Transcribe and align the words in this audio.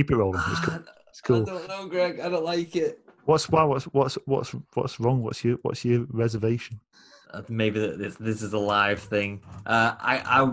Keep 0.00 0.12
it 0.12 0.16
rolling. 0.16 0.40
It's 0.48 0.60
cool. 0.60 0.78
It's 1.10 1.20
cool. 1.20 1.42
I 1.42 1.44
don't 1.44 1.68
know, 1.68 1.86
Greg. 1.86 2.20
I 2.20 2.30
don't 2.30 2.42
like 2.44 2.74
it. 2.74 3.00
What's 3.26 3.50
why? 3.50 3.64
What's 3.64 3.84
what's 3.84 4.14
what's 4.24 4.54
what's 4.72 4.98
wrong? 4.98 5.22
What's 5.22 5.44
your 5.44 5.58
what's 5.60 5.84
your 5.84 6.06
reservation? 6.08 6.80
Uh, 7.34 7.42
maybe 7.50 7.78
this 7.78 8.16
this 8.16 8.40
is 8.40 8.54
a 8.54 8.58
live 8.58 8.98
thing. 9.00 9.42
Uh, 9.66 9.94
I 10.00 10.22
I 10.24 10.52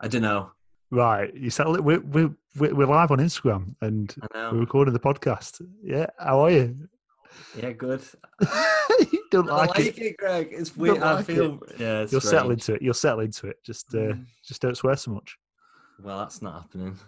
I 0.00 0.08
don't 0.08 0.22
know. 0.22 0.50
Right, 0.90 1.32
you 1.32 1.48
settled 1.50 1.76
it. 1.76 1.84
We're 1.84 2.00
we're 2.00 2.34
we're 2.58 2.86
live 2.86 3.12
on 3.12 3.18
Instagram 3.18 3.76
and 3.82 4.12
we're 4.34 4.58
recording 4.58 4.94
the 4.94 4.98
podcast. 5.00 5.62
Yeah, 5.84 6.06
how 6.18 6.40
are 6.40 6.50
you? 6.50 6.88
Yeah, 7.56 7.70
good. 7.70 8.02
you 9.12 9.22
don't 9.30 9.48
I 9.48 9.54
like, 9.58 9.68
like 9.78 9.86
it. 9.86 9.98
it, 9.98 10.16
Greg. 10.16 10.48
It's 10.50 10.76
weird. 10.76 10.98
I 10.98 11.14
like 11.14 11.26
feel 11.26 11.60
yeah. 11.78 12.00
It's 12.00 12.10
You'll 12.10 12.20
settle 12.20 12.46
strange. 12.50 12.60
into 12.62 12.74
it. 12.74 12.82
You'll 12.82 12.94
settle 12.94 13.20
into 13.20 13.46
it. 13.46 13.62
Just 13.64 13.94
uh, 13.94 13.98
Mm. 13.98 14.26
just 14.44 14.60
don't 14.60 14.76
swear 14.76 14.96
so 14.96 15.12
much. 15.12 15.36
Well, 16.02 16.18
that's 16.18 16.42
not 16.42 16.62
happening. 16.62 16.98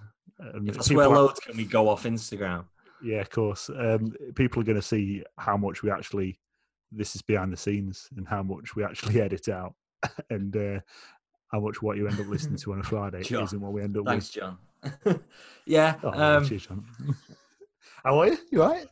Um, 0.41 0.69
If 0.69 0.75
I 0.77 0.79
people 0.79 0.83
swear 0.85 1.07
are- 1.09 1.15
loads, 1.17 1.41
can 1.41 1.57
we 1.57 1.65
go 1.65 1.89
off 1.89 2.05
Instagram? 2.05 2.65
Yeah, 3.03 3.21
of 3.21 3.31
course. 3.31 3.71
Um, 3.71 4.13
people 4.35 4.61
are 4.61 4.65
going 4.65 4.77
to 4.77 4.83
see 4.83 5.23
how 5.39 5.57
much 5.57 5.83
we 5.83 5.91
actually. 5.91 6.39
This 6.91 7.15
is 7.15 7.23
behind 7.23 7.53
the 7.53 7.57
scenes, 7.57 8.09
and 8.17 8.27
how 8.27 8.43
much 8.43 8.75
we 8.75 8.83
actually 8.83 9.21
edit 9.21 9.49
out, 9.49 9.75
and 10.31 10.57
uh, 10.57 10.81
how 11.53 11.61
much 11.61 11.83
what 11.83 11.97
you 11.97 12.09
end 12.09 12.19
up 12.21 12.27
listening 12.29 12.57
to 12.57 12.73
on 12.73 12.81
a 12.81 12.83
Friday 12.93 13.23
Sure. 13.23 13.43
isn't 13.45 13.61
what 13.61 13.73
we 13.73 13.83
end 13.83 13.97
up 13.97 14.05
Thanks, 14.07 14.31
John. 14.31 14.59
yeah. 15.67 15.97
Oh, 16.03 16.11
um, 16.39 16.45
cheers, 16.47 16.67
John. 16.67 16.85
how 18.05 18.19
are 18.21 18.29
you? 18.29 18.39
You 18.51 18.63
all 18.63 18.71
right? 18.71 18.87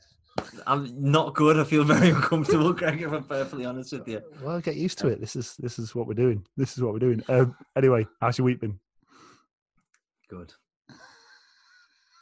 I'm 0.67 0.93
not 1.11 1.35
good. 1.35 1.59
I 1.59 1.65
feel 1.65 1.83
very 1.85 2.11
uncomfortable, 2.11 2.73
Greg. 2.75 3.01
If 3.01 3.11
I'm 3.11 3.25
perfectly 3.25 3.65
honest 3.65 3.93
with 3.93 4.07
you. 4.07 4.21
Well, 4.43 4.61
get 4.61 4.77
used 4.77 4.99
to 4.99 5.09
it. 5.09 5.19
This 5.21 5.35
is 5.35 5.57
this 5.59 5.79
is 5.79 5.95
what 5.95 6.07
we're 6.07 6.13
doing. 6.15 6.45
This 6.59 6.77
is 6.77 6.83
what 6.83 6.93
we're 6.93 6.99
doing. 6.99 7.23
Um, 7.31 7.57
anyway, 7.77 8.07
how's 8.21 8.37
your 8.37 8.45
week 8.45 8.61
been? 8.61 8.79
Good. 10.29 10.53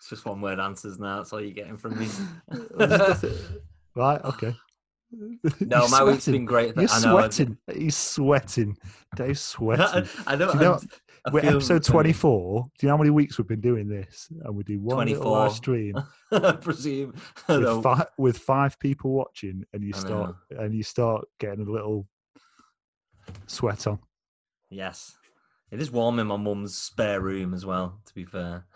It's 0.04 0.10
just 0.10 0.26
one 0.26 0.42
word 0.42 0.60
answers 0.60 0.98
now. 0.98 1.16
That's 1.16 1.32
all 1.32 1.40
you're 1.40 1.52
getting 1.54 1.78
from 1.78 1.98
me. 1.98 2.08
Right? 3.96 4.20
Okay. 4.24 4.54
no, 5.60 5.86
my 5.88 6.02
week's 6.04 6.24
sweating. 6.24 6.32
been 6.32 6.44
great. 6.44 6.76
You're 6.76 6.90
I 6.90 7.00
know. 7.00 7.16
I- 7.16 7.28
sweating. 7.28 7.56
He's 7.72 7.96
sweating. 7.96 8.76
Dave's 9.16 9.40
sweating. 9.56 10.06
I 10.26 10.36
don't. 10.36 10.52
Do 10.52 10.58
you 10.58 10.64
know- 10.64 10.72
I'm- 11.24 11.32
We're 11.32 11.40
episode 11.46 11.86
very- 11.86 12.12
24. 12.12 12.64
Do 12.64 12.68
you 12.82 12.88
know 12.88 12.92
how 12.92 12.98
many 12.98 13.08
weeks 13.10 13.38
we've 13.38 13.46
been 13.48 13.62
doing 13.62 13.88
this? 13.88 14.28
And 14.44 14.54
we 14.54 14.62
do 14.64 14.78
one 14.78 14.98
little 15.06 15.22
24. 15.22 15.38
live 15.38 15.52
stream 15.52 16.02
I 16.32 16.52
presume. 16.52 17.14
I 17.48 17.56
with, 17.56 17.82
fi- 17.82 18.06
with 18.18 18.36
five 18.38 18.78
people 18.78 19.12
watching, 19.12 19.64
and 19.72 19.82
you 19.82 19.94
start 19.94 20.34
and 20.50 20.74
you 20.74 20.82
start 20.82 21.24
getting 21.40 21.66
a 21.66 21.70
little 21.70 22.06
sweat 23.46 23.86
on. 23.86 24.00
Yes. 24.68 25.16
It 25.70 25.80
is 25.80 25.90
warm 25.90 26.18
in 26.18 26.26
my 26.26 26.36
mum's 26.36 26.76
spare 26.76 27.20
room 27.22 27.54
as 27.54 27.64
well, 27.64 28.00
to 28.04 28.14
be 28.14 28.24
fair. 28.26 28.66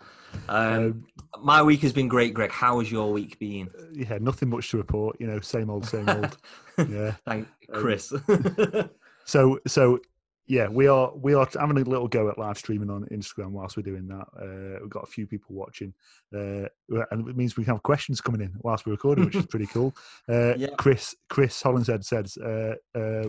Um, 0.47 0.57
Um, 0.57 1.05
my 1.43 1.61
week 1.61 1.81
has 1.81 1.93
been 1.93 2.07
great, 2.07 2.33
Greg. 2.33 2.51
How 2.51 2.79
has 2.79 2.91
your 2.91 3.11
week 3.13 3.37
been? 3.39 3.69
yeah, 3.93 4.17
nothing 4.19 4.49
much 4.49 4.71
to 4.71 4.77
report. 4.77 5.15
You 5.19 5.27
know, 5.27 5.39
same 5.39 5.69
old, 5.69 5.85
same 5.85 6.09
old. 6.09 6.37
yeah. 6.89 7.11
Thank 7.25 7.47
Um, 7.73 7.81
Chris. 7.81 8.13
So 9.25 9.59
so 9.67 9.99
yeah, 10.47 10.67
we 10.67 10.87
are 10.87 11.11
we 11.15 11.35
are 11.35 11.47
having 11.59 11.77
a 11.77 11.81
little 11.83 12.07
go 12.07 12.29
at 12.29 12.39
live 12.39 12.57
streaming 12.57 12.89
on 12.89 13.05
Instagram 13.11 13.51
whilst 13.51 13.77
we're 13.77 13.83
doing 13.83 14.07
that. 14.07 14.25
Uh, 14.35 14.79
we've 14.81 14.89
got 14.89 15.03
a 15.03 15.11
few 15.11 15.27
people 15.27 15.53
watching, 15.55 15.93
uh, 16.35 16.65
and 17.11 17.27
it 17.29 17.37
means 17.37 17.55
we 17.55 17.63
can 17.63 17.75
have 17.75 17.83
questions 17.83 18.21
coming 18.21 18.41
in 18.41 18.55
whilst 18.61 18.87
we're 18.87 18.93
recording, 18.93 19.25
which 19.25 19.35
is 19.35 19.45
pretty 19.45 19.67
cool. 19.67 19.93
Uh, 20.27 20.53
Yeah. 20.57 20.69
Chris 20.79 21.13
Chris 21.29 21.61
Hollinshead 21.61 22.03
says, 22.03 22.37
uh, 22.37 22.73
uh, 22.95 23.25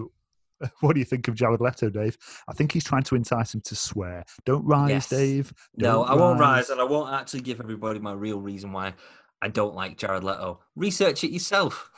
"What 0.81 0.95
do 0.95 0.99
you 0.99 1.05
think 1.05 1.29
of 1.29 1.35
Jared 1.35 1.61
Leto, 1.61 1.91
Dave? 1.91 2.17
I 2.49 2.53
think 2.53 2.73
he's 2.73 2.85
trying 2.85 3.03
to 3.05 3.15
entice 3.17 3.55
him 3.55 3.61
to 3.63 3.75
swear. 3.77 4.25
Don't 4.45 4.65
rise, 4.65 4.91
Yes. 4.91 5.09
Dave. 5.09 5.53
no, 5.77 5.93
Don't 6.05 6.11
I 6.11 6.15
won't 6.15 6.41
rise, 6.41 6.71
and 6.71 6.81
I 6.81 6.85
won't 6.85 7.13
actually 7.13 7.41
give 7.43 7.61
everybody 7.61 7.99
my 7.99 8.13
real 8.13 8.41
reason 8.41 8.73
why 8.73 8.95
I 9.43 9.49
don't 9.49 9.75
like 9.75 9.97
Jared 9.97 10.23
Leto. 10.25 10.61
Research 10.77 11.25
it 11.25 11.31
yourself. 11.33 11.91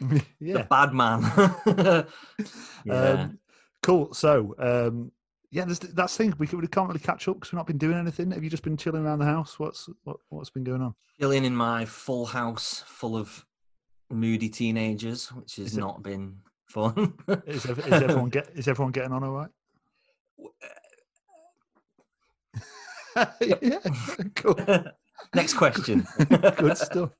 yeah, 0.00 0.18
The 0.58 0.66
bad 0.70 0.92
man. 0.94 2.04
yeah. 2.84 2.94
Um, 2.94 3.38
cool. 3.82 4.12
So, 4.14 4.54
um, 4.58 5.10
yeah, 5.50 5.64
there's, 5.64 5.78
that's 5.78 6.16
the 6.16 6.24
thing. 6.24 6.34
We, 6.38 6.46
can, 6.46 6.60
we 6.60 6.66
can't 6.66 6.88
really 6.88 7.00
catch 7.00 7.28
up 7.28 7.36
because 7.36 7.52
we've 7.52 7.58
not 7.58 7.66
been 7.66 7.78
doing 7.78 7.96
anything. 7.98 8.30
Have 8.32 8.42
you 8.44 8.50
just 8.50 8.62
been 8.62 8.76
chilling 8.76 9.04
around 9.04 9.18
the 9.20 9.24
house? 9.24 9.58
What's 9.58 9.88
what, 10.04 10.16
what's 10.28 10.50
been 10.50 10.64
going 10.64 10.82
on? 10.82 10.94
Chilling 11.20 11.44
in 11.44 11.54
my 11.54 11.84
full 11.84 12.26
house 12.26 12.82
full 12.86 13.16
of 13.16 13.44
moody 14.10 14.48
teenagers, 14.48 15.32
which 15.32 15.56
has 15.56 15.66
Is 15.66 15.76
it- 15.76 15.80
not 15.80 16.02
been 16.02 16.36
Is, 17.46 17.64
is 17.66 17.92
everyone 17.92 18.28
get 18.36 18.48
is 18.54 18.68
everyone 18.68 18.92
getting 18.92 19.12
on 19.12 19.22
all 19.24 19.30
right? 19.32 19.48
yeah, 23.40 23.78
cool, 24.34 24.56
Next 25.34 25.54
question. 25.54 26.06
good 26.56 26.76
stuff. 26.76 27.10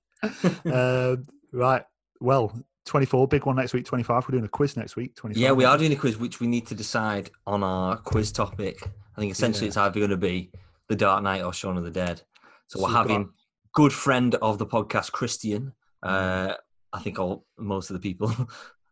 Um, 0.65 1.27
right. 1.53 1.83
Well, 2.21 2.53
twenty 2.85 3.07
four, 3.07 3.29
big 3.29 3.47
one 3.47 3.57
next 3.57 3.73
week. 3.75 3.85
Twenty 3.85 4.03
five. 4.03 4.25
We're 4.27 4.33
doing 4.33 4.45
a 4.45 4.49
quiz 4.49 4.77
next 4.77 4.97
week. 4.97 5.15
Twenty. 5.15 5.39
Yeah, 5.41 5.53
we 5.53 5.65
are 5.65 5.79
doing 5.79 5.93
a 5.93 5.97
quiz, 5.97 6.19
which 6.19 6.41
we 6.41 6.47
need 6.49 6.67
to 6.69 6.75
decide 6.75 7.31
on 7.47 7.63
our 7.63 7.97
quiz 7.99 8.33
topic. 8.33 8.79
I 9.17 9.21
think 9.21 9.31
essentially 9.33 9.67
Yeah. 9.67 9.69
it's 9.69 9.77
either 9.77 10.01
going 10.01 10.11
to 10.11 10.17
be 10.17 10.51
The 10.89 10.97
Dark 10.97 11.23
Knight 11.23 11.43
or 11.43 11.53
Shaun 11.53 11.77
of 11.77 11.85
the 11.85 11.91
Dead. 11.93 12.23
So, 12.67 12.79
So 12.81 12.85
we're 12.85 12.93
got- 12.93 13.09
having 13.09 13.31
good 13.73 13.93
friend 13.93 14.35
of 14.37 14.59
the 14.59 14.67
podcast, 14.67 15.13
Christian. 15.13 15.73
Uh, 16.03 16.55
I 16.93 17.01
think 17.01 17.19
all 17.21 17.45
most 17.59 17.91
of 17.91 17.95
the 17.95 18.01
people 18.01 18.29
uh, 18.31 18.45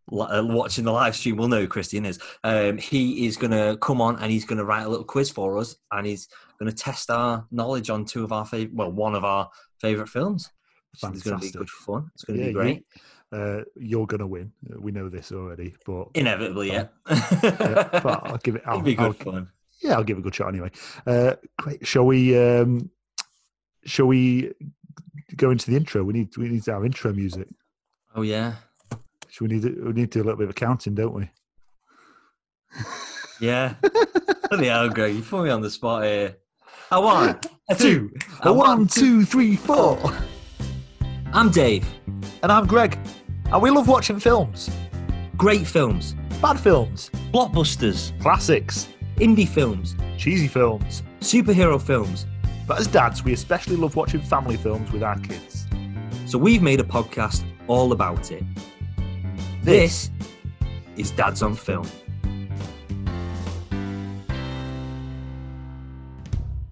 watching 0.08 0.84
the 0.84 0.92
live 0.92 1.14
stream 1.16 1.36
will 1.36 1.48
know 1.48 1.60
who 1.60 1.68
Christian 1.68 2.04
is. 2.04 2.18
Um, 2.44 2.76
he 2.78 3.26
is 3.26 3.36
going 3.36 3.52
to 3.52 3.76
come 3.80 4.00
on 4.00 4.16
and 4.16 4.30
he's 4.30 4.44
going 4.44 4.58
to 4.58 4.64
write 4.64 4.82
a 4.84 4.88
little 4.88 5.04
quiz 5.04 5.30
for 5.30 5.58
us, 5.58 5.76
and 5.90 6.06
he's 6.06 6.28
going 6.58 6.70
to 6.70 6.76
test 6.76 7.10
our 7.10 7.46
knowledge 7.50 7.90
on 7.90 8.04
two 8.04 8.24
of 8.24 8.32
our 8.32 8.44
favorite, 8.46 8.74
well, 8.74 8.90
one 8.92 9.14
of 9.14 9.24
our 9.24 9.50
favorite 9.80 10.08
films. 10.08 10.50
Which 11.00 11.14
is 11.14 11.22
going 11.22 11.40
to 11.40 11.46
be 11.46 11.50
good 11.52 11.70
fun. 11.70 12.10
It's 12.14 12.24
going 12.24 12.38
to 12.38 12.44
Yeah, 12.44 12.48
be 12.50 12.52
you- 12.52 12.58
great. 12.58 12.84
Uh, 13.34 13.62
you're 13.76 14.06
gonna 14.06 14.26
win. 14.26 14.52
Uh, 14.70 14.78
We 14.78 14.92
know 14.92 15.08
this 15.08 15.32
already, 15.32 15.74
but 15.86 16.08
Inevitably, 16.14 16.66
yeah. 16.70 16.88
yeah, 17.08 17.88
but 18.02 18.20
I'll 18.26 18.36
give 18.36 18.56
it. 18.56 18.62
I'll, 18.66 18.74
It'll 18.74 18.84
be 18.84 18.98
I'll- 18.98 19.12
good 19.14 19.24
fun. 19.24 19.48
yeah, 19.82 19.94
I'll 19.94 20.04
give 20.04 20.19
it 20.19 20.20
a 20.20 20.22
good 20.22 20.34
shot 20.34 20.48
anyway. 20.48 20.70
Uh, 21.06 21.36
great. 21.58 21.86
Shall 21.86 22.04
we? 22.04 22.36
Um, 22.38 22.90
shall 23.86 24.04
we 24.06 24.52
go 25.34 25.50
into 25.50 25.70
the 25.70 25.78
intro? 25.78 26.04
We 26.04 26.12
need 26.12 26.36
we 26.36 26.50
need 26.50 26.69
our 26.69 26.84
intro 26.84 27.14
music. 27.14 27.48
Oh 28.14 28.20
yeah, 28.20 28.56
Should 29.32 29.48
we 29.48 29.54
need 29.56 29.62
to, 29.62 29.82
we 29.87 29.93
need 29.94 30.12
to 30.12 30.19
do 30.19 30.22
a 30.22 30.25
little 30.25 30.38
bit 30.38 30.50
of 30.50 30.54
counting, 30.54 30.94
don't 30.94 31.15
we? 31.15 31.31
yeah. 33.41 33.76
Bloody 34.50 34.66
hell, 34.66 34.91
Greg, 34.91 35.15
you 35.15 35.22
put 35.22 35.44
me 35.44 35.48
on 35.48 35.62
the 35.62 35.70
spot 35.70 36.04
here. 36.04 36.37
A 36.91 37.00
one, 37.00 37.41
a 37.70 37.75
Two, 37.75 38.10
two, 38.10 38.20
a 38.43 38.53
one, 38.53 38.87
two, 38.87 39.25
three, 39.25 39.56
four. 39.56 39.98
I'm 41.32 41.50
Dave. 41.50 41.88
And 42.43 42.53
I'm 42.53 42.66
Greg, 42.66 42.98
and 43.50 43.62
we 43.62 43.70
love 43.70 43.88
watching 43.88 44.20
films, 44.20 44.69
Great 45.38 45.66
films, 45.66 46.14
bad 46.43 46.60
films, 46.60 47.09
blockbusters, 47.32 48.12
classics, 48.20 48.87
indie 49.16 49.49
films, 49.49 49.97
cheesy 50.19 50.47
films. 50.47 51.03
superhero 51.20 51.81
films. 51.81 52.26
But 52.66 52.81
as 52.81 52.87
dads, 52.87 53.25
we 53.25 53.32
especially 53.32 53.76
love 53.76 53.97
watching 53.97 54.20
family 54.20 54.59
films 54.59 54.93
with 54.93 55.03
our 55.03 55.19
kids. 55.20 55.66
So 56.26 56.37
we've 56.37 56.60
made 56.60 56.81
a 56.81 56.84
podcast 56.84 57.44
all 57.66 57.93
about 57.93 58.31
it. 58.31 58.44
This 59.62 60.10
is 60.96 61.12
Dads 61.12 61.40
on 61.40 61.54
Film. 61.54 61.88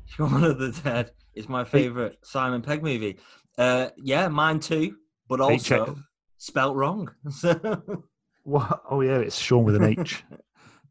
Shaun 0.07 0.43
of 0.43 0.59
the 0.59 0.73
Dead 0.83 1.13
is 1.35 1.49
my 1.49 1.63
favourite 1.63 2.17
Simon 2.25 2.63
Pegg 2.63 2.83
movie. 2.83 3.19
Uh, 3.57 3.91
yeah, 3.97 4.27
mine 4.27 4.59
too, 4.59 4.97
but 5.29 5.41
also 5.41 5.97
spelt 6.39 6.75
wrong. 6.77 7.11
What? 8.45 8.83
Oh 8.91 9.03
yeah, 9.03 9.19
it's 9.19 9.39
Sean 9.39 9.65
with 9.65 9.77
an 9.77 9.85
H. 9.85 10.25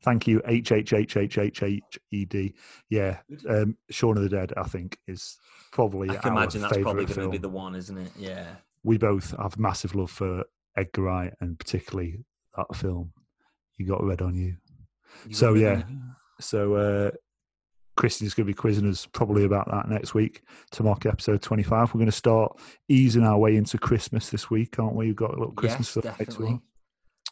Thank 0.04 0.28
you, 0.28 0.42
H 0.46 0.72
H 0.72 0.94
H 0.94 1.18
H 1.18 1.38
H 1.38 1.64
H 1.64 2.00
E 2.12 2.24
D. 2.24 2.54
Yeah, 2.90 3.18
um, 3.50 3.76
Shaun 3.90 4.18
of 4.18 4.24
the 4.24 4.30
Dead. 4.30 4.54
I 4.56 4.64
think 4.64 5.00
is 5.08 5.38
probably 5.72 6.12
I 6.12 6.18
can 6.18 6.34
imagine 6.34 6.62
that's 6.62 6.78
probably 6.78 7.06
going 7.06 7.22
to 7.22 7.30
be 7.30 7.40
the 7.40 7.50
one, 7.50 7.76
isn't 7.76 7.98
it? 7.98 8.12
Yeah. 8.16 8.48
We 8.84 8.98
both 9.00 9.36
have 9.38 9.58
massive 9.58 9.96
love 9.96 10.12
for 10.12 10.46
Edgar 10.80 11.04
Wright 11.04 11.34
and 11.42 11.58
particularly 11.60 12.24
that 12.58 12.76
film. 12.76 13.12
You 13.78 13.88
got 13.88 14.04
red 14.04 14.22
on 14.22 14.36
you. 14.36 14.56
You 15.26 15.34
So 15.34 15.54
yeah, 15.54 15.80
of 15.80 15.86
so 16.40 16.76
uh, 16.76 17.12
Christian's 17.96 18.34
going 18.34 18.46
to 18.46 18.50
be 18.50 18.56
quizzing 18.56 18.90
us 18.90 19.06
probably 19.06 19.44
about 19.44 19.70
that 19.72 19.90
next 19.90 20.14
week 20.14 20.44
to 20.72 20.84
mark 20.84 21.06
episode 21.06 21.42
twenty-five. 21.42 21.94
We're 21.94 22.00
going 22.00 22.06
to 22.06 22.12
start 22.12 22.60
easing 22.88 23.24
our 23.24 23.38
way 23.38 23.56
into 23.56 23.78
Christmas 23.78 24.30
this 24.30 24.50
week, 24.50 24.80
aren't 24.80 24.96
we? 24.96 25.08
We've 25.08 25.16
got 25.16 25.32
a 25.32 25.38
little 25.38 25.54
Christmas 25.54 25.96
yes, 25.96 26.04
film 26.04 26.16
next 26.20 26.40
week. 26.40 26.60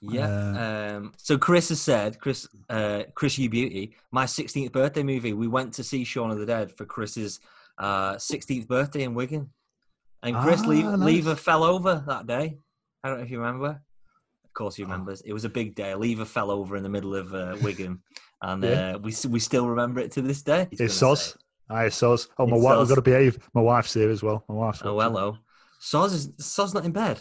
Yeah. 0.01 0.97
um, 0.97 1.13
so 1.17 1.37
Chris 1.37 1.69
has 1.69 1.81
said, 1.81 2.19
Chris, 2.19 2.47
uh, 2.69 3.03
Chris 3.15 3.37
you 3.37 3.49
Beauty, 3.49 3.95
my 4.11 4.25
16th 4.25 4.71
birthday 4.71 5.01
movie. 5.01 5.33
We 5.33 5.47
went 5.47 5.73
to 5.73 5.83
see 5.83 6.03
Shaun 6.03 6.29
of 6.29 6.37
the 6.37 6.45
Dead 6.45 6.71
for 6.71 6.85
Chris's 6.85 7.39
uh, 7.79 8.15
16th 8.15 8.67
birthday 8.67 9.03
in 9.03 9.15
Wigan, 9.15 9.49
and 10.21 10.35
Chris 10.37 10.61
Ah, 10.63 10.67
Lever, 10.67 10.97
nice. 10.97 11.05
Lever 11.05 11.35
fell 11.35 11.63
over 11.63 12.03
that 12.07 12.27
day. 12.27 12.57
I 13.03 13.09
don't 13.09 13.17
know 13.19 13.23
if 13.23 13.31
you 13.31 13.39
remember. 13.39 13.81
Of 14.45 14.53
course, 14.53 14.75
he 14.75 14.83
Oh. 14.83 14.87
remembers. 14.87 15.21
It 15.21 15.33
was 15.33 15.45
a 15.45 15.49
big 15.49 15.75
day. 15.75 15.93
Lever 15.95 16.25
fell 16.25 16.49
over 16.51 16.75
in 16.75 16.83
the 16.83 16.89
middle 16.89 17.15
of 17.15 17.33
uh, 17.33 17.55
Wigan, 17.61 18.01
and 18.41 18.63
Yeah. 18.63 18.95
uh, 18.95 18.97
we 18.99 19.13
we 19.29 19.39
still 19.39 19.67
remember 19.67 19.99
it 19.99 20.11
to 20.13 20.21
this 20.21 20.41
day. 20.41 20.67
he's 20.71 20.79
It's 20.81 20.99
gonna 20.99 21.13
Soz. 21.15 21.37
Hi, 21.69 21.87
Soz. 21.87 22.27
Oh, 22.37 22.47
my 22.47 22.55
It's 22.55 22.63
wife. 22.65 22.77
I've 22.77 22.85
Soz. 22.85 22.89
got 22.89 22.95
to 22.95 23.01
behave. 23.01 23.49
My 23.53 23.61
wife's 23.61 23.93
here 23.93 24.09
as 24.09 24.23
well. 24.23 24.43
My 24.47 24.55
wife's. 24.55 24.81
Oh, 24.83 24.95
watching. 24.95 25.13
hello. 25.13 25.37
Soz 25.81 26.13
is 26.13 26.27
Soz 26.39 26.73
not 26.73 26.85
in 26.85 26.91
bed. 26.91 27.19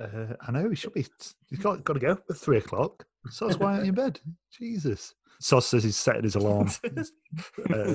Uh, 0.00 0.34
I 0.40 0.52
know 0.52 0.68
he 0.68 0.76
should 0.76 0.92
be. 0.94 1.06
He's 1.48 1.58
got, 1.60 1.82
got 1.84 1.94
to 1.94 2.00
go 2.00 2.12
at 2.28 2.36
three 2.36 2.58
o'clock. 2.58 3.04
Soz, 3.30 3.58
why 3.58 3.72
aren't 3.74 3.84
you 3.84 3.90
in 3.90 3.94
bed? 3.94 4.20
Jesus. 4.58 5.14
Soz 5.42 5.62
says 5.64 5.82
he's 5.84 5.96
setting 5.96 6.22
his 6.24 6.34
alarm. 6.36 6.68
Uh, 7.72 7.94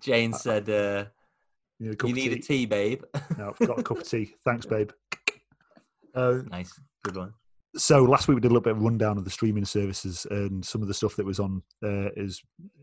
Jane 0.00 0.32
said, 0.32 0.68
uh, 0.68 1.04
you, 1.78 1.86
know, 1.86 1.92
a 1.92 1.96
cup 1.96 2.08
"You 2.08 2.14
of 2.14 2.16
need 2.16 2.32
a 2.32 2.36
tea? 2.36 2.40
tea, 2.42 2.66
babe." 2.66 3.02
No, 3.38 3.48
I've 3.60 3.66
got 3.66 3.78
a 3.78 3.82
cup 3.82 3.98
of 3.98 4.08
tea. 4.08 4.34
Thanks, 4.44 4.66
babe. 4.66 4.90
Uh, 6.16 6.38
nice, 6.50 6.72
good 7.04 7.16
one. 7.16 7.32
so 7.76 8.02
last 8.02 8.26
week 8.26 8.36
we 8.36 8.40
did 8.40 8.48
a 8.48 8.54
little 8.54 8.62
bit 8.62 8.72
of 8.72 8.82
rundown 8.82 9.18
of 9.18 9.24
the 9.24 9.30
streaming 9.30 9.64
services 9.66 10.26
and 10.30 10.64
some 10.64 10.80
of 10.80 10.88
the 10.88 10.94
stuff 10.94 11.14
that 11.16 11.26
was 11.26 11.38
on 11.38 11.62
uh, 11.84 12.08
is 12.16 12.42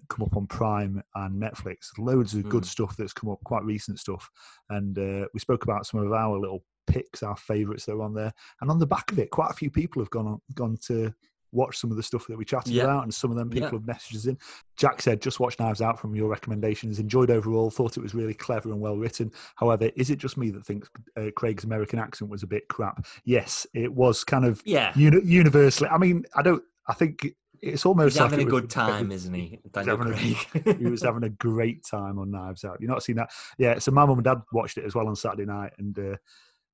come 0.09 0.23
up 0.23 0.37
on 0.37 0.45
Prime 0.45 1.01
and 1.15 1.41
Netflix. 1.41 1.89
Loads 1.97 2.35
of 2.35 2.47
good 2.47 2.63
Mm. 2.63 2.67
stuff 2.67 2.95
that's 2.95 3.13
come 3.13 3.29
up, 3.31 3.39
quite 3.43 3.63
recent 3.63 3.99
stuff, 3.99 4.29
and 4.69 4.97
uh, 4.99 5.25
we 5.33 5.39
spoke 5.39 5.63
about 5.63 5.85
some 5.87 5.99
of 6.01 6.13
our 6.13 6.37
little 6.37 6.63
picks, 6.85 7.23
our 7.23 7.35
favourites 7.37 7.85
that 7.85 7.93
are 7.93 8.01
on 8.03 8.13
there. 8.13 8.31
And 8.61 8.69
on 8.69 8.77
the 8.77 8.85
back 8.85 9.11
of 9.11 9.17
it, 9.17 9.31
quite 9.31 9.49
a 9.49 9.55
few 9.55 9.71
people 9.71 10.01
have 10.01 10.09
gone 10.11 10.27
on, 10.27 10.41
gone 10.53 10.77
to 10.87 11.11
watch 11.53 11.77
some 11.77 11.91
of 11.91 11.97
the 11.97 12.03
stuff 12.03 12.25
that 12.27 12.37
we 12.37 12.43
chatted 12.45 12.73
Yeah. 12.73 12.83
about, 12.83 13.03
and 13.03 13.13
some 13.13 13.31
of 13.31 13.37
them 13.37 13.49
people 13.49 13.67
Yeah. 13.69 13.75
have 13.75 13.85
messages 13.87 14.27
in. 14.27 14.37
Jack 14.77 15.01
said, 15.01 15.21
"Just 15.21 15.39
watch 15.39 15.59
Knives 15.59 15.81
Out 15.81 15.99
from 15.99 16.15
your 16.15 16.27
recommendations. 16.29 16.99
Enjoyed 16.99 17.29
overall. 17.29 17.69
Thought 17.69 17.97
it 17.97 18.01
was 18.03 18.13
really 18.15 18.33
clever 18.33 18.71
and 18.71 18.81
well 18.81 18.97
written. 18.97 19.31
However, 19.55 19.89
is 19.95 20.09
it 20.09 20.17
just 20.17 20.37
me 20.37 20.49
that 20.51 20.65
thinks 20.65 20.89
uh, 21.17 21.29
Craig's 21.35 21.63
American 21.63 21.99
accent 21.99 22.29
was 22.31 22.43
a 22.43 22.47
bit 22.47 22.67
crap? 22.67 23.05
Yes, 23.23 23.65
it 23.73 23.93
was 23.93 24.23
kind 24.23 24.45
of 24.45 24.61
Yeah, 24.65 24.91
uni- 24.95 25.23
universally. 25.23 25.89
I 25.89 25.97
mean, 25.97 26.25
I 26.35 26.41
don't. 26.41 26.63
I 26.87 26.93
think 26.93 27.27
it's 27.61 27.85
almost 27.85 28.15
he's 28.15 28.21
having 28.21 28.39
it 28.41 28.43
a 28.43 28.45
was- 28.45 28.61
good 28.61 28.69
time, 28.69 29.09
isn't 29.11 29.33
he? 29.33 29.59
Daniel 29.71 29.95
having 29.97 30.11
a- 30.13 30.35
Craig. 30.35 30.77
he 30.79 30.85
was 30.87 31.01
having 31.01 31.23
a 31.23 31.29
great 31.29 31.85
time 31.85 32.19
on 32.19 32.29
Knives 32.31 32.65
Out. 32.65 32.77
You've 32.81 32.89
not 32.89 33.03
seen 33.03 33.15
that? 33.15 33.31
Yeah. 33.57 33.79
So 33.79 33.91
my 33.91 34.05
mum 34.05 34.17
and 34.17 34.25
dad 34.25 34.41
watched 34.51 34.77
it 34.77 34.83
as 34.85 34.95
well 34.95 35.07
on 35.07 35.15
Saturday 35.15 35.45
night, 35.45 35.71
and 35.77 35.97
uh, 35.97 36.15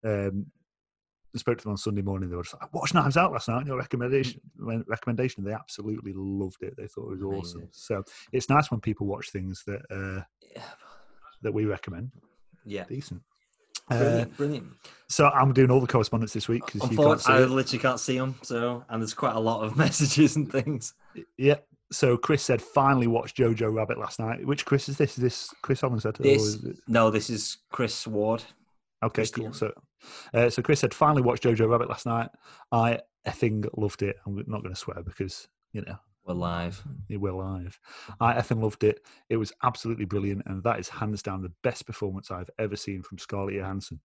um, 0.04 0.46
spoke 1.38 1.58
to 1.60 1.64
them 1.64 1.72
on 1.72 1.78
Sunday 1.78 2.02
morning. 2.02 2.30
They 2.30 2.36
were 2.36 2.42
just 2.44 2.56
like, 2.56 2.64
"I 2.64 2.68
watched 2.74 2.96
Knives 2.96 3.18
Out 3.18 3.32
last 3.32 3.48
night." 3.48 3.68
Your 3.68 3.78
recommendation, 3.78 4.42
recommendation. 4.58 5.44
They 5.44 5.54
absolutely 5.54 6.14
loved 6.16 6.64
it. 6.64 6.76
They 6.76 6.88
thought 6.88 7.12
it 7.12 7.20
was 7.20 7.24
awesome. 7.24 7.60
Amazing. 7.62 7.70
So 7.72 8.04
it's 8.32 8.50
nice 8.50 8.72
when 8.72 8.80
people 8.80 9.06
watch 9.06 9.30
things 9.30 9.64
that 9.68 9.82
uh, 9.92 10.62
that 11.42 11.54
we 11.54 11.66
recommend. 11.66 12.12
yeah, 12.66 12.86
Decent. 12.86 13.22
Uh, 13.92 13.98
brilliant, 13.98 14.38
brilliant. 14.38 14.68
so 15.08 15.30
I'm 15.30 15.52
doing 15.52 15.72
all 15.72 15.80
the 15.82 15.88
correspondence 15.88 16.32
this 16.32 16.48
week 16.48 16.64
because 16.66 16.76
you 16.92 16.98
can't 16.98 17.20
see 17.20 17.32
Unfortunately, 17.32 17.42
I 17.44 17.46
it. 17.46 17.50
literally 17.50 17.82
can't 17.82 18.00
see 18.00 18.18
them. 18.20 18.36
So, 18.44 18.84
and 18.88 19.02
there's 19.02 19.16
quite 19.16 19.36
a 19.36 19.40
lot 19.40 19.64
of 19.64 19.76
messages 19.84 20.36
and 20.36 20.52
things. 20.52 20.94
Yeah. 21.38 21.56
So 21.92 22.16
Chris 22.16 22.44
said 22.44 22.62
finally 22.62 23.08
watched 23.08 23.38
Jojo 23.38 23.74
Rabbit 23.74 23.98
last 23.98 24.20
night. 24.20 24.46
Which 24.46 24.64
Chris 24.64 24.90
is 24.90 24.98
this? 24.98 25.18
Is 25.18 25.24
this 25.24 25.54
Chris 25.64 25.82
Hollinshead? 25.82 26.18
said? 26.18 26.24
This, 26.24 26.64
no, 26.88 27.10
this 27.10 27.32
is 27.32 27.58
Chris 27.72 28.06
Ward. 28.06 28.44
Okay, 29.02 29.22
Christian. 29.22 29.46
cool. 29.46 29.54
So, 29.54 29.72
uh, 30.34 30.50
so 30.50 30.62
Chris 30.62 30.80
said 30.80 30.94
finally 30.94 31.22
watched 31.22 31.44
Jojo 31.44 31.70
Rabbit 31.70 31.90
last 31.90 32.06
night. 32.06 32.30
I 32.72 33.00
effing 33.28 33.68
loved 33.78 34.02
it. 34.02 34.16
I'm 34.26 34.36
not 34.48 34.62
going 34.64 34.74
to 34.74 34.80
swear 34.80 35.04
because 35.04 35.48
you 35.74 35.82
know 35.82 35.96
We're 36.26 36.34
live. 36.36 36.84
we're 37.10 37.32
live. 37.32 37.80
I 38.20 38.34
effing 38.34 38.62
loved 38.62 38.84
it. 38.84 39.02
It 39.30 39.38
was 39.38 39.52
absolutely 39.64 40.06
brilliant, 40.06 40.44
and 40.46 40.64
that 40.64 40.80
is 40.80 40.90
hands 40.90 41.22
down 41.24 41.42
the 41.42 41.52
best 41.64 41.86
performance 41.86 42.32
I've 42.32 42.50
ever 42.60 42.76
seen 42.76 43.02
from 43.02 43.18
Scarlett 43.18 43.56
Johansson. 43.56 44.00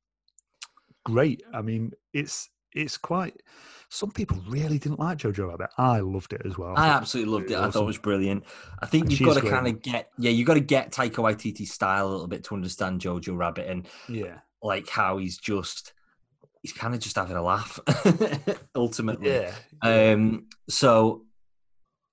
Great. 1.05 1.43
I 1.53 1.61
mean, 1.63 1.93
it's 2.13 2.49
it's 2.73 2.97
quite. 2.97 3.41
Some 3.91 4.11
people 4.11 4.39
really 4.49 4.79
didn't 4.79 4.99
like 4.99 5.19
Jojo 5.19 5.49
Rabbit. 5.49 5.71
I 5.79 6.01
loved 6.01 6.33
it 6.33 6.43
as 6.45 6.59
well. 6.59 6.75
I 6.77 6.89
absolutely 6.89 7.33
loved 7.33 7.51
it. 7.51 7.57
I 7.57 7.71
thought 7.71 7.83
it 7.83 7.87
was 7.87 7.99
brilliant. 7.99 8.45
I 8.83 8.87
think 8.87 9.05
And 9.05 9.21
you've 9.21 9.29
got 9.29 9.41
to 9.41 9.49
kind 9.49 9.69
of 9.69 9.81
get, 9.83 10.11
yeah, 10.19 10.31
you've 10.33 10.47
got 10.49 10.55
to 10.55 10.61
get 10.61 10.91
Taika 10.91 11.17
Waititi's 11.17 11.71
style 11.73 12.09
a 12.09 12.11
little 12.11 12.27
bit 12.27 12.43
to 12.45 12.55
understand 12.57 13.01
Jojo 13.01 13.37
Rabbit 13.37 13.69
and 13.69 13.87
yeah, 14.09 14.39
like 14.65 14.89
how 14.89 15.19
he's 15.19 15.39
just, 15.39 15.93
he's 16.63 16.73
kind 16.73 16.95
of 16.95 17.01
just 17.01 17.15
having 17.17 17.37
a 17.37 17.43
laugh, 17.43 17.79
ultimately. 18.75 19.31
yeah. 19.31 19.53
Um, 19.83 20.47
so, 20.69 21.23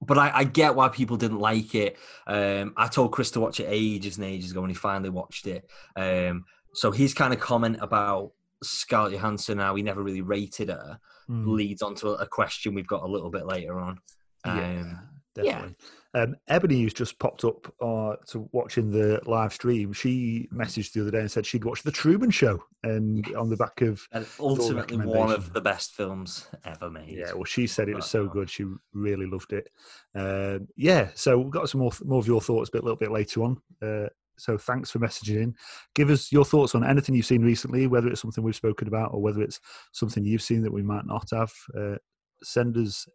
but 0.01 0.17
I, 0.17 0.31
I 0.35 0.43
get 0.43 0.75
why 0.75 0.89
people 0.89 1.17
didn't 1.17 1.39
like 1.39 1.73
it. 1.75 1.97
Um, 2.27 2.73
I 2.77 2.87
told 2.87 3.11
Chris 3.13 3.31
to 3.31 3.39
watch 3.39 3.59
it 3.59 3.67
ages 3.69 4.17
and 4.17 4.25
ages 4.25 4.51
ago 4.51 4.61
when 4.61 4.69
he 4.69 4.75
finally 4.75 5.09
watched 5.09 5.47
it. 5.47 5.69
Um, 5.95 6.43
so 6.73 6.91
his 6.91 7.13
kind 7.13 7.33
of 7.33 7.39
comment 7.39 7.77
about 7.81 8.31
Scarlett 8.63 9.13
Johansson, 9.13 9.57
how 9.59 9.75
he 9.75 9.83
never 9.83 10.03
really 10.03 10.21
rated 10.21 10.69
her, 10.69 10.99
Mm. 11.29 11.47
leads 11.55 11.81
on 11.81 11.95
to 11.95 12.09
a 12.09 12.27
question 12.27 12.73
we've 12.73 12.87
got 12.87 13.03
a 13.03 13.07
little 13.07 13.29
bit 13.29 13.45
later 13.45 13.79
on. 13.79 13.99
Um, 14.43 14.57
yeah, 14.57 14.93
definitely. 15.35 15.75
Um, 16.13 16.35
Ebony, 16.49 16.81
who's 16.81 16.93
just 16.93 17.19
popped 17.19 17.45
up 17.45 17.73
uh, 17.81 18.15
to 18.27 18.49
watching 18.51 18.91
the 18.91 19.21
live 19.25 19.53
stream, 19.53 19.93
she 19.93 20.49
messaged 20.53 20.91
the 20.91 21.01
other 21.01 21.11
day 21.11 21.19
and 21.19 21.31
said 21.31 21.45
she'd 21.45 21.63
watched 21.63 21.85
The 21.85 21.91
Truman 21.91 22.31
Show, 22.31 22.61
and 22.83 23.25
on 23.35 23.49
the 23.49 23.55
back 23.55 23.81
of 23.81 24.05
And 24.11 24.25
ultimately, 24.39 24.97
one 24.97 25.31
of 25.31 25.53
the 25.53 25.61
best 25.61 25.93
films 25.93 26.47
ever 26.65 26.89
made. 26.89 27.09
yeah, 27.09 27.31
well, 27.33 27.45
she 27.45 27.65
said 27.65 27.87
it 27.87 27.95
was 27.95 28.07
so 28.07 28.27
good, 28.27 28.49
she 28.49 28.65
really 28.93 29.25
loved 29.25 29.53
it. 29.53 29.69
Um, 30.13 30.67
yeah, 30.75 31.09
so 31.15 31.37
we've 31.37 31.51
got 31.51 31.69
some 31.69 31.79
more 31.81 31.91
more 32.03 32.19
of 32.19 32.27
your 32.27 32.41
thoughts 32.41 32.69
a 32.69 32.71
bit, 32.73 32.81
a 32.81 32.85
little 32.85 32.97
bit 32.97 33.11
later 33.11 33.43
on. 33.43 33.61
Uh, 33.81 34.07
so 34.37 34.57
thanks 34.57 34.89
for 34.89 34.99
messaging 34.99 35.41
in. 35.43 35.55
Give 35.93 36.09
us 36.09 36.31
your 36.31 36.43
thoughts 36.43 36.73
on 36.75 36.83
anything 36.83 37.15
you've 37.15 37.25
seen 37.25 37.43
recently, 37.43 37.87
whether 37.87 38.07
it's 38.07 38.21
something 38.21 38.43
we've 38.43 38.55
spoken 38.55 38.87
about 38.87 39.13
or 39.13 39.21
whether 39.21 39.41
it's 39.41 39.59
something 39.91 40.25
you've 40.25 40.41
seen 40.41 40.63
that 40.63 40.73
we 40.73 40.81
might 40.81 41.05
not 41.05 41.29
have. 41.31 41.53
Uh, 41.77 41.97
send 42.43 42.75
us 42.75 43.07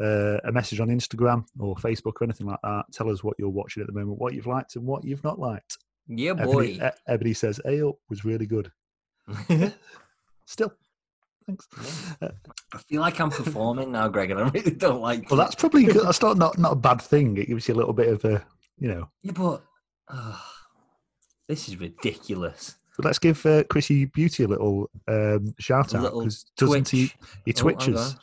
uh, 0.00 0.38
a 0.44 0.52
message 0.52 0.80
on 0.80 0.88
Instagram 0.88 1.44
or 1.58 1.74
Facebook 1.76 2.14
or 2.20 2.24
anything 2.24 2.46
like 2.46 2.60
that. 2.62 2.84
Tell 2.92 3.10
us 3.10 3.22
what 3.22 3.36
you're 3.38 3.48
watching 3.48 3.80
at 3.82 3.86
the 3.86 3.92
moment, 3.92 4.18
what 4.18 4.34
you've 4.34 4.46
liked 4.46 4.76
and 4.76 4.84
what 4.86 5.04
you've 5.04 5.24
not 5.24 5.38
liked. 5.38 5.78
Yeah, 6.08 6.32
boy. 6.32 6.78
Ebony, 6.80 6.80
Ebony 7.06 7.34
says, 7.34 7.60
Ale 7.66 7.98
was 8.08 8.24
really 8.24 8.46
good. 8.46 8.70
Still, 10.46 10.72
thanks. 11.46 11.68
Uh, 12.20 12.28
I 12.74 12.78
feel 12.78 13.00
like 13.00 13.20
I'm 13.20 13.30
performing 13.30 13.92
now, 13.92 14.08
Greg, 14.08 14.30
and 14.30 14.40
I 14.40 14.48
really 14.48 14.72
don't 14.72 15.00
like. 15.00 15.30
well, 15.30 15.38
that's 15.38 15.54
probably 15.54 15.84
good. 15.84 16.04
That's 16.04 16.20
not, 16.22 16.36
not, 16.36 16.58
not 16.58 16.72
a 16.72 16.76
bad 16.76 17.00
thing. 17.00 17.36
It 17.36 17.46
gives 17.48 17.68
you 17.68 17.74
a 17.74 17.76
little 17.76 17.92
bit 17.92 18.08
of 18.08 18.24
a, 18.24 18.44
you 18.78 18.88
know. 18.88 19.08
yeah, 19.22 19.32
but 19.32 19.62
uh, 20.08 20.36
this 21.48 21.68
is 21.68 21.78
ridiculous. 21.78 22.76
But 22.96 23.04
let's 23.04 23.18
give 23.20 23.44
uh, 23.46 23.62
Chrissy 23.64 24.06
Beauty 24.06 24.42
a 24.42 24.48
little 24.48 24.90
um, 25.06 25.54
shout 25.58 25.94
A 25.94 25.98
out 25.98 26.14
because 26.18 26.44
doesn't 26.56 26.88
he? 26.88 27.12
He 27.44 27.52
Oh, 27.52 27.52
twitches. 27.52 28.14
on. 28.14 28.20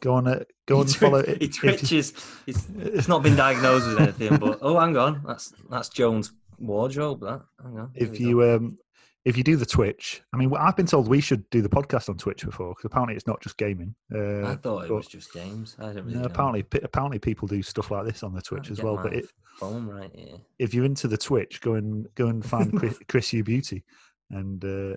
Go 0.00 0.14
on, 0.14 0.26
uh, 0.28 0.44
go 0.66 0.76
on, 0.76 0.82
and 0.86 0.96
follow. 0.96 1.22
He 1.24 1.32
if 1.32 1.40
you- 1.42 1.48
twitches. 1.70 2.12
It's, 2.46 2.66
it's 2.78 3.08
not 3.08 3.22
been 3.22 3.36
diagnosed 3.36 3.86
with 3.88 4.00
anything, 4.00 4.36
but 4.38 4.58
oh, 4.62 4.78
hang 4.78 4.96
on, 4.96 5.22
that's 5.26 5.52
that's 5.70 5.88
Jones' 5.88 6.32
wardrobe. 6.58 7.20
That 7.20 7.42
hang 7.62 7.78
on. 7.78 7.90
if 7.94 8.18
you 8.20 8.42
um, 8.44 8.78
if 9.24 9.36
you 9.36 9.44
do 9.44 9.56
the 9.56 9.66
Twitch, 9.66 10.22
I 10.32 10.36
mean, 10.38 10.52
I've 10.58 10.76
been 10.76 10.86
told 10.86 11.06
we 11.08 11.20
should 11.20 11.48
do 11.50 11.60
the 11.60 11.68
podcast 11.68 12.08
on 12.08 12.16
Twitch 12.16 12.44
before 12.44 12.70
because 12.70 12.84
apparently 12.86 13.14
it's 13.16 13.26
not 13.26 13.40
just 13.42 13.58
gaming. 13.58 13.94
Uh, 14.14 14.46
I 14.46 14.56
thought 14.56 14.84
it 14.86 14.90
was 14.90 15.06
just 15.06 15.32
games. 15.32 15.76
I 15.78 15.86
don't 15.92 15.96
really 16.04 16.14
no, 16.14 16.20
know. 16.20 16.26
apparently, 16.26 16.62
pe- 16.62 16.80
apparently 16.82 17.18
people 17.18 17.46
do 17.48 17.62
stuff 17.62 17.90
like 17.90 18.06
this 18.06 18.22
on 18.22 18.32
the 18.34 18.40
Twitch 18.42 18.70
as 18.70 18.80
well. 18.82 18.96
But 18.96 19.12
it, 19.14 19.26
phone 19.58 19.86
right 19.86 20.10
here. 20.14 20.36
if 20.58 20.72
you're 20.72 20.84
into 20.86 21.08
the 21.08 21.18
Twitch, 21.18 21.60
go 21.60 21.74
and 21.74 22.06
go 22.14 22.28
and 22.28 22.44
find 22.52 22.72
Chris, 22.78 22.98
Chris 23.08 23.32
U 23.34 23.42
Beauty 23.44 23.84
and 24.30 24.64
uh, 24.64 24.96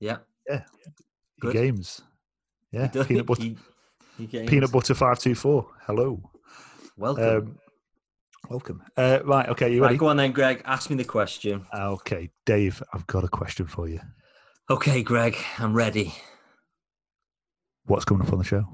Yeah, 0.00 0.18
your 0.48 0.62
Good. 1.40 1.52
games. 1.54 2.00
Yeah, 2.72 2.88
He 2.92 3.02
peanut 3.04 3.26
butter, 3.26 3.42
he- 3.42 3.48
he. 3.50 3.56
Peanut 4.28 4.72
butter 4.72 4.94
five 4.94 5.18
two 5.18 5.34
four. 5.34 5.66
Hello, 5.86 6.20
Welcome. 6.96 7.24
um, 7.24 7.58
welcome. 8.48 8.82
Uh, 8.96 9.20
right, 9.24 9.48
okay, 9.48 9.72
you 9.72 9.80
right, 9.80 9.88
ready? 9.88 9.98
go 9.98 10.08
on 10.08 10.16
then, 10.16 10.32
Greg. 10.32 10.62
Ask 10.64 10.90
me 10.90 10.96
the 10.96 11.04
question. 11.04 11.66
Okay, 11.74 12.30
Dave, 12.46 12.82
I've 12.92 13.06
got 13.06 13.24
a 13.24 13.28
question 13.28 13.66
for 13.66 13.88
you. 13.88 14.00
Okay, 14.68 15.02
Greg, 15.02 15.36
I'm 15.58 15.74
ready. 15.74 16.14
What's 17.86 18.04
coming 18.04 18.26
up 18.26 18.32
on 18.32 18.38
the 18.38 18.44
show? 18.44 18.64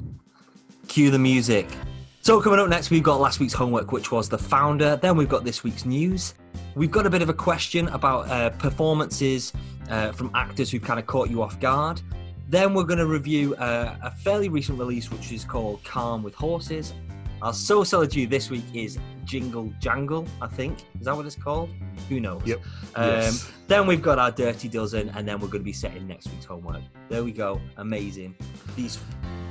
Cue 0.89 1.11
the 1.11 1.19
music. 1.19 1.69
So, 2.21 2.41
coming 2.41 2.59
up 2.59 2.69
next, 2.69 2.91
we've 2.91 3.05
got 3.05 3.21
last 3.21 3.39
week's 3.39 3.53
homework, 3.53 3.93
which 3.93 4.11
was 4.11 4.29
the 4.29 4.37
founder. 4.37 4.97
Then 4.97 5.17
we've 5.17 5.29
got 5.29 5.45
this 5.45 5.63
week's 5.63 5.85
news. 5.87 6.35
We've 6.75 6.91
got 6.91 7.07
a 7.07 7.11
bit 7.11 7.23
of 7.23 7.29
a 7.29 7.35
question 7.35 7.87
about 7.89 8.29
uh, 8.29 8.51
performances 8.51 9.53
uh, 9.89 10.11
from 10.13 10.31
actors 10.35 10.71
who've 10.71 10.83
kind 10.83 10.99
of 10.99 11.07
caught 11.07 11.31
you 11.31 11.41
off 11.41 11.59
guard. 11.61 12.03
Then 12.49 12.75
we're 12.75 12.85
going 12.85 12.99
to 12.99 13.07
review 13.07 13.55
uh, 13.57 13.97
a 14.03 14.11
fairly 14.11 14.49
recent 14.49 14.79
release, 14.79 15.11
which 15.11 15.33
is 15.33 15.45
called 15.45 15.83
Calm 15.85 16.23
with 16.23 16.35
Horses. 16.35 16.93
Our 17.43 17.53
So 17.53 17.85
Seller 17.85 18.07
Due 18.07 18.27
this 18.27 18.51
week 18.51 18.65
is 18.73 18.99
Jingle 19.25 19.73
Jangle, 19.81 20.27
I 20.41 20.47
think. 20.47 20.79
Is 20.99 21.05
that 21.07 21.17
what 21.17 21.27
it's 21.27 21.37
called? 21.37 21.69
Who 22.09 22.21
knows? 22.21 22.43
Yep. 22.47 22.61
Um, 22.95 23.05
Yes. 23.11 23.51
Then 23.67 23.87
we've 23.87 24.01
got 24.03 24.19
our 24.21 24.31
Dirty 24.31 24.69
Dozen, 24.69 25.09
and 25.11 25.27
then 25.27 25.41
we're 25.41 25.49
going 25.49 25.61
to 25.61 25.65
be 25.65 25.73
setting 25.73 26.07
next 26.07 26.29
week's 26.29 26.45
homework. 26.45 26.83
There 27.09 27.25
we 27.25 27.33
go. 27.33 27.61
Amazing. 27.79 28.37
These 28.77 28.99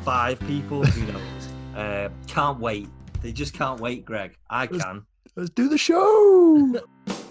five 0.04 0.40
people, 0.42 0.84
who 0.86 1.12
knows? 1.12 1.22
Uh, 1.76 2.08
can't 2.26 2.58
wait. 2.58 2.88
They 3.22 3.34
just 3.34 3.54
can't 3.54 3.82
wait, 3.82 4.06
Greg. 4.06 4.38
I 4.50 4.62
Let's- 4.66 4.82
can. 4.82 5.06
Let's 5.36 5.50
do 5.50 5.68
the 5.68 5.78
show. 5.78 6.74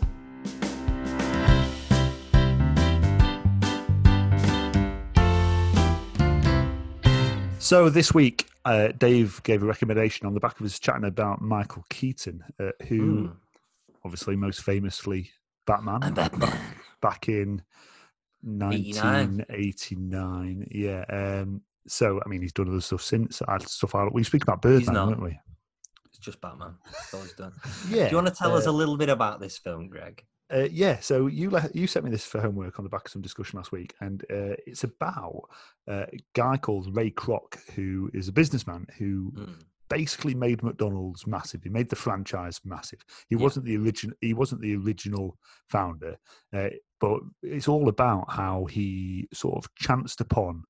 so 7.64 7.88
this 7.88 8.12
week, 8.14 8.48
uh, 8.64 8.88
Dave 8.98 9.42
gave 9.42 9.62
a 9.62 9.66
recommendation 9.66 10.26
on 10.26 10.34
the 10.34 10.40
back 10.40 10.58
of 10.60 10.66
us 10.66 10.78
chatting 10.78 11.04
about 11.04 11.40
Michael 11.40 11.84
Keaton, 11.90 12.44
uh, 12.60 12.70
who 12.88 13.28
Hmm. 13.28 13.32
obviously 14.04 14.36
most 14.36 14.62
famously 14.62 15.30
Batman. 15.66 16.12
Batman. 16.14 16.58
back 17.00 17.28
in 17.28 17.62
1989. 18.42 20.68
Yeah. 20.70 21.04
Um, 21.08 21.62
so, 21.86 22.20
I 22.24 22.28
mean, 22.28 22.40
he's 22.42 22.52
done 22.52 22.68
other 22.68 22.80
stuff 22.80 23.02
since. 23.02 23.42
I 23.42 23.52
had 23.52 23.68
stuff 23.68 23.94
out. 23.94 24.12
We 24.14 24.24
speak 24.24 24.42
about 24.42 24.62
Birdman, 24.62 24.94
weren't 25.06 25.22
we? 25.22 25.38
It's 26.06 26.18
just 26.18 26.40
Batman. 26.40 26.74
That's 26.90 27.14
all 27.14 27.20
he's 27.22 27.34
done. 27.34 27.52
Yeah. 27.88 28.04
Do 28.04 28.10
you 28.10 28.16
want 28.16 28.28
to 28.28 28.34
tell 28.34 28.56
us 28.56 28.66
uh, 28.66 28.70
a 28.70 28.72
little 28.72 28.96
bit 28.96 29.08
about 29.10 29.40
this 29.40 29.58
film, 29.58 29.88
Greg? 29.88 30.24
Uh, 30.54 30.68
yeah, 30.70 31.00
so 31.00 31.26
you 31.26 31.50
you 31.72 31.86
sent 31.86 32.04
me 32.04 32.10
this 32.10 32.24
for 32.24 32.40
homework 32.40 32.78
on 32.78 32.84
the 32.84 32.88
back 32.88 33.06
of 33.06 33.10
some 33.10 33.22
discussion 33.22 33.56
last 33.56 33.72
week, 33.72 33.94
and 34.00 34.22
uh, 34.30 34.54
it's 34.66 34.84
about 34.84 35.48
uh, 35.88 36.06
a 36.12 36.18
guy 36.34 36.56
called 36.56 36.94
Ray 36.96 37.10
Kroc, 37.10 37.58
who 37.74 38.10
is 38.14 38.28
a 38.28 38.32
businessman 38.32 38.86
who 38.98 39.32
Mm. 39.36 39.64
basically 39.90 40.34
made 40.34 40.62
McDonald's 40.62 41.26
massive. 41.26 41.62
He 41.62 41.68
made 41.68 41.88
the 41.90 41.96
franchise 41.96 42.60
massive. 42.64 43.00
He 43.28 43.36
Yeah. 43.36 43.42
wasn't 43.42 43.66
the 43.66 43.76
original. 43.76 44.16
He 44.20 44.32
wasn't 44.32 44.60
the 44.60 44.76
original 44.76 45.36
founder, 45.68 46.16
uh, 46.52 46.70
but 47.00 47.20
it's 47.42 47.68
all 47.68 47.88
about 47.88 48.30
how 48.30 48.66
he 48.66 49.28
sort 49.32 49.56
of 49.56 49.74
chanced 49.74 50.20
upon 50.20 50.64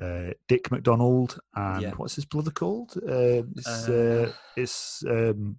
uh, 0.00 0.30
Dick 0.48 0.70
McDonald 0.70 1.38
and 1.54 1.82
Yeah. 1.82 1.92
what's 1.96 2.14
his 2.14 2.24
brother 2.26 2.50
called? 2.50 2.92
Uh, 2.96 3.42
it's 3.56 3.88
it's 4.56 5.02
um, 5.08 5.58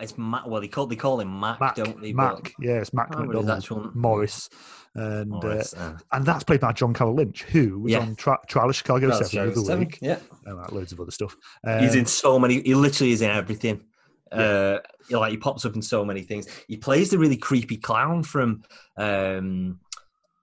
It's 0.00 0.16
Mac. 0.18 0.46
Well, 0.46 0.60
they 0.60 0.68
call 0.68 0.86
they 0.86 0.96
call 0.96 1.20
him 1.20 1.40
Mac, 1.40 1.60
Mac. 1.60 1.74
don't 1.76 2.00
they? 2.00 2.12
Mac, 2.12 2.52
yeah, 2.60 2.74
it's 2.80 2.92
Mac 2.92 3.06
I 3.10 3.14
can't 3.14 3.28
remember 3.28 3.54
his 3.54 3.68
McDonald. 3.70 3.94
Morris, 3.96 4.50
and 4.94 5.30
Morris, 5.30 5.74
uh, 5.74 5.94
uh, 5.94 5.98
and 6.12 6.24
that's 6.26 6.44
played 6.44 6.60
by 6.60 6.72
John 6.72 6.92
Carroll 6.94 7.14
Lynch, 7.14 7.42
who 7.44 7.80
was 7.80 7.92
Yeah. 7.92 8.00
on 8.00 8.16
tri- 8.16 8.36
Trial 8.48 8.68
of 8.70 8.76
Chicago 8.76 9.08
Well, 9.08 9.22
Seven 9.24 9.54
the 9.54 9.76
week, 9.78 9.98
Yeah, 10.02 10.18
and 10.44 10.56
like 10.58 10.72
loads 10.72 10.92
of 10.92 11.00
other 11.00 11.10
stuff. 11.10 11.36
he's 11.80 11.92
Um, 11.92 11.98
in 12.00 12.06
so 12.06 12.38
many. 12.38 12.60
He 12.62 12.74
literally 12.74 13.12
is 13.12 13.22
in 13.22 13.30
everything. 13.30 13.84
Yeah. 14.32 14.38
Uh, 14.38 14.78
you 15.08 15.18
like 15.18 15.30
he 15.30 15.36
pops 15.36 15.64
up 15.64 15.74
in 15.76 15.82
so 15.82 16.04
many 16.04 16.22
things. 16.22 16.46
He 16.66 16.76
plays 16.76 17.10
the 17.10 17.18
really 17.18 17.36
creepy 17.36 17.76
clown 17.76 18.22
from 18.24 18.62
um, 18.96 19.78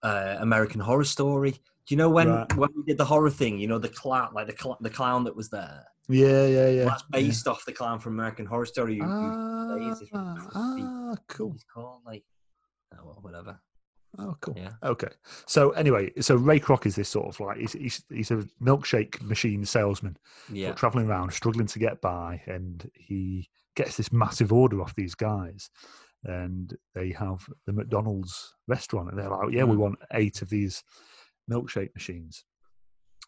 uh, 0.01 0.37
American 0.39 0.79
Horror 0.79 1.03
Story. 1.03 1.51
Do 1.51 1.59
you 1.89 1.97
know 1.97 2.09
when 2.09 2.29
Right. 2.29 2.55
when 2.55 2.69
we 2.77 2.83
did 2.83 2.97
the 2.97 3.05
horror 3.05 3.29
thing? 3.29 3.59
You 3.59 3.67
know 3.67 3.77
the 3.79 3.89
clown, 3.89 4.29
like 4.33 4.47
the 4.47 4.55
cl- 4.57 4.77
the 4.79 4.89
clown 4.89 5.25
that 5.25 5.35
was 5.35 5.49
there. 5.49 5.85
Yeah, 6.09 6.45
yeah, 6.45 6.69
yeah. 6.69 6.85
That's 6.85 7.03
based 7.11 7.47
off 7.47 7.65
the 7.65 7.71
clown 7.73 7.99
from 7.99 8.13
American 8.13 8.45
Horror 8.45 8.65
Story. 8.65 8.97
Who, 8.97 9.03
who 9.05 9.09
Ah, 9.09 9.75
plays 9.77 9.99
this 9.99 10.09
really 10.11 10.35
creepy- 10.35 10.51
ah, 10.55 11.15
cool. 11.27 11.51
He's 11.53 11.63
called 11.65 12.01
like 12.05 12.23
oh, 12.95 13.03
well, 13.05 13.19
whatever. 13.21 13.59
Oh, 14.19 14.35
cool. 14.41 14.53
Yeah. 14.55 14.73
Okay. 14.83 15.07
So 15.47 15.71
anyway, 15.71 16.11
so 16.21 16.35
Ray 16.35 16.59
Kroc 16.59 16.85
is 16.85 16.95
this 16.95 17.09
sort 17.09 17.27
of 17.29 17.39
like 17.39 17.57
he's 17.57 17.73
he's, 17.73 18.03
he's 18.09 18.29
a 18.31 18.45
milkshake 18.61 19.19
machine 19.23 19.65
salesman, 19.65 20.17
Yeah, 20.51 20.73
traveling 20.73 21.07
around, 21.07 21.31
struggling 21.33 21.65
to 21.67 21.79
get 21.79 21.99
by, 22.01 22.41
and 22.45 22.87
he 22.93 23.49
gets 23.75 23.97
this 23.97 24.11
massive 24.13 24.53
order 24.53 24.81
off 24.83 24.93
these 24.95 25.15
guys, 25.15 25.71
and 26.25 26.77
they 26.93 27.09
have 27.11 27.43
the 27.65 27.73
McDonald's 27.73 28.53
restaurant, 28.67 29.09
and 29.09 29.17
they're 29.17 29.29
like, 29.31 29.51
"Yeah, 29.51 29.63
we 29.63 29.75
Mm. 29.77 29.79
want 29.79 29.99
eight 30.13 30.43
of 30.43 30.49
these 30.49 30.83
milkshake 31.49 31.95
machines." 31.95 32.45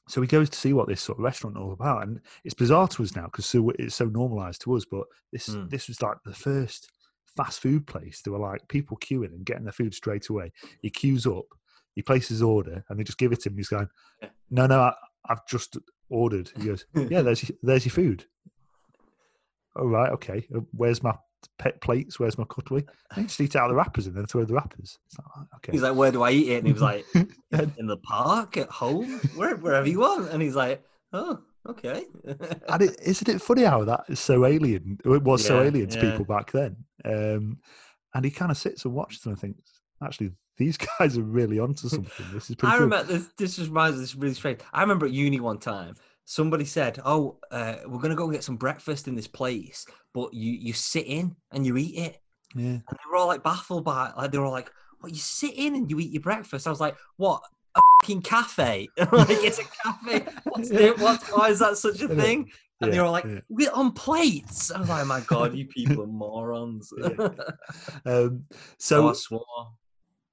So 0.07 0.21
he 0.21 0.27
goes 0.27 0.49
to 0.51 0.57
see 0.59 0.73
what 0.73 0.87
this 0.87 1.01
sort 1.01 1.17
of 1.17 1.23
restaurant 1.23 1.57
is 1.57 1.61
all 1.61 1.71
about, 1.73 2.03
and 2.03 2.21
it's 2.43 2.53
bizarre 2.53 2.87
to 2.89 3.03
us 3.03 3.15
now 3.15 3.25
because 3.25 3.45
so 3.47 3.71
it's 3.79 3.95
so 3.95 4.05
normalised 4.05 4.61
to 4.61 4.75
us. 4.75 4.85
But 4.85 5.05
this 5.31 5.49
Mm. 5.49 5.69
this 5.69 5.87
was 5.87 6.01
like 6.01 6.17
the 6.25 6.33
first 6.33 6.91
fast 7.35 7.59
food 7.59 7.85
place. 7.87 8.21
There 8.21 8.31
were 8.33 8.39
like 8.39 8.67
people 8.67 8.97
queuing 8.97 9.33
and 9.33 9.45
getting 9.45 9.63
their 9.63 9.73
food 9.73 9.93
straight 9.95 10.29
away. 10.29 10.51
He 10.81 10.89
queues 10.89 11.25
up, 11.25 11.45
he 11.95 12.01
places 12.01 12.29
his 12.29 12.41
order, 12.43 12.83
and 12.89 12.99
they 12.99 13.03
just 13.03 13.17
give 13.17 13.31
it 13.33 13.41
to 13.41 13.49
him. 13.49 13.57
He's 13.57 13.67
going, 13.69 13.89
"No, 14.51 14.67
no, 14.67 14.79
I, 14.79 14.93
I've 15.27 15.45
just 15.47 15.77
ordered." 16.09 16.51
He 16.55 16.65
goes, 16.67 16.85
"Yeah, 17.09 17.21
there's 17.23 17.49
your- 17.49 17.57
there's 17.63 17.85
your 17.85 17.93
food." 17.93 18.25
All 19.75 19.87
right, 19.87 20.11
okay. 20.13 20.47
uh, 20.55 20.59
Where's 20.71 21.03
my 21.03 21.15
pet 21.57 21.81
plates? 21.81 22.19
Where's 22.19 22.37
my 22.37 22.45
cutlery? 22.45 22.85
I 23.11 23.23
just 23.23 23.39
eat 23.41 23.55
out 23.55 23.65
of 23.65 23.69
the 23.69 23.75
wrappers 23.75 24.07
and 24.07 24.15
then 24.15 24.25
throw 24.25 24.45
the 24.45 24.53
wrappers. 24.53 24.99
It's 25.05 25.17
like, 25.17 25.27
"Oh, 25.35 25.45
okay. 25.57 25.71
He's 25.71 25.81
like, 25.81 25.95
"Where 25.95 26.11
do 26.11 26.23
I 26.23 26.31
eat 26.31 26.49
it?" 26.49 26.57
And 26.59 26.67
he 26.67 26.73
was 26.73 26.81
like, 26.81 27.05
"In 27.13 27.87
the 27.87 27.97
park, 27.97 28.57
at 28.57 28.69
home, 28.69 29.19
where, 29.35 29.55
wherever 29.55 29.87
you 29.87 29.99
want." 29.99 30.29
And 30.31 30.41
he's 30.41 30.55
like, 30.55 30.83
"Oh, 31.13 31.39
okay." 31.67 32.05
and 32.25 32.81
it, 32.81 32.99
isn't 33.01 33.29
it 33.29 33.41
funny 33.41 33.63
how 33.63 33.83
that 33.83 34.05
is 34.07 34.19
so 34.19 34.45
alien? 34.45 34.99
It 35.03 35.23
was 35.23 35.45
so 35.45 35.61
alien 35.61 35.89
to 35.89 35.97
yeah. 35.97 36.11
people 36.11 36.25
back 36.25 36.51
then. 36.51 36.75
Um, 37.03 37.59
and 38.13 38.23
he 38.23 38.31
kind 38.31 38.51
of 38.51 38.57
sits 38.57 38.85
and 38.85 38.93
watches 38.93 39.21
them 39.21 39.33
and 39.33 39.39
thinks, 39.39 39.81
actually, 40.03 40.31
these 40.57 40.77
guys 40.99 41.17
are 41.17 41.23
really 41.23 41.59
onto 41.59 41.87
something. 41.89 42.25
This 42.33 42.49
is 42.49 42.55
pretty 42.55 42.73
I 42.73 42.77
cool. 42.77 42.85
remember 42.85 43.13
this. 43.13 43.27
This 43.37 43.55
just 43.57 43.69
reminds 43.69 43.97
me. 43.97 44.01
This 44.01 44.09
is 44.11 44.15
really 44.15 44.33
strange. 44.33 44.59
I 44.73 44.81
remember 44.81 45.05
at 45.05 45.11
uni 45.11 45.39
one 45.39 45.59
time. 45.59 45.95
Somebody 46.25 46.65
said, 46.65 46.99
"Oh, 47.05 47.37
uh, 47.51 47.75
we're 47.87 47.99
gonna 47.99 48.15
go 48.15 48.23
and 48.25 48.33
get 48.33 48.43
some 48.43 48.57
breakfast 48.57 49.07
in 49.07 49.15
this 49.15 49.27
place, 49.27 49.85
but 50.13 50.33
you 50.33 50.51
you 50.51 50.73
sit 50.73 51.05
in 51.05 51.35
and 51.51 51.65
you 51.65 51.77
eat 51.77 51.97
it." 51.97 52.21
Yeah. 52.55 52.63
And 52.71 52.83
they 52.89 53.09
were 53.09 53.17
all 53.17 53.27
like 53.27 53.43
baffled 53.43 53.85
by 53.85 54.09
it. 54.09 54.17
Like 54.17 54.31
they 54.31 54.37
were 54.39 54.45
all 54.45 54.51
like, 54.51 54.71
"What? 54.99 55.11
You 55.11 55.19
sit 55.19 55.53
in 55.55 55.75
and 55.75 55.89
you 55.89 55.99
eat 55.99 56.11
your 56.11 56.21
breakfast?" 56.23 56.65
I 56.67 56.71
was 56.71 56.79
like, 56.79 56.95
"What? 57.17 57.41
A 57.75 57.81
fucking 58.01 58.21
cafe? 58.23 58.87
like 58.97 59.29
it's 59.29 59.59
a 59.59 59.63
cafe? 59.83 60.25
What's 60.45 60.71
Yeah. 60.71 60.79
it? 60.87 60.99
What? 60.99 61.21
Why 61.31 61.49
is 61.49 61.59
that 61.59 61.77
such 61.77 62.01
a 62.01 62.07
thing?" 62.07 62.49
And 62.81 62.91
they 62.91 62.95
Yeah, 62.97 63.01
were 63.03 63.05
all 63.07 63.11
like, 63.11 63.25
yeah. 63.25 63.41
"We're 63.49 63.71
on 63.71 63.91
plates." 63.91 64.71
I 64.71 64.79
was 64.79 64.89
like, 64.89 65.05
"My 65.05 65.19
God, 65.21 65.53
you 65.55 65.67
people 65.67 66.03
are 66.03 66.07
morons." 66.07 66.91
Um, 68.05 68.45
so 68.77 69.09
I 69.09 69.11
so, 69.11 69.13
swore. 69.13 69.45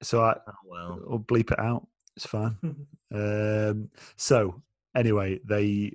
so 0.01 0.21
I, 0.21 0.37
Oh 0.47 0.51
well. 0.65 0.99
I'll 1.11 1.19
bleep 1.19 1.51
it 1.51 1.59
out. 1.59 1.87
It's 2.15 2.25
fine. 2.25 2.57
Um, 3.13 3.89
so 4.15 4.61
anyway, 4.95 5.39
they 5.43 5.93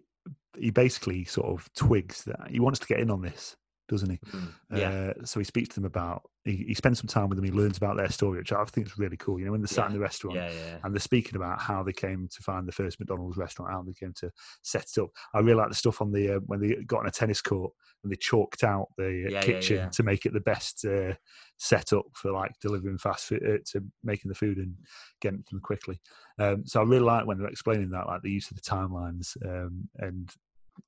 he 0.58 0.70
basically 0.70 1.24
sort 1.24 1.46
of 1.48 1.72
twigs 1.74 2.24
that 2.24 2.50
he 2.50 2.60
wants 2.60 2.80
to 2.80 2.86
get 2.86 3.00
in 3.00 3.10
on 3.10 3.22
this, 3.22 3.56
doesn't 3.88 4.10
he? 4.10 4.18
Mm, 4.32 4.52
yeah. 4.74 4.90
Uh, 4.90 5.24
so 5.24 5.40
he 5.40 5.44
speaks 5.44 5.70
to 5.70 5.74
them 5.76 5.84
about. 5.84 6.22
He, 6.44 6.64
he 6.68 6.74
spends 6.74 6.98
some 6.98 7.08
time 7.08 7.28
with 7.28 7.36
them. 7.36 7.44
He 7.44 7.50
learns 7.50 7.76
about 7.76 7.96
their 7.96 8.08
story, 8.08 8.38
which 8.38 8.52
I 8.52 8.64
think 8.64 8.86
is 8.86 8.98
really 8.98 9.18
cool. 9.18 9.38
You 9.38 9.46
know, 9.46 9.52
when 9.52 9.60
they're 9.60 9.68
sat 9.68 9.88
in 9.88 9.92
the 9.92 9.98
restaurant 9.98 10.36
yeah, 10.36 10.50
yeah. 10.50 10.78
and 10.82 10.94
they're 10.94 11.00
speaking 11.00 11.36
about 11.36 11.60
how 11.60 11.82
they 11.82 11.92
came 11.92 12.28
to 12.28 12.42
find 12.42 12.66
the 12.66 12.72
first 12.72 12.98
McDonald's 12.98 13.36
restaurant, 13.36 13.72
how 13.72 13.82
they 13.82 13.92
came 13.92 14.14
to 14.20 14.30
set 14.62 14.86
it 14.96 15.00
up. 15.00 15.10
I 15.34 15.40
really 15.40 15.54
like 15.54 15.68
the 15.68 15.74
stuff 15.74 16.00
on 16.00 16.10
the 16.10 16.36
uh, 16.36 16.38
when 16.46 16.60
they 16.60 16.74
got 16.86 17.00
on 17.00 17.06
a 17.06 17.10
tennis 17.10 17.42
court 17.42 17.72
and 18.02 18.12
they 18.12 18.16
chalked 18.16 18.64
out 18.64 18.88
the 18.96 19.04
uh, 19.04 19.08
Yeah, 19.08 19.28
yeah, 19.30 19.40
kitchen 19.40 19.76
yeah. 19.76 19.88
to 19.88 20.02
make 20.02 20.24
it 20.24 20.32
the 20.32 20.40
best 20.40 20.84
uh, 20.84 21.14
setup 21.58 22.06
for 22.14 22.32
like 22.32 22.52
delivering 22.60 22.98
fast 22.98 23.26
food 23.26 23.42
uh, 23.44 23.58
to 23.72 23.84
making 24.02 24.28
the 24.28 24.34
food 24.34 24.58
and 24.58 24.74
getting 25.20 25.40
it 25.40 25.46
to 25.48 25.56
them 25.56 25.60
quickly. 25.60 26.00
Um, 26.38 26.64
so 26.66 26.80
I 26.80 26.84
really 26.84 27.04
like 27.04 27.26
when 27.26 27.38
they're 27.38 27.48
explaining 27.48 27.90
that, 27.90 28.06
like 28.06 28.22
the 28.22 28.30
use 28.30 28.50
of 28.50 28.56
the 28.56 28.62
timelines 28.62 29.36
um, 29.44 29.88
and 29.98 30.32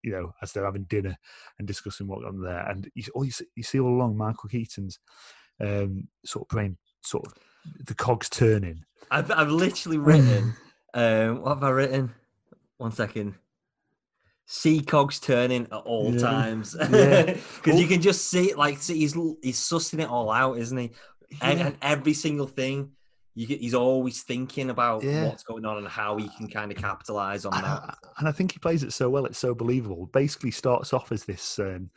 you 0.02 0.12
know 0.12 0.32
as 0.42 0.52
they're 0.52 0.64
having 0.64 0.85
dinner 0.85 1.16
and 1.59 1.66
discussing 1.68 2.06
what 2.06 2.25
on 2.25 2.40
there, 2.40 2.66
and 2.68 2.88
you, 2.94 3.04
all 3.14 3.25
you, 3.25 3.30
see, 3.30 3.47
you 3.56 3.62
see 3.62 3.80
all 3.80 3.94
along 3.94 4.16
Michael 4.16 4.49
Keaton's 4.49 4.99
um, 5.61 6.09
sort 6.25 6.44
of 6.44 6.49
brain, 6.49 6.76
sort 7.02 7.26
of 7.26 7.35
the 7.87 7.94
cogs 7.94 8.28
turning. 8.28 8.85
I've 9.11 9.30
I've 9.30 9.50
literally 9.50 9.99
written. 10.09 10.54
um, 10.94 11.42
what 11.42 11.54
have 11.54 11.64
I 11.64 11.70
written? 11.70 12.14
One 12.78 12.92
second. 12.92 13.35
See 14.47 14.80
cogs 14.80 15.20
turning 15.20 15.66
at 15.66 15.73
all 15.85 16.12
Yeah, 16.12 16.20
times 16.20 16.75
yeah. 16.90 17.37
because 17.56 17.80
you 17.80 17.87
can 17.87 18.00
just 18.00 18.30
see 18.30 18.50
it. 18.50 18.59
Like 18.59 18.78
see, 18.78 18.99
he's 18.99 19.14
he's 19.42 19.61
sussing 19.61 20.00
it 20.02 20.09
all 20.09 20.30
out, 20.30 20.59
isn't 20.59 20.76
he? 20.76 20.90
And, 21.40 21.59
Yeah. 21.59 21.66
and 21.68 21.76
every 21.82 22.14
single 22.14 22.49
thing, 22.49 22.90
get, 23.47 23.61
he's 23.61 23.75
always 23.75 24.23
thinking 24.23 24.70
about 24.70 25.02
Yeah. 25.02 25.28
what's 25.28 25.42
going 25.42 25.64
on 25.64 25.78
and 25.78 25.88
how 25.88 26.16
he 26.16 26.28
can 26.37 26.49
kind 26.49 26.70
of 26.70 26.78
capitalize 26.78 27.44
on 27.44 27.54
and, 27.54 27.64
that. 27.64 27.82
I, 27.82 27.94
and 28.18 28.28
I 28.28 28.32
think 28.32 28.52
he 28.52 28.59
plays 28.59 28.82
it 28.82 28.92
so 28.92 29.09
well; 29.11 29.26
it's 29.26 29.38
so 29.38 29.54
believable. 29.54 30.06
Basically, 30.12 30.50
starts 30.50 30.92
off 30.92 31.12
as 31.12 31.25
this 31.25 31.59
um, 31.59 31.90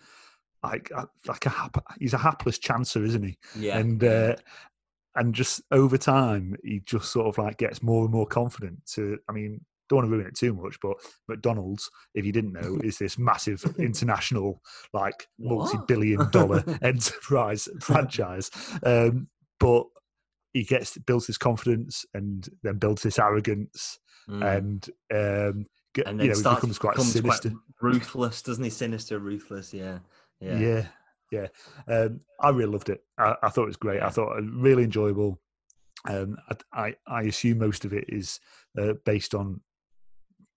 like 0.63 0.91
uh, 0.95 1.05
like 1.27 1.45
a 1.45 1.49
hap- 1.49 1.85
he's 1.99 2.13
a 2.13 2.17
hapless 2.17 2.59
chancer, 2.59 3.05
isn't 3.05 3.23
he? 3.23 3.37
Yeah, 3.57 3.77
and 3.77 4.03
uh, 4.03 4.35
and 5.15 5.33
just 5.35 5.61
over 5.71 5.97
time, 5.97 6.55
he 6.63 6.81
just 6.85 7.11
sort 7.11 7.27
of 7.27 7.37
like 7.37 7.57
gets 7.57 7.83
more 7.83 8.03
and 8.03 8.11
more 8.13 8.25
confident. 8.25 8.85
To 8.93 9.17
I 9.29 9.33
mean, 9.33 9.63
don't 9.89 9.97
want 9.97 10.07
to 10.07 10.11
ruin 10.15 10.27
it 10.27 10.35
too 10.35 10.53
much, 10.53 10.77
but 10.81 10.95
McDonald's, 11.27 11.89
if 12.15 12.25
you 12.25 12.31
didn't 12.31 12.53
know, 12.53 12.79
is 12.83 12.97
this 12.97 13.17
massive 13.17 13.63
international 13.77 14.61
like 14.93 15.27
multi-billion 15.37 16.29
dollar 16.31 16.63
enterprise 16.81 17.67
franchise. 17.81 18.49
Um, 18.83 19.27
but 19.59 19.85
he 20.53 20.63
gets 20.63 20.97
builds 20.99 21.27
his 21.27 21.37
confidence 21.37 22.05
and 22.13 22.47
then 22.63 22.77
builds 22.77 23.01
this 23.03 23.19
arrogance 23.19 23.99
Mm. 24.29 24.57
and 24.57 24.89
um, 25.13 25.65
get, 25.93 26.07
and 26.07 26.21
you 26.21 26.29
know, 26.29 26.33
starts 26.33 26.61
becomes 26.61 26.79
quite 26.79 26.93
becomes 26.93 27.11
sinister. 27.11 27.51
ruthless, 27.81 28.41
doesn't 28.41 28.63
he? 28.63 28.69
Sinister, 28.69 29.19
ruthless. 29.19 29.73
Yeah, 29.73 29.99
yeah. 30.39 30.57
Yeah, 30.59 30.85
yeah. 31.29 31.47
Um, 31.93 32.21
I 32.39 32.49
really 32.51 32.71
loved 32.71 32.87
it. 32.87 33.03
I, 33.17 33.35
I 33.43 33.49
thought 33.49 33.63
it 33.63 33.67
was 33.67 33.75
great. 33.75 34.01
I 34.01 34.07
thought 34.09 34.37
it 34.37 34.45
really 34.49 34.83
enjoyable. 34.83 35.41
Um, 36.07 36.37
I, 36.49 36.55
I, 36.85 36.95
I 37.05 37.21
assume 37.23 37.57
most 37.57 37.83
of 37.83 37.91
it 37.91 38.05
is 38.07 38.39
uh, 38.79 38.93
based 39.05 39.35
on 39.35 39.59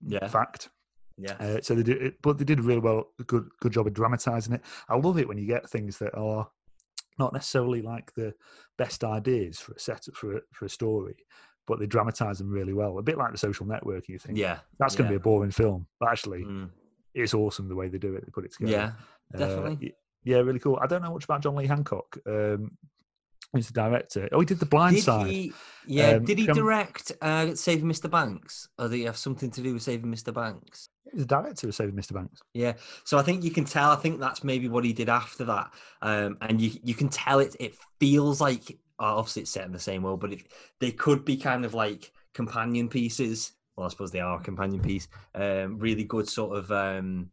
Yeah. 0.07 0.29
fact. 0.29 0.69
yeah. 1.17 1.35
Uh, 1.41 1.61
so 1.61 1.75
they 1.75 1.83
did, 1.83 2.03
it, 2.03 2.15
but 2.23 2.39
they 2.39 2.45
did 2.45 2.61
a 2.61 2.63
really 2.63 2.79
well, 2.81 3.09
good, 3.27 3.49
good 3.61 3.73
job 3.73 3.89
of 3.89 3.95
dramatizing 3.95 4.55
it. 4.55 4.63
I 4.89 4.95
love 4.97 5.19
it 5.19 5.27
when 5.27 5.39
you 5.39 5.47
get 5.47 5.69
things 5.69 5.99
that 5.99 6.15
are 6.17 6.49
not 7.19 7.33
necessarily 7.33 7.83
like 7.83 8.13
the 8.15 8.35
best 8.79 9.05
ideas 9.05 9.59
for 9.59 9.73
a 9.73 9.79
setup 9.79 10.15
for 10.15 10.37
a, 10.37 10.41
for 10.53 10.65
a 10.67 10.69
story, 10.69 11.17
but 11.67 11.79
they 11.79 11.87
dramatize 11.87 12.39
them 12.39 12.51
really 12.51 12.73
well. 12.75 12.99
A 12.99 13.03
bit 13.03 13.19
like 13.19 13.33
the 13.33 13.39
Social 13.39 13.67
Network. 13.67 14.09
You 14.09 14.19
think, 14.19 14.39
Yeah. 14.39 14.59
that's 14.79 14.95
going 14.97 15.09
to 15.09 15.15
yeah. 15.15 15.19
be 15.19 15.23
a 15.23 15.25
boring 15.25 15.51
film, 15.51 15.87
but 16.01 16.11
actually, 16.11 16.45
Mm. 16.45 16.71
it's 17.15 17.35
awesome 17.35 17.69
the 17.69 17.75
way 17.75 17.89
they 17.89 17.99
do 17.99 18.15
it. 18.15 18.25
They 18.25 18.31
put 18.31 18.45
it 18.45 18.53
together. 18.53 18.73
Yeah. 18.73 18.93
Uh, 19.35 19.39
definitely. 19.39 19.79
y- 19.89 19.93
yeah, 20.25 20.39
really 20.39 20.59
cool. 20.59 20.79
I 20.83 20.87
don't 20.87 21.03
know 21.03 21.13
much 21.13 21.25
about 21.25 21.41
John 21.43 21.55
Lee 21.57 21.67
Hancock. 21.67 22.17
Um, 22.27 22.77
He's 23.57 23.69
the 23.69 23.75
director. 23.75 24.29
Oh, 24.33 24.41
he 24.41 24.47
did 24.47 24.61
the 24.61 24.67
Blind 24.67 24.97
Did 24.97 25.05
Side. 25.05 25.27
he? 25.27 25.53
Yeah. 25.87 26.11
Um, 26.13 26.25
did 26.25 26.39
he 26.39 26.47
direct 26.47 27.13
uh, 27.23 27.55
Saving 27.55 27.87
Mr. 27.87 28.11
Banks, 28.11 28.69
or 28.79 28.89
did 28.89 28.97
he 28.97 29.05
have 29.05 29.17
something 29.17 29.51
to 29.53 29.63
do 29.63 29.75
with 29.75 29.83
Saving 29.83 30.13
Mr. 30.13 30.33
Banks? 30.33 30.89
He's 31.13 31.21
the 31.21 31.27
director 31.27 31.69
of 31.69 31.75
Saving 31.75 31.95
Mr. 31.95 32.13
Banks. 32.13 32.41
Yeah, 32.53 32.75
so 33.05 33.19
I 33.19 33.23
think 33.23 33.45
you 33.45 33.51
can 33.51 33.65
tell. 33.65 33.91
I 33.91 33.97
think 33.97 34.21
that's 34.21 34.43
maybe 34.43 34.69
what 34.69 34.85
he 34.85 34.93
did 34.93 35.09
after 35.09 35.45
that, 35.45 35.73
um, 36.03 36.39
and 36.41 36.61
you 36.61 36.73
you 36.83 36.95
can 36.95 37.09
tell 37.09 37.41
it. 37.41 37.55
It 37.61 37.75
feels 38.01 38.41
like 38.41 38.79
obviously 38.99 39.43
it's 39.43 39.51
set 39.51 39.67
in 39.67 39.73
the 39.73 39.79
same 39.79 40.03
world, 40.03 40.21
but 40.21 40.33
it, 40.33 40.43
they 40.81 40.91
could 40.91 41.25
be 41.25 41.37
kind 41.37 41.65
of 41.65 41.75
like 41.75 42.13
companion 42.35 42.89
pieces. 42.89 43.53
Well, 43.77 43.87
I 43.87 43.91
suppose 43.91 44.11
they 44.11 44.21
are 44.21 44.41
a 44.41 44.43
companion 44.43 44.81
piece. 44.81 45.07
Um, 45.35 45.79
really 45.79 46.05
good 46.05 46.29
sort 46.29 46.57
of 46.57 46.73
um, 46.73 47.31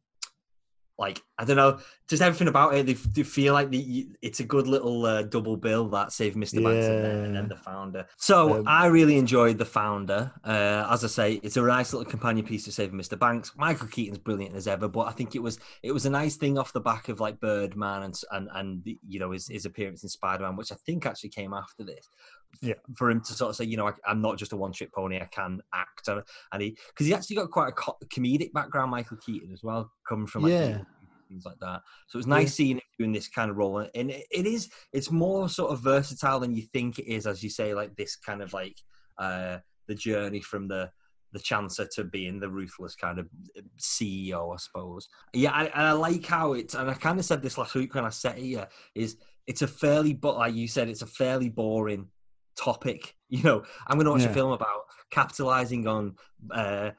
like 1.00 1.22
I 1.40 1.46
don't 1.46 1.58
know, 1.58 1.80
just 2.08 2.22
everything 2.22 2.48
about 2.48 2.76
it. 2.76 2.86
They, 2.86 2.94
they 2.94 3.24
feel 3.24 3.54
like 3.54 3.70
the, 3.72 4.08
it's 4.22 4.40
a 4.40 4.44
good 4.44 4.68
little 4.68 5.06
uh, 5.06 5.24
double 5.24 5.58
bill 5.58 5.90
that 5.90 6.12
Save 6.12 6.36
Mr. 6.36 6.64
Banks 6.64 6.86
and 6.86 7.04
then, 7.04 7.16
and 7.26 7.36
then 7.36 7.48
the 7.48 7.56
Founder. 7.56 8.06
So 8.18 8.60
Um, 8.60 8.68
I 8.68 8.86
really 8.86 9.18
enjoyed 9.18 9.58
the 9.58 9.66
Founder. 9.66 10.32
Uh, 10.44 10.88
as 10.92 11.04
I 11.04 11.08
say, 11.08 11.34
it's 11.44 11.58
a 11.58 11.62
nice 11.62 11.94
little 11.94 12.10
companion 12.10 12.46
piece 12.46 12.66
to 12.66 12.72
Save 12.72 12.92
Mr. 12.92 13.18
Banks. 13.18 13.52
Michael 13.58 13.88
Keaton's 13.88 14.20
brilliant 14.20 14.56
as 14.56 14.68
ever, 14.68 14.88
but 14.88 15.08
I 15.08 15.12
think 15.12 15.36
it 15.36 15.42
was 15.42 15.58
it 15.82 15.92
was 15.92 16.06
a 16.06 16.10
nice 16.12 16.36
thing 16.36 16.58
off 16.60 16.74
the 16.74 16.80
back 16.82 17.10
of 17.10 17.20
like 17.20 17.40
Birdman 17.40 18.04
and 18.04 18.22
and 18.32 18.50
and 18.54 18.84
the, 18.84 19.00
you 19.08 19.20
know 19.20 19.32
his, 19.32 19.48
his 19.48 19.66
appearance 19.66 20.04
in 20.04 20.10
Spider 20.10 20.44
Man, 20.44 20.56
which 20.56 20.72
I 20.72 20.76
think 20.86 21.06
actually 21.06 21.30
came 21.32 21.54
after 21.54 21.84
this. 21.84 22.08
Yeah. 22.62 22.76
For 22.96 23.10
him 23.10 23.22
to 23.22 23.34
sort 23.34 23.50
of 23.50 23.56
say, 23.56 23.66
you 23.66 23.78
know, 23.78 23.88
I, 23.88 23.94
I'm 24.08 24.22
not 24.22 24.38
just 24.38 24.54
a 24.54 24.58
one 24.58 24.72
trick 24.72 24.94
pony. 24.94 25.18
I 25.20 25.26
can 25.26 25.60
act, 25.74 26.08
and, 26.08 26.22
and 26.52 26.62
he 26.62 26.78
because 26.90 27.08
he 27.08 27.14
actually 27.14 27.36
got 27.38 27.52
quite 27.52 27.70
a 27.70 27.72
co- 27.74 27.98
comedic 28.14 28.54
background, 28.54 28.92
Michael 28.92 29.18
Keaton 29.18 29.52
as 29.52 29.64
well, 29.64 29.92
coming 30.08 30.28
from 30.28 30.44
like 30.44 30.52
Yeah. 30.52 30.82
things 31.30 31.46
like 31.46 31.60
that. 31.62 31.82
So 32.08 32.18
it 32.18 32.20
was 32.20 32.28
nice 32.28 32.46
Yeah. 32.48 32.66
seeing 32.66 32.76
him 32.78 32.82
doing 33.00 33.12
this 33.12 33.28
kind 33.28 33.50
of 33.52 33.58
role, 33.58 33.80
and 33.80 34.12
it, 34.12 34.26
it 34.32 34.46
is 34.46 34.70
it's 34.94 35.12
more 35.12 35.50
sort 35.50 35.72
of 35.72 35.82
versatile 35.82 36.40
than 36.40 36.54
you 36.54 36.64
think 36.74 37.00
it 37.00 37.08
is, 37.12 37.26
as 37.28 37.44
you 37.44 37.50
say, 37.50 37.74
like 37.74 37.96
this 37.96 38.16
kind 38.16 38.42
of 38.42 38.54
like 38.54 38.78
uh 39.18 39.58
the 39.88 39.96
journey 39.96 40.40
from 40.42 40.68
the 40.68 40.90
the 41.34 41.40
chancer 41.40 41.88
to 41.90 42.04
being 42.04 42.40
the 42.40 42.48
ruthless 42.50 42.96
kind 42.96 43.18
of 43.18 43.28
CEO, 43.80 44.54
I 44.54 44.58
suppose. 44.58 45.08
Yeah, 45.34 45.52
I, 45.52 45.64
and 45.66 45.88
I 45.88 45.92
like 45.94 46.26
how 46.26 46.54
it's, 46.54 46.76
and 46.76 46.90
I 46.90 46.94
kind 46.94 47.18
of 47.20 47.26
said 47.26 47.42
this 47.42 47.58
last 47.58 47.74
week 47.74 47.96
when 47.96 48.06
I 48.06 48.10
said 48.10 48.38
it 48.38 48.44
here, 48.44 48.68
is 48.94 49.18
it's 49.48 49.62
a 49.64 49.68
fairly, 49.68 50.14
but 50.14 50.38
like 50.38 50.54
you 50.54 50.68
said, 50.68 50.90
it's 50.90 51.02
a 51.02 51.08
fairly 51.08 51.50
boring 51.50 52.08
topic. 52.56 53.16
You 53.30 53.42
know, 53.42 53.64
I'm 53.88 53.98
going 53.98 54.06
to 54.06 54.12
watch 54.12 54.22
Yeah. 54.22 54.30
a 54.30 54.34
film 54.34 54.52
about 54.52 54.82
capitalizing 55.10 55.88
on, 55.88 56.16
uh, 56.52 56.92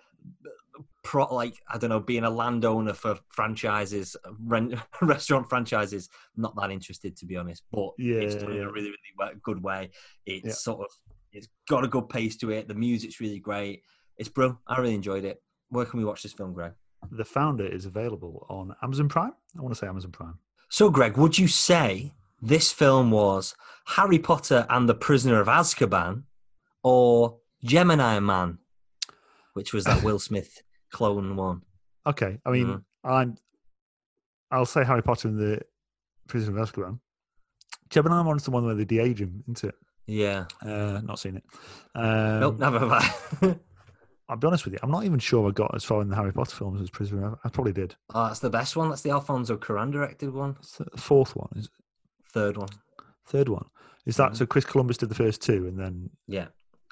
pro, 1.04 1.32
like 1.32 1.54
I 1.68 1.78
don't 1.78 1.90
know, 1.90 2.00
being 2.00 2.24
a 2.24 2.30
landowner 2.30 2.92
for 2.94 3.16
franchises, 3.28 4.16
rent, 4.40 4.74
restaurant 5.02 5.48
franchises. 5.48 6.08
Not 6.36 6.56
that 6.56 6.70
interested, 6.70 7.16
to 7.18 7.26
be 7.26 7.36
honest, 7.36 7.62
but 7.70 7.90
it's 7.98 8.34
Yeah, 8.34 8.40
done 8.40 8.52
in 8.56 8.62
a 8.62 8.72
really, 8.72 8.92
really 9.20 9.34
good 9.42 9.62
way. 9.62 9.90
It's 10.26 10.46
Yeah. 10.48 10.52
sort 10.54 10.80
of, 10.80 10.86
it's 11.32 11.48
got 11.68 11.84
a 11.84 11.88
good 11.88 12.08
pace 12.08 12.36
to 12.38 12.50
it. 12.50 12.68
The 12.68 12.74
music's 12.74 13.20
really 13.20 13.38
great. 13.38 13.82
It's 14.16 14.28
bro. 14.28 14.58
I 14.66 14.80
really 14.80 14.94
enjoyed 14.94 15.24
it. 15.24 15.42
Where 15.68 15.84
can 15.84 15.98
we 15.98 16.04
watch 16.04 16.22
this 16.22 16.32
film, 16.32 16.52
Greg? 16.52 16.72
The 17.10 17.24
Founder 17.24 17.66
is 17.66 17.84
available 17.86 18.46
on 18.48 18.74
Amazon 18.82 19.08
Prime. 19.08 19.32
I 19.58 19.60
want 19.60 19.74
to 19.74 19.78
say 19.78 19.86
Amazon 19.86 20.10
Prime. 20.12 20.38
So, 20.68 20.88
Greg, 20.90 21.16
would 21.16 21.38
you 21.38 21.46
say 21.48 22.12
this 22.44 22.70
film 22.72 23.10
was 23.10 23.54
Harry 23.86 24.18
Potter 24.18 24.66
and 24.70 24.88
the 24.88 24.94
Prisoner 24.94 25.40
of 25.40 25.46
Azkaban 25.48 26.24
or 26.82 27.38
Gemini 27.64 28.18
Man, 28.20 28.58
which 29.54 29.72
was 29.72 29.84
that 29.84 30.02
Will 30.02 30.18
Smith 30.28 30.62
clone 30.92 31.36
one? 31.36 31.62
Okay, 32.06 32.38
I 32.44 32.50
mean, 32.50 32.66
Mhm. 32.66 32.84
I'm. 33.04 33.36
I'll 34.50 34.66
say 34.66 34.84
Harry 34.84 35.02
Potter 35.02 35.28
and 35.28 35.38
the 35.38 35.60
Prisoner 36.28 36.58
of 36.60 36.68
Azkaban. 36.68 37.00
Gemini 37.90 38.22
Man's 38.22 38.44
the 38.44 38.50
one 38.50 38.64
where 38.64 38.74
they 38.74 38.84
de-age 38.84 39.20
him, 39.20 39.42
isn't 39.48 39.64
it? 39.64 39.74
Yeah. 40.06 40.44
Uh, 40.62 41.00
not 41.02 41.18
seen 41.18 41.36
it. 41.36 41.44
Um, 41.94 42.40
nope, 42.40 42.58
never 42.58 42.78
have 42.78 42.92
I. 42.92 43.56
I'll 44.28 44.36
be 44.36 44.46
honest 44.46 44.64
with 44.64 44.72
you. 44.74 44.78
I'm 44.82 44.90
not 44.90 45.04
even 45.04 45.18
sure 45.18 45.46
I 45.48 45.52
got 45.52 45.74
as 45.74 45.84
far 45.84 46.00
in 46.02 46.08
the 46.08 46.16
Harry 46.16 46.32
Potter 46.32 46.54
films 46.56 46.80
as 46.80 46.88
Prisoner. 46.90 47.26
of- 47.32 47.38
I 47.44 47.48
probably 47.48 47.72
did. 47.72 47.94
oh, 48.14 48.26
that's 48.26 48.38
the 48.40 48.50
best 48.50 48.76
one. 48.76 48.88
That's 48.90 49.02
the 49.02 49.10
Alfonso 49.10 49.56
Cuarón 49.56 49.90
directed 49.92 50.32
one. 50.32 50.56
It's 50.60 50.78
the 50.78 50.86
fourth 50.96 51.34
one, 51.36 51.48
is 51.56 51.66
it? 51.66 51.70
Third 52.34 52.56
one. 52.58 52.68
third 53.26 53.48
one. 53.48 53.64
Is 54.04 54.16
that 54.18 54.32
Mhm. 54.32 54.36
so? 54.36 54.46
Chris 54.46 54.66
Columbus 54.66 54.98
did 54.98 55.08
the 55.08 55.14
first 55.14 55.40
two, 55.40 55.66
and 55.66 55.78
then 55.78 56.10
Yeah. 56.26 56.48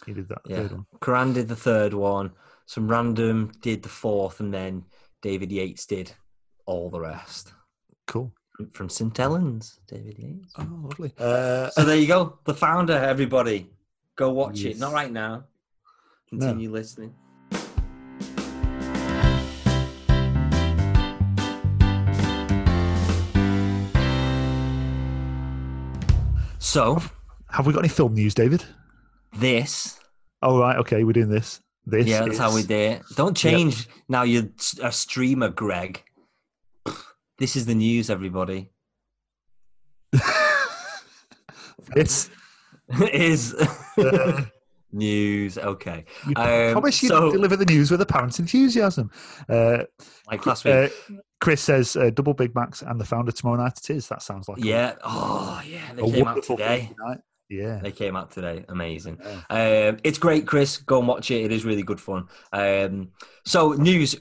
he 0.06 0.14
did 0.14 0.28
that 0.28 0.40
Yeah. 0.46 0.56
third 0.60 0.72
one. 0.72 0.86
Cuarón 1.00 1.34
did 1.34 1.48
the 1.48 1.56
third 1.56 1.92
one. 1.92 2.32
Some 2.66 2.88
random 2.88 3.50
did 3.60 3.82
the 3.82 3.88
fourth, 3.90 4.40
and 4.40 4.54
then 4.54 4.86
David 5.20 5.52
Yates 5.52 5.84
did 5.84 6.14
all 6.64 6.88
the 6.88 7.00
rest. 7.00 7.52
Cool. 8.06 8.32
From 8.72 8.88
St. 8.88 9.14
Helens, 9.16 9.80
David 9.88 10.18
Yates. 10.18 10.54
Oh, 10.56 10.62
lovely. 10.88 11.12
Uh, 11.18 11.68
So 11.70 11.84
there 11.84 11.96
you 11.96 12.06
go. 12.06 12.38
The 12.44 12.54
founder, 12.54 12.94
everybody. 12.94 13.70
Go 14.16 14.30
watch 14.32 14.64
it. 14.64 14.78
Not 14.78 14.92
right 14.94 15.10
now. 15.12 15.44
No. 16.30 16.38
Continue 16.46 16.70
listening. 16.70 17.14
So 26.72 27.02
have 27.50 27.66
we 27.66 27.74
got 27.74 27.80
any 27.80 27.90
film 27.90 28.14
news, 28.14 28.32
David? 28.34 28.64
this, 29.38 30.00
Oh 30.40 30.58
right, 30.58 30.78
okay, 30.78 31.04
we're 31.04 31.12
doing 31.12 31.28
this. 31.28 31.60
This. 31.84 32.06
yeah, 32.06 32.24
that's 32.24 32.38
how 32.38 32.54
we 32.54 32.62
do 32.62 32.74
it. 32.74 33.02
Don't 33.14 33.36
change 33.36 33.88
now. 34.08 34.22
You're 34.22 34.44
a 34.82 34.90
streamer, 34.90 35.50
Greg. 35.50 36.02
This 37.36 37.56
is 37.56 37.66
the 37.66 37.74
news, 37.74 38.08
everybody. 38.08 38.70
this. 41.94 42.30
is 43.12 43.54
Uh, 43.98 44.42
news. 44.92 45.58
Okay, 45.58 46.06
you 46.26 46.32
Um, 46.36 46.72
promise 46.72 47.02
you 47.02 47.10
so- 47.10 47.30
deliver 47.32 47.56
the 47.56 47.66
news 47.66 47.90
with 47.90 48.00
apparent 48.00 48.38
enthusiasm. 48.38 49.10
Uh, 49.46 49.84
like 50.26 50.46
last 50.46 50.64
week. 50.64 50.74
uh, 50.74 50.88
Chris 51.42 51.60
says 51.60 51.96
uh, 51.96 52.08
double 52.10 52.34
Big 52.34 52.54
Macs 52.54 52.82
and 52.82 53.00
the 53.00 53.04
founder 53.04 53.32
tomorrow 53.32 53.60
night. 53.60 53.76
It 53.78 53.90
is. 53.90 54.06
That 54.06 54.22
sounds 54.22 54.48
like 54.48 54.58
a- 54.58 54.64
yeah. 54.64 54.94
Oh, 55.02 55.60
yeah. 55.66 55.92
They 55.92 56.02
a, 56.02 56.12
came 56.12 56.28
out 56.28 56.42
today. 56.44 56.90
Yeah. 57.48 57.80
They 57.82 57.90
came 57.90 58.14
out 58.14 58.30
today. 58.30 58.64
Amazing. 58.68 59.18
Yeah. 59.20 59.88
Um, 59.90 59.98
it's 60.04 60.18
great, 60.18 60.46
Chris. 60.46 60.78
Go 60.78 61.00
and 61.00 61.08
watch 61.08 61.32
it. 61.32 61.44
It 61.44 61.50
is 61.50 61.64
really 61.64 61.82
good 61.82 62.00
fun. 62.00 62.28
Um, 62.52 63.08
so, 63.44 63.72
news. 63.72 64.14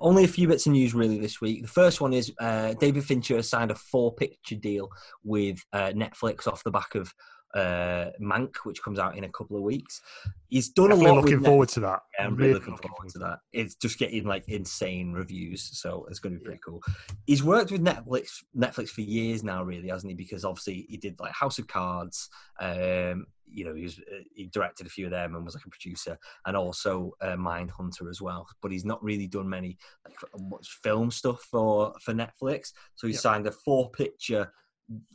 Only 0.00 0.24
a 0.24 0.28
few 0.28 0.48
bits 0.48 0.66
of 0.66 0.72
news 0.72 0.92
really 0.92 1.20
this 1.20 1.40
week. 1.40 1.62
The 1.62 1.68
first 1.68 2.00
one 2.00 2.12
is 2.12 2.32
uh, 2.40 2.72
David 2.74 3.04
Fincher 3.04 3.36
has 3.36 3.48
signed 3.48 3.70
a 3.70 3.76
four-picture 3.76 4.56
deal 4.56 4.88
with 5.22 5.62
uh, 5.72 5.92
Netflix 5.94 6.48
off 6.48 6.64
the 6.64 6.72
back 6.72 6.96
of 6.96 7.14
uh, 7.54 8.10
Mank, 8.20 8.56
which 8.64 8.82
comes 8.82 8.98
out 8.98 9.16
in 9.16 9.24
a 9.24 9.28
couple 9.28 9.56
of 9.56 9.62
weeks. 9.62 10.00
He's 10.48 10.68
done 10.68 10.90
Definitely 10.90 11.10
a 11.10 11.14
lot. 11.14 11.24
looking 11.24 11.44
forward 11.44 11.68
to 11.70 11.80
that. 11.80 12.00
yeah, 12.18 12.26
I'm 12.26 12.36
really 12.36 12.54
looking 12.54 12.76
forward 12.76 13.08
to 13.10 13.18
that. 13.20 13.38
It's 13.52 13.74
just 13.74 13.98
getting 13.98 14.24
like 14.24 14.48
insane 14.48 15.12
reviews, 15.12 15.78
so 15.78 16.06
it's 16.10 16.18
going 16.18 16.34
to 16.34 16.38
be 16.38 16.44
pretty 16.44 16.60
cool. 16.64 16.82
He's 17.26 17.42
worked 17.42 17.70
with 17.70 17.84
Netflix 17.84 18.42
Netflix 18.56 18.90
for 18.90 19.00
years 19.02 19.42
now, 19.42 19.62
really, 19.62 19.88
hasn't 19.88 20.10
he? 20.10 20.16
Because 20.16 20.44
obviously 20.44 20.86
he 20.88 20.96
did 20.96 21.18
like 21.20 21.32
House 21.32 21.58
of 21.58 21.66
Cards. 21.66 22.28
Um, 22.60 23.26
you 23.52 23.64
know, 23.64 23.74
he 23.74 23.82
was 23.82 23.98
uh, 23.98 24.22
he 24.34 24.46
directed 24.46 24.86
a 24.86 24.90
few 24.90 25.06
of 25.06 25.10
them 25.10 25.34
and 25.34 25.44
was 25.44 25.54
like 25.54 25.66
a 25.66 25.70
producer, 25.70 26.18
and 26.46 26.56
also 26.56 27.12
uh, 27.20 27.36
Mindhunter 27.36 28.08
as 28.08 28.20
well. 28.20 28.46
But 28.62 28.70
he's 28.72 28.84
not 28.84 29.02
really 29.02 29.26
done 29.26 29.48
many 29.48 29.76
like 30.06 30.16
much 30.40 30.78
film 30.82 31.10
stuff 31.10 31.42
for 31.42 31.94
for 32.00 32.12
Netflix. 32.14 32.72
So 32.94 33.06
he 33.06 33.12
signed 33.12 33.46
a 33.46 33.52
four 33.52 33.90
picture 33.90 34.52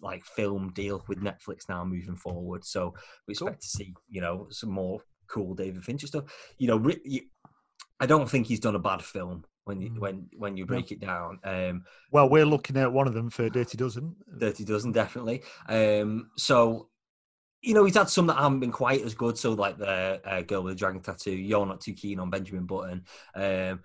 like 0.01 0.23
film 0.25 0.71
deal 0.73 1.03
with 1.07 1.19
Netflix 1.21 1.67
now 1.69 1.83
moving 1.83 2.15
forward. 2.15 2.63
So 2.65 2.93
we 3.27 3.35
Cool. 3.35 3.47
expect 3.47 3.63
to 3.63 3.67
see 3.69 3.93
you 4.09 4.21
know 4.21 4.47
some 4.51 4.69
more 4.71 5.01
cool 5.27 5.53
David 5.55 5.83
Fincher 5.83 6.07
stuff. 6.07 6.25
You 6.57 6.67
know, 6.67 6.91
I 7.99 8.05
don't 8.05 8.29
think 8.29 8.47
he's 8.47 8.59
done 8.59 8.75
a 8.75 8.79
bad 8.79 9.01
film 9.03 9.43
when 9.63 9.81
you, 9.81 9.89
Mm. 9.91 9.99
when 9.99 10.29
when 10.38 10.57
you 10.57 10.65
break 10.65 10.91
it 10.91 10.99
down. 10.99 11.39
Um, 11.43 11.85
Well, 12.11 12.29
we're 12.29 12.45
looking 12.45 12.77
at 12.77 12.91
one 12.91 13.07
of 13.07 13.13
them 13.13 13.29
for 13.29 13.49
Dirty 13.49 13.77
Dozen. 13.77 14.15
Dirty 14.38 14.63
Dozen 14.63 14.91
definitely. 14.91 15.43
Um, 15.67 16.29
so 16.38 16.89
you 17.61 17.73
know 17.73 17.83
he's 17.83 17.95
had 17.95 18.09
some 18.09 18.27
that 18.27 18.38
haven't 18.38 18.59
been 18.59 18.71
quite 18.71 19.01
as 19.01 19.15
good. 19.15 19.38
So 19.38 19.53
like 19.53 19.77
the 19.77 20.21
uh, 20.23 20.41
girl 20.43 20.61
with 20.63 20.73
the 20.73 20.79
dragon 20.79 21.01
tattoo, 21.01 21.31
you're 21.31 21.65
not 21.65 21.81
too 21.81 21.93
keen 21.93 22.19
on 22.19 22.29
Benjamin 22.29 22.65
Button. 22.67 23.03
Um, 23.33 23.79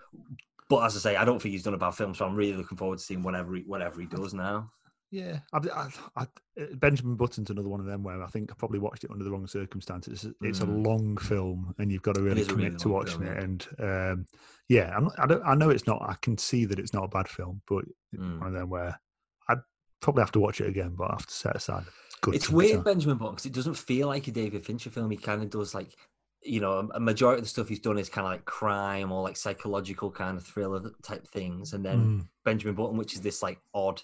but 0.68 0.85
as 0.85 0.96
I 0.96 1.00
say, 1.00 1.16
I 1.16 1.24
don't 1.24 1.40
think 1.40 1.53
he's 1.53 1.62
done 1.64 1.74
a 1.74 1.79
bad 1.79 1.94
film, 1.94 2.14
so 2.14 2.24
I'm 2.26 2.37
really 2.37 2.53
looking 2.57 2.76
forward 2.79 2.98
to 2.98 3.05
seeing 3.05 3.22
whatever 3.22 3.55
he, 3.55 3.62
whatever 3.62 4.00
he 4.00 4.07
does 4.07 4.35
now. 4.35 4.70
Yeah, 5.12 5.40
I, 5.53 5.59
I, 5.75 5.88
I, 6.23 6.27
Benjamin 6.75 7.16
Button's 7.16 7.51
another 7.51 7.68
one 7.68 7.81
of 7.81 7.87
them 7.87 8.05
where 8.05 8.23
I 8.23 8.29
think 8.29 8.53
I 8.53 8.55
probably 8.55 8.79
watched 8.79 9.03
it 9.03 9.11
under 9.11 9.25
the 9.25 9.31
wrong 9.31 9.46
circumstances. 9.49 10.25
It's, 10.25 10.35
it's 10.40 10.61
a 10.61 10.66
Mm. 10.66 10.87
long 10.87 11.16
film, 11.16 11.75
and 11.79 11.90
you've 11.90 12.03
got 12.03 12.14
to 12.14 12.23
really 12.23 12.44
commit 12.44 12.64
really 12.66 12.77
to 12.77 12.88
watching 12.88 13.18
film, 13.18 13.33
it. 13.33 13.42
And 13.42 13.68
um, 13.81 14.27
yeah, 14.68 14.94
I'm, 14.96 15.11
I, 15.18 15.27
don't, 15.27 15.42
I 15.44 15.55
know 15.57 15.70
it's 15.70 15.87
not. 15.87 16.01
I 16.03 16.14
can 16.23 16.38
see 16.38 16.64
that 16.66 16.79
it's 16.79 16.92
not 16.94 17.05
a 17.05 17.09
bad 17.09 17.29
film, 17.29 17.61
but 17.68 17.85
Mm. 18.16 18.38
one 18.38 18.49
of 18.49 18.55
them 18.55 18.70
where 18.70 19.01
I'd 19.49 19.59
probably 20.01 20.23
have 20.23 20.33
to 20.33 20.40
watch 20.40 20.61
it 20.61 20.68
again, 20.68 20.94
but 20.96 21.11
I 21.11 21.14
have 21.14 21.27
to 21.27 21.33
set 21.35 21.57
aside. 21.57 21.85
Good 22.20 22.35
It's 22.37 22.49
weird. 22.51 22.85
Benjamin 22.85 23.16
Button, 23.18 23.35
because 23.35 23.46
it 23.46 23.53
doesn't 23.55 23.75
feel 23.75 24.07
like 24.09 24.29
a 24.29 24.31
David 24.31 24.64
Fincher 24.64 24.90
film. 24.90 25.11
He 25.11 25.16
kind 25.16 25.42
of 25.42 25.51
does 25.51 25.75
like, 25.75 25.96
you 26.42 26.61
know, 26.61 26.73
a- 26.73 26.96
a 26.96 27.01
majority 27.01 27.38
of 27.38 27.44
the 27.44 27.49
stuff 27.51 27.68
he's 27.68 27.81
done 27.81 27.99
is 27.99 28.09
kind 28.09 28.27
of 28.27 28.33
like 28.33 28.44
crime 28.44 29.11
or 29.11 29.23
like 29.23 29.37
psychological 29.37 30.11
kind 30.11 30.37
of 30.37 30.44
thriller 30.46 30.92
type 31.03 31.27
things, 31.29 31.73
and 31.73 31.85
then 31.85 31.99
Mm. 32.20 32.29
Benjamin 32.44 32.75
Button, 32.77 32.96
which 32.96 33.14
is 33.14 33.20
this 33.20 33.42
like 33.42 33.61
odd 33.75 34.01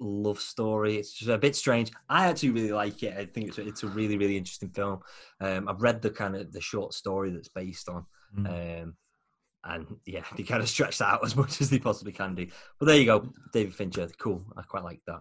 love 0.00 0.40
story. 0.40 0.96
It's 0.96 1.12
just 1.12 1.30
a 1.30 1.38
bit 1.38 1.56
strange. 1.56 1.90
I 2.08 2.26
actually 2.26 2.50
really 2.50 2.72
like 2.72 3.02
it. 3.02 3.16
I 3.16 3.24
think 3.26 3.48
it's 3.48 3.58
it's 3.58 3.82
a 3.82 3.88
really 3.88 4.16
really 4.18 4.36
interesting 4.36 4.70
film. 4.70 5.00
Um, 5.40 5.68
I've 5.68 5.82
read 5.82 6.02
the 6.02 6.10
kind 6.10 6.36
of 6.36 6.52
the 6.52 6.60
short 6.60 6.94
story 6.94 7.30
that's 7.30 7.48
based 7.48 7.88
on, 7.88 8.04
Mm. 8.36 8.82
um, 8.82 8.96
and 9.64 9.86
yeah, 10.04 10.22
they 10.36 10.42
kind 10.42 10.62
of 10.62 10.68
stretch 10.68 10.98
that 10.98 11.08
out 11.14 11.24
as 11.24 11.36
much 11.36 11.60
as 11.60 11.70
they 11.70 11.78
possibly 11.78 12.12
can 12.12 12.34
do. 12.34 12.46
But 12.78 12.86
there 12.86 12.96
you 12.98 13.06
go, 13.06 13.32
David 13.52 13.74
Fincher. 13.74 14.08
Cool. 14.18 14.44
I 14.56 14.62
quite 14.62 14.84
like 14.84 15.00
that. 15.06 15.20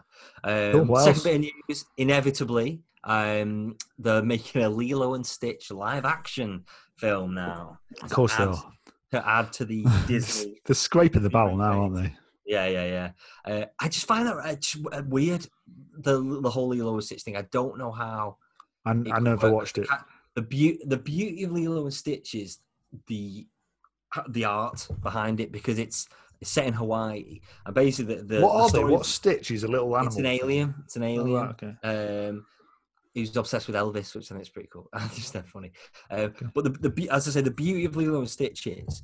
Cool. 0.71 0.81
Um, 0.81 0.87
What 0.87 1.03
second 1.03 1.23
bit 1.23 1.35
of 1.35 1.41
news, 1.69 1.85
inevitably, 1.97 2.81
um, 3.03 3.77
they're 3.99 4.23
making 4.23 4.63
a 4.63 4.69
Lilo 4.69 5.13
and 5.13 5.25
Stitch 5.25 5.71
live 5.71 6.05
action 6.05 6.65
film 6.97 7.33
now. 7.35 7.79
Of 8.03 8.09
course 8.11 8.35
they 8.35 8.43
are. 8.45 8.71
To 9.11 9.27
add 9.27 9.53
to 9.53 9.65
the 9.65 9.85
Disney 10.07 10.59
They're 10.65 10.75
scraping 10.75 11.21
the 11.23 11.29
barrel 11.29 11.55
now, 11.57 11.83
aren't 11.83 11.95
they? 11.95 12.13
Yeah, 12.45 12.67
yeah, 12.67 12.85
yeah. 12.85 13.09
Uh, 13.53 13.65
I 13.79 13.89
just 13.89 14.05
find 14.07 14.27
that 14.27 14.37
uh, 14.37 14.95
uh, 14.97 15.01
weird. 15.07 15.47
The 15.97 16.39
the 16.41 16.49
whole 16.49 16.67
Lilo 16.69 16.93
and 16.93 17.03
Stitch 17.03 17.23
thing. 17.23 17.37
I 17.37 17.43
don't 17.51 17.77
know 17.77 17.91
how. 17.91 18.37
I, 18.85 18.91
I 18.91 19.19
never 19.19 19.47
work. 19.47 19.53
watched 19.61 19.77
it. 19.79 19.87
The 20.35 20.41
beauty, 20.41 20.79
the 20.85 20.97
beauty 20.97 21.43
of 21.43 21.51
Lilo 21.51 21.83
and 21.83 21.93
Stitch 21.93 22.35
is 22.35 22.59
the 23.07 23.47
the 24.29 24.45
art 24.45 24.87
behind 25.01 25.39
it 25.39 25.51
because 25.51 25.77
it's, 25.79 26.07
it's 26.39 26.49
set 26.51 26.67
in 26.67 26.73
Hawaii 26.73 27.39
and 27.65 27.75
basically 27.75 28.15
the, 28.15 28.23
the 28.23 28.41
what 28.41 28.71
the 28.71 28.79
are 28.79 28.87
they? 28.87 28.93
What 28.93 29.05
Stitch 29.05 29.51
is 29.51 29.63
a 29.63 29.67
little 29.67 29.93
animal? 29.95 30.07
It's 30.07 30.17
an 30.17 30.25
alien. 30.25 30.75
It's 30.85 30.95
an 30.95 31.03
Oh, 31.03 31.07
alien. 31.07 31.33
right, 31.41 31.49
okay. 31.63 32.27
Um, 32.29 32.45
he 33.13 33.21
was 33.21 33.35
obsessed 33.35 33.67
with 33.67 33.75
Elvis, 33.75 34.13
which 34.13 34.31
I 34.31 34.35
think 34.35 34.41
is 34.43 34.49
pretty 34.49 34.69
cool. 34.71 34.89
it's 34.93 35.31
that 35.31 35.47
funny. 35.49 35.71
Uh, 36.11 36.27
but 36.53 36.63
the, 36.65 36.89
the 36.89 37.09
as 37.09 37.27
I 37.27 37.31
say, 37.31 37.41
the 37.41 37.51
beauty 37.51 37.85
of 37.85 37.95
Lilo 37.95 38.19
and 38.19 38.29
Stitch 38.29 38.67
is 38.67 39.01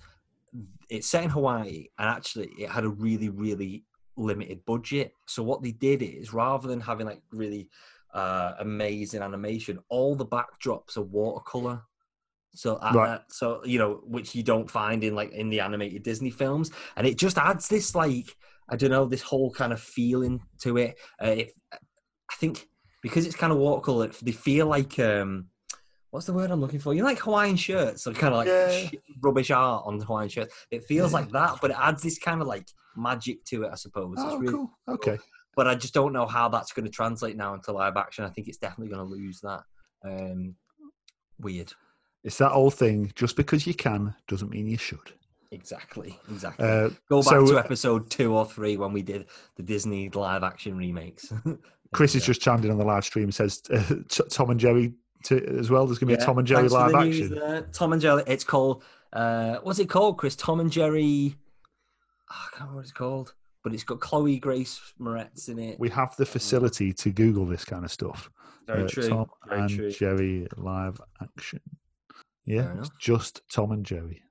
it's 0.92 1.08
set 1.08 1.24
in 1.24 1.30
Hawaii, 1.30 1.88
and 1.98 2.10
actually 2.10 2.50
it 2.60 2.70
had 2.70 2.84
a 2.84 2.90
really, 2.90 3.30
really 3.30 3.86
limited 4.18 4.64
budget. 4.66 5.14
So 5.26 5.42
what 5.42 5.64
they 5.64 5.72
did 5.72 6.02
is 6.02 6.34
rather 6.34 6.68
than 6.68 6.82
having 6.82 7.08
like 7.08 7.22
really 7.32 7.70
uh, 8.14 8.56
amazing 8.60 9.22
animation, 9.22 9.80
all 9.88 10.16
the 10.16 10.26
backdrops 10.26 10.98
are 10.98 11.02
watercolor. 11.02 11.82
So, 12.54 12.76
uh, 12.76 12.92
Right. 12.94 13.10
uh, 13.10 13.20
so 13.30 13.64
you 13.64 13.80
know, 13.80 14.02
which 14.04 14.36
you 14.36 14.44
don't 14.44 14.70
find 14.70 15.02
in 15.06 15.16
like 15.16 15.32
in 15.32 15.50
the 15.50 15.62
animated 15.62 16.04
Disney 16.04 16.30
films, 16.30 16.72
and 16.98 17.08
it 17.08 17.18
just 17.18 17.38
adds 17.38 17.70
this 17.70 17.96
like 17.96 18.36
I 18.68 18.76
don't 18.76 18.92
know 18.92 19.06
this 19.06 19.22
whole 19.22 19.52
kind 19.52 19.72
of 19.72 19.80
feeling 19.80 20.42
to 20.60 20.78
it. 20.78 20.98
Uh, 21.24 21.28
it 21.28 21.54
I 21.72 22.36
think 22.36 22.68
because 23.02 23.26
it's 23.26 23.38
kind 23.38 23.54
of 23.54 23.60
watercolor, 23.60 24.08
they 24.22 24.34
feel 24.34 24.68
like 24.68 25.00
um, 25.00 25.48
what's 26.12 26.26
the 26.26 26.34
word 26.34 26.52
I'm 26.52 26.62
looking 26.62 26.80
for? 26.80 26.94
You 26.94 27.04
like 27.04 27.20
Hawaiian 27.20 27.56
shirts, 27.56 28.04
so 28.04 28.14
kind 28.14 28.34
of 28.34 28.38
like 28.40 28.48
Yeah. 28.48 28.72
sh- 28.88 28.96
rubbish 29.22 29.50
art 29.52 29.84
on 29.86 29.98
the 29.98 30.06
Hawaiian 30.06 30.30
shirts. 30.30 30.54
It 30.70 30.84
feels 30.86 31.12
Yeah. 31.12 31.20
like 31.20 31.32
that, 31.32 31.58
but 31.62 31.72
it 31.72 31.78
adds 31.80 32.04
this 32.04 32.20
kind 32.20 32.42
of 32.42 32.48
like 32.48 32.68
magic 32.96 33.44
to 33.46 33.64
it, 33.64 33.70
I 33.72 33.76
suppose. 33.76 34.14
It's 34.14 34.22
Oh, 34.24 34.38
really 34.38 34.54
cool. 34.54 34.72
Okay. 34.90 35.18
but 35.56 35.68
I 35.68 35.76
just 35.76 35.94
don't 35.94 36.14
know 36.14 36.26
how 36.28 36.48
that's 36.50 36.72
going 36.74 36.86
to 36.86 36.92
translate 36.92 37.36
now 37.36 37.54
into 37.54 37.72
live 37.74 37.98
action. 37.98 38.24
I 38.26 38.30
think 38.30 38.48
it's 38.48 38.58
definitely 38.58 38.94
going 38.94 39.06
to 39.06 39.14
lose 39.16 39.42
that. 39.42 39.64
Um, 40.04 40.56
weird. 41.40 41.72
It's 42.24 42.38
that 42.38 42.52
old 42.52 42.74
thing. 42.76 43.12
Just 43.16 43.36
because 43.36 43.66
you 43.66 43.74
can 43.74 44.14
doesn't 44.28 44.50
mean 44.52 44.68
you 44.68 44.78
should. 44.78 45.14
Exactly. 45.52 46.18
Exactly. 46.30 46.66
Uh, 46.66 46.90
Go 47.10 47.22
back 47.22 47.32
so- 47.32 47.46
to 47.48 47.58
episode 47.60 48.10
two 48.10 48.34
or 48.36 48.46
three 48.46 48.78
when 48.78 48.94
we 48.94 49.02
did 49.02 49.28
the 49.58 49.64
Disney 49.64 50.10
live 50.10 50.44
action 50.44 50.78
remakes. 50.78 51.32
Chris 51.94 52.16
is 52.16 52.26
just 52.26 52.40
chimed 52.42 52.64
in 52.64 52.72
on 52.72 52.78
the 52.78 52.86
live 52.86 53.04
stream 53.04 53.26
and 53.26 53.36
says 53.36 53.62
uh, 53.74 53.84
Tom 54.30 54.50
and 54.52 54.60
Jerry 54.60 54.94
to, 55.26 55.58
as 55.60 55.70
well. 55.70 55.86
There's 55.86 56.00
going 56.00 56.12
to 56.12 56.18
be 56.18 56.22
a 56.22 56.26
Tom 56.26 56.38
and 56.38 56.48
Jerry 56.48 56.68
live 56.70 56.92
the 56.92 57.04
news 57.04 57.32
action. 57.32 57.66
Tom 57.72 57.94
and 57.94 58.02
Jerry. 58.02 58.24
It's 58.28 58.44
called. 58.44 58.84
Uh, 59.14 59.58
what's 59.64 59.80
it 59.80 59.90
called, 59.90 60.18
Chris? 60.18 60.36
Tom 60.36 60.60
and 60.60 60.72
Jerry. 60.72 61.36
Oh, 62.30 62.34
I 62.34 62.50
can't 62.52 62.54
remember 62.62 62.76
what 62.78 62.82
it's 62.84 62.92
called, 62.94 63.34
but 63.64 63.74
it's 63.74 63.84
got 63.84 64.00
Chloe 64.00 64.40
Grace 64.40 64.80
Moretz 65.00 65.50
in 65.50 65.60
it. 65.60 65.80
We 65.80 65.90
have 65.90 66.16
the 66.16 66.26
facility 66.26 66.94
to 66.94 67.12
Google 67.12 67.46
this 67.46 67.66
kind 67.66 67.84
of 67.84 67.92
stuff. 67.92 68.30
Very 68.68 68.84
Uh, 68.84 68.88
true. 68.88 69.10
Tom 69.10 69.26
Very 69.50 69.62
and 69.62 69.70
true. 69.70 69.92
Jerry 69.92 70.48
live 70.56 71.02
action. 71.22 71.60
Yeah, 72.46 72.74
it's 72.80 72.90
just 73.00 73.42
Tom 73.52 73.72
and 73.72 73.86
Jerry. 73.86 74.24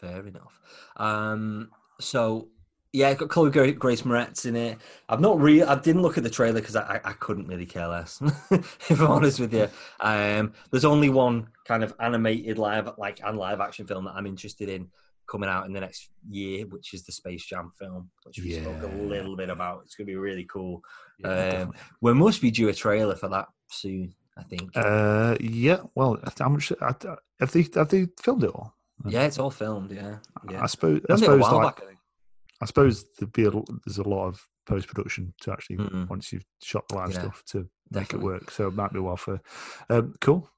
Fair 0.00 0.26
enough. 0.26 0.58
Um, 0.96 1.70
so 2.00 2.48
yeah, 2.94 3.12
got 3.14 3.28
Chloe 3.28 3.50
Grace 3.72 4.02
Moretz 4.02 4.46
in 4.46 4.54
it. 4.56 4.78
I've 5.08 5.20
not 5.20 5.38
really, 5.40 5.64
I 5.64 5.74
didn't 5.78 6.02
look 6.02 6.16
at 6.16 6.22
the 6.24 6.30
trailer 6.30 6.60
because 6.60 6.76
I, 6.76 7.00
I 7.04 7.12
couldn't 7.12 7.48
really 7.48 7.66
care 7.66 7.88
less, 7.88 8.22
if 8.50 8.90
I'm 9.00 9.08
honest 9.08 9.40
with 9.40 9.52
you. 9.52 9.68
Um, 10.00 10.52
there's 10.70 10.84
only 10.84 11.08
one 11.10 11.48
kind 11.66 11.82
of 11.82 11.92
animated 11.98 12.56
live, 12.58 12.88
like 12.96 13.20
and 13.24 13.36
live 13.36 13.60
action 13.60 13.86
film 13.86 14.04
that 14.04 14.12
I'm 14.14 14.26
interested 14.26 14.68
in 14.68 14.88
coming 15.26 15.48
out 15.50 15.66
in 15.66 15.72
the 15.72 15.80
next 15.80 16.10
year, 16.30 16.66
which 16.66 16.94
is 16.94 17.02
the 17.04 17.10
Space 17.12 17.44
Jam 17.44 17.72
film, 17.78 18.10
which 18.24 18.38
we 18.38 18.52
spoke 18.60 18.82
a 18.82 18.94
little 18.94 19.36
bit 19.36 19.50
about. 19.50 19.82
It's 19.84 19.96
going 19.96 20.06
to 20.06 20.12
be 20.12 20.16
really 20.16 20.44
cool. 20.44 20.82
Yeah, 21.18 21.62
Um. 21.62 21.72
We 22.00 22.14
must 22.14 22.40
be 22.40 22.50
due 22.50 22.68
a 22.68 22.72
trailer 22.74 23.16
for 23.16 23.28
that 23.30 23.48
soon. 23.70 24.14
I 24.36 24.42
think. 24.42 24.70
Uh, 24.76 25.36
yeah. 25.40 25.78
Well, 25.94 26.18
how 26.38 26.48
much 26.48 26.72
I- 26.80 26.86
I- 26.88 27.16
have 27.40 27.52
they 27.52 27.66
have 27.74 27.88
they 27.88 28.06
filmed 28.22 28.44
it 28.44 28.50
all? 28.50 28.74
yeah, 29.06 29.22
it's 29.24 29.38
all 29.38 29.50
filmed. 29.50 29.90
Yeah, 29.92 30.16
yeah. 30.50 30.62
I 30.62 30.66
suppose. 30.66 31.00
I 31.08 31.16
Filmed 31.16 31.22
it 31.22 31.24
a 31.24 31.24
suppose 31.24 31.40
while 31.40 31.54
like, 31.56 31.76
back, 31.76 31.84
I 31.84 31.86
think. 31.86 31.93
I 32.62 32.66
suppose 32.66 33.04
there'd 33.18 33.32
be 33.32 33.44
a, 33.46 33.50
there's 33.84 33.98
a 33.98 34.08
lot 34.08 34.26
of 34.26 34.40
post 34.66 34.88
production 34.88 35.34
to 35.42 35.52
actually 35.52 35.76
Mm. 35.76 36.08
once 36.08 36.32
you've 36.32 36.44
shot 36.62 36.84
the 36.88 36.96
live 36.96 37.12
Yeah, 37.12 37.20
stuff 37.20 37.42
to 37.48 37.58
make 37.90 38.08
definitely. 38.08 38.18
it 38.18 38.24
work. 38.24 38.50
So 38.50 38.68
it 38.68 38.74
might 38.74 38.92
be 38.92 38.98
a 38.98 39.02
while 39.02 39.16
for. 39.16 39.40
Um, 39.90 40.14
cool. 40.20 40.48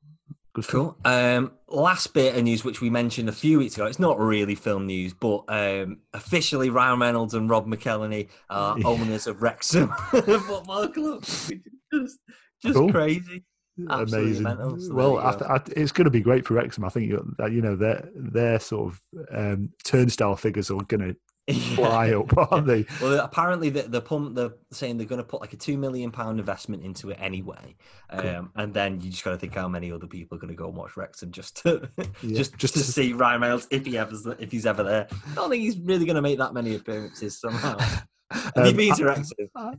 Good. 0.55 0.69
Cool. 0.69 0.97
Um, 1.05 1.53
last 1.69 2.15
bit 2.15 2.35
of 2.35 2.43
news, 2.45 2.65
which 2.65 2.81
we 2.81 2.89
mentioned 2.89 3.29
a 3.29 3.33
few 3.33 3.59
weeks 3.59 3.75
ago. 3.75 3.85
It's 3.87 3.99
not 3.99 4.19
really 4.19 4.55
film 4.55 4.87
news, 4.87 5.13
but 5.13 5.45
um, 5.49 5.99
officially 6.15 6.71
Ryan 6.71 6.99
Reynolds 6.99 7.35
and 7.35 7.51
Rob 7.51 7.67
McElhenney 7.67 8.29
are 8.49 8.79
Yeah. 8.79 8.87
owners 8.87 9.27
of 9.27 9.43
Wrexham 9.43 9.89
Football 10.11 10.89
Club. 10.89 11.21
Which 11.21 11.51
is 11.51 11.61
just, 11.93 12.19
just 12.63 12.75
Cool. 12.75 12.91
crazy. 12.91 13.45
Absolutely 13.91 14.39
Amazing. 14.39 14.81
So 14.81 14.95
well, 14.95 15.19
I 15.19 15.33
th- 15.33 15.43
I 15.51 15.59
th- 15.59 15.77
it's 15.77 15.93
going 15.93 16.07
to 16.07 16.11
be 16.11 16.23
great 16.23 16.47
for 16.47 16.55
Wrexham. 16.55 16.85
I 16.85 16.89
think 16.89 17.11
you 17.11 17.61
know 17.61 17.77
their 17.77 18.09
their 18.15 18.59
sort 18.59 18.95
of 18.95 19.03
um, 19.33 19.69
turnstile 19.85 20.37
figures 20.37 20.71
are 20.71 20.79
going 20.89 21.01
to 21.11 21.17
fly 21.53 22.13
up, 22.13 22.37
aren't 22.53 22.67
they? 22.67 22.85
Well, 23.01 23.21
apparently 23.21 23.71
the 23.71 23.83
the 23.83 24.01
pump 24.01 24.35
they're 24.35 24.55
saying 24.73 24.99
they're 24.99 25.07
going 25.07 25.21
to 25.21 25.25
put 25.25 25.41
like 25.41 25.53
a 25.53 25.57
two 25.57 25.79
million 25.79 26.11
pound 26.11 26.39
investment 26.41 26.83
into 26.83 27.11
it 27.11 27.19
anyway, 27.21 27.77
Cool. 28.11 28.29
um, 28.29 28.53
and 28.57 28.75
then 28.75 29.01
you 29.01 29.11
just 29.11 29.23
got 29.25 29.31
to 29.31 29.37
think 29.39 29.55
how 29.55 29.69
many 29.69 29.93
other 29.93 30.07
people 30.07 30.37
are 30.37 30.41
going 30.41 30.53
to 30.53 30.57
go 30.57 30.67
and 30.69 30.77
watch 30.77 30.97
Wrexham 30.97 31.31
just 31.31 31.63
to 31.63 31.89
Yeah, 32.23 32.37
just 32.39 32.57
just 32.59 32.75
to 32.75 32.81
see 32.81 33.13
Ryan 33.13 33.41
Reynolds 33.43 33.69
if 33.71 33.87
he 33.87 33.97
ever 33.97 34.15
if 34.39 34.51
he's 34.51 34.67
ever 34.67 34.83
there. 34.83 35.07
I 35.31 35.35
don't 35.35 35.51
think 35.51 35.63
he's 35.63 35.79
really 35.79 36.05
going 36.05 36.17
to 36.17 36.23
make 36.23 36.39
that 36.39 36.53
many 36.55 36.75
appearances 36.75 37.39
somehow. 37.39 37.79
Have 37.79 38.53
you 38.57 38.63
Um, 38.71 38.77
been 38.77 38.95
to 38.97 39.05
Wrexham? 39.05 39.49
I- 39.55 39.75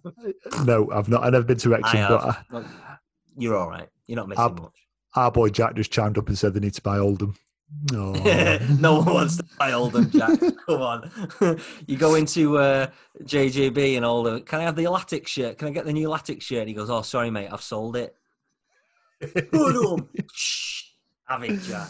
no, 0.63 0.89
I've 0.91 1.10
not. 1.10 1.23
I've 1.23 1.34
never 1.34 1.43
been 1.45 1.58
to 1.58 1.69
Wrexham, 1.69 2.08
but 2.08 2.38
I, 2.53 2.65
You're 3.38 3.58
all 3.58 3.69
right. 3.69 3.89
You're 4.08 4.15
not 4.15 4.30
missing 4.30 4.43
I've- 4.45 4.62
much. 4.62 4.88
our 5.15 5.32
boy 5.32 5.49
Jack 5.49 5.75
just 5.75 5.91
chimed 5.91 6.17
up 6.17 6.30
and 6.30 6.38
said 6.38 6.53
they 6.53 6.62
need 6.62 6.73
to 6.75 6.82
buy 6.82 6.97
Oldham. 6.97 7.36
Oh. 7.93 8.13
no 8.80 8.99
one 8.99 9.13
wants 9.13 9.38
to 9.38 9.43
buy 9.60 9.73
Oldham, 9.73 10.10
Jack. 10.10 10.39
Come 10.65 10.82
on. 10.82 11.12
you 11.88 11.97
go 11.97 12.15
into 12.15 12.58
uh, 12.58 12.88
JJB 13.23 13.97
and 13.97 14.06
Oldham. 14.06 14.41
Can 14.43 14.62
I 14.62 14.63
have 14.63 14.75
the 14.75 14.86
Latic 14.86 15.27
shirt? 15.27 15.58
Can 15.58 15.67
I 15.67 15.71
get 15.71 15.86
the 15.86 15.93
new 15.93 16.08
Latic 16.08 16.41
shirt? 16.41 16.60
And 16.60 16.69
he 16.69 16.73
goes, 16.73 16.89
Oh, 16.89 17.01
sorry, 17.01 17.30
mate. 17.30 17.49
I've 17.51 17.62
sold 17.62 17.97
it. 17.97 18.15
Oldham. 19.53 20.08
Shh. 20.34 20.84
Have 21.27 21.43
it, 21.43 21.60
Jack. 21.62 21.89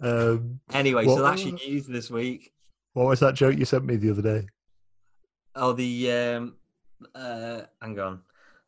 um, 0.00 0.60
Anyway, 0.72 1.04
What- 1.06 1.16
so 1.16 1.22
that's 1.22 1.44
your 1.44 1.54
news 1.54 1.86
this 1.86 2.10
week. 2.10 2.52
what 2.94 3.06
was 3.06 3.20
that 3.20 3.34
joke 3.34 3.56
you 3.58 3.64
sent 3.64 3.84
me 3.84 3.96
the 3.96 4.10
other 4.10 4.22
day? 4.22 4.46
Oh, 5.54 5.72
the 5.72 6.12
um, 6.12 6.56
uh, 7.14 7.62
hang 7.82 7.98
on, 7.98 8.20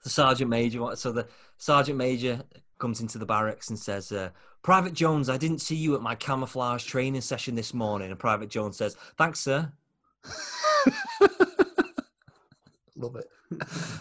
the 0.03 0.11
sergeant 0.11 0.50
major. 0.50 0.94
So 0.96 1.12
the 1.12 1.29
sergeant 1.59 1.98
major 1.98 2.42
comes 2.81 3.01
into 3.01 3.19
the 3.19 3.27
barracks 3.27 3.71
and 3.71 3.79
says, 3.79 4.11
uh, 4.11 4.31
"Private 4.62 4.95
Jones, 4.95 5.29
I 5.29 5.37
didn't 5.37 5.61
see 5.61 5.77
you 5.77 5.95
at 5.95 6.03
my 6.03 6.14
camouflage 6.14 6.85
training 6.85 7.21
session 7.21 7.55
this 7.55 7.73
morning." 7.73 8.11
And 8.11 8.19
Private 8.19 8.49
Jones 8.49 8.77
says, 8.77 8.97
"Thanks, 9.16 9.40
sir." 9.40 9.71
Love 12.97 13.16
it. 13.16 13.27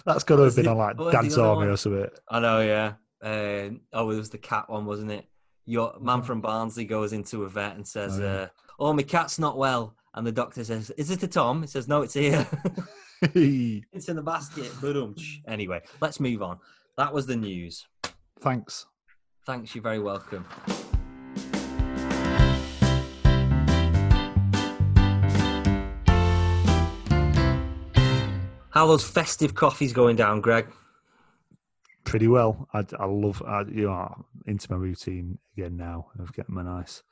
That's 0.05 0.23
got 0.23 0.37
to 0.37 0.43
have 0.43 0.55
been 0.55 0.67
on 0.67 0.77
like 0.77 0.97
Dad's 1.11 1.37
Army 1.37 1.65
one? 1.65 1.69
or 1.69 1.77
something. 1.77 2.09
I 2.29 2.39
know, 2.39 2.61
yeah. 2.61 2.93
Uh, 3.21 3.75
oh, 3.93 4.09
it 4.09 4.15
was 4.15 4.29
the 4.29 4.37
cat 4.37 4.69
one, 4.69 4.85
wasn't 4.85 5.11
it? 5.11 5.25
Your 5.65 5.97
man 5.99 6.23
from 6.23 6.41
Barnsley 6.41 6.85
goes 6.85 7.13
into 7.13 7.43
a 7.43 7.49
vet 7.49 7.75
and 7.75 7.87
says, 7.87 8.19
Oh, 8.19 8.23
yeah. 8.23 8.31
uh, 8.31 8.47
"Oh, 8.79 8.93
my 8.93 9.03
cat's 9.03 9.37
not 9.39 9.57
well." 9.57 9.95
And 10.15 10.25
the 10.25 10.31
doctor 10.31 10.63
says, 10.63 10.89
"Is 10.91 11.11
it 11.11 11.21
a 11.23 11.27
Tom?" 11.27 11.61
He 11.61 11.67
says, 11.67 11.87
"No, 11.87 12.01
it's 12.01 12.13
here." 12.13 12.47
it's 13.21 14.07
in 14.07 14.15
the 14.15 14.21
basket. 14.21 14.71
Anyway, 15.47 15.81
let's 15.99 16.19
move 16.19 16.41
on. 16.41 16.57
That 16.97 17.13
was 17.13 17.25
the 17.25 17.35
news. 17.35 17.85
Thanks. 18.41 18.85
Thanks, 19.45 19.75
you're 19.75 19.81
very 19.81 19.99
welcome. 19.99 20.45
How 28.71 28.85
are 28.85 28.87
those 28.87 29.03
festive 29.03 29.55
coffees 29.55 29.91
going 29.91 30.15
down, 30.15 30.39
Greg? 30.41 30.67
Pretty 32.05 32.27
well. 32.27 32.67
I, 32.73 32.85
I 32.97 33.05
love. 33.05 33.43
I, 33.45 33.61
you 33.61 33.87
know, 33.87 34.25
into 34.45 34.71
my 34.71 34.77
routine 34.77 35.37
again 35.57 35.75
now 35.75 36.07
of 36.19 36.31
getting 36.33 36.55
my 36.55 36.63
nice, 36.63 37.03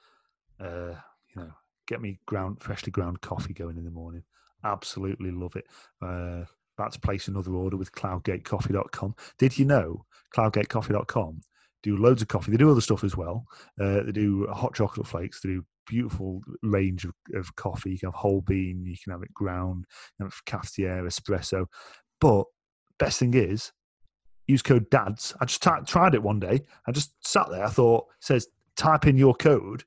uh, 0.61 0.93
you 1.35 1.35
know, 1.35 1.51
get 1.87 1.99
me 1.99 2.19
ground 2.25 2.61
freshly 2.61 2.91
ground 2.91 3.21
coffee 3.21 3.53
going 3.53 3.77
in 3.77 3.83
the 3.83 3.91
morning. 3.91 4.23
Absolutely 4.63 5.31
love 5.31 5.55
it. 5.55 5.65
Uh, 6.01 6.45
about 6.77 6.93
to 6.93 6.99
place 6.99 7.27
another 7.27 7.53
order 7.53 7.77
with 7.77 7.91
cloudgatecoffee.com. 7.91 9.15
Did 9.37 9.57
you 9.57 9.65
know 9.65 10.05
cloudgatecoffee.com 10.35 11.41
do 11.83 11.97
loads 11.97 12.21
of 12.21 12.27
coffee? 12.27 12.51
They 12.51 12.57
do 12.57 12.71
other 12.71 12.81
stuff 12.81 13.03
as 13.03 13.15
well. 13.15 13.45
Uh, 13.79 14.03
they 14.03 14.11
do 14.11 14.47
hot 14.47 14.75
chocolate 14.75 15.07
flakes. 15.07 15.41
They 15.41 15.49
do 15.49 15.65
beautiful 15.87 16.41
range 16.61 17.05
of, 17.05 17.13
of 17.33 17.55
coffee. 17.55 17.91
You 17.91 17.99
can 17.99 18.07
have 18.07 18.15
whole 18.15 18.41
bean, 18.41 18.85
you 18.85 18.95
can 19.01 19.13
have 19.13 19.23
it 19.23 19.33
ground, 19.33 19.85
you 20.19 20.25
can 20.25 20.31
have 20.31 20.61
cafetiere, 20.61 21.05
espresso. 21.05 21.65
But 22.19 22.45
best 22.99 23.19
thing 23.19 23.33
is, 23.33 23.71
use 24.47 24.61
code 24.61 24.89
DADS. 24.89 25.33
I 25.39 25.45
just 25.45 25.63
t- 25.63 25.69
tried 25.85 26.13
it 26.13 26.23
one 26.23 26.39
day. 26.39 26.61
I 26.87 26.91
just 26.91 27.13
sat 27.25 27.49
there. 27.49 27.65
I 27.65 27.69
thought, 27.69 28.05
says 28.21 28.47
type 28.75 29.07
in 29.07 29.17
your 29.17 29.35
code. 29.35 29.83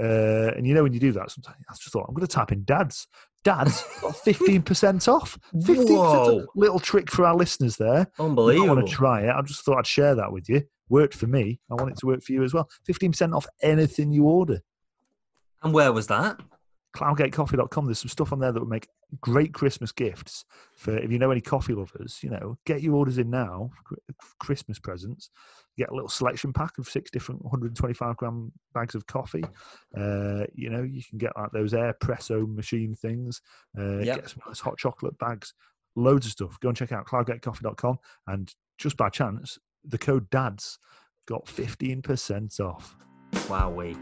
Uh, 0.00 0.52
and 0.56 0.66
you 0.66 0.74
know 0.74 0.82
when 0.82 0.92
you 0.92 1.00
do 1.00 1.12
that, 1.12 1.30
sometimes 1.30 1.56
I 1.68 1.74
just 1.74 1.92
thought 1.92 2.06
I'm 2.08 2.14
going 2.14 2.26
to 2.26 2.32
type 2.32 2.52
in 2.52 2.64
dads. 2.64 3.06
Dads 3.44 3.84
got 4.00 4.16
fifteen 4.16 4.62
percent 4.62 5.08
off. 5.08 5.38
Fifteen 5.64 5.98
percent. 5.98 6.46
Little 6.54 6.78
trick 6.78 7.10
for 7.10 7.24
our 7.26 7.34
listeners 7.34 7.76
there. 7.76 8.06
Unbelievable. 8.18 8.70
I 8.70 8.74
want 8.74 8.86
to 8.86 8.92
try 8.92 9.22
it. 9.22 9.30
I 9.30 9.42
just 9.42 9.64
thought 9.64 9.78
I'd 9.78 9.86
share 9.86 10.14
that 10.14 10.32
with 10.32 10.48
you. 10.48 10.62
Worked 10.88 11.14
for 11.14 11.26
me. 11.26 11.58
I 11.70 11.74
want 11.74 11.90
it 11.90 11.98
to 11.98 12.06
work 12.06 12.22
for 12.22 12.32
you 12.32 12.42
as 12.44 12.54
well. 12.54 12.68
Fifteen 12.84 13.10
percent 13.10 13.34
off 13.34 13.46
anything 13.62 14.12
you 14.12 14.24
order. 14.24 14.60
And 15.62 15.72
where 15.72 15.92
was 15.92 16.06
that? 16.08 16.40
cloudgatecoffee.com. 16.96 17.86
There's 17.86 18.00
some 18.00 18.08
stuff 18.08 18.32
on 18.32 18.40
there 18.40 18.52
that 18.52 18.60
would 18.60 18.68
make 18.68 18.88
great 19.20 19.52
Christmas 19.54 19.92
gifts 19.92 20.44
for 20.76 20.96
if 20.96 21.10
you 21.10 21.18
know 21.18 21.30
any 21.30 21.40
coffee 21.40 21.74
lovers. 21.74 22.18
You 22.22 22.30
know, 22.30 22.58
get 22.66 22.82
your 22.82 22.94
orders 22.94 23.18
in 23.18 23.30
now 23.30 23.70
for 23.84 23.96
Christmas 24.40 24.78
presents. 24.78 25.30
Get 25.78 25.90
a 25.90 25.94
little 25.94 26.08
selection 26.08 26.52
pack 26.52 26.76
of 26.78 26.88
six 26.88 27.10
different 27.10 27.42
125 27.42 28.16
gram 28.16 28.52
bags 28.74 28.94
of 28.94 29.06
coffee. 29.06 29.44
Uh, 29.96 30.44
you 30.54 30.68
know, 30.68 30.82
you 30.82 31.02
can 31.08 31.18
get 31.18 31.32
like 31.36 31.50
those 31.52 31.72
AeroPress 31.72 32.30
machine 32.54 32.94
things. 32.94 33.40
Uh, 33.78 33.98
yep. 33.98 34.16
Get 34.16 34.30
some 34.30 34.42
nice 34.46 34.60
hot 34.60 34.76
chocolate 34.76 35.18
bags. 35.18 35.54
Loads 35.96 36.26
of 36.26 36.32
stuff. 36.32 36.60
Go 36.60 36.68
and 36.68 36.76
check 36.76 36.92
out 36.92 37.06
cloudgatecoffee.com. 37.06 37.98
And 38.26 38.54
just 38.78 38.96
by 38.96 39.08
chance, 39.08 39.58
the 39.84 39.98
code 39.98 40.28
DADS 40.30 40.78
got 41.26 41.46
15% 41.46 42.60
off. 42.60 42.96
Wow, 43.48 43.70
we. 43.70 43.96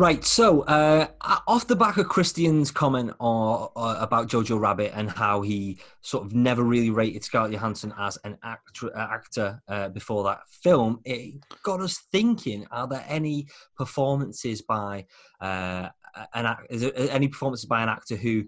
Right, 0.00 0.24
so 0.24 0.62
uh, 0.62 1.08
off 1.46 1.66
the 1.66 1.76
back 1.76 1.98
of 1.98 2.08
Christian's 2.08 2.70
comment 2.70 3.10
or, 3.20 3.70
or, 3.76 3.96
about 3.98 4.28
Jojo 4.28 4.58
Rabbit 4.58 4.92
and 4.94 5.10
how 5.10 5.42
he 5.42 5.76
sort 6.00 6.24
of 6.24 6.34
never 6.34 6.62
really 6.62 6.88
rated 6.88 7.22
Scarlett 7.22 7.52
Johansson 7.52 7.92
as 7.98 8.16
an 8.24 8.38
actor, 8.42 8.96
actor 8.96 9.62
uh, 9.68 9.90
before 9.90 10.24
that 10.24 10.48
film, 10.48 11.00
it 11.04 11.44
got 11.64 11.82
us 11.82 11.98
thinking: 12.12 12.66
Are 12.70 12.88
there 12.88 13.04
any 13.08 13.48
performances 13.76 14.62
by 14.62 15.04
uh, 15.38 15.90
an 16.32 16.56
is 16.70 16.80
there 16.80 16.92
any 16.96 17.28
performances 17.28 17.66
by 17.66 17.82
an 17.82 17.90
actor 17.90 18.16
who 18.16 18.44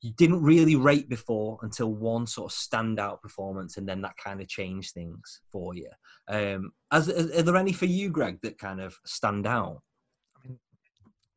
you 0.00 0.12
didn't 0.16 0.42
really 0.42 0.74
rate 0.74 1.08
before 1.08 1.60
until 1.62 1.94
one 1.94 2.26
sort 2.26 2.50
of 2.50 2.58
standout 2.58 3.22
performance, 3.22 3.76
and 3.76 3.88
then 3.88 4.00
that 4.00 4.16
kind 4.16 4.40
of 4.40 4.48
changed 4.48 4.92
things 4.94 5.40
for 5.52 5.72
you? 5.72 5.88
Um, 6.26 6.72
as, 6.90 7.08
are 7.08 7.42
there 7.42 7.56
any 7.56 7.72
for 7.72 7.86
you, 7.86 8.10
Greg, 8.10 8.40
that 8.42 8.58
kind 8.58 8.80
of 8.80 8.98
stand 9.06 9.46
out? 9.46 9.82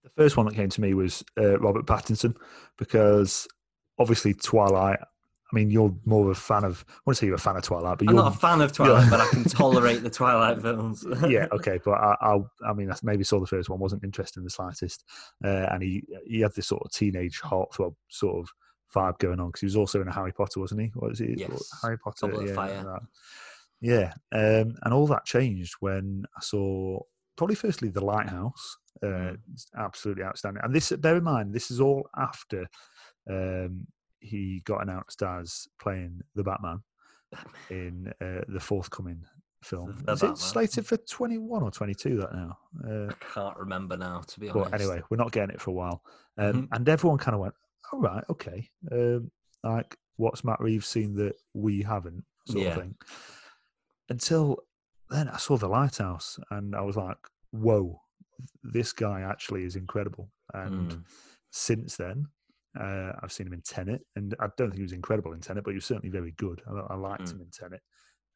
The 0.04 0.10
first 0.10 0.38
one 0.38 0.46
that 0.48 0.56
came 0.56 0.70
to 0.70 0.82
me 0.82 0.94
was 0.94 1.24
uh, 1.38 1.60
Robert 1.60 1.86
Pattinson 1.86 2.36
because 2.78 3.48
obviously 3.98 4.34
Twilight. 4.34 5.00
I 5.00 5.56
mean, 5.56 5.70
you're 5.70 5.96
more 6.06 6.24
of 6.24 6.30
a 6.30 6.40
fan 6.40 6.64
of. 6.64 6.84
I 6.90 6.94
want 7.06 7.18
to 7.18 7.22
say 7.22 7.28
you're 7.28 7.36
a 7.36 7.40
fan 7.40 7.56
of 7.56 7.62
Twilight, 7.62 8.00
but 8.00 8.08
I'm 8.08 8.16
you're 8.16 8.24
not 8.24 8.36
a 8.36 8.38
fan 8.38 8.60
of 8.62 8.72
Twilight, 8.72 9.10
but 9.12 9.22
I 9.22 9.28
can 9.28 9.44
tolerate 9.44 10.02
the 10.02 10.10
Twilight 10.10 10.62
films. 10.62 11.06
yeah, 11.28 11.46
okay, 11.52 11.80
but 11.86 11.92
I, 11.92 12.16
I, 12.22 12.40
I 12.68 12.74
mean, 12.74 12.92
I 12.92 12.96
maybe 13.04 13.24
saw 13.24 13.40
the 13.40 13.46
first 13.46 13.70
one, 13.70 13.80
wasn't 13.80 14.04
interested 14.04 14.40
in 14.40 14.46
the 14.46 14.50
slightest, 14.50 15.04
uh, 15.46 15.68
and 15.72 15.84
he 15.84 16.04
he 16.26 16.40
had 16.40 16.54
this 16.56 16.68
sort 16.68 16.82
of 16.84 16.92
teenage 16.92 17.40
heartthrob 17.42 17.94
sort 18.10 18.40
of 18.40 18.50
vibe 18.94 19.20
going 19.20 19.40
on 19.40 19.48
because 19.48 19.62
he 19.62 19.66
was 19.66 19.76
also 19.76 20.02
in 20.02 20.08
a 20.08 20.12
Harry 20.12 20.32
Potter, 20.32 20.60
wasn't 20.60 20.82
he? 20.82 20.92
What 20.96 21.12
is 21.12 21.22
it? 21.22 21.38
Yes. 21.38 21.70
Harry 21.84 22.00
Potter. 22.00 22.28
Goblet 22.28 22.50
yeah, 22.50 22.56
Fire. 22.56 23.00
Yeah, 23.80 24.14
um, 24.32 24.76
and 24.82 24.94
all 24.94 25.08
that 25.08 25.26
changed 25.26 25.76
when 25.82 26.26
I 26.36 26.42
saw 26.42 27.00
probably 27.36 27.56
firstly 27.56 27.90
the 27.90 28.04
Lighthouse, 28.04 28.78
uh, 29.02 29.08
mm. 29.08 29.38
absolutely 29.78 30.24
outstanding. 30.24 30.62
And 30.64 30.74
this, 30.74 30.92
bear 30.92 31.18
in 31.18 31.24
mind, 31.24 31.54
this 31.54 31.72
is 31.72 31.80
all 31.82 32.08
after 32.18 32.66
um, 33.30 33.88
he 34.20 34.62
got 34.66 34.82
announced 34.82 35.22
as 35.22 35.68
playing 35.82 36.22
the 36.36 36.44
Batman 36.44 36.82
in 37.70 38.14
uh, 38.22 38.42
the 38.48 38.60
forthcoming 38.60 39.24
film. 39.64 39.98
The 40.06 40.14
is 40.14 40.22
Batman. 40.22 40.34
it 40.34 40.38
slated 40.38 40.86
for 40.86 40.98
21 40.98 41.64
or 41.64 41.72
22 41.72 42.18
that 42.18 42.34
now? 42.34 42.58
Uh, 42.88 43.12
I 43.12 43.34
can't 43.34 43.58
remember 43.58 43.98
now, 43.98 44.22
to 44.28 44.40
be 44.40 44.50
honest. 44.50 44.72
But 44.72 44.82
anyway, 44.82 45.02
we're 45.10 45.18
not 45.18 45.32
getting 45.32 45.56
it 45.56 45.62
for 45.62 45.72
a 45.72 45.74
while. 45.74 46.04
Um, 46.38 46.54
mm-hmm. 46.54 46.74
And 46.74 46.90
everyone 46.90 47.18
kind 47.18 47.36
of 47.36 47.42
went, 47.42 47.54
all 47.92 48.00
right, 48.00 48.24
okay. 48.30 48.70
Um, 48.92 49.32
like, 49.64 49.98
what's 50.18 50.44
Matt 50.44 50.60
Reeves 50.60 50.88
seen 50.88 51.16
that 51.16 51.36
we 51.54 51.82
haven't, 51.82 52.24
sort 52.48 52.64
yeah. 52.64 52.72
of 52.72 52.78
thing. 52.78 52.96
Until 54.10 54.58
then, 55.10 55.30
I 55.30 55.38
saw 55.38 55.58
The 55.58 55.68
Lighthouse 55.68 56.40
and 56.52 56.76
I 56.76 56.82
was 56.82 56.98
like, 56.98 57.18
whoa, 57.52 58.02
this 58.64 58.94
guy 58.94 59.22
actually 59.22 59.64
is 59.64 59.76
incredible. 59.76 60.30
And 60.54 60.92
mm. 60.92 61.04
since 61.52 61.96
then, 61.96 62.28
uh, 62.80 63.12
I've 63.22 63.32
seen 63.32 63.48
him 63.48 63.54
in 63.54 63.62
Tenet, 63.62 64.02
and 64.16 64.36
I 64.40 64.48
don't 64.58 64.70
think 64.70 64.78
he 64.78 64.84
was 64.84 64.94
incredible 64.94 65.34
in 65.34 65.42
Tenet, 65.42 65.64
but 65.64 65.72
he 65.72 65.76
was 65.76 65.86
certainly 65.86 66.10
very 66.10 66.32
good. 66.38 66.62
I, 66.68 66.94
I 66.94 66.96
liked 66.96 67.24
mm. 67.24 67.34
him 67.34 67.42
in 67.42 67.50
Tenet, 67.52 67.82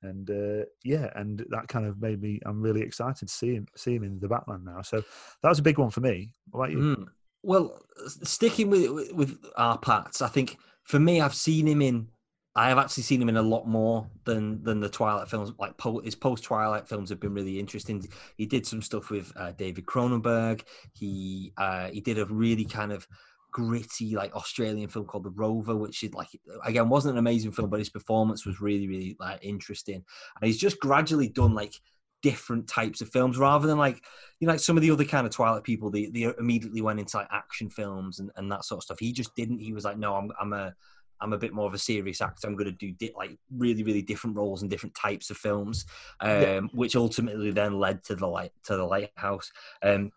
and 0.04 0.30
uh, 0.30 0.66
yeah, 0.84 1.10
and 1.16 1.44
that 1.50 1.68
kind 1.68 1.86
of 1.86 2.02
made 2.02 2.22
me. 2.22 2.40
I'm 2.46 2.62
really 2.62 2.82
excited 2.82 3.28
to 3.28 3.34
see 3.34 3.56
him 3.56 3.68
see 3.76 3.96
him 3.96 4.04
in 4.04 4.20
the 4.20 4.28
Batman 4.28 4.64
now. 4.64 4.82
So 4.84 5.04
that 5.42 5.50
was 5.50 5.60
a 5.60 5.64
big 5.64 5.80
one 5.80 5.90
for 5.90 6.02
me. 6.02 6.34
What 6.52 6.66
about 6.66 6.72
you? 6.72 6.78
Mm. 6.78 7.06
Well, 7.44 7.80
sticking 8.24 8.70
with 8.70 9.12
with 9.14 9.38
R-Patz, 9.56 10.22
I 10.22 10.28
think 10.28 10.58
for 10.84 11.00
me, 11.00 11.22
I've 11.22 11.36
seen 11.36 11.68
him 11.68 11.82
in 11.82 12.10
I 12.58 12.70
have 12.70 12.80
actually 12.80 13.04
seen 13.04 13.22
him 13.22 13.30
in 13.30 13.38
a 13.38 13.42
lot 13.42 13.68
more 13.68 14.10
than 14.26 14.64
than 14.64 14.80
the 14.80 14.90
Twilight 14.90 15.30
films. 15.30 15.52
Like 15.60 15.78
po- 15.78 16.02
his 16.02 16.16
post 16.16 16.44
Twilight 16.44 16.88
films 16.90 17.12
have 17.12 17.20
been 17.20 17.36
really 17.36 17.60
interesting. 17.60 18.04
He 18.36 18.48
did 18.48 18.66
some 18.66 18.82
stuff 18.82 19.12
with 19.12 19.32
uh, 19.36 19.52
David 19.52 19.86
Cronenberg. 19.86 20.64
He 20.92 21.54
uh, 21.56 21.90
he 21.90 22.02
did 22.02 22.18
a 22.18 22.26
really 22.26 22.66
kind 22.66 22.92
of 22.92 23.08
gritty 23.52 24.16
like 24.16 24.36
Australian 24.36 24.90
film 24.90 25.06
called 25.06 25.26
The 25.26 25.30
Rover, 25.30 25.76
which 25.78 26.04
is 26.04 26.16
like 26.16 26.30
again 26.66 26.90
wasn't 26.90 27.14
an 27.14 27.20
amazing 27.20 27.52
film, 27.52 27.70
but 27.70 27.78
his 27.78 27.92
performance 27.92 28.44
was 28.44 28.60
really 28.60 28.88
really 28.88 29.16
like 29.20 29.38
interesting. 29.44 30.04
And 30.42 30.48
he's 30.48 30.58
just 30.58 30.80
gradually 30.80 31.30
done 31.30 31.54
like 31.54 31.76
different 32.24 32.68
types 32.68 33.02
of 33.02 33.10
films 33.10 33.38
rather 33.38 33.68
than 33.68 33.78
like 33.78 34.04
you 34.40 34.48
know 34.48 34.54
like 34.54 34.60
some 34.60 34.76
of 34.76 34.82
the 34.82 34.90
other 34.90 35.06
kind 35.06 35.28
of 35.28 35.34
Twilight 35.34 35.64
people. 35.64 35.92
They 35.92 36.08
they 36.08 36.34
immediately 36.40 36.82
went 36.82 37.00
into 37.00 37.18
like 37.18 37.28
action 37.30 37.70
films 37.70 38.18
and, 38.18 38.32
and 38.36 38.52
that 38.52 38.66
sort 38.66 38.80
of 38.80 38.84
stuff. 38.84 38.98
He 39.00 39.14
just 39.14 39.36
didn't. 39.36 39.60
He 39.60 39.74
was 39.74 39.86
like, 39.86 40.00
no, 40.00 40.16
I'm 40.16 40.32
I'm 40.42 40.54
a 40.54 40.74
I'm 41.22 41.34
a 41.34 41.38
bit 41.38 41.54
more 41.54 41.68
of 41.68 41.74
a 41.74 41.80
serious 41.80 42.22
actor. 42.22 42.48
I'm 42.48 42.56
going 42.56 42.66
to 42.66 42.72
do 42.72 42.92
di- 42.92 43.14
like 43.16 43.38
really, 43.56 43.84
really 43.84 44.02
different 44.02 44.36
roles 44.36 44.62
and 44.62 44.72
different 44.72 44.96
types 44.96 45.30
of 45.30 45.38
films, 45.38 45.86
um, 46.20 46.42
yeah. 46.42 46.60
which 46.74 46.96
ultimately 46.96 47.52
then 47.52 47.80
led 47.80 48.04
to 48.06 48.16
the 48.16 48.28
light 48.28 48.52
to 48.66 48.76
the 48.76 48.86
Lighthouse. 48.86 49.52
Um, 49.84 50.12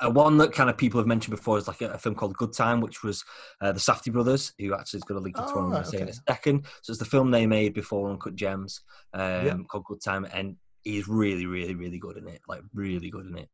uh, 0.00 0.10
one 0.10 0.38
that 0.38 0.52
kind 0.52 0.70
of 0.70 0.76
people 0.76 1.00
have 1.00 1.06
mentioned 1.06 1.34
before 1.36 1.58
is 1.58 1.66
like 1.66 1.80
a, 1.80 1.88
a 1.90 1.98
film 1.98 2.14
called 2.14 2.36
Good 2.36 2.52
Time, 2.52 2.80
which 2.80 3.02
was 3.02 3.24
uh, 3.60 3.72
the 3.72 3.80
Safdie 3.80 4.12
brothers, 4.12 4.52
who 4.58 4.74
actually 4.74 4.98
is 4.98 5.04
going 5.04 5.18
to 5.18 5.24
link 5.24 5.36
to 5.36 5.44
oh, 5.44 5.68
one 5.68 5.74
okay. 5.74 6.02
in 6.02 6.08
a 6.08 6.12
second. 6.12 6.66
So 6.82 6.92
it's 6.92 7.00
the 7.00 7.04
film 7.04 7.30
they 7.30 7.46
made 7.46 7.74
before 7.74 8.10
Uncut 8.10 8.36
Gems, 8.36 8.82
um, 9.14 9.22
yeah. 9.22 9.56
called 9.68 9.84
Good 9.84 10.02
Time, 10.02 10.26
and 10.32 10.56
he's 10.84 11.08
really, 11.08 11.46
really, 11.46 11.74
really 11.74 11.98
good 11.98 12.16
in 12.16 12.28
it. 12.28 12.42
Like 12.46 12.62
really 12.72 13.10
good 13.10 13.26
in 13.26 13.38
it. 13.38 13.48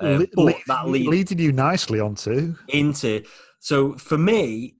Um, 0.00 0.26
Le- 0.36 0.54
that 0.66 0.88
lead, 0.88 1.06
leading 1.06 1.38
you 1.38 1.52
nicely 1.52 2.00
onto 2.00 2.54
into. 2.68 3.22
So 3.60 3.94
for 3.94 4.18
me, 4.18 4.76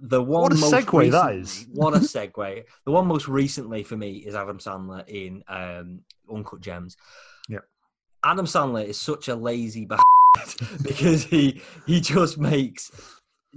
the 0.00 0.22
one 0.22 0.42
what 0.42 0.52
a 0.52 0.56
segue 0.56 1.10
that 1.10 1.34
is. 1.34 1.66
what 1.72 1.94
a 1.94 1.98
segue. 2.00 2.64
The 2.84 2.90
one 2.90 3.06
most 3.06 3.28
recently 3.28 3.82
for 3.82 3.96
me 3.96 4.18
is 4.18 4.34
Adam 4.34 4.58
Sandler 4.58 5.06
in 5.08 5.42
um, 5.48 6.00
Uncut 6.32 6.60
Gems. 6.60 6.96
Yeah, 7.48 7.58
Adam 8.24 8.46
Sandler 8.46 8.84
is 8.84 8.98
such 8.98 9.28
a 9.28 9.34
lazy 9.34 9.86
bastard 10.34 10.82
because 10.82 11.24
he 11.24 11.60
he 11.86 12.00
just 12.00 12.38
makes 12.38 12.90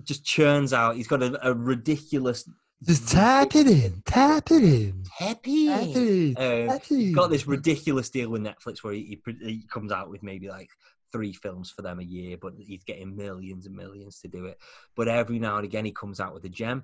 just 0.03 0.25
churns 0.25 0.73
out. 0.73 0.95
He's 0.95 1.07
got 1.07 1.23
a, 1.23 1.47
a 1.47 1.53
ridiculous. 1.53 2.47
Just 2.85 3.07
tap 3.07 3.55
it 3.55 3.65
in, 3.65 4.03
tap 4.05 4.51
it 4.51 4.61
in, 4.61 5.05
tap 5.17 5.39
it 5.45 5.95
in. 5.95 6.69
Um, 6.69 6.79
he's 6.85 7.15
got 7.15 7.29
this 7.29 7.47
ridiculous 7.47 8.09
deal 8.09 8.29
with 8.29 8.41
Netflix 8.41 8.83
where 8.83 8.93
he, 8.93 9.21
he, 9.25 9.35
he 9.39 9.63
comes 9.69 9.93
out 9.93 10.09
with 10.09 10.21
maybe 10.21 10.49
like 10.49 10.67
three 11.13 11.31
films 11.31 11.69
for 11.71 11.81
them 11.83 11.99
a 12.01 12.03
year, 12.03 12.35
but 12.35 12.53
he's 12.57 12.83
getting 12.83 13.15
millions 13.15 13.65
and 13.67 13.75
millions 13.75 14.19
to 14.19 14.27
do 14.27 14.45
it. 14.47 14.57
But 14.97 15.07
every 15.07 15.39
now 15.39 15.55
and 15.55 15.63
again, 15.65 15.85
he 15.85 15.91
comes 15.93 16.19
out 16.19 16.33
with 16.33 16.43
a 16.43 16.49
gem. 16.49 16.83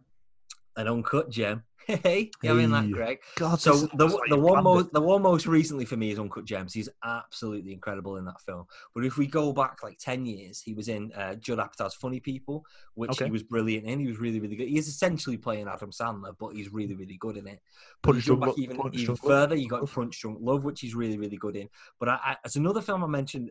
an 0.77 0.87
uncut 0.87 1.29
gem. 1.29 1.63
Hey, 1.89 2.29
you 2.43 2.49
having 2.51 2.69
that, 2.69 2.83
Hey. 2.85 2.91
Greg? 2.91 3.19
God, 3.35 3.59
So 3.59 3.71
the 3.95 4.05
like 4.05 4.29
the 4.29 4.37
one 4.39 4.63
most 4.63 4.93
the 4.93 5.01
one 5.01 5.23
most 5.23 5.47
recently 5.47 5.85
for 5.85 5.97
me 5.97 6.11
is 6.11 6.19
Uncut 6.19 6.45
Gems. 6.45 6.71
He's 6.71 6.87
absolutely 7.03 7.73
incredible 7.73 8.17
in 8.17 8.25
that 8.25 8.39
film. 8.41 8.65
But 8.93 9.05
if 9.05 9.17
we 9.17 9.25
go 9.25 9.51
back 9.53 9.81
like 9.81 9.97
ten 9.97 10.23
years, 10.23 10.61
he 10.61 10.75
was 10.75 10.87
in 10.87 11.11
uh, 11.13 11.33
Judd 11.35 11.57
Apatow's 11.57 11.95
Funny 11.95 12.19
People, 12.19 12.63
which 12.93 13.09
Okay. 13.11 13.25
he 13.25 13.31
was 13.31 13.41
brilliant 13.41 13.87
in. 13.87 13.99
He 13.99 14.05
was 14.05 14.19
really 14.19 14.39
really 14.39 14.55
good. 14.55 14.67
He's 14.67 14.87
essentially 14.87 15.37
playing 15.37 15.67
Adam 15.67 15.89
Sandler, 15.89 16.35
but 16.37 16.49
he's 16.49 16.71
really 16.71 16.93
really 16.95 17.17
good 17.17 17.37
in 17.37 17.47
it. 17.47 17.59
But 18.03 18.11
Punch 18.11 18.27
you 18.27 18.35
go 18.35 18.45
back 18.45 18.57
even 18.59 18.79
even 18.93 19.15
further, 19.15 19.55
you 19.55 19.67
got 19.67 19.89
Punch 19.91 20.21
Drunk 20.21 20.37
Love, 20.41 20.63
which 20.63 20.81
he's 20.81 20.93
really 20.93 21.17
really 21.17 21.37
good 21.37 21.55
in. 21.55 21.69
But 21.99 22.09
I, 22.09 22.19
I, 22.23 22.37
as 22.45 22.55
another 22.55 22.81
film 22.81 23.03
I 23.03 23.07
mentioned, 23.07 23.49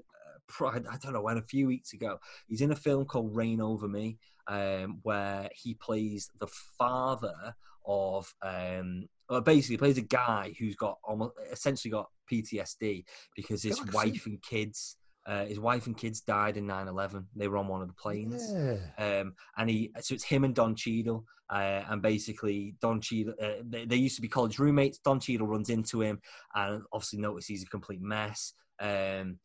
I 0.60 0.96
don't 1.02 1.12
know 1.12 1.22
when 1.22 1.38
a 1.38 1.42
few 1.42 1.66
weeks 1.66 1.92
ago, 1.92 2.18
he's 2.46 2.60
in 2.60 2.72
a 2.72 2.76
film 2.76 3.04
called 3.04 3.34
Reign 3.34 3.60
Over 3.60 3.88
Me, 3.88 4.18
um, 4.46 5.00
where 5.02 5.48
he 5.54 5.74
plays 5.74 6.30
the 6.40 6.48
father 6.78 7.54
of 7.86 8.32
um 8.42 9.08
well, 9.30 9.40
basically 9.40 9.76
plays 9.78 9.96
a 9.98 10.02
guy 10.02 10.52
who's 10.58 10.76
got 10.76 10.98
almost 11.04 11.32
essentially 11.50 11.90
got 11.90 12.08
PTSD 12.30 13.04
because 13.34 13.62
his 13.62 13.78
feel 13.78 13.86
like 13.86 13.94
I've 13.96 14.02
seen- 14.04 14.12
wife 14.12 14.26
and 14.26 14.42
kids 14.42 14.96
uh, 15.26 15.44
his 15.44 15.60
wife 15.60 15.86
and 15.86 15.96
kids 15.96 16.20
died 16.22 16.56
in 16.56 16.66
9-11 16.66 17.24
they 17.36 17.48
were 17.48 17.58
on 17.58 17.68
one 17.68 17.82
of 17.82 17.88
the 17.88 17.94
planes 17.94 18.50
Yeah. 18.50 19.20
um, 19.20 19.34
and 19.58 19.68
he 19.68 19.90
so 20.00 20.14
it's 20.14 20.24
him 20.24 20.44
and 20.44 20.54
Don 20.54 20.74
Cheadle, 20.74 21.24
uh, 21.50 21.82
and 21.90 22.00
basically 22.02 22.74
Don 22.80 23.00
Cheadle. 23.00 23.34
Uh, 23.42 23.62
they, 23.68 23.84
they 23.84 23.96
used 23.96 24.16
to 24.16 24.22
be 24.22 24.28
college 24.28 24.58
roommates. 24.58 24.98
Don 24.98 25.20
Cheadle 25.20 25.46
runs 25.46 25.68
into 25.70 26.00
him, 26.00 26.20
and 26.54 26.82
obviously 26.92 27.18
notices 27.18 27.48
he's 27.48 27.62
a 27.62 27.66
complete 27.66 28.00
mess. 28.00 28.54
Um, 28.80 29.38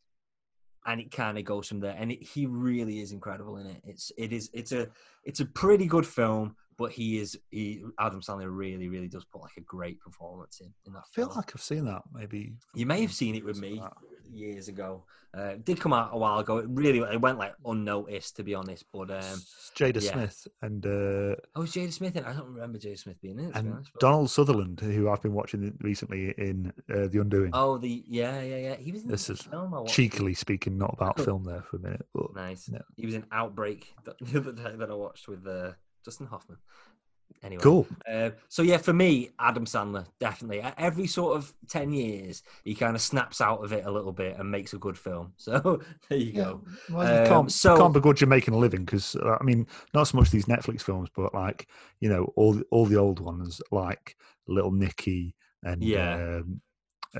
and 0.86 1.00
it 1.00 1.10
kind 1.10 1.38
of 1.38 1.44
goes 1.44 1.68
from 1.68 1.80
there. 1.80 1.96
And 1.98 2.12
it, 2.12 2.22
he 2.22 2.46
really 2.46 3.00
is 3.00 3.12
incredible 3.12 3.56
in 3.56 3.66
it. 3.66 3.80
It's 3.84 4.12
it 4.16 4.32
is 4.32 4.50
it's 4.52 4.72
a 4.72 4.88
it's 5.24 5.40
a 5.40 5.46
pretty 5.46 5.86
good 5.86 6.06
film, 6.06 6.56
but 6.76 6.92
he 6.92 7.18
is 7.18 7.38
he 7.50 7.82
Adam 7.98 8.20
Sandler 8.20 8.54
really 8.54 8.88
really 8.88 9.08
does 9.08 9.24
put 9.24 9.42
like 9.42 9.56
a 9.56 9.60
great 9.62 10.00
performance 10.00 10.60
in 10.60 10.72
in 10.86 10.92
that 10.94 11.00
I 11.00 11.14
feel 11.14 11.26
film. 11.26 11.36
like 11.38 11.52
I've 11.54 11.62
seen 11.62 11.84
that. 11.86 12.02
Maybe 12.12 12.54
You 12.74 12.86
may 12.86 13.00
have 13.02 13.12
seen 13.12 13.34
it 13.34 13.44
with 13.44 13.58
me 13.58 13.80
like 13.80 13.92
years 14.32 14.68
ago. 14.68 15.04
Uh, 15.36 15.46
it 15.54 15.64
did 15.64 15.80
come 15.80 15.92
out 15.92 16.10
a 16.12 16.16
while 16.16 16.38
ago. 16.38 16.58
It 16.58 16.66
really 16.68 17.00
it 17.00 17.20
went 17.20 17.38
like 17.38 17.54
unnoticed 17.66 18.36
to 18.36 18.44
be 18.44 18.54
honest, 18.54 18.84
but 18.92 19.10
um, 19.10 19.40
Jada 19.76 20.00
yeah. 20.00 20.12
Smith 20.12 20.46
and 20.62 20.86
uh, 20.86 21.34
Oh, 21.56 21.62
was 21.62 21.72
Jada 21.72 21.92
Smith 21.92 22.14
in? 22.16 22.24
I 22.24 22.32
don't 22.32 22.46
remember 22.54 22.78
Jada 22.78 22.96
Smith 22.96 23.20
being 23.20 23.40
in 23.40 23.46
it. 23.46 23.56
and 23.56 23.72
honest, 23.74 23.90
but- 23.92 24.00
Donald 24.00 24.30
Sutherland, 24.30 24.78
who 24.80 25.08
I've 25.08 25.22
been 25.22 25.34
watching 25.34 25.76
recently 25.80 26.32
in 26.38 26.72
uh, 26.88 27.08
The 27.08 27.18
Undoing. 27.20 27.50
Oh, 27.52 27.78
the 27.78 28.04
yeah, 28.06 28.40
yeah, 28.42 28.56
yeah. 28.58 28.76
He 28.76 28.92
was 28.92 29.02
in 29.02 29.08
This 29.08 29.26
the 29.26 29.32
is 29.32 29.42
film. 29.42 29.74
I. 29.74 29.84
Cheekily 29.86 30.34
speaking, 30.34 30.78
not 30.78 30.94
about 30.96 31.20
film 31.20 31.42
there 31.42 31.62
for 31.62 31.76
a 31.78 31.80
minute, 31.80 32.06
but 32.14 32.32
Nice. 32.36 32.68
No. 32.68 32.80
He 32.96 33.04
was 33.06 33.16
in 33.16 33.24
Outbreak 33.32 33.92
the 34.04 34.14
the 34.20 34.38
other 34.38 34.52
day 34.52 34.76
that 34.76 34.88
I 34.90 34.94
watched 34.94 35.26
with 35.26 35.44
uh, 35.48 35.72
Dustin 36.04 36.26
Hoffman. 36.26 36.58
Anyway, 37.42 37.62
cool. 37.62 37.86
Uh, 38.10 38.30
so 38.48 38.62
yeah, 38.62 38.76
for 38.78 38.92
me, 38.92 39.30
Adam 39.38 39.64
Sandler 39.66 40.06
definitely. 40.20 40.62
Every 40.78 41.06
sort 41.06 41.36
of 41.36 41.52
ten 41.68 41.92
years, 41.92 42.42
he 42.64 42.74
kind 42.74 42.94
of 42.94 43.02
snaps 43.02 43.40
out 43.40 43.62
of 43.64 43.72
it 43.72 43.84
a 43.84 43.90
little 43.90 44.12
bit 44.12 44.38
and 44.38 44.50
makes 44.50 44.72
a 44.72 44.78
good 44.78 44.96
film. 44.96 45.32
So 45.38 45.80
there 46.08 46.18
you 46.18 46.32
go. 46.32 46.62
Well, 46.90 47.06
you 47.12 47.20
Um, 47.22 47.26
can't, 47.26 47.52
so- 47.52 47.76
can't 47.76 47.92
begrudge 47.92 48.20
you 48.20 48.26
making 48.26 48.54
a 48.54 48.58
living 48.58 48.84
because 48.84 49.16
uh, 49.16 49.36
I 49.40 49.44
mean, 49.44 49.66
not 49.92 50.04
so 50.08 50.16
much 50.18 50.30
these 50.30 50.46
Netflix 50.46 50.82
films, 50.82 51.08
but 51.14 51.34
like 51.34 51.68
you 52.00 52.08
know, 52.08 52.32
all 52.36 52.54
the, 52.54 52.64
all 52.70 52.86
the 52.86 52.96
old 52.96 53.20
ones 53.20 53.60
like 53.70 54.16
Little 54.46 54.72
Nicky 54.72 55.34
and 55.62 55.82
Yeah. 55.82 56.14
um, 56.42 56.60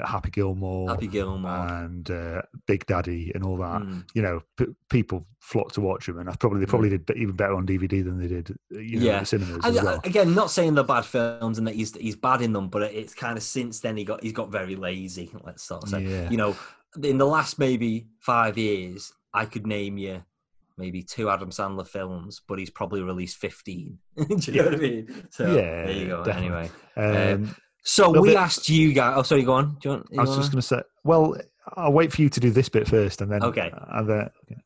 Happy 0.05 0.31
Gilmore 0.31 0.89
Happy 0.91 1.07
Gilmore. 1.07 1.51
and 1.69 2.11
uh, 2.11 2.43
Big 2.67 2.85
Daddy 2.87 3.31
and 3.35 3.45
all 3.45 3.57
that. 3.59 3.83
Mm. 3.83 4.05
You 4.15 4.23
know, 4.23 4.41
p- 4.57 4.67
people 4.91 5.27
flock 5.41 5.73
to 5.73 5.81
watch 5.81 6.07
them, 6.07 6.19
and 6.19 6.29
I 6.29 6.35
probably 6.37 6.61
they 6.61 6.67
probably 6.67 6.89
did 6.91 7.09
even 7.17 7.37
better 7.37 7.55
on 7.55 7.67
DVD 7.67 8.03
than 8.05 8.19
they 8.19 8.27
did, 8.29 8.51
uh, 8.75 8.79
you 8.79 8.99
know, 9.01 9.07
Yeah. 9.07 9.21
the 9.21 9.27
cinemas 9.27 9.65
uh, 9.65 9.71
well. 9.85 10.01
Again, 10.05 10.35
not 10.35 10.51
saying 10.51 10.75
they're 10.75 10.85
bad 10.85 11.05
films 11.05 11.59
and 11.59 11.67
that 11.67 11.75
he's 11.75 11.95
he's 11.97 12.17
bad 12.17 12.43
in 12.43 12.53
them, 12.53 12.69
but 12.69 12.83
it's 12.83 13.15
kind 13.15 13.37
of 13.37 13.43
since 13.45 13.81
then 13.81 13.97
he 13.97 14.05
got 14.05 14.23
he's 14.23 14.33
got 14.33 14.51
very 14.51 14.77
lazy. 14.77 15.31
Let's 15.45 15.63
sort 15.63 15.85
of 15.85 15.89
say, 15.91 16.03
Yeah. 16.03 16.31
you 16.31 16.37
know, 16.37 16.57
in 17.03 17.19
the 17.19 17.27
last 17.27 17.59
maybe 17.59 18.07
five 18.21 18.57
years, 18.59 19.13
I 19.33 19.45
could 19.47 19.67
name 19.67 19.99
you 19.99 20.25
maybe 20.77 21.05
two 21.05 21.31
Adam 21.31 21.51
Sandler 21.51 21.87
films, 21.87 22.41
but 22.49 22.59
he's 22.59 22.71
probably 22.71 23.01
released 23.03 23.37
fifteen. 23.37 23.99
Do 24.17 24.37
you 24.41 24.59
know 24.59 24.65
what 24.71 24.75
I 24.75 24.79
mean? 24.79 25.27
So 25.31 25.47
Yeah, 25.47 25.85
there 25.87 25.91
you 25.93 26.07
go. 26.09 26.25
definitely. 26.25 26.71
Anyway, 26.97 27.33
Um, 27.35 27.57
so 27.85 28.11
we 28.21 28.31
bit- 28.31 28.37
asked 28.37 28.69
you 28.69 28.93
guys. 28.93 29.15
Oh, 29.17 29.23
sorry, 29.23 29.43
go 29.45 29.53
on. 29.55 29.77
Do 29.81 29.89
you 29.89 29.91
want? 29.91 30.07
you 30.11 30.19
I 30.19 30.23
was 30.23 30.31
wanna- 30.31 30.43
just 30.43 30.53
going 30.53 30.61
to 30.63 30.67
say, 30.67 30.83
well, 31.05 31.37
I'll 31.77 31.93
wait 31.93 32.13
for 32.13 32.23
you 32.23 32.29
to 32.29 32.41
do 32.41 32.51
this 32.51 32.69
bit 32.69 32.89
first, 32.89 33.21
and 33.21 33.31
then 33.31 33.43
Okay. 33.43 33.71
and 33.73 34.09
then 34.09 34.31
okay. 34.51 34.61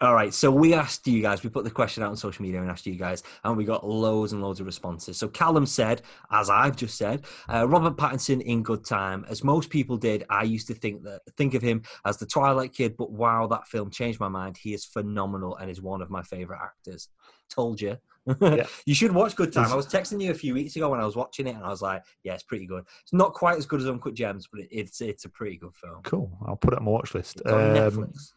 All 0.00 0.14
right, 0.14 0.34
so 0.34 0.50
we 0.50 0.74
asked 0.74 1.06
you 1.06 1.22
guys, 1.22 1.44
we 1.44 1.48
put 1.50 1.62
the 1.62 1.70
question 1.70 2.02
out 2.02 2.10
on 2.10 2.16
social 2.16 2.42
media 2.42 2.60
and 2.60 2.68
asked 2.68 2.86
you 2.86 2.96
guys, 2.96 3.22
and 3.44 3.56
we 3.56 3.64
got 3.64 3.86
loads 3.86 4.32
and 4.32 4.42
loads 4.42 4.58
of 4.58 4.66
responses. 4.66 5.16
So 5.16 5.28
Callum 5.28 5.64
said, 5.64 6.02
as 6.32 6.50
I've 6.50 6.74
just 6.74 6.98
said, 6.98 7.22
uh, 7.48 7.68
Robert 7.68 7.96
Pattinson 7.96 8.42
in 8.42 8.64
Good 8.64 8.84
Time. 8.84 9.24
As 9.28 9.44
most 9.44 9.70
people 9.70 9.96
did, 9.96 10.24
I 10.28 10.42
used 10.42 10.66
to 10.66 10.74
think 10.74 11.04
that 11.04 11.20
think 11.36 11.54
of 11.54 11.62
him 11.62 11.82
as 12.04 12.16
the 12.16 12.26
Twilight 12.26 12.72
Kid, 12.74 12.96
but 12.96 13.12
wow, 13.12 13.46
that 13.46 13.68
film 13.68 13.90
changed 13.92 14.18
my 14.18 14.26
mind. 14.26 14.56
He 14.56 14.74
is 14.74 14.84
phenomenal 14.84 15.54
and 15.58 15.70
is 15.70 15.80
one 15.80 16.02
of 16.02 16.10
my 16.10 16.22
favorite 16.24 16.58
actors. 16.60 17.08
Told 17.48 17.80
you. 17.80 17.96
Yeah. 18.26 18.66
you 18.86 18.94
should 18.94 19.12
watch 19.12 19.34
Good 19.36 19.52
Time. 19.52 19.72
I 19.72 19.74
was 19.74 19.86
texting 19.86 20.22
you 20.22 20.30
a 20.30 20.34
few 20.34 20.54
weeks 20.54 20.76
ago 20.76 20.88
when 20.90 21.00
I 21.00 21.04
was 21.04 21.16
watching 21.16 21.46
it, 21.46 21.56
and 21.56 21.64
I 21.64 21.68
was 21.68 21.82
like, 21.82 22.02
"Yeah, 22.22 22.34
it's 22.34 22.42
pretty 22.42 22.66
good. 22.66 22.84
It's 23.02 23.12
not 23.12 23.34
quite 23.34 23.58
as 23.58 23.66
good 23.66 23.80
as 23.80 23.88
Uncut 23.88 24.14
Gems, 24.14 24.48
but 24.52 24.62
it's 24.70 25.00
it's 25.00 25.24
a 25.24 25.28
pretty 25.28 25.56
good 25.56 25.74
film." 25.74 26.02
cool. 26.04 26.38
I'll 26.46 26.56
put 26.56 26.72
it 26.72 26.78
on 26.78 26.84
my 26.84 26.90
watch 26.90 27.14
list. 27.14 27.42
Um, 27.46 27.54
Netflix. 27.54 28.32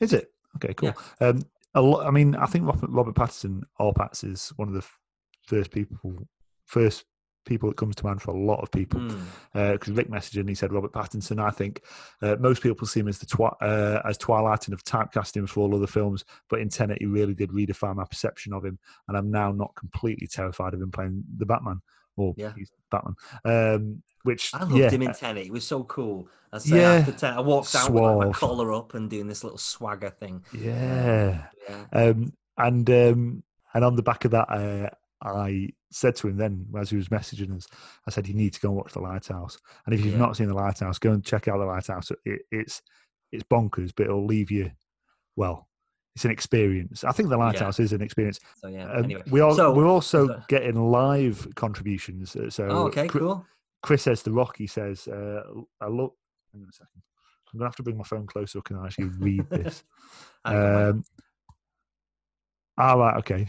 Is 0.00 0.12
it? 0.12 0.32
Okay, 0.56 0.74
cool. 0.74 0.94
Um, 1.20 1.42
a 1.74 1.80
lot. 1.80 2.06
I 2.06 2.10
mean, 2.10 2.34
I 2.34 2.46
think 2.46 2.66
Robert, 2.66 2.90
Robert 2.90 3.14
Pattinson, 3.14 3.62
or 3.78 3.92
Pats, 3.92 4.24
is 4.24 4.52
one 4.56 4.68
of 4.68 4.74
the 4.74 4.80
f- 4.80 4.98
first 5.46 5.70
people, 5.70 6.26
first 6.64 7.04
people 7.46 7.70
that 7.70 7.76
comes 7.76 7.96
to 7.96 8.04
mind 8.04 8.20
for 8.20 8.32
a 8.32 8.38
lot 8.38 8.60
of 8.60 8.70
people. 8.70 9.00
Mm. 9.00 9.72
Because 9.72 9.94
Rick 9.94 10.10
messaged 10.10 10.38
and 10.38 10.48
he 10.48 10.54
said 10.54 10.72
Robert 10.72 10.92
Pattinson. 10.92 11.42
I 11.42 11.50
think 11.50 11.82
uh, 12.20 12.36
most 12.38 12.62
people 12.62 12.86
see 12.86 13.00
him 13.00 13.08
as 13.08 13.18
the 13.18 13.26
twi- 13.26 13.56
uh, 13.62 14.02
as 14.04 14.18
Twilight 14.18 14.66
and 14.68 14.74
have 14.74 14.84
typecast 14.84 15.36
him 15.36 15.46
for 15.46 15.60
all 15.60 15.74
other 15.74 15.86
films, 15.86 16.24
but 16.50 16.60
in 16.60 16.68
Tenet 16.68 16.98
he 17.00 17.06
really 17.06 17.34
did 17.34 17.50
redefine 17.50 17.96
my 17.96 18.04
perception 18.04 18.52
of 18.52 18.64
him, 18.64 18.78
and 19.08 19.16
I'm 19.16 19.30
now 19.30 19.52
not 19.52 19.74
completely 19.74 20.26
terrified 20.26 20.74
of 20.74 20.82
him 20.82 20.90
playing 20.90 21.24
the 21.38 21.46
Batman. 21.46 21.80
Or 22.18 22.34
Yeah. 22.36 22.52
he's 22.56 22.70
Batman. 22.90 23.14
Um, 23.44 24.02
which 24.22 24.50
I 24.54 24.60
loved 24.60 24.74
yeah, 24.76 24.90
him 24.90 25.02
in 25.02 25.12
Tenet. 25.12 25.46
It 25.46 25.52
was 25.52 25.66
so 25.66 25.84
cool. 25.84 26.28
I 26.52 26.58
say 26.58 26.78
Yeah. 26.80 26.92
after 26.94 27.12
Tenet, 27.12 27.38
I 27.38 27.42
walked 27.42 27.74
out 27.74 27.92
with 27.92 28.02
like, 28.02 28.28
my 28.28 28.32
collar 28.32 28.72
up 28.72 28.94
and 28.94 29.10
doing 29.10 29.28
this 29.28 29.44
little 29.44 29.58
swagger 29.58 30.10
thing. 30.10 30.42
yeah. 30.52 31.44
Yeah. 31.68 31.84
Um, 31.92 32.32
and 32.58 32.88
um, 32.88 33.42
and 33.74 33.84
on 33.84 33.96
the 33.96 34.02
back 34.02 34.24
of 34.24 34.30
that, 34.30 34.48
uh, 34.50 34.88
I 35.22 35.68
said 35.96 36.14
to 36.16 36.28
him 36.28 36.36
then 36.36 36.66
as 36.78 36.90
he 36.90 36.96
was 36.96 37.08
messaging 37.08 37.56
us, 37.56 37.66
I 38.06 38.10
said, 38.10 38.28
"You 38.28 38.34
need 38.34 38.52
to 38.54 38.60
go 38.60 38.68
and 38.68 38.76
watch 38.76 38.92
The 38.92 39.00
Lighthouse." 39.00 39.58
And 39.84 39.94
if 39.94 40.04
you've 40.04 40.14
Yeah. 40.14 40.20
not 40.20 40.36
seen 40.36 40.48
The 40.48 40.54
Lighthouse, 40.54 40.98
go 40.98 41.12
and 41.12 41.24
check 41.24 41.48
out 41.48 41.58
The 41.58 41.64
Lighthouse. 41.64 42.10
It, 42.24 42.42
it's 42.50 42.82
it's 43.32 43.44
bonkers, 43.44 43.92
but 43.96 44.04
it'll 44.06 44.24
leave 44.26 44.50
you. 44.50 44.70
Well, 45.36 45.68
it's 46.14 46.24
an 46.24 46.30
experience. 46.30 47.02
I 47.04 47.12
think 47.12 47.28
The 47.28 47.36
Lighthouse 47.36 47.80
is 47.80 47.92
an 47.92 48.00
experience. 48.02 48.40
So 48.58 48.68
yeah. 48.68 48.90
Um, 48.90 49.04
anyway. 49.04 49.22
we 49.30 49.40
are 49.40 49.52
so- 49.54 49.72
we're 49.74 49.86
also 49.88 50.26
so- 50.28 50.42
getting 50.48 50.76
live 50.90 51.46
contributions. 51.56 52.36
uh, 52.36 52.50
So 52.50 52.68
Oh, 52.68 52.86
okay, 52.86 53.06
Chri- 53.08 53.20
cool. 53.20 53.46
Chris 53.82 54.02
says 54.02 54.22
the 54.22 54.32
Rocky 54.32 54.66
says, 54.66 55.06
uh, 55.08 55.42
"I 55.80 55.88
look." 55.88 56.14
Hang 56.52 56.62
on 56.62 56.68
a 56.68 56.72
second. 56.72 57.02
I'm 57.52 57.58
gonna 57.58 57.68
have 57.68 57.76
to 57.76 57.82
bring 57.82 57.96
my 57.96 58.04
phone 58.04 58.26
closer. 58.26 58.60
Can 58.60 58.76
I 58.76 58.86
actually 58.86 59.10
read 59.18 59.48
this? 59.50 59.82
Um, 60.44 61.04
all 62.78 62.98
right, 62.98 63.16
okay. 63.18 63.46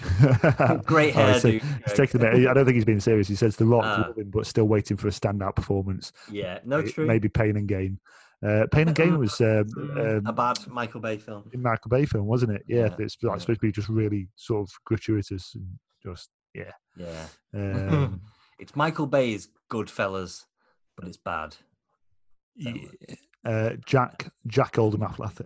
Great 0.85 1.15
All 1.15 1.23
right, 1.23 1.31
hair, 1.31 1.39
so 1.39 1.51
dude. 1.51 1.61
he's 1.85 1.93
taking. 1.93 2.23
I 2.23 2.53
don't 2.53 2.65
think 2.65 2.75
he's 2.75 2.85
being 2.85 2.99
serious. 2.99 3.27
He 3.27 3.35
says 3.35 3.55
the 3.57 3.65
Rock 3.65 3.83
Ah. 3.85 4.03
love 4.07 4.17
him, 4.17 4.29
but 4.29 4.45
still 4.47 4.65
waiting 4.67 4.95
for 4.97 5.07
a 5.07 5.11
standout 5.11 5.55
performance. 5.55 6.11
Yeah, 6.31 6.59
no, 6.65 6.81
May- 6.81 6.91
true. 6.91 7.05
Maybe 7.05 7.27
Pain 7.29 7.57
and 7.57 7.67
Gain. 7.67 7.99
Uh, 8.45 8.65
Pain 8.71 8.87
and 8.87 8.95
Gain 8.95 9.17
was 9.19 9.39
um, 9.41 9.65
Mm, 9.65 10.23
a 10.25 10.29
um, 10.29 10.35
bad 10.35 10.59
Michael 10.67 11.01
Bay 11.01 11.17
film. 11.17 11.49
in 11.53 11.61
Michael 11.61 11.89
Bay 11.89 12.05
film, 12.05 12.25
wasn't 12.27 12.51
it? 12.53 12.63
Yeah, 12.67 12.77
Yeah, 12.77 12.95
it's 12.99 13.17
like, 13.23 13.33
yeah. 13.33 13.37
supposed 13.39 13.59
to 13.61 13.65
be 13.65 13.71
just 13.71 13.89
really 13.89 14.27
sort 14.35 14.67
of 14.69 14.73
gratuitous 14.85 15.55
and 15.55 15.67
just 16.03 16.29
yeah. 16.53 16.71
Yeah. 16.95 17.25
Um, 17.53 18.21
It's 18.59 18.75
Michael 18.75 19.05
Bay's 19.07 19.49
Goodfellas, 19.71 20.45
but 20.95 21.07
it's 21.07 21.17
bad. 21.17 21.55
Yeah. 22.55 22.73
Uh, 23.47 23.71
Jack 23.85 24.29
Jack 24.47 24.77
Oldham 24.77 25.03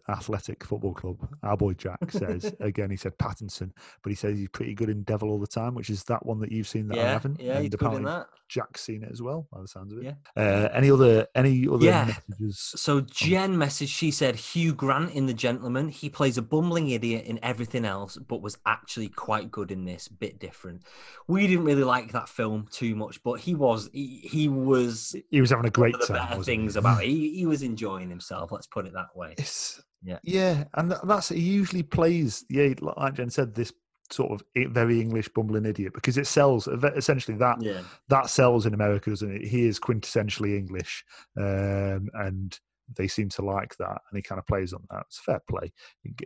Athletic, 0.10 0.64
Football 0.64 0.94
Club. 0.94 1.18
Our 1.44 1.56
boy 1.56 1.74
Jack 1.74 2.12
says 2.12 2.54
again. 2.60 2.90
He 2.90 2.98
said 2.98 3.16
Pattinson, 3.18 3.72
but 4.02 4.10
he 4.10 4.16
says 4.16 4.38
he's 4.40 4.50
pretty 4.50 4.74
good 4.74 4.90
in 4.90 5.04
Devil 5.04 5.30
all 5.30 5.40
the 5.40 5.46
time, 5.48 5.76
which 5.76 5.90
is 5.92 6.04
that 6.06 6.26
one 6.26 6.40
that 6.40 6.52
you've 6.52 6.68
seen 6.68 6.88
that 6.88 6.98
I 6.98 7.04
haven't. 7.04 7.40
yeah, 7.40 7.54
and 7.56 7.64
he's 7.66 7.76
good 7.76 7.94
in 7.94 8.04
that. 8.04 8.28
Jack's 8.50 8.82
seen 8.82 9.02
it 9.04 9.10
as 9.12 9.22
well, 9.22 9.48
by 9.54 9.62
the 9.62 9.68
sounds 9.68 9.94
of 9.94 10.00
it. 10.00 10.04
Yeah. 10.06 10.14
Uh, 10.36 10.68
any 10.74 10.92
other 10.92 11.26
any 11.36 11.68
other 11.68 11.86
Yeah. 11.86 12.06
messages? 12.06 12.60
So 12.76 13.02
Jen 13.02 13.56
messaged. 13.56 13.90
She 13.96 14.12
said 14.12 14.36
Hugh 14.36 14.74
Grant 14.74 15.12
in 15.14 15.26
The 15.26 15.34
Gentlemen. 15.34 15.88
He 15.88 16.10
plays 16.10 16.38
a 16.38 16.42
bumbling 16.42 16.90
idiot 16.90 17.26
in 17.26 17.40
everything 17.44 17.86
else, 17.86 18.18
but 18.18 18.42
was 18.42 18.58
actually 18.66 19.08
quite 19.10 19.52
good 19.52 19.72
in 19.72 19.86
this. 19.86 20.08
Bit 20.10 20.40
different. 20.40 20.84
We 21.28 21.48
didn't 21.48 21.64
really 21.66 21.84
like 21.86 22.12
that 22.12 22.28
film 22.28 22.68
too 22.72 22.94
much, 22.96 23.24
but 23.24 23.40
he 23.40 23.56
was 23.56 23.90
he, 23.94 24.20
he 24.24 24.50
was 24.50 25.16
He 25.30 25.40
was 25.40 25.52
having 25.52 25.66
a 25.66 25.70
great 25.70 25.94
one 25.94 26.02
of 26.02 26.08
the 26.08 26.14
time. 26.16 26.26
better 26.26 26.38
wasn't 26.40 26.54
he? 26.54 26.62
things 26.62 26.76
about 26.76 27.04
it. 27.04 27.08
He, 27.08 27.36
he 27.38 27.46
was 27.46 27.62
enjoying 27.64 27.91
himself. 28.00 28.52
Let's 28.52 28.68
put 28.68 28.86
it 28.88 28.94
that 28.94 29.16
way. 29.16 29.36
It's, 29.38 29.82
Yeah. 30.04 30.20
yeah, 30.24 30.64
and 30.76 30.96
that's 31.04 31.30
he 31.30 31.40
usually 31.40 31.84
plays. 31.84 32.44
Yeah, 32.50 32.74
like 32.82 33.14
Jen 33.16 33.30
said, 33.30 33.54
this 33.54 33.74
sort 34.10 34.32
of 34.32 34.44
very 34.74 35.00
English 35.00 35.30
bumbling 35.30 35.66
idiot 35.66 35.94
because 35.94 36.18
it 36.18 36.28
sells 36.28 36.68
essentially 36.68 37.38
that 37.38 37.62
Yeah. 37.62 37.82
that 38.10 38.30
sells 38.30 38.66
in 38.66 38.74
America, 38.74 39.10
doesn't 39.10 39.32
it? 39.36 39.48
He 39.48 39.66
is 39.68 39.80
quintessentially 39.80 40.58
English, 40.58 41.04
um, 41.38 42.10
and 42.14 42.60
they 42.98 43.08
seem 43.08 43.30
to 43.30 43.42
like 43.42 43.76
that, 43.78 44.02
and 44.10 44.18
he 44.18 44.22
kind 44.22 44.40
of 44.40 44.46
plays 44.48 44.74
on 44.74 44.84
that. 44.90 45.06
It's 45.08 45.20
fair 45.20 45.40
play. 45.50 45.72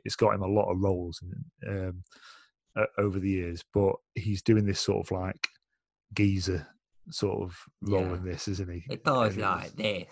It's 0.04 0.16
got 0.16 0.34
him 0.34 0.42
a 0.42 0.48
lot 0.48 0.72
of 0.72 0.80
roles 0.80 1.22
in, 1.22 1.70
um, 1.88 2.04
uh, 2.76 2.86
over 2.98 3.20
the 3.20 3.30
years, 3.30 3.64
but 3.74 3.94
he's 4.16 4.42
doing 4.42 4.66
this 4.66 4.80
sort 4.80 5.06
of 5.06 5.12
like 5.12 5.48
geezer 6.14 6.66
sort 7.12 7.44
of 7.44 7.56
role 7.82 8.02
Yeah. 8.08 8.16
in 8.16 8.24
this, 8.24 8.48
isn't 8.48 8.72
he? 8.72 8.84
It 8.90 9.04
goes 9.04 9.38
like 9.38 9.74
this. 9.74 10.08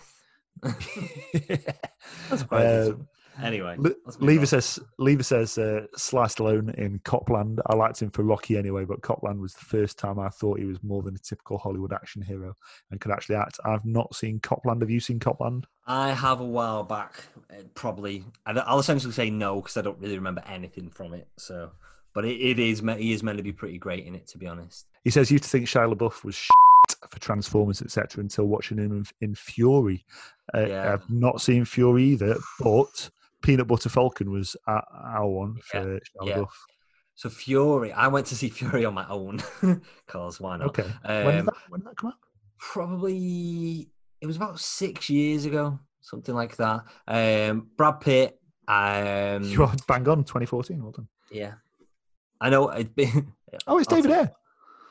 That's 0.62 2.42
quite 2.44 2.66
uh, 2.66 2.84
decent. 2.84 3.08
Anyway, 3.42 3.76
Le- 3.78 3.94
Lever 4.20 4.46
says 4.46 4.78
Lever 4.98 5.24
says 5.24 5.58
uh, 5.58 5.86
Sly 5.96 6.26
Stallone 6.26 6.72
in 6.74 7.00
Copland. 7.04 7.60
I 7.66 7.74
liked 7.74 8.00
him 8.00 8.10
for 8.10 8.22
Rocky 8.22 8.56
anyway, 8.56 8.84
but 8.84 9.02
Copland 9.02 9.40
was 9.40 9.54
the 9.54 9.64
first 9.64 9.98
time 9.98 10.20
I 10.20 10.28
thought 10.28 10.60
he 10.60 10.66
was 10.66 10.82
more 10.82 11.02
than 11.02 11.16
a 11.16 11.18
typical 11.18 11.58
Hollywood 11.58 11.92
action 11.92 12.22
hero 12.22 12.54
and 12.90 13.00
could 13.00 13.10
actually 13.10 13.36
act. 13.36 13.58
I've 13.64 13.84
not 13.84 14.14
seen 14.14 14.38
Copland. 14.38 14.82
Have 14.82 14.90
you 14.90 15.00
seen 15.00 15.18
Copland? 15.18 15.66
I 15.86 16.12
have 16.12 16.40
a 16.40 16.46
while 16.46 16.84
back, 16.84 17.24
uh, 17.50 17.62
probably. 17.74 18.24
I'll 18.46 18.78
essentially 18.78 19.12
say 19.12 19.30
no 19.30 19.56
because 19.56 19.76
I 19.76 19.82
don't 19.82 19.98
really 19.98 20.16
remember 20.16 20.42
anything 20.46 20.88
from 20.90 21.12
it. 21.12 21.26
So, 21.36 21.72
but 22.14 22.24
it, 22.24 22.40
it 22.40 22.58
is 22.60 22.80
he 22.80 23.12
is 23.12 23.24
meant 23.24 23.38
to 23.38 23.44
be 23.44 23.52
pretty 23.52 23.78
great 23.78 24.06
in 24.06 24.14
it, 24.14 24.28
to 24.28 24.38
be 24.38 24.46
honest. 24.46 24.86
He 25.02 25.10
says 25.10 25.30
used 25.30 25.44
to 25.44 25.50
think 25.50 25.66
Shia 25.66 25.92
LaBeouf 25.92 26.24
was 26.24 26.36
for 27.08 27.18
Transformers, 27.20 27.82
etc., 27.82 28.20
until 28.22 28.46
watching 28.46 28.78
him 28.78 29.04
in, 29.20 29.34
Fury. 29.34 30.04
Uh, 30.54 30.66
Yeah. 30.66 30.92
I've 30.94 31.08
not 31.10 31.40
seen 31.40 31.64
Fury 31.64 32.04
either, 32.04 32.36
but 32.60 33.10
Peanut 33.42 33.66
Butter 33.66 33.88
Falcon 33.88 34.30
was 34.30 34.56
our, 34.66 34.84
our 34.92 35.26
one 35.28 35.56
for 35.64 35.78
Shia 35.98 36.00
yeah. 36.24 36.44
So 37.16 37.28
Fury, 37.30 37.92
I 37.92 38.08
went 38.08 38.26
to 38.26 38.34
see 38.36 38.48
Fury 38.48 38.84
on 38.84 38.94
my 38.94 39.06
own 39.08 39.40
because 40.06 40.40
why 40.40 40.56
not? 40.56 40.68
Okay. 40.68 40.82
when, 41.04 41.26
did 41.26 41.38
Um, 41.40 41.46
that, 41.46 41.54
when 41.68 41.80
did 41.80 41.88
that 41.90 41.96
come 41.96 42.08
out? 42.10 42.16
probably 42.58 43.88
it 44.20 44.26
was 44.26 44.36
about 44.36 44.58
six 44.58 45.08
years 45.10 45.44
ago, 45.44 45.78
something 46.00 46.34
like 46.34 46.56
that. 46.56 46.80
Um, 47.06 47.68
Brad 47.76 48.00
Pitt. 48.00 48.40
Um, 48.66 49.42
You 49.44 49.62
are 49.64 49.74
bang 49.86 50.08
on, 50.08 50.24
2014. 50.24 50.82
Well 50.82 50.92
done. 50.92 51.08
yeah, 51.30 51.54
I 52.40 52.48
know. 52.50 52.72
It'd 52.72 52.94
be, 52.94 53.10
Oh, 53.66 53.78
it's 53.78 53.86
David 53.86 54.10
Ayer. 54.10 54.32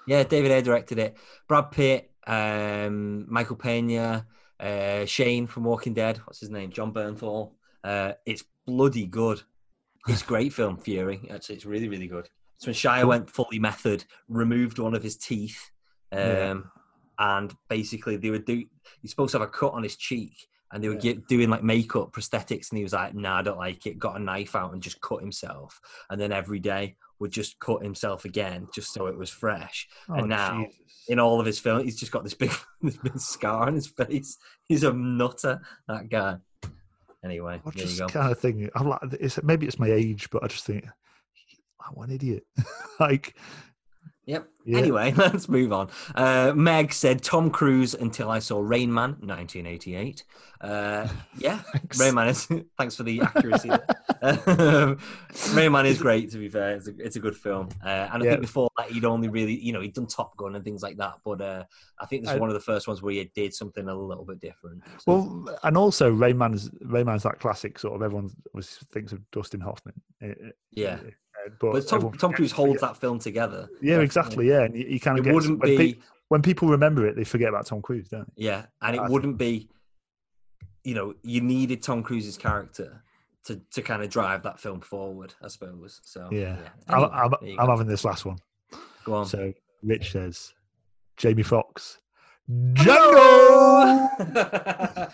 Yeah, 0.07 0.23
David 0.23 0.51
Ayer 0.51 0.61
directed 0.61 0.99
it. 0.99 1.17
Brad 1.47 1.71
Pitt, 1.71 2.11
um, 2.27 3.25
Michael 3.31 3.55
Pena, 3.55 4.25
uh, 4.59 5.05
Shane 5.05 5.47
from 5.47 5.63
Walking 5.63 5.93
Dead. 5.93 6.17
What's 6.25 6.39
his 6.39 6.49
name? 6.49 6.71
Jon 6.71 6.93
Bernthal. 6.93 7.51
Uh, 7.83 8.13
it's 8.25 8.43
bloody 8.65 9.05
good. 9.05 9.41
It's 10.07 10.21
great 10.33 10.53
film, 10.53 10.77
Fury. 10.77 11.21
Actually, 11.31 11.55
it's 11.55 11.65
really, 11.65 11.87
really 11.89 12.07
good. 12.07 12.29
It's 12.57 12.65
when 12.65 12.73
Shia 12.75 13.05
went 13.05 13.29
fully 13.29 13.59
method, 13.59 14.05
removed 14.29 14.79
one 14.79 14.93
of 14.93 15.03
his 15.03 15.17
teeth, 15.17 15.71
um, 16.11 16.19
Yeah. 16.19 16.53
and 17.19 17.53
basically 17.69 18.17
they 18.17 18.29
would 18.29 18.45
do. 18.45 18.63
He's 19.01 19.11
supposed 19.11 19.31
to 19.33 19.39
have 19.39 19.47
a 19.47 19.51
cut 19.51 19.73
on 19.73 19.83
his 19.83 19.95
cheek, 19.97 20.47
and 20.71 20.83
they 20.83 20.87
were 20.87 20.93
Yeah. 20.95 20.99
get, 21.01 21.27
doing 21.27 21.49
like 21.49 21.63
makeup, 21.63 22.11
prosthetics, 22.13 22.69
and 22.71 22.77
he 22.77 22.83
was 22.83 22.93
like, 22.93 23.15
"Nah, 23.15 23.39
I 23.39 23.41
don't 23.41 23.57
like 23.57 23.85
it." 23.85 23.99
Got 23.99 24.15
a 24.15 24.19
knife 24.19 24.55
out 24.55 24.71
and 24.73 24.81
just 24.81 25.01
cut 25.01 25.19
himself, 25.21 25.81
and 26.09 26.19
then 26.21 26.31
every 26.31 26.59
day 26.59 26.95
would 27.19 27.31
just 27.31 27.59
cut 27.59 27.83
himself 27.83 28.25
again, 28.25 28.67
just 28.73 28.93
so 28.93 29.07
it 29.07 29.17
was 29.17 29.29
fresh 29.29 29.87
Oh, 30.09 30.15
and 30.15 30.29
now, 30.29 30.57
Jesus. 30.63 30.75
in 31.07 31.19
all 31.19 31.39
of 31.39 31.45
his 31.45 31.59
films, 31.59 31.83
he's 31.85 31.99
just 31.99 32.11
got 32.11 32.23
this 32.23 32.33
big, 32.33 32.51
this 32.81 32.97
big 32.97 33.17
scar 33.19 33.67
on 33.67 33.75
his 33.75 33.87
face. 33.87 34.37
He's 34.65 34.83
a 34.83 34.91
nutter, 34.93 35.61
that 35.87 36.09
guy. 36.09 36.37
Anyway, 37.23 37.61
I 37.65 37.69
there 37.69 37.83
you 37.83 37.87
just 37.87 37.99
go. 37.99 38.07
kind 38.07 38.31
of 38.31 38.39
think 38.39 38.69
I'm 38.75 38.89
like, 38.89 38.99
it's 39.19 39.41
maybe 39.43 39.65
it's 39.65 39.79
my 39.79 39.89
age, 39.89 40.29
but 40.29 40.43
I 40.43 40.47
just 40.47 40.65
think, 40.65 40.85
I'm 41.79 42.01
an 42.03 42.11
idiot. 42.11 42.43
like, 42.99 43.35
Yep. 44.25 44.47
Yeah. 44.65 44.77
Anyway, 44.77 45.11
let's 45.17 45.49
move 45.49 45.73
on. 45.73 45.89
Uh, 46.15 46.53
Meg 46.55 46.93
said 46.93 47.21
Tom 47.21 47.49
Cruise 47.49 47.93
until 47.93 48.29
I 48.29 48.39
saw 48.39 48.59
Rain 48.61 48.91
Man, 48.93 49.11
1988. 49.19 50.23
Uh, 50.61 51.07
yeah, 51.37 51.57
thanks. 51.73 51.99
Rain 51.99 52.13
Man 52.15 52.29
is. 52.29 52.45
thanks 52.77 52.95
for 52.95 53.03
the 53.03 53.19
accuracy. 53.21 53.69
Rain 55.53 55.71
Man 55.71 55.85
is 55.85 56.01
great. 56.01 56.31
To 56.31 56.37
be 56.37 56.47
fair, 56.49 56.75
it's 56.75 56.87
a, 56.87 56.93
it's 56.99 57.15
a 57.15 57.19
good 57.19 57.35
film. 57.35 57.69
Uh, 57.83 57.87
and 58.13 58.23
I 58.23 58.25
Yeah. 58.25 58.31
think 58.31 58.41
before 58.43 58.69
that, 58.77 58.89
he'd 58.91 59.05
only 59.05 59.27
really, 59.27 59.55
you 59.59 59.73
know, 59.73 59.81
he'd 59.81 59.93
done 59.93 60.07
Top 60.07 60.37
Gun 60.37 60.55
and 60.55 60.63
things 60.63 60.81
like 60.81 60.97
that. 60.97 61.15
But 61.25 61.41
uh, 61.41 61.63
I 61.99 62.05
think 62.05 62.23
this 62.23 62.31
is 62.31 62.37
I- 62.37 62.39
one 62.39 62.49
of 62.49 62.53
the 62.53 62.59
first 62.61 62.87
ones 62.87 63.01
where 63.01 63.13
he 63.13 63.29
did 63.35 63.53
something 63.53 63.87
a 63.87 63.95
little 63.95 64.25
bit 64.25 64.39
different. 64.39 64.83
So- 64.99 65.03
Well, 65.45 65.59
and 65.63 65.77
also 65.77 66.09
Rain 66.09 66.37
Man's 66.37 66.69
Rayman's 66.85 67.23
that 67.23 67.39
classic 67.39 67.77
sort 67.77 67.95
of 67.95 68.01
everyone 68.01 68.31
was 68.53 68.77
thinks 68.93 69.11
of 69.11 69.19
Dustin 69.31 69.59
Hoffman. 69.61 69.95
uh, 70.23 70.27
yeah. 70.71 70.99
Uh, 71.45 71.49
but, 71.59 71.71
But 71.73 71.87
Tom, 71.87 72.11
Tom 72.13 72.33
Cruise 72.33 72.51
holds 72.51 72.81
that 72.81 72.97
film 72.97 73.19
together. 73.19 73.69
Yeah, 73.81 73.99
exactly. 73.99 74.47
Yeah, 74.49 74.61
and 74.63 74.75
you, 74.75 74.85
you 74.85 74.99
kind 74.99 75.17
of 75.19 75.25
It 75.25 75.29
get 75.29 75.35
wouldn't 75.35 75.59
when, 75.59 75.77
be, 75.77 75.93
pe- 75.93 75.99
when 76.29 76.41
people 76.41 76.67
remember 76.69 77.05
it, 77.07 77.15
they 77.15 77.23
forget 77.23 77.49
about 77.49 77.65
Tom 77.65 77.81
Cruise, 77.81 78.09
don't 78.09 78.25
they? 78.35 78.43
yeah, 78.45 78.65
and 78.81 78.95
it 78.95 79.01
I 79.01 79.09
wouldn't 79.09 79.37
be, 79.37 79.69
you 80.83 80.95
know, 80.95 81.13
you 81.23 81.41
needed 81.41 81.81
Tom 81.83 82.03
Cruise's 82.03 82.37
character 82.37 83.03
to 83.45 83.59
to 83.71 83.81
kind 83.81 84.01
of 84.03 84.09
drive 84.09 84.43
that 84.43 84.59
film 84.59 84.79
forward, 84.81 85.33
I 85.41 85.47
suppose. 85.49 85.99
So 86.03 86.29
Yeah. 86.31 86.57
Anyway, 86.89 87.09
I'm, 87.11 87.33
I'm, 87.33 87.59
I'm 87.59 87.69
having 87.69 87.87
this 87.87 88.05
last 88.05 88.25
one. 88.25 88.37
Go 89.03 89.15
on. 89.15 89.25
So 89.25 89.53
Rich 89.83 90.13
says, 90.13 90.53
Jamie 91.17 91.43
Foxx, 91.43 91.99
Django. 92.49 94.09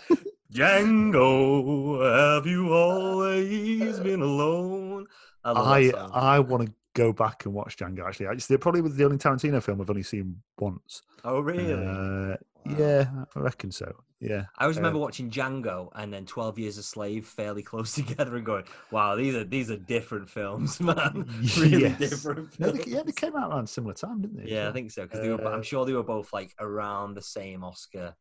Django, 0.52 2.34
have 2.36 2.46
you 2.46 2.72
always 2.72 4.00
been 4.00 4.20
alone? 4.20 5.06
I 5.44 5.90
I. 5.92 6.36
I 6.36 6.38
want 6.40 6.66
to 6.66 6.72
go 6.94 7.12
back 7.12 7.44
and 7.44 7.54
watch 7.54 7.76
Django. 7.76 8.06
Actually, 8.06 8.26
it's 8.26 8.46
the- 8.46 8.58
probably 8.58 8.80
was 8.80 8.96
the 8.96 9.04
only 9.04 9.16
Tarantino 9.18 9.62
film 9.62 9.80
I've 9.80 9.88
only 9.90 10.02
seen 10.02 10.42
once. 10.58 11.02
oh, 11.24 11.40
really? 11.40 11.72
Uh, 11.72 12.36
Wow. 12.66 12.76
Yeah, 12.78 13.10
I 13.34 13.40
reckon 13.40 13.70
so. 13.72 13.90
Yeah, 14.20 14.44
I 14.58 14.64
always 14.64 14.76
uh, 14.76 14.80
remember 14.80 14.98
watching 14.98 15.30
Django 15.30 15.88
and 15.94 16.12
then 16.12 16.26
Twelve 16.26 16.58
Years 16.58 16.76
a 16.76 16.82
Slave 16.82 17.26
fairly 17.26 17.62
close 17.62 17.94
together 17.94 18.36
and 18.36 18.44
going, 18.44 18.64
"Wow, 18.90 19.16
these 19.16 19.34
are 19.34 19.44
these 19.44 19.70
are 19.70 19.78
different 19.78 20.28
films, 20.28 20.78
man. 20.80 21.26
really 21.58 21.80
Yes. 21.80 21.98
different." 21.98 22.60
No, 22.60 22.70
they, 22.70 22.84
yeah, 22.84 23.02
they 23.02 23.12
came 23.12 23.34
out 23.34 23.50
around 23.50 23.64
a 23.64 23.66
similar 23.66 23.94
time, 23.94 24.20
didn't 24.20 24.44
they? 24.44 24.50
Yeah, 24.50 24.68
I 24.68 24.72
think 24.72 24.90
so 24.90 25.04
because 25.04 25.20
they 25.20 25.30
were. 25.30 25.42
Uh, 25.42 25.52
I'm 25.52 25.62
sure 25.62 25.86
they 25.86 25.94
were 25.94 26.02
both 26.02 26.34
like 26.34 26.54
around 26.60 27.14
the 27.14 27.22
same 27.22 27.64
Oscar, 27.64 28.14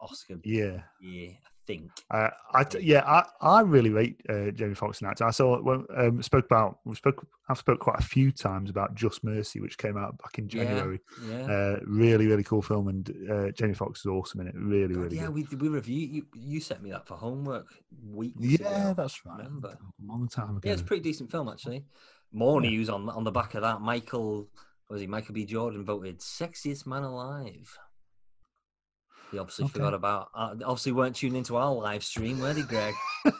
Oscar 0.00 0.36
Yeah, 0.44 0.80
Yeah, 1.02 1.32
I 1.32 1.50
think. 1.68 1.90
uh, 2.10 2.30
I 2.54 2.64
t- 2.64 2.80
yeah, 2.80 3.02
I, 3.06 3.24
I 3.40 3.60
really 3.60 3.90
rate 3.90 4.20
uh, 4.28 4.50
Jamie 4.50 4.74
Foxx 4.74 5.00
in 5.00 5.06
acting. 5.06 5.26
I 5.26 5.30
saw 5.30 5.60
when 5.60 5.84
um, 5.96 6.22
spoke 6.22 6.46
about 6.46 6.80
we 6.84 6.96
spoke. 6.96 7.24
I've 7.50 7.58
spoke 7.58 7.78
quite 7.80 7.98
a 8.00 8.02
few 8.02 8.32
times 8.32 8.68
about 8.70 8.94
Just 8.94 9.22
Mercy, 9.22 9.60
which 9.60 9.78
came 9.78 9.96
out 9.96 10.18
back 10.18 10.38
in 10.38 10.48
January. 10.48 10.98
Yeah. 11.26 11.42
Uh, 11.44 11.80
really, 11.86 12.26
really 12.26 12.42
cool 12.42 12.62
film, 12.62 12.88
and 12.88 13.08
uh, 13.30 13.50
Jamie 13.52 13.74
Foxx 13.74 14.00
is 14.00 14.06
awesome 14.06 14.40
in 14.40 14.48
it. 14.48 14.54
Really, 14.56 14.94
God, 14.94 15.02
really. 15.04 15.16
yeah, 15.16 15.26
good. 15.26 15.50
we 15.50 15.56
we 15.56 15.68
review 15.68 16.06
you. 16.06 16.26
You 16.34 16.60
sent 16.60 16.82
me 16.82 16.90
that 16.90 17.06
for 17.06 17.14
homework 17.16 17.66
weeks. 18.10 18.34
yeah, 18.40 18.88
ago. 18.88 18.94
that's 18.96 19.24
right. 19.24 19.38
remember. 19.38 19.68
A 19.78 20.06
long 20.12 20.26
time 20.28 20.56
ago. 20.56 20.60
Yeah, 20.64 20.72
it's 20.72 20.82
a 20.82 20.84
pretty 20.84 21.02
decent 21.02 21.30
film 21.30 21.48
actually. 21.48 21.84
More 22.32 22.62
Yeah. 22.62 22.70
news 22.70 22.88
on 22.90 23.08
on 23.08 23.24
the 23.24 23.30
back 23.30 23.54
of 23.54 23.62
that. 23.62 23.80
Michael 23.80 24.48
what 24.88 24.94
was 24.94 25.00
he? 25.02 25.06
Michael 25.06 25.34
B. 25.34 25.44
Jordan 25.44 25.84
voted 25.84 26.18
sexiest 26.20 26.86
man 26.86 27.02
alive. 27.02 27.78
He 29.30 29.38
obviously 29.38 29.66
Okay. 29.66 29.72
forgot 29.74 29.94
about. 29.94 30.30
Uh, 30.34 30.54
obviously, 30.64 30.92
weren't 30.92 31.14
tuned 31.16 31.36
into 31.36 31.56
our 31.56 31.72
live 31.72 32.02
stream, 32.02 32.40
were 32.40 32.54
they, 32.54 32.62
Greg? 32.62 32.94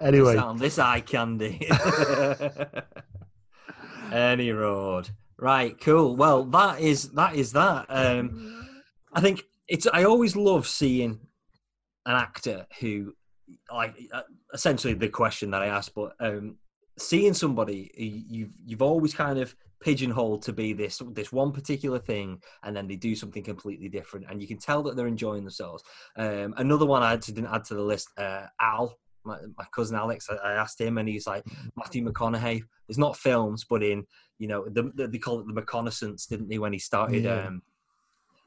anyway, 0.00 0.34
Sound 0.36 0.60
this 0.60 0.78
eye 0.78 1.00
candy. 1.00 1.68
Any 4.12 4.50
road. 4.52 5.08
Right, 5.38 5.78
cool. 5.80 6.16
Well, 6.16 6.44
that 6.44 6.80
is 6.80 7.10
that 7.10 7.34
is 7.34 7.52
that. 7.52 7.86
Um, 7.88 8.66
I 9.12 9.20
think 9.20 9.42
it's. 9.68 9.86
I 9.92 10.04
always 10.04 10.36
love 10.36 10.66
seeing 10.68 11.18
an 12.06 12.16
actor 12.16 12.66
who, 12.80 13.14
like, 13.72 13.94
uh, 14.12 14.22
essentially 14.54 14.94
the 14.94 15.08
question 15.08 15.50
that 15.50 15.62
I 15.62 15.66
asked, 15.66 15.94
but 15.94 16.12
um, 16.20 16.56
seeing 16.98 17.34
somebody 17.34 17.90
you've 18.28 18.52
you've 18.64 18.82
always 18.82 19.14
kind 19.14 19.38
of 19.38 19.54
pigeonholed 19.82 20.42
to 20.42 20.52
be 20.52 20.72
this 20.72 21.02
this 21.12 21.32
one 21.32 21.52
particular 21.52 21.98
thing, 21.98 22.40
and 22.62 22.74
then 22.74 22.86
they 22.88 22.96
do 22.96 23.14
something 23.14 23.42
completely 23.42 23.88
different, 23.88 24.26
and 24.28 24.40
you 24.40 24.48
can 24.48 24.58
tell 24.58 24.82
that 24.84 24.96
they're 24.96 25.06
enjoying 25.16 25.44
themselves. 25.44 25.82
Um, 26.16 26.54
another 26.56 26.86
one 26.86 27.02
I 27.02 27.12
actually 27.12 27.34
didn't 27.34 27.54
add 27.54 27.64
to 27.66 27.74
the 27.74 27.82
list. 27.82 28.08
Uh, 28.16 28.46
Al, 28.60 28.98
my, 29.24 29.38
my 29.58 29.64
cousin 29.74 29.96
Alex, 29.96 30.28
I, 30.30 30.36
I 30.36 30.52
asked 30.54 30.80
him, 30.80 30.98
and 30.98 31.08
he's 31.08 31.26
like 31.26 31.44
Matthew 31.76 32.04
McConaughey. 32.04 32.62
it's 32.88 32.98
not 32.98 33.16
films, 33.16 33.64
but 33.68 33.82
in 33.82 34.04
you 34.38 34.48
know 34.48 34.64
the, 34.68 34.90
the, 34.94 35.08
they 35.08 35.18
call 35.18 35.40
it 35.40 35.46
the 35.46 35.54
reconnaissance, 35.54 36.26
didn't 36.26 36.48
they? 36.48 36.58
When 36.58 36.72
he 36.72 36.78
started 36.78 37.24
Yeah. 37.24 37.46
um, 37.46 37.62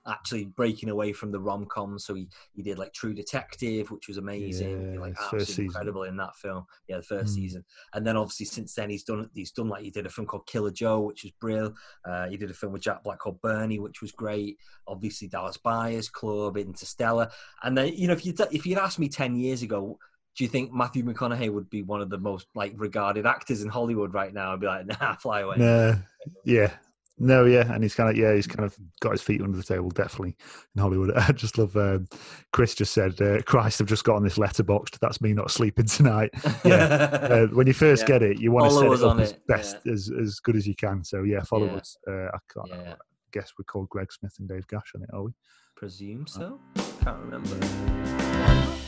actually 0.07 0.45
breaking 0.45 0.89
away 0.89 1.13
from 1.13 1.31
the 1.31 1.39
rom 1.39 1.65
com, 1.65 1.97
so 1.99 2.13
he 2.13 2.27
he 2.53 2.61
did 2.61 2.77
like 2.79 2.93
True 2.93 3.13
Detective, 3.13 3.91
which 3.91 4.07
was 4.07 4.17
amazing, 4.17 4.93
Yeah, 4.93 4.99
like 4.99 5.15
absolutely 5.19 5.65
incredible 5.65 6.03
in 6.03 6.17
that 6.17 6.35
film. 6.35 6.65
Yeah, 6.87 6.97
the 6.97 7.03
first 7.03 7.33
Mm. 7.33 7.35
season, 7.35 7.65
and 7.93 8.05
then 8.05 8.17
obviously 8.17 8.45
since 8.45 8.73
then 8.75 8.89
he's 8.89 9.03
done 9.03 9.29
he's 9.33 9.51
done 9.51 9.69
like 9.69 9.83
he 9.83 9.91
did 9.91 10.05
a 10.05 10.09
film 10.09 10.27
called 10.27 10.47
Killer 10.47 10.71
Joe, 10.71 11.01
which 11.01 11.23
was 11.23 11.31
brilliant. 11.33 11.75
Uh, 12.03 12.27
he 12.27 12.37
did 12.37 12.51
a 12.51 12.53
film 12.53 12.73
with 12.73 12.81
Jack 12.83 13.03
Black 13.03 13.19
called 13.19 13.41
Bernie, 13.41 13.79
which 13.79 14.01
was 14.01 14.11
great. 14.11 14.57
Obviously 14.87 15.27
Dallas 15.27 15.57
Buyers 15.57 16.09
Club, 16.09 16.57
Interstellar, 16.57 17.29
and 17.63 17.77
then 17.77 17.93
you 17.95 18.07
know 18.07 18.13
if 18.13 18.25
you 18.25 18.33
if 18.51 18.65
you'd 18.65 18.77
asked 18.77 18.99
me 18.99 19.09
ten 19.09 19.35
years 19.35 19.61
ago 19.61 19.97
do 20.37 20.43
you 20.43 20.49
think 20.49 20.73
Matthew 20.73 21.01
McConaughey 21.05 21.49
would 21.49 21.69
be 21.69 21.81
one 21.81 22.01
of 22.01 22.09
the 22.09 22.17
most 22.17 22.47
like 22.55 22.73
regarded 22.75 23.25
actors 23.25 23.61
in 23.61 23.69
Hollywood 23.69 24.13
right 24.13 24.33
now? 24.33 24.51
I'd 24.51 24.59
be 24.59 24.67
like, 24.67 24.85
nah, 25.01 25.15
fly 25.15 25.39
away. 25.39 25.55
No, 25.57 25.95
yeah, 26.43 26.71
no, 27.17 27.45
yeah, 27.45 27.71
and 27.73 27.81
he's 27.83 27.95
kind 27.95 28.09
of 28.09 28.17
yeah, 28.17 28.33
he's 28.33 28.47
kind 28.47 28.65
of 28.65 28.75
got 28.99 29.11
his 29.13 29.21
feet 29.21 29.41
under 29.41 29.57
the 29.57 29.63
table, 29.63 29.89
definitely 29.89 30.35
in 30.75 30.81
Hollywood. 30.81 31.11
I 31.15 31.31
just 31.31 31.57
love. 31.57 31.75
Um, 31.77 32.07
Chris 32.51 32.75
just 32.75 32.93
said, 32.93 33.19
uh, 33.21 33.41
"Christ, 33.43 33.79
I've 33.81 33.87
just 33.87 34.03
got 34.03 34.15
on 34.17 34.23
this 34.23 34.37
Letterboxd. 34.37 34.99
That's 34.99 35.21
me 35.21 35.33
not 35.33 35.51
sleeping 35.51 35.85
tonight." 35.85 36.31
Yeah, 36.65 36.75
uh, 36.75 37.47
when 37.53 37.67
you 37.67 37.73
first 37.73 38.03
Yeah. 38.03 38.07
get 38.19 38.23
it, 38.23 38.39
you 38.39 38.51
want 38.51 38.65
to 38.65 38.69
Follow 38.69 38.95
set 38.95 39.03
it 39.03 39.09
up 39.11 39.19
as 39.19 39.31
it, 39.31 39.47
best 39.47 39.77
as 39.87 40.11
as 40.21 40.39
good 40.39 40.55
as 40.55 40.67
you 40.67 40.75
can. 40.75 41.03
So 41.03 41.23
yeah, 41.23 41.41
follow 41.43 41.67
Yeah. 41.67 41.75
us. 41.77 41.97
Uh, 42.07 42.11
I 42.27 42.37
can't 42.53 42.67
yeah, 42.69 42.93
I 42.93 42.95
guess 43.31 43.51
we're 43.57 43.65
called 43.65 43.89
Greg 43.89 44.11
Smith 44.11 44.33
and 44.39 44.47
Dave 44.49 44.67
Gash 44.67 44.91
on 44.95 45.03
it, 45.03 45.09
are 45.13 45.23
we? 45.23 45.31
presume 45.75 46.25
so. 46.25 46.59
Can't 47.01 47.19
remember. 47.19 48.84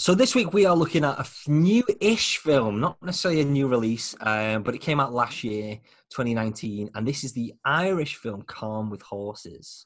So 0.00 0.14
this 0.14 0.34
week 0.34 0.54
we 0.54 0.64
are 0.64 0.74
looking 0.74 1.04
at 1.04 1.18
a 1.18 1.50
new-ish 1.50 2.38
film, 2.38 2.80
not 2.80 2.96
necessarily 3.02 3.42
a 3.42 3.44
new 3.44 3.68
release, 3.68 4.16
um, 4.22 4.62
but 4.62 4.74
it 4.74 4.78
came 4.80 4.98
out 4.98 5.12
last 5.12 5.44
year, 5.44 5.78
2019, 6.08 6.88
and 6.94 7.06
this 7.06 7.22
is 7.22 7.34
the 7.34 7.52
Irish 7.66 8.16
film 8.16 8.40
Calm 8.46 8.88
with 8.88 9.02
Horses. 9.02 9.84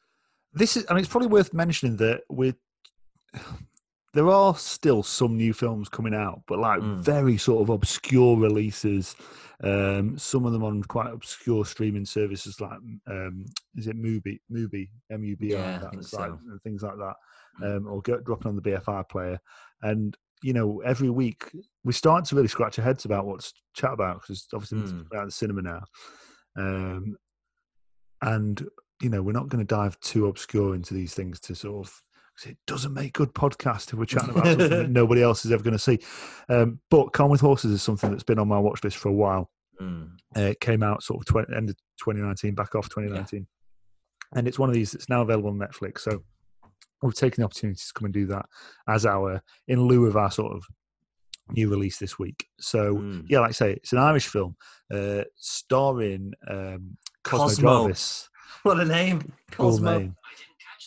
This 0.53 0.77
is. 0.77 0.87
I 0.89 0.95
mean, 0.95 1.01
it's 1.01 1.09
probably 1.11 1.27
worth 1.27 1.53
mentioning 1.53 1.97
that 1.97 2.21
we 2.31 2.55
there 4.13 4.29
are 4.31 4.55
still 4.55 5.03
some 5.03 5.37
new 5.37 5.53
films 5.53 5.89
coming 5.89 6.15
out, 6.15 6.43
but 6.47 6.61
like 6.61 6.79
Mm. 6.81 7.01
very 7.01 7.37
sort 7.37 7.63
of 7.63 7.71
obscure 7.71 8.37
releases. 8.37 9.17
Um, 9.65 10.17
some 10.17 10.45
of 10.47 10.53
them 10.53 10.63
on 10.63 10.85
quite 10.85 11.13
obscure 11.13 11.65
streaming 11.65 12.05
services, 12.05 12.61
like 12.61 12.79
um, 13.09 13.47
is 13.75 13.89
it 13.89 13.97
Mubi, 14.01 14.39
Mubi, 14.53 14.91
M 15.11 15.25
U 15.25 15.37
B 15.37 15.55
I, 15.55 15.59
Yeah, 15.59 15.77
I 15.77 15.79
that's 15.79 15.91
think 16.11 16.21
like 16.21 16.31
so. 16.31 16.39
and 16.51 16.63
things 16.63 16.83
like 16.85 16.97
that, 16.99 17.17
um, 17.67 17.87
or 17.89 18.01
get, 18.03 18.25
dropping 18.25 18.49
on 18.51 18.57
the 18.57 18.63
BFI 18.63 19.09
player. 19.09 19.41
And 19.85 20.17
you 20.43 20.53
know, 20.53 20.83
every 20.85 21.09
week 21.11 21.51
we 21.85 21.93
start 21.93 22.25
to 22.27 22.35
really 22.37 22.49
scratch 22.49 22.79
our 22.79 22.85
heads 22.85 23.05
about 23.05 23.25
what's 23.27 23.53
chat 23.75 23.93
about 23.93 24.21
because 24.21 24.47
obviously 24.53 24.81
it's 24.81 24.93
Mm. 24.93 25.07
out 25.15 25.23
of 25.23 25.29
the 25.29 25.33
cinema 25.33 25.63
now. 25.63 25.83
Um, 26.57 27.17
and 28.23 28.67
you 29.03 29.11
know, 29.11 29.23
we're 29.23 29.33
not 29.33 29.49
going 29.49 29.65
to 29.65 29.75
dive 29.75 29.99
too 30.01 30.27
obscure 30.27 30.75
into 30.75 30.95
these 30.95 31.15
things 31.15 31.41
to 31.41 31.55
sort 31.55 31.87
of. 31.87 32.01
'cause 32.37 32.51
it 32.51 32.59
doesn't 32.67 32.93
make 32.93 33.13
good 33.13 33.33
podcast 33.33 33.93
if 33.93 33.95
we're 33.95 34.05
chatting 34.05 34.31
about 34.31 34.45
something 34.47 34.69
that 34.69 34.91
nobody 35.03 35.23
else 35.23 35.45
is 35.45 35.53
ever 35.53 35.63
going 35.63 35.71
to 35.73 35.79
see. 35.79 36.01
Um, 36.49 36.81
but 36.91 37.13
Calm 37.13 37.31
with 37.31 37.41
Horses 37.41 37.71
is 37.71 37.81
something 37.81 38.11
that's 38.11 38.25
been 38.25 38.41
on 38.41 38.49
my 38.49 38.59
watch 38.59 38.83
list 38.83 38.97
for 38.97 39.09
a 39.09 39.13
while. 39.13 39.49
Mm. 39.81 40.17
Uh, 40.37 40.41
it 40.41 40.59
came 40.59 40.83
out 40.83 41.05
sort 41.05 41.21
of 41.21 41.27
20, 41.27 41.55
end 41.55 41.71
of 41.71 41.77
2019, 42.01 42.57
back 42.57 42.75
off 42.75 42.89
2019. 42.89 43.47
And 44.35 44.49
it's 44.49 44.59
one 44.59 44.69
of 44.69 44.75
these 44.75 44.91
that's 44.91 45.09
now 45.09 45.23
available 45.23 45.51
on 45.51 45.59
Netflix. 45.59 46.01
So 46.01 46.25
we've 47.09 47.15
taken 47.15 47.41
the 47.43 47.45
opportunity 47.47 47.79
to 47.79 47.93
come 47.95 48.05
and 48.07 48.15
do 48.15 48.27
that 48.27 48.47
as 48.89 49.05
our, 49.07 49.43
in 49.69 49.83
lieu 49.83 50.07
of 50.07 50.17
our 50.17 50.31
sort 50.31 50.55
of 50.57 50.65
new 51.51 51.69
release 51.69 51.99
this 51.99 52.19
week. 52.19 52.47
So, 52.59 52.95
Mm. 52.97 53.27
yeah, 53.29 53.41
like 53.41 53.51
I 53.51 53.53
say, 53.53 53.73
it's 53.75 53.93
an 53.93 53.99
Irish 53.99 54.27
film 54.29 54.57
uh, 54.93 55.23
starring 55.37 56.33
um, 56.49 56.97
Cosmo, 57.23 57.47
Cosmo. 57.49 57.69
Jarvis. 57.83 58.29
What 58.63 58.81
a 58.81 58.85
name! 58.85 59.21
Full 59.53 59.71
Cosmo. 59.73 59.99
name. 59.99 60.17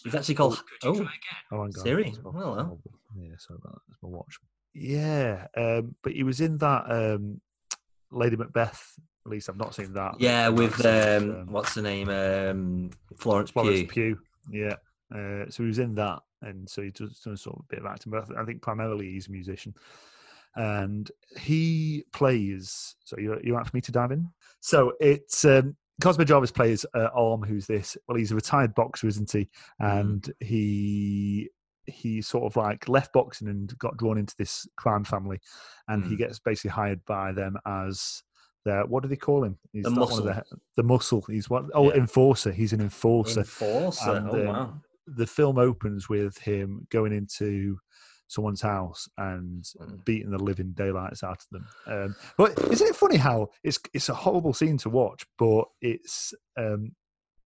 It's 0.05 0.15
actually 0.15 0.36
called. 0.36 0.63
Oh, 0.84 0.89
Oh, 0.91 0.93
hang 0.95 1.59
on. 1.59 1.72
Siri. 1.74 2.03
That's 2.05 2.24
my- 2.24 2.32
Well, 2.32 2.55
well. 2.55 2.80
Yeah, 3.15 3.32
sorry 3.38 3.59
about 3.61 3.74
that. 3.74 3.82
That's 3.88 4.03
my 4.03 4.09
watch. 4.09 4.38
Yeah, 4.74 5.47
um, 5.57 5.95
but 6.03 6.13
he 6.13 6.24
was 6.24 6.39
in 6.41 6.57
that 6.59 6.86
um, 6.89 7.41
Lady 8.11 8.36
Macbeth. 8.36 8.82
At 9.26 9.32
least 9.32 9.49
I've 9.49 9.57
not 9.57 9.76
seen 9.76 9.93
that. 9.93 10.15
yeah, 10.20 10.47
with 10.49 10.84
um, 10.86 11.47
what's 11.51 11.74
the 11.76 11.82
name? 11.82 12.09
Um, 12.09 12.91
Florence, 13.18 13.51
Florence 13.51 13.82
Pugh. 13.82 14.15
Pugh. 14.15 14.20
Yeah. 14.51 14.76
Uh, 15.14 15.49
so 15.49 15.64
he 15.64 15.68
was 15.68 15.80
in 15.80 15.95
that, 15.95 16.20
and 16.41 16.70
so 16.70 16.82
he 16.82 16.91
does 16.91 17.20
sort 17.22 17.38
of 17.47 17.60
a 17.62 17.76
bit 17.76 17.80
of 17.80 17.86
acting, 17.86 18.12
but 18.12 18.24
I 18.24 18.26
th- 18.26 18.39
I 18.39 18.45
think 18.45 18.62
primarily 18.62 19.12
he's 19.12 19.28
a 19.28 19.32
musician. 19.32 19.74
And 20.55 21.10
he 21.38 22.03
plays. 22.14 22.95
So 23.05 23.18
you 23.20 23.39
you 23.43 23.53
want 23.53 23.68
for 23.68 23.78
me 23.78 23.82
to 23.82 23.91
dive 23.91 24.12
in? 24.12 24.28
So 24.60 24.93
it's 24.99 25.45
um, 25.45 25.76
Cosmo 26.01 26.24
Jarvis 26.26 26.51
plays 26.51 26.86
uh, 26.95 27.10
Arm, 27.14 27.43
who's 27.43 27.68
this? 27.68 27.95
Well, 28.08 28.18
he's 28.18 28.32
a 28.32 28.36
retired 28.36 28.74
boxer, 28.74 29.08
isn't 29.08 29.32
he? 29.32 29.47
Mm. 29.82 29.99
And 30.01 30.34
he 30.39 31.49
he 31.86 32.22
sort 32.22 32.43
of 32.45 32.55
like 32.58 32.89
left 32.89 33.14
boxing 33.14 33.47
and 33.47 33.78
got 33.78 33.97
drawn 33.97 34.18
into 34.18 34.36
this 34.38 34.68
crime 34.78 35.03
family, 35.03 35.39
and 35.88 36.03
he 36.03 36.16
Mm. 36.16 36.20
gets 36.20 36.39
basically 36.39 36.72
hired 36.72 37.05
by 37.05 37.32
them 37.32 37.58
as 37.66 38.24
their 38.66 38.86
what 38.88 39.03
do 39.03 39.10
they 39.10 39.16
call 39.16 39.43
him? 39.43 39.58
He's 39.72 39.84
The 39.86 39.91
not 39.91 40.10
one 40.10 40.20
of 40.20 40.26
muscle. 40.26 40.43
the 40.76 40.82
the 40.82 40.84
muscle. 40.84 41.22
He's 41.30 41.49
what? 41.51 41.66
Oh, 41.74 41.89
Yeah. 41.89 41.97
enforcer. 41.99 42.51
He's 42.51 42.74
an 42.74 42.82
enforcer. 42.82 43.41
Enforcer. 43.41 44.16
And, 44.16 44.30
oh 44.30 44.39
um, 44.39 44.45
wow. 44.47 44.82
The 45.08 45.28
film 45.28 45.58
opens 45.58 46.10
with 46.10 46.38
him 46.38 46.86
going 46.91 47.14
into 47.14 47.80
someone's 48.28 48.62
house 48.62 49.08
and 49.18 49.64
Mm. 49.80 50.03
beating 50.05 50.32
the 50.32 50.38
living 50.43 50.74
daylights 50.74 51.24
out 51.24 51.41
of 51.41 51.47
them. 51.51 51.68
Um, 51.88 52.16
but 52.38 52.60
isn't 52.72 52.88
it 52.88 52.95
funny 52.95 53.18
how 53.18 53.49
it's 53.64 53.80
it's 53.93 54.10
a 54.10 54.14
horrible 54.14 54.53
scene 54.53 54.78
to 54.80 54.89
watch, 54.89 55.26
but 55.38 55.66
it's 55.82 56.34
um, 56.58 56.93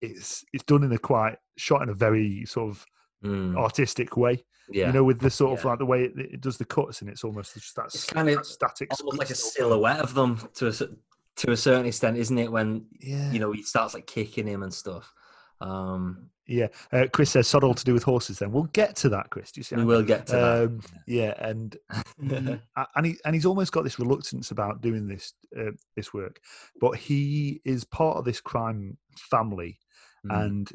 it's 0.02 0.46
it's 0.54 0.64
done 0.64 0.84
in 0.84 0.92
a 0.94 0.98
quite 0.98 1.38
shot 1.58 1.82
in 1.82 1.90
a 1.90 1.94
very 1.94 2.46
sort 2.46 2.70
of 2.70 2.86
Mm, 3.22 3.58
artistic 3.58 4.16
way. 4.16 4.46
yeah. 4.72 4.88
You 4.88 4.94
know, 4.94 5.04
with 5.04 5.20
the 5.20 5.30
sort 5.30 5.60
of 5.60 5.66
Yeah. 5.66 5.72
like 5.72 5.80
the 5.80 5.86
way 5.86 6.06
it, 6.06 6.14
it 6.18 6.40
does 6.40 6.58
the 6.58 6.64
cuts, 6.64 7.02
and 7.02 7.10
it's 7.10 7.26
almost 7.26 7.54
just 7.54 7.76
that, 7.76 7.88
It's 7.88 8.06
kind 8.06 8.30
of 8.30 8.46
static, 8.46 8.90
almost 8.98 9.20
like 9.20 9.30
a 9.30 9.36
silhouette 9.36 10.00
of 10.00 10.14
them 10.14 10.40
to 10.54 10.68
a 10.70 10.72
to 10.72 11.52
a 11.52 11.58
certain 11.58 11.86
extent, 11.86 12.16
isn't 12.16 12.38
it? 12.38 12.50
When 12.50 12.86
Yeah, 13.02 13.34
you 13.34 13.40
know 13.40 13.52
he 13.52 13.64
starts 13.64 13.94
like 13.94 14.08
kicking 14.08 14.48
him 14.48 14.64
and 14.64 14.74
stuff. 14.74 15.14
Um, 15.60 16.30
yeah. 16.50 16.68
Uh, 16.92 17.06
Chris 17.12 17.32
says 17.32 17.48
sod 17.48 17.64
all 17.64 17.74
to 17.74 17.86
do 17.86 17.94
with 17.94 18.04
horses. 18.04 18.40
Then 18.40 18.52
we'll 18.52 18.64
get 18.64 18.96
to 18.98 19.10
that, 19.10 19.30
Chris. 19.30 19.52
Do 19.52 19.60
you 19.60 19.64
see? 19.64 19.76
We 19.76 19.86
will 19.86 20.04
get 20.04 20.28
to 20.28 20.66
um, 20.66 20.82
yeah, 21.06 21.34
and 21.38 21.78
and 22.20 23.06
he 23.06 23.18
and 23.24 23.36
he's 23.36 23.46
almost 23.46 23.72
got 23.72 23.84
this 23.84 24.00
reluctance 24.00 24.52
about 24.52 24.82
doing 24.82 25.08
this 25.08 25.34
uh, 25.58 25.72
this 25.96 26.14
work, 26.14 26.40
but 26.82 26.98
he 26.98 27.62
is 27.66 27.84
part 27.84 28.18
of 28.18 28.26
this 28.26 28.42
crime 28.42 28.98
family. 29.18 29.78
Mm, 30.26 30.46
and 30.46 30.70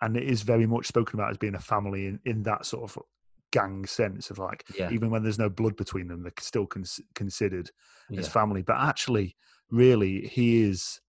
and 0.00 0.16
it 0.16 0.22
is 0.22 0.42
very 0.42 0.66
much 0.66 0.86
spoken 0.86 1.18
about 1.18 1.30
as 1.30 1.38
being 1.38 1.56
a 1.56 1.60
family 1.60 2.06
in, 2.06 2.20
in 2.24 2.42
that 2.44 2.64
sort 2.64 2.84
of 2.84 3.02
gang 3.52 3.84
sense 3.84 4.30
of 4.30 4.38
like 4.38 4.64
yeah, 4.78 4.90
even 4.90 5.10
when 5.10 5.22
there's 5.22 5.38
no 5.38 5.50
blood 5.50 5.76
between 5.76 6.06
them, 6.06 6.22
they're 6.22 6.32
still 6.38 6.66
cons- 6.66 7.00
considered 7.14 7.68
yeah. 8.08 8.20
as 8.20 8.28
family. 8.28 8.62
But 8.62 8.76
actually, 8.78 9.36
really, 9.70 10.28
he 10.28 10.62
is 10.62 11.00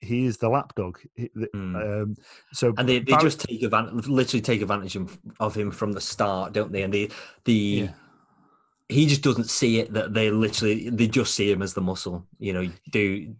he 0.00 0.24
is 0.24 0.38
the 0.38 0.48
lapdog. 0.48 0.98
Mm. 1.18 2.02
Um, 2.02 2.16
so 2.52 2.72
and 2.78 2.88
they, 2.88 2.98
they 2.98 3.12
Barry- 3.12 3.22
just 3.22 3.40
take 3.40 3.62
advantage, 3.62 4.06
literally 4.06 4.40
take 4.40 4.62
advantage 4.62 4.96
of, 5.40 5.54
him 5.54 5.70
from 5.70 5.92
the 5.92 6.00
start, 6.00 6.52
don't 6.52 6.72
they? 6.72 6.82
And 6.82 6.92
the 6.92 7.10
the 7.44 7.52
Yeah. 7.52 7.92
he 8.88 9.06
just 9.06 9.22
doesn't 9.22 9.50
see 9.50 9.80
it 9.80 9.92
that 9.92 10.14
they 10.14 10.30
literally 10.30 10.88
they 10.90 11.06
just 11.06 11.34
see 11.34 11.50
him 11.50 11.62
as 11.62 11.74
the 11.74 11.80
muscle. 11.80 12.26
You 12.38 12.52
know, 12.54 12.72
do 12.90 13.34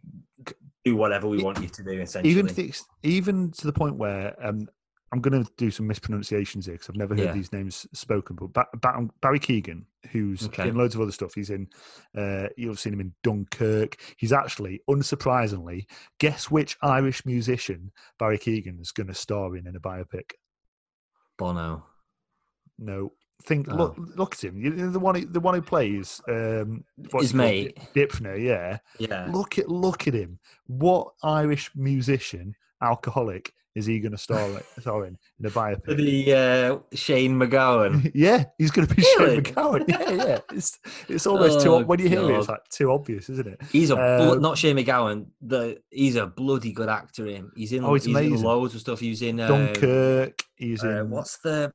do 0.84 0.96
whatever 0.96 1.28
we 1.28 1.42
want 1.42 1.60
you 1.62 1.68
to 1.68 1.82
do. 1.82 2.00
Essentially, 2.00 2.30
even 2.30 2.46
to 2.46 2.54
the, 2.54 2.80
even 3.02 3.50
to 3.52 3.66
the 3.66 3.72
point 3.72 3.96
where 3.96 4.34
um, 4.46 4.68
I'm 5.12 5.20
going 5.20 5.44
to 5.44 5.50
do 5.56 5.70
some 5.72 5.88
mispronunciations 5.88 6.66
here 6.66 6.74
because 6.74 6.88
I've 6.88 6.94
never 6.96 7.16
heard 7.16 7.24
Yeah. 7.26 7.32
these 7.32 7.52
names 7.52 7.84
spoken. 7.92 8.36
But 8.36 8.52
ba- 8.52 8.78
Ba- 8.80 9.08
Barry 9.20 9.40
Keoghan, 9.40 9.84
who's 10.12 10.46
Okay. 10.46 10.68
in 10.68 10.76
loads 10.76 10.94
of 10.94 11.00
other 11.00 11.10
stuff, 11.10 11.34
he's 11.34 11.50
in. 11.50 11.68
Uh, 12.16 12.46
you've 12.56 12.78
seen 12.78 12.92
him 12.92 13.00
in 13.00 13.12
Dunkirk. 13.24 13.96
He's 14.18 14.32
actually, 14.32 14.82
unsurprisingly, 14.88 15.86
guess 16.18 16.48
which 16.50 16.76
Irish 16.82 17.26
musician 17.26 17.90
Barry 18.20 18.38
Keoghan 18.38 18.80
is 18.80 18.92
going 18.92 19.08
to 19.08 19.14
star 19.14 19.56
in 19.56 19.66
in 19.66 19.74
a 19.74 19.80
biopic? 19.80 20.30
Bono. 21.38 21.86
No. 22.78 23.12
Think 23.42 23.68
look 23.68 23.96
Oh. 23.98 24.06
look 24.16 24.34
at 24.34 24.44
him. 24.44 24.92
The 24.92 24.98
one 25.00 25.14
who, 25.14 25.24
the 25.24 25.40
one 25.40 25.54
who 25.54 25.62
plays 25.62 26.20
um, 26.28 26.84
His 27.18 27.32
mate. 27.32 27.78
Dympna. 27.94 28.38
Yeah. 28.38 28.78
Yeah, 28.98 29.28
Look 29.32 29.58
at 29.58 29.68
look 29.70 30.06
at 30.06 30.12
him. 30.14 30.38
What 30.66 31.14
Irish 31.22 31.70
musician, 31.74 32.54
alcoholic, 32.82 33.54
is 33.74 33.86
he 33.86 34.00
going 34.00 34.12
to 34.12 34.18
star, 34.18 34.48
star 34.80 35.04
in 35.06 35.16
in 35.38 35.46
a 35.46 35.50
biopic? 35.50 35.96
the 35.96 36.34
uh, 36.34 36.96
Shane 36.96 37.38
MacGowan. 37.38 38.10
yeah, 38.14 38.44
he's 38.58 38.70
going 38.70 38.86
to 38.88 38.94
be 38.94 39.02
Really? 39.18 39.34
Shane 39.36 39.44
MacGowan. 39.44 39.84
Yeah, 39.88 40.10
yeah. 40.10 40.38
It's 40.52 40.78
it's 41.08 41.26
almost 41.26 41.60
too 41.60 41.72
Oh, 41.72 41.76
ob- 41.80 41.86
when 41.86 42.00
you 42.00 42.08
hear 42.08 42.20
it, 42.30 42.36
it's 42.38 42.48
like 42.48 42.68
too 42.70 42.90
obvious, 42.90 43.28
isn't 43.30 43.46
it? 43.46 43.60
He's 43.70 43.90
a 43.90 43.96
blo- 43.96 44.32
Um, 44.32 44.40
not 44.42 44.58
Shane 44.58 44.76
MacGowan. 44.76 45.26
The 45.42 45.80
he's 45.90 46.16
a 46.16 46.26
bloody 46.26 46.72
good 46.72 46.88
actor. 46.88 47.26
Him. 47.26 47.52
He's 47.54 47.72
in. 47.72 47.84
Oh, 47.84 47.94
he's 47.94 48.04
he's 48.04 48.16
in 48.16 48.42
loads 48.42 48.74
of 48.74 48.80
stuff. 48.80 48.98
He's 49.00 49.22
in. 49.22 49.38
Um, 49.40 49.48
Dunkirk. 49.66 50.42
He's 50.56 50.82
uh, 50.84 51.02
in. 51.02 51.10
what's 51.10 51.38
the 51.38 51.72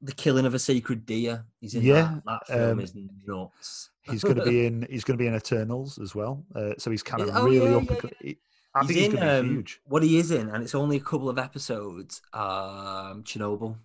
the 0.00 0.12
killing 0.12 0.46
of 0.46 0.54
a 0.54 0.58
sacred 0.58 1.06
deer? 1.06 1.44
He's 1.60 1.74
in 1.74 1.82
Yeah, 1.82 2.18
that. 2.24 2.42
That 2.46 2.46
film 2.46 2.70
um, 2.72 2.80
is 2.80 2.92
nuts. 3.26 3.90
He's 4.02 4.22
going 4.22 4.36
to 4.36 4.44
be 4.44 4.66
in. 4.66 4.86
He's 4.90 5.04
going 5.04 5.16
to 5.16 5.22
be 5.22 5.28
in 5.28 5.34
Eternals 5.34 5.98
as 5.98 6.12
well. 6.14 6.44
Uh, 6.56 6.72
so 6.78 6.90
he's 6.90 7.02
kind 7.04 7.22
of 7.22 7.30
Oh, 7.36 7.44
really 7.44 7.70
yeah, 7.70 7.76
up. 7.76 7.90
yeah, 7.90 7.96
co- 7.96 8.08
he- 8.20 8.38
I 8.74 8.84
he's 8.84 8.96
in 8.96 9.12
going 9.12 9.28
um, 9.28 9.48
huge. 9.50 9.80
what 9.84 10.02
he 10.02 10.18
is 10.18 10.30
in, 10.30 10.48
and 10.48 10.62
it's 10.62 10.74
only 10.74 10.96
a 10.96 11.00
couple 11.00 11.28
of 11.28 11.38
episodes. 11.38 12.22
Um, 12.32 13.22
Chernobyl. 13.24 13.76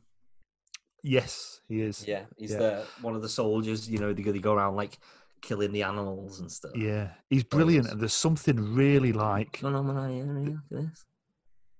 Yes, 1.03 1.61
he 1.67 1.81
is. 1.81 2.05
Yeah, 2.07 2.23
he's 2.37 2.51
Yeah. 2.51 2.57
the 2.57 2.85
one 3.01 3.15
of 3.15 3.21
the 3.21 3.29
soldiers. 3.29 3.89
You 3.89 3.99
know, 3.99 4.13
they, 4.13 4.23
they 4.23 4.39
go 4.39 4.53
around 4.53 4.75
like 4.75 4.97
killing 5.41 5.71
the 5.71 5.83
animals 5.83 6.39
and 6.39 6.51
stuff. 6.51 6.71
Yeah, 6.75 7.09
he's 7.29 7.43
brilliant, 7.43 7.89
and 7.89 7.99
there's 7.99 8.13
something 8.13 8.75
really 8.75 9.13
like 9.13 9.61
look 9.61 9.75
at 9.75 10.69
this. 10.69 11.05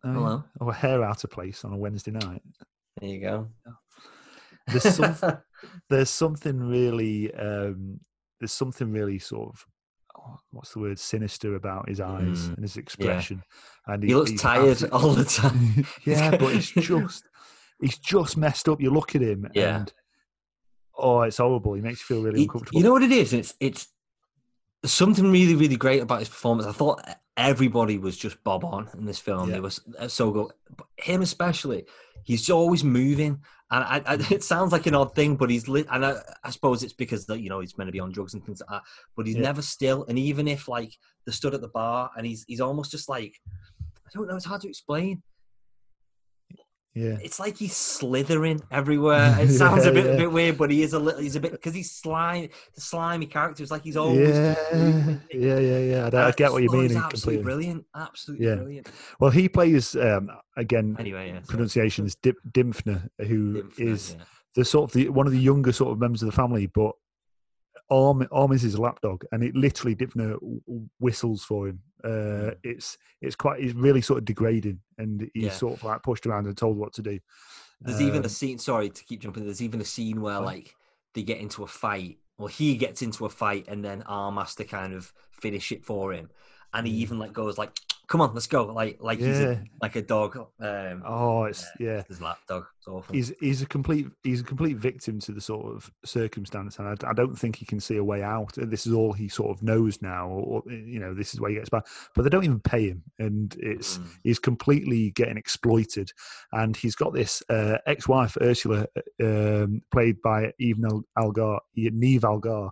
No, 0.04 0.14
Hello. 0.14 0.44
Or 0.60 0.74
hair 0.74 1.04
out 1.04 1.24
of 1.24 1.32
place 1.32 1.66
on 1.66 1.74
a 1.74 1.78
Wednesday 1.78 2.12
night. 2.12 2.42
There 3.00 3.10
you 3.10 3.20
go. 3.20 3.48
There's 4.68 4.96
some, 4.96 5.16
there's 5.90 6.10
something 6.10 6.60
really 6.60 7.34
um, 7.34 8.00
there's 8.40 8.52
something 8.52 8.92
really 8.92 9.20
sort 9.20 9.50
of 9.50 9.66
oh, 9.66 9.72
what's 10.52 10.74
the 10.74 10.80
word 10.80 10.98
sinister 11.00 11.56
about 11.56 11.88
his 11.90 12.00
eyes 12.00 12.48
Mm, 12.50 12.54
and 12.56 12.64
his 12.64 12.78
expression 12.78 13.42
and 13.88 14.04
he 14.04 14.14
looks 14.16 14.34
tired 14.40 14.84
all 14.92 15.14
the 15.14 15.26
time. 15.26 15.86
yeah 16.06 16.32
but 16.38 16.54
he's 16.54 16.72
just 16.72 17.24
he's 17.82 17.98
just 17.98 18.38
messed 18.38 18.68
up 18.70 18.82
you 18.82 18.90
look 18.90 19.16
at 19.16 19.22
him 19.22 19.48
Yeah. 19.54 19.78
and 19.78 19.94
oh 20.98 21.22
it's 21.22 21.38
horrible 21.38 21.74
he 21.76 21.82
makes 21.82 22.00
you 22.02 22.16
feel 22.16 22.24
really 22.24 22.40
Y- 22.40 22.44
uncomfortable 22.44 22.78
You 22.80 22.84
know 22.86 22.92
what 22.94 23.04
it 23.04 23.12
is? 23.12 23.34
It's 23.34 23.54
it's 23.60 23.88
something 24.86 25.32
really 25.32 25.56
really 25.56 25.76
great 25.78 26.02
about 26.02 26.20
his 26.20 26.30
performance. 26.30 26.68
I 26.68 26.72
thought 26.72 27.02
everybody 27.38 27.98
was 28.00 28.18
just 28.18 28.44
bob 28.44 28.66
on 28.66 28.90
in 28.98 29.06
this 29.06 29.20
film. 29.20 29.50
Yeah. 29.50 29.60
Was 29.60 29.80
uh, 29.98 30.08
so 30.08 30.32
good. 30.32 30.52
Him 30.98 31.22
especially, 31.22 31.86
he's 32.24 32.50
always 32.50 32.84
moving, 32.84 33.40
and 33.72 33.84
I, 33.84 34.02
I, 34.06 34.14
it 34.32 34.44
sounds 34.44 34.72
like 34.72 34.88
an 34.88 34.96
odd 34.96 35.16
thing, 35.16 35.36
but 35.36 35.50
he's 35.50 35.68
lit. 35.68 35.88
And 35.92 36.06
I, 36.06 36.16
I 36.44 36.50
suppose 36.50 36.84
it's 36.84 36.94
because 36.94 37.26
that 37.28 37.40
you 37.40 37.50
know 37.50 37.60
he's 37.60 37.78
meant 37.78 37.88
to 37.88 37.92
be 37.94 38.00
on 38.00 38.12
drugs 38.12 38.34
and 38.34 38.44
things 38.44 38.60
like 38.62 38.70
that. 38.70 38.84
But 39.16 39.28
he's 39.28 39.36
Yeah. 39.36 39.44
never 39.44 39.62
still. 39.62 40.06
And 40.10 40.18
even 40.20 40.48
if 40.48 40.68
like 40.68 40.94
they 41.26 41.32
stood 41.32 41.54
at 41.54 41.62
the 41.62 41.70
bar, 41.70 42.10
and 42.18 42.26
he's 42.26 42.44
he's 42.48 42.62
almost 42.62 42.92
just 42.92 43.08
like 43.08 43.40
I 44.06 44.10
don't 44.14 44.28
know. 44.28 44.36
It's 44.36 44.46
hard 44.46 44.62
to 44.62 44.70
explain. 44.70 45.22
Yeah 46.98 47.18
It's 47.22 47.40
like 47.40 47.56
he's 47.58 47.76
slithering 47.76 48.60
everywhere. 48.72 49.36
It 49.44 49.50
sounds 49.50 49.86
a 49.86 49.92
bit 49.92 50.06
yeah. 50.06 50.12
a 50.14 50.18
bit 50.18 50.32
weird, 50.32 50.58
but 50.58 50.70
he 50.72 50.82
is 50.82 50.94
a 50.94 51.00
little. 51.00 51.22
He's 51.22 51.36
a 51.36 51.40
bit 51.40 51.52
because 51.52 51.74
he's 51.74 51.92
slimy, 51.92 52.50
the 52.76 52.82
slimy 52.82 53.26
character. 53.28 53.62
It's 53.64 53.72
like 53.72 53.84
he's 53.84 53.98
always. 53.98 54.30
yeah 54.30 54.56
yeah 55.34 55.60
yeah 55.60 55.80
yeah 55.80 56.10
I, 56.14 56.28
I 56.28 56.32
get 56.32 56.52
what 56.52 56.64
you 56.64 56.70
mean 56.72 56.86
absolutely 56.98 57.10
completely 57.10 57.44
brilliant. 57.44 57.86
Absolutely 57.96 58.46
Yeah. 58.48 58.56
brilliant. 58.56 58.88
well 59.20 59.32
he 59.32 59.48
plays 59.50 59.96
um, 59.96 60.30
again 60.56 60.96
Anyway, 61.00 61.32
yeah. 61.34 61.42
pronunciation 61.48 62.06
is 62.06 62.16
Dimfner 62.16 63.08
who 63.28 63.64
Dimfner, 63.64 63.80
is 63.94 64.16
yeah. 64.18 64.24
the 64.56 64.66
sort 64.66 64.90
of 64.90 64.94
the 64.94 65.10
one 65.10 65.28
of 65.28 65.34
the 65.34 65.40
younger 65.40 65.72
sort 65.72 65.92
of 65.92 66.00
members 66.00 66.22
of 66.24 66.28
the 66.28 66.36
family, 66.36 66.68
but 66.68 66.94
Arm 67.90 68.28
Arm 68.32 68.52
is 68.52 68.62
his 68.62 68.78
lapdog, 68.78 69.24
and 69.32 69.44
it 69.44 69.56
literally 69.56 69.96
Dympna 69.96 70.38
whistles 71.00 71.44
for 71.44 71.70
him. 71.70 71.80
Uh, 72.04 72.52
Mm. 72.52 72.58
it's 72.64 72.98
it's 73.22 73.36
quite 73.36 73.62
it's 73.62 73.74
really 73.74 74.02
sort 74.02 74.20
of 74.20 74.26
degrading, 74.26 74.80
and 74.98 75.30
he's 75.34 75.44
Yeah. 75.46 75.52
sort 75.52 75.80
of 75.80 75.84
like 75.84 76.04
pushed 76.04 76.26
around 76.28 76.48
and 76.48 76.58
told 76.58 76.78
what 76.78 76.94
to 76.94 77.02
do. 77.02 77.20
There's 77.82 78.02
even 78.02 78.24
a 78.24 78.26
Um, 78.26 78.30
scene. 78.30 78.58
Sorry 78.60 78.90
to 78.90 79.04
keep 79.04 79.22
jumping. 79.22 79.46
There's 79.46 79.62
even 79.62 79.82
a 79.82 79.86
scene 79.86 80.22
where 80.22 80.40
like 80.40 80.76
they 81.14 81.24
get 81.24 81.40
into 81.40 81.64
a 81.64 81.68
fight, 81.68 82.18
or 82.38 82.50
he 82.50 82.76
gets 82.76 83.02
into 83.02 83.26
a 83.26 83.30
fight, 83.30 83.66
and 83.68 83.84
then 83.84 84.04
Arm 84.04 84.38
has 84.38 84.56
to 84.56 84.66
kind 84.66 84.94
of 84.94 85.14
finish 85.32 85.72
it 85.72 85.86
for 85.86 86.14
him, 86.14 86.30
and 86.74 86.86
he 86.88 86.94
Mm. 86.94 87.02
even 87.02 87.20
like 87.20 87.34
goes 87.34 87.58
like, 87.58 87.72
"Come 88.08 88.22
on, 88.22 88.34
let's 88.34 88.48
go!" 88.48 88.66
Like 88.66 88.98
like 89.02 89.20
he's 89.20 89.40
a, 89.40 89.64
like 89.82 89.96
a 89.96 90.02
dog. 90.02 90.38
Um, 90.60 91.04
Oh, 91.06 91.44
it's 91.44 91.66
yeah. 91.80 92.04
his 92.08 92.22
lap 92.22 92.38
dog. 92.48 92.66
It's 92.78 92.88
awful. 92.88 93.14
He's 93.16 93.34
he's 93.40 93.62
a 93.62 93.66
complete 93.66 94.08
he's 94.24 94.42
a 94.42 94.44
complete 94.44 94.78
victim 94.78 95.20
to 95.22 95.32
the 95.32 95.42
sort 95.42 95.66
of 95.76 95.92
circumstance, 96.06 96.80
and 96.80 96.88
I, 96.88 97.10
I 97.10 97.14
don't 97.14 97.36
think 97.38 97.56
he 97.58 97.66
can 97.66 97.80
see 97.80 97.98
a 97.98 98.04
way 98.04 98.24
out. 98.24 98.54
This 98.56 98.86
is 98.88 98.94
all 98.94 99.14
he 99.14 99.28
sort 99.30 99.52
of 99.52 99.62
knows 99.64 100.02
now, 100.02 100.28
or 100.30 100.64
you 100.70 101.00
know, 101.00 101.14
this 101.14 101.34
is 101.34 101.40
where 101.42 101.50
he 101.52 101.58
gets 101.58 101.70
by. 101.70 101.82
But 102.16 102.22
they 102.24 102.30
don't 102.30 102.44
even 102.46 102.60
pay 102.60 102.90
him, 102.90 103.04
and 103.20 103.56
it's 103.60 103.98
Mm. 103.98 104.08
he's 104.24 104.40
completely 104.40 105.12
getting 105.12 105.38
exploited. 105.38 106.12
And 106.54 106.76
he's 106.78 106.96
got 106.96 107.14
this 107.14 107.44
uh, 107.50 107.78
ex-wife 107.86 108.38
Ursula, 108.42 108.88
um, 109.24 109.82
played 109.92 110.22
by 110.22 110.54
Eve 110.60 110.80
Nel- 110.80 111.04
Algar, 111.18 111.60
Niamh 111.78 112.24
Algar, 112.24 112.70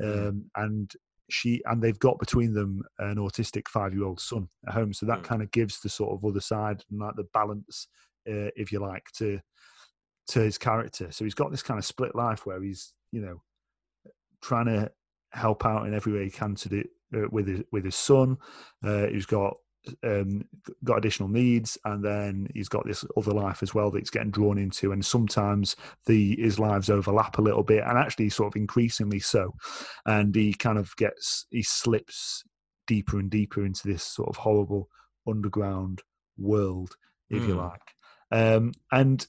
Mm. 0.00 0.28
um, 0.28 0.44
and 0.56 0.92
she 1.30 1.62
and 1.66 1.82
they've 1.82 1.98
got 1.98 2.18
between 2.18 2.52
them 2.54 2.82
an 2.98 3.16
autistic 3.16 3.68
five-year-old 3.68 4.20
son 4.20 4.48
at 4.66 4.74
home. 4.74 4.92
So 4.92 5.06
that 5.06 5.20
Mm. 5.20 5.24
kind 5.24 5.42
of 5.42 5.50
gives 5.50 5.80
the 5.80 5.88
sort 5.88 6.14
of 6.14 6.24
other 6.24 6.40
side 6.40 6.82
and 6.90 7.00
like 7.00 7.16
the 7.16 7.28
balance, 7.34 7.88
uh, 8.28 8.50
if 8.56 8.72
you 8.72 8.80
like, 8.80 9.04
to 9.16 9.40
to 10.28 10.40
his 10.40 10.58
character. 10.58 11.10
So 11.10 11.24
he's 11.24 11.34
got 11.34 11.50
this 11.50 11.62
kind 11.62 11.78
of 11.78 11.84
split 11.84 12.14
life 12.14 12.44
where 12.46 12.62
he's 12.62 12.92
you 13.12 13.20
know 13.20 13.42
trying 14.42 14.66
to 14.66 14.90
help 15.32 15.64
out 15.66 15.86
in 15.86 15.94
every 15.94 16.12
way 16.12 16.24
he 16.24 16.30
can 16.30 16.54
to 16.54 16.68
do 16.68 16.84
uh, 17.14 17.28
with 17.30 17.46
his 17.46 17.62
with 17.72 17.84
his 17.84 17.96
son. 17.96 18.36
Uh, 18.84 19.06
he's 19.06 19.26
got 19.26 19.56
um, 20.02 20.44
got 20.84 20.98
additional 20.98 21.28
needs, 21.28 21.78
and 21.84 22.04
then 22.04 22.48
he's 22.54 22.68
got 22.68 22.86
this 22.86 23.04
other 23.16 23.32
life 23.32 23.62
as 23.62 23.74
well 23.74 23.90
that 23.90 24.00
he's 24.00 24.10
getting 24.10 24.30
drawn 24.30 24.58
into, 24.58 24.92
and 24.92 25.04
sometimes 25.04 25.76
the 26.06 26.36
his 26.40 26.58
lives 26.58 26.90
overlap 26.90 27.38
a 27.38 27.42
little 27.42 27.62
bit, 27.62 27.84
and 27.86 27.98
actually 27.98 28.28
sort 28.30 28.52
of 28.52 28.56
increasingly 28.56 29.20
so, 29.20 29.54
and 30.06 30.34
he 30.34 30.52
kind 30.52 30.78
of 30.78 30.94
gets 30.96 31.46
he 31.50 31.62
slips 31.62 32.44
deeper 32.86 33.18
and 33.18 33.30
deeper 33.30 33.64
into 33.64 33.86
this 33.86 34.02
sort 34.02 34.28
of 34.28 34.36
horrible 34.36 34.88
underground 35.26 36.02
world, 36.36 36.96
if 37.30 37.46
you 37.46 37.54
Mm. 37.54 37.70
like, 37.70 37.94
um, 38.32 38.72
and 38.92 39.26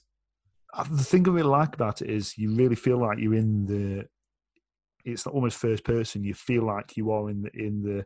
uh, 0.72 0.84
the 0.84 1.04
thing 1.04 1.28
I 1.28 1.32
really 1.32 1.48
like 1.48 1.74
about 1.74 2.00
it 2.02 2.10
is 2.10 2.38
you 2.38 2.54
really 2.54 2.76
feel 2.76 2.98
like 2.98 3.18
you're 3.18 3.34
in 3.34 3.66
the 3.66 4.06
it's 5.04 5.26
almost 5.26 5.56
first 5.56 5.82
person 5.84 6.22
you 6.22 6.34
feel 6.34 6.62
like 6.62 6.96
you 6.96 7.10
are 7.10 7.30
in 7.30 7.42
the 7.42 7.50
in 7.54 7.82
the 7.82 8.04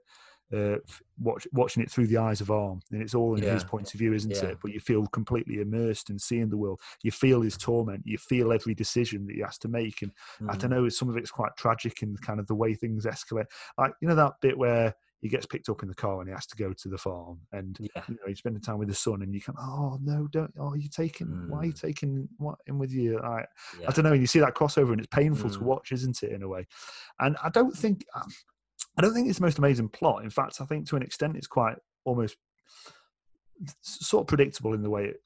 uh, 0.53 0.77
watch, 1.19 1.47
watching 1.53 1.83
it 1.83 1.91
through 1.91 2.07
the 2.07 2.17
eyes 2.17 2.41
of 2.41 2.51
arm 2.51 2.81
and 2.93 3.01
it's 3.03 3.15
all 3.15 3.35
in 3.37 3.43
his 3.43 3.65
point 3.65 3.93
of 3.93 3.99
view 3.99 4.13
isn't 4.13 4.31
Yeah. 4.31 4.47
it 4.51 4.59
but 4.63 4.73
you 4.73 4.81
feel 4.81 5.07
completely 5.07 5.61
immersed 5.61 6.11
and 6.11 6.21
seeing 6.21 6.49
the 6.51 6.57
world 6.57 6.81
you 7.03 7.11
feel 7.11 7.41
his 7.41 7.57
torment 7.57 8.03
you 8.05 8.19
feel 8.19 8.53
every 8.53 8.75
decision 8.75 9.27
that 9.27 9.35
he 9.35 9.41
has 9.41 9.59
to 9.59 9.69
make 9.69 10.03
and 10.03 10.13
i 10.49 10.55
Mm. 10.55 10.59
don't 10.59 10.71
know 10.71 10.89
some 10.89 11.09
of 11.09 11.17
it's 11.17 11.31
quite 11.31 11.57
tragic 11.57 12.03
and 12.03 12.21
kind 12.21 12.41
of 12.41 12.47
the 12.47 12.55
way 12.55 12.75
things 12.75 13.07
escalate 13.07 13.47
like 13.79 13.93
you 14.01 14.09
know 14.09 14.15
that 14.15 14.35
bit 14.43 14.57
where 14.59 14.95
he 15.21 15.31
gets 15.31 15.47
picked 15.47 15.71
up 15.71 15.83
in 15.83 15.89
the 15.89 15.95
car 15.95 16.21
and 16.21 16.29
he 16.29 16.35
has 16.35 16.47
to 16.47 16.57
go 16.57 16.75
to 16.75 16.89
the 16.91 16.99
farm 16.99 17.41
and 17.53 17.79
Yeah. 17.81 18.03
you 18.09 18.15
know 18.17 18.27
he's 18.29 18.39
spending 18.39 18.61
time 18.61 18.77
with 18.79 18.89
his 18.89 18.99
son 18.99 19.23
and 19.23 19.33
you 19.35 19.41
can 19.41 19.55
oh 19.59 19.99
no 20.03 20.29
don't 20.29 20.53
oh 20.61 20.75
you 20.75 20.89
taking 20.91 21.49
why 21.49 21.61
are 21.61 21.65
you 21.67 21.73
Mm. 21.73 21.81
taking 21.81 22.29
what 22.37 22.59
in 22.67 22.79
with 22.79 22.93
you 22.93 23.19
I, 23.21 23.47
Yeah. 23.81 23.89
I 23.89 23.93
don't 23.93 24.05
know. 24.05 24.13
And 24.13 24.21
you 24.21 24.27
see 24.27 24.41
that 24.41 24.55
crossover, 24.55 24.93
and 24.93 25.01
it's 25.01 25.09
painful 25.09 25.49
to 25.51 25.59
Mm. 25.59 25.63
watch, 25.63 25.91
isn't 25.93 26.23
it? 26.23 26.33
In 26.33 26.43
a 26.43 26.49
way, 26.49 26.67
and 27.21 27.37
I 27.43 27.49
don't 27.49 27.75
think 27.75 28.05
um, 28.15 28.29
I 28.97 29.03
don't 29.03 29.13
think 29.15 29.29
it's 29.29 29.39
the 29.39 29.45
most 29.45 29.59
amazing 29.59 29.89
plot. 29.89 30.23
In 30.25 30.31
fact, 30.31 30.61
I 30.61 30.65
think 30.67 30.89
to 30.89 30.97
an 30.97 31.03
extent 31.03 31.37
it's 31.37 31.47
quite 31.47 31.77
almost 32.05 32.37
sort 33.83 34.23
of 34.23 34.27
predictable 34.29 34.75
in 34.75 34.83
the 34.83 34.91
way 34.91 35.07
it 35.07 35.17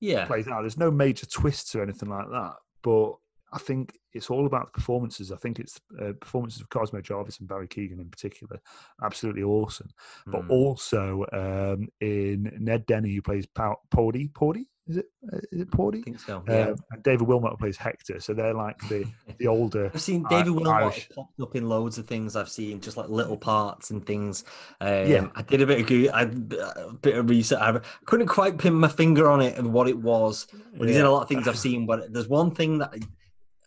Yeah. 0.00 0.26
plays 0.26 0.48
out. 0.48 0.62
There's 0.62 0.78
no 0.78 0.90
major 0.90 1.26
twists 1.26 1.74
or 1.74 1.82
anything 1.82 2.08
like 2.08 2.28
that, 2.30 2.54
but 2.82 3.14
I 3.52 3.58
think 3.58 3.98
it's 4.12 4.28
all 4.30 4.44
about 4.46 4.66
the 4.66 4.72
performances. 4.72 5.32
I 5.32 5.36
think 5.36 5.58
it's 5.58 5.80
uh, 6.00 6.12
performances 6.20 6.60
of 6.60 6.68
Cosmo 6.68 7.00
Jarvis 7.00 7.38
and 7.40 7.48
Barry 7.48 7.66
Keoghan 7.66 7.98
in 8.00 8.10
particular, 8.10 8.60
absolutely 9.02 9.42
awesome. 9.42 9.88
But 10.26 10.42
Mm. 10.42 10.50
also 10.50 11.24
um, 11.32 11.88
in 12.00 12.54
Ned 12.60 12.84
Dennehy, 12.86 13.14
who 13.16 13.22
plays 13.22 13.46
Pow- 13.46 13.80
Pordy, 13.90 14.28
Pordy, 14.28 14.68
is 14.88 14.96
it? 14.98 15.06
Uh, 15.32 15.38
it 15.52 15.70
Pordy? 15.70 16.00
I 16.00 16.02
think 16.02 16.20
so. 16.20 16.42
Yeah. 16.48 16.68
Um, 16.70 16.76
and 16.90 17.02
David 17.02 17.28
Wilmot 17.28 17.58
plays 17.58 17.76
Hector. 17.76 18.20
So 18.20 18.32
they're 18.34 18.54
like 18.54 18.78
the 18.88 19.04
the 19.38 19.46
older. 19.46 19.90
I've 19.94 20.00
seen 20.00 20.24
I- 20.26 20.30
David 20.30 20.52
Wilmot 20.54 20.72
Irish. 20.72 21.08
popped 21.14 21.38
up 21.40 21.54
in 21.54 21.68
loads 21.68 21.98
of 21.98 22.06
things. 22.06 22.34
I've 22.36 22.48
seen 22.48 22.80
just 22.80 22.96
like 22.96 23.08
little 23.08 23.36
parts 23.36 23.90
and 23.90 24.04
things. 24.04 24.44
Um, 24.80 25.06
Yeah. 25.06 25.28
I 25.34 25.42
did 25.42 25.60
a 25.60 25.66
bit 25.66 25.80
of 25.80 25.86
goo- 25.86 26.10
I, 26.12 26.22
a 26.22 26.92
bit 26.94 27.16
of 27.16 27.28
research. 27.28 27.58
I 27.60 27.80
couldn't 28.06 28.28
quite 28.28 28.58
pin 28.58 28.74
my 28.74 28.88
finger 28.88 29.28
on 29.28 29.40
it 29.42 29.58
and 29.58 29.72
what 29.72 29.88
it 29.88 29.98
was. 29.98 30.46
But 30.76 30.88
he's 30.88 30.96
in 30.96 31.04
a 31.04 31.10
lot 31.10 31.22
of 31.22 31.28
things 31.28 31.46
I've 31.46 31.58
seen. 31.58 31.86
But 31.86 32.12
there's 32.12 32.28
one 32.28 32.50
thing 32.54 32.78
that 32.78 32.94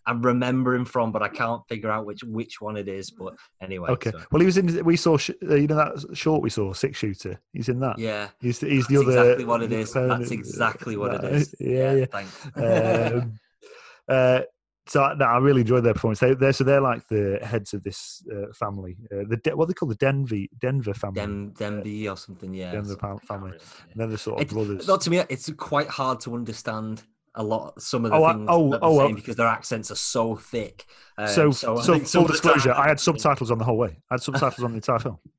I'm 0.06 0.22
remembering 0.22 0.86
from, 0.86 1.12
but 1.12 1.22
I 1.22 1.28
can't 1.28 1.62
figure 1.70 1.91
out 1.91 2.06
which 2.06 2.24
which 2.24 2.60
one 2.60 2.76
it 2.78 2.88
is. 2.88 3.12
But 3.12 3.36
anyway, 3.62 3.89
Okay. 3.91 4.12
so, 4.12 4.20
Well, 4.32 4.39
he 4.39 4.45
was 4.45 4.58
in. 4.58 4.84
We 4.84 4.97
saw. 4.97 5.18
sh- 5.18 5.32
Uh, 5.47 5.56
you 5.56 5.68
know 5.68 5.76
that 5.76 6.18
short 6.18 6.41
we 6.41 6.49
saw, 6.49 6.74
six 6.74 6.97
shooter. 6.97 7.39
He's 7.54 7.70
in 7.70 7.80
that. 7.82 7.99
yeah, 7.99 8.30
He's 8.39 8.60
the, 8.60 8.68
he's 8.70 8.88
the 8.88 8.97
other. 8.97 9.12
exactly 9.12 9.45
what 9.45 9.62
it 9.62 9.72
is. 9.72 9.93
That's 9.93 10.32
exactly 10.32 10.97
what 10.97 11.14
it 11.16 11.22
That- 11.22 11.34
is. 11.34 11.56
Yeah, 11.60 11.93
yeah. 11.93 12.06
Thanks. 12.06 12.47
um, 12.56 13.34
uh, 14.08 14.41
so 14.88 15.04
I- 15.04 15.14
no, 15.14 15.26
I 15.26 15.38
really 15.38 15.62
enjoyed 15.62 15.84
their 15.84 15.93
performance. 15.93 16.20
They, 16.20 16.34
they're 16.34 16.52
so 16.54 16.64
they're 16.64 16.82
like 16.82 17.08
the 17.08 17.39
heads 17.43 17.74
of 17.76 17.84
this 17.84 18.24
uh, 18.34 18.52
family. 18.54 18.97
Uh, 19.12 19.24
the 19.30 19.38
De- 19.38 19.56
what 19.56 19.68
they 19.68 19.74
call 19.76 19.88
the 19.88 19.95
Denver 19.95 20.36
Denver 20.60 20.95
family. 20.95 21.22
Dem 21.22 21.52
Demby 21.54 22.12
or 22.12 22.18
something. 22.18 22.54
Yeah. 22.54 22.72
Denver 22.72 22.88
something, 22.89 22.97
pa- 22.99 23.08
I 23.08 23.10
can't 23.18 23.28
family. 23.28 23.43
remember, 23.52 23.64
yeah. 23.86 23.91
And 23.91 23.99
they're 24.02 24.08
the 24.08 24.18
sort 24.18 24.38
of 24.38 24.41
It's- 24.41 24.54
brothers. 24.54 24.88
Not 24.88 25.02
to 25.02 25.10
me, 25.12 25.22
it's 25.30 25.49
quite 25.58 25.88
hard 25.88 26.20
to 26.22 26.34
understand 26.34 27.04
a 27.36 27.43
lot 27.43 27.82
some 27.82 28.03
of 28.05 28.11
the 28.11 28.17
Oh, 28.17 28.23
I- 28.25 28.34
things 28.34 28.45
oh, 28.49 28.69
that 28.71 28.79
oh, 28.82 28.97
saying 28.99 29.13
uh, 29.13 29.15
because 29.15 29.36
their 29.38 29.47
accents 29.47 29.89
are 29.91 29.95
so 29.95 30.36
thick. 30.36 30.86
Um, 31.17 31.27
so, 31.27 31.49
I 31.49 31.51
so, 31.82 31.99
full 31.99 32.27
disclosure, 32.27 32.73
I 32.73 32.88
had 32.88 32.99
subtitles 32.99 33.51
on 33.51 33.57
the 33.57 33.63
whole 33.65 33.77
way. 33.77 33.97
I 34.09 34.15
had 34.15 34.21
subtitles 34.21 34.63
on 34.63 34.71
the 34.71 34.77
entire 34.77 34.99
film. 34.99 35.19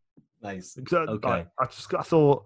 Nice. 0.43 0.76
I- 0.76 0.97
Okay. 0.97 1.28
I, 1.28 1.47
I 1.61 1.66
just 1.66 1.95
I 1.95 2.03
thought 2.03 2.45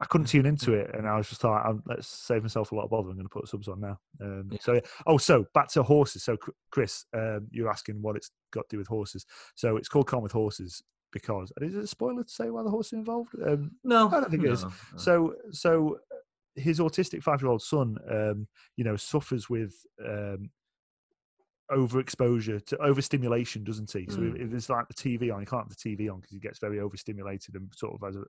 I 0.00 0.04
couldn't 0.04 0.28
tune 0.28 0.46
into 0.46 0.74
it, 0.74 0.94
and 0.94 1.08
I 1.08 1.16
was 1.16 1.28
just 1.28 1.42
like, 1.42 1.64
"I'll- 1.64 1.82
let's 1.86 2.06
save 2.06 2.42
myself 2.42 2.70
a 2.70 2.76
lot 2.76 2.84
of 2.84 2.90
bother. 2.90 3.08
I'm 3.08 3.16
going 3.16 3.26
to 3.26 3.28
put 3.28 3.48
subs 3.48 3.66
on 3.66 3.80
now. 3.80 3.98
Um, 4.22 4.48
Yeah. 4.52 4.58
So 4.60 4.72
yeah. 4.74 4.80
Oh, 5.06 5.18
so 5.18 5.44
back 5.54 5.68
to 5.72 5.82
horses. 5.82 6.22
So 6.22 6.36
Chris, 6.70 7.06
um, 7.14 7.48
you're 7.50 7.68
asking 7.70 8.00
what 8.02 8.14
it's 8.14 8.30
got 8.52 8.68
to 8.68 8.76
do 8.76 8.78
with 8.78 8.86
horses. 8.86 9.26
So 9.56 9.76
it's 9.76 9.88
called 9.88 10.06
Calm 10.06 10.22
with 10.22 10.30
Horses 10.30 10.80
because 11.10 11.50
is 11.62 11.74
it 11.74 11.82
a 11.84 11.86
spoiler 11.88 12.22
to 12.22 12.30
say 12.30 12.50
why 12.50 12.62
the 12.62 12.70
horse 12.70 12.88
is 12.88 12.92
involved? 12.92 13.30
Um, 13.44 13.72
No, 13.82 14.08
I 14.10 14.20
don't 14.20 14.30
think 14.30 14.44
it 14.44 14.52
is. 14.52 14.62
no, 14.62 14.68
no. 14.68 14.98
so 14.98 15.34
so 15.50 15.98
his 16.58 16.80
autistic 16.80 17.22
five 17.22 17.40
year 17.42 17.50
old 17.50 17.62
son, 17.62 17.96
um, 18.10 18.46
you 18.76 18.84
know, 18.84 18.96
suffers 18.96 19.48
with 19.48 19.74
um, 20.04 20.50
overexposure 21.70 22.64
to 22.64 22.78
overstimulation, 22.78 23.62
doesn't 23.62 23.92
he? 23.92 24.06
So 24.08 24.20
Mm. 24.22 24.40
if, 24.40 24.50
there's 24.50 24.70
like 24.70 24.88
the 24.88 24.94
TV 24.94 25.30
on, 25.32 25.40
he 25.40 25.46
can't 25.46 25.64
have 25.68 25.76
the 25.76 25.96
TV 25.96 26.10
on 26.10 26.20
because 26.20 26.32
he 26.34 26.40
gets 26.40 26.58
very 26.58 26.80
overstimulated 26.80 27.54
and 27.54 27.70
sort 27.74 27.94
of 27.94 28.08
as 28.08 28.16
a 28.16 28.24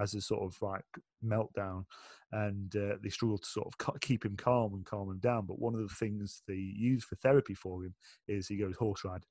as 0.00 0.14
a 0.14 0.20
sort 0.20 0.42
of 0.42 0.60
like 0.62 0.84
meltdown, 1.24 1.84
and 2.30 2.74
uh, 2.76 2.96
they 3.02 3.08
struggle 3.08 3.38
to 3.38 3.48
sort 3.48 3.66
of 3.66 4.00
keep 4.00 4.24
him 4.24 4.36
calm 4.36 4.74
and 4.74 4.86
calm 4.86 5.10
him 5.10 5.18
down. 5.18 5.46
But 5.46 5.58
one 5.58 5.74
of 5.74 5.80
the 5.80 5.94
things 5.94 6.42
they 6.46 6.54
use 6.54 7.04
for 7.04 7.16
therapy 7.16 7.54
for 7.54 7.84
him 7.84 7.94
is 8.28 8.46
he 8.46 8.56
goes 8.56 8.76
horse 8.76 9.04
ride. 9.04 9.26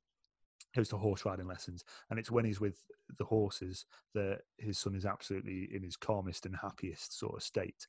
Goes 0.74 0.90
to 0.90 0.98
horse 0.98 1.26
riding 1.26 1.48
lessons, 1.48 1.84
and 2.10 2.18
it's 2.18 2.32
when 2.32 2.46
he's 2.46 2.62
with 2.62 2.84
the 3.18 3.26
horses 3.26 3.86
that 4.14 4.40
his 4.58 4.78
son 4.78 4.96
is 4.96 5.06
absolutely 5.06 5.68
in 5.74 5.84
his 5.84 5.98
calmest 5.98 6.46
and 6.46 6.56
happiest 6.56 7.20
sort 7.20 7.36
of 7.36 7.44
state. 7.44 7.88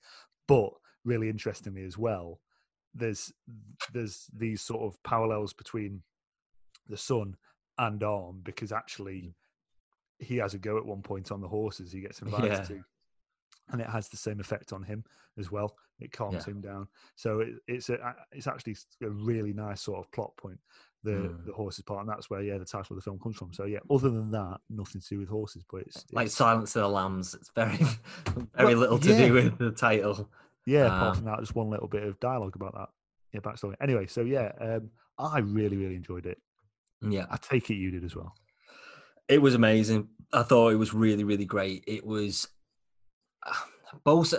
But 0.48 0.70
really 1.04 1.28
interestingly 1.28 1.84
as 1.84 1.96
well, 1.96 2.40
there's 2.94 3.32
there's 3.92 4.26
these 4.36 4.60
sort 4.60 4.82
of 4.82 5.02
parallels 5.02 5.52
between 5.52 6.02
the 6.88 6.96
son 6.96 7.36
and 7.78 8.02
Arm 8.02 8.40
because 8.42 8.72
actually 8.72 9.22
mm. 9.22 9.34
he 10.18 10.36
has 10.36 10.54
a 10.54 10.58
go 10.58 10.76
at 10.76 10.84
one 10.84 11.02
point 11.02 11.32
on 11.32 11.40
the 11.40 11.48
horses 11.48 11.92
he 11.92 12.00
gets 12.00 12.22
invited 12.22 12.52
Yeah. 12.52 12.62
to, 12.62 12.84
and 13.70 13.80
it 13.80 13.88
has 13.88 14.08
the 14.08 14.16
same 14.16 14.40
effect 14.40 14.72
on 14.72 14.82
him 14.82 15.04
as 15.38 15.50
well. 15.50 15.76
It 16.00 16.12
calms 16.12 16.46
Yeah. 16.46 16.52
him 16.52 16.60
down. 16.60 16.88
So 17.14 17.40
it, 17.40 17.54
it's 17.68 17.88
a 17.88 18.14
it's 18.32 18.46
actually 18.46 18.76
a 19.02 19.10
really 19.10 19.52
nice 19.52 19.82
sort 19.82 20.00
of 20.00 20.10
plot 20.10 20.36
point. 20.36 20.58
The 21.04 21.10
Mm. 21.12 21.46
the 21.46 21.52
horses 21.52 21.82
part, 21.84 22.00
and 22.00 22.08
that's 22.08 22.30
where 22.30 22.42
yeah 22.42 22.58
the 22.58 22.64
title 22.64 22.94
of 22.94 22.96
the 22.96 23.02
film 23.02 23.18
comes 23.18 23.36
from. 23.36 23.52
So 23.52 23.64
yeah, 23.64 23.80
other 23.90 24.08
than 24.10 24.30
that, 24.30 24.60
nothing 24.70 25.00
to 25.00 25.08
do 25.08 25.18
with 25.18 25.28
horses, 25.28 25.64
but 25.70 25.82
it's, 25.82 26.04
Like 26.12 26.28
Silence 26.28 26.76
of 26.76 26.82
the 26.82 26.88
Lambs. 26.88 27.34
It's 27.34 27.50
very, 27.56 27.76
very 28.54 28.74
Well, 28.74 28.76
little 28.76 28.98
to 29.00 29.10
yeah. 29.10 29.26
do 29.26 29.32
with 29.32 29.58
the 29.58 29.72
title. 29.72 30.30
Yeah, 30.64 30.86
apart 30.86 31.08
Um, 31.08 31.14
from 31.16 31.24
that, 31.24 31.40
just 31.40 31.56
one 31.56 31.70
little 31.70 31.88
bit 31.88 32.04
of 32.04 32.20
dialogue 32.20 32.54
about 32.54 32.74
that. 32.74 32.88
Yeah, 33.32 33.40
backstory. 33.40 33.74
Anyway, 33.80 34.06
so 34.06 34.20
yeah, 34.22 34.52
um, 34.60 34.90
I 35.18 35.40
really, 35.40 35.76
really 35.76 35.96
enjoyed 35.96 36.24
it. 36.26 36.38
Yeah. 37.00 37.26
I 37.30 37.36
take 37.36 37.68
it 37.70 37.74
you 37.74 37.90
did 37.90 38.04
as 38.04 38.14
well. 38.14 38.34
It 39.28 39.42
was 39.42 39.54
amazing. 39.56 40.08
I 40.32 40.44
thought 40.44 40.68
it 40.72 40.76
was 40.76 40.94
really, 40.94 41.24
really 41.24 41.46
great. 41.46 41.82
It 41.88 42.06
was 42.06 42.46
both 44.04 44.34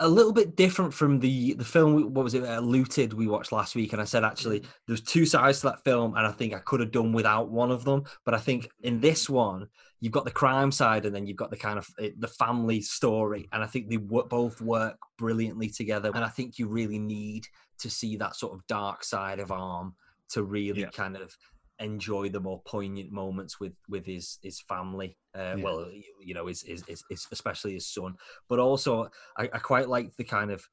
a- 0.00 0.08
little 0.08 0.32
bit 0.32 0.56
different 0.56 0.92
from 0.94 1.20
the 1.20 1.54
the 1.54 1.64
film. 1.64 2.12
What 2.14 2.24
was 2.24 2.34
it? 2.34 2.44
Uh, 2.44 2.60
Looted 2.60 3.12
we 3.12 3.26
watched 3.26 3.52
last 3.52 3.74
week, 3.74 3.92
and 3.92 4.00
I 4.02 4.04
said 4.04 4.24
actually 4.24 4.64
there's 4.86 5.00
two 5.00 5.26
sides 5.26 5.60
to 5.60 5.68
that 5.68 5.84
film, 5.84 6.16
and 6.16 6.26
I 6.26 6.32
think 6.32 6.54
I 6.54 6.58
could 6.60 6.80
have 6.80 6.90
done 6.90 7.12
without 7.12 7.50
one 7.50 7.70
of 7.70 7.84
them. 7.84 8.04
But 8.24 8.34
I 8.34 8.38
think 8.38 8.68
in 8.82 9.00
this 9.00 9.28
one, 9.30 9.68
you've 10.00 10.12
got 10.12 10.24
the 10.24 10.30
crime 10.30 10.72
side, 10.72 11.06
and 11.06 11.14
then 11.14 11.26
you've 11.26 11.36
got 11.36 11.50
the 11.50 11.56
kind 11.56 11.78
of 11.78 11.86
uh, 12.02 12.08
the 12.18 12.28
family 12.28 12.80
story, 12.80 13.48
and 13.52 13.62
I 13.62 13.66
think 13.66 13.88
they 13.88 13.96
both 13.96 14.60
work 14.60 14.96
brilliantly 15.18 15.68
together. 15.70 16.10
And 16.14 16.24
I 16.24 16.28
think 16.28 16.58
you 16.58 16.68
really 16.68 16.98
need 16.98 17.46
to 17.78 17.90
see 17.90 18.16
that 18.16 18.36
sort 18.36 18.52
of 18.54 18.66
dark 18.66 19.04
side 19.04 19.40
of 19.40 19.50
Arm 19.52 19.94
to 20.30 20.42
really 20.42 20.80
Yeah. 20.82 20.90
kind 20.90 21.16
of 21.16 21.36
enjoy 21.80 22.28
the 22.28 22.40
more 22.40 22.60
poignant 22.64 23.10
moments 23.10 23.58
with 23.58 23.72
with 23.88 24.06
his 24.06 24.38
his 24.42 24.60
family 24.60 25.16
uh, 25.36 25.54
Yeah. 25.56 25.64
well 25.64 25.90
you 26.20 26.32
know 26.34 26.46
his, 26.46 26.62
his, 26.62 26.84
his, 26.86 27.02
his 27.10 27.26
especially 27.32 27.72
his 27.74 27.86
son 27.88 28.14
but 28.48 28.58
also 28.60 29.08
I, 29.36 29.44
I 29.52 29.58
quite 29.58 29.88
like 29.88 30.14
the 30.16 30.24
kind 30.24 30.50
of 30.52 30.64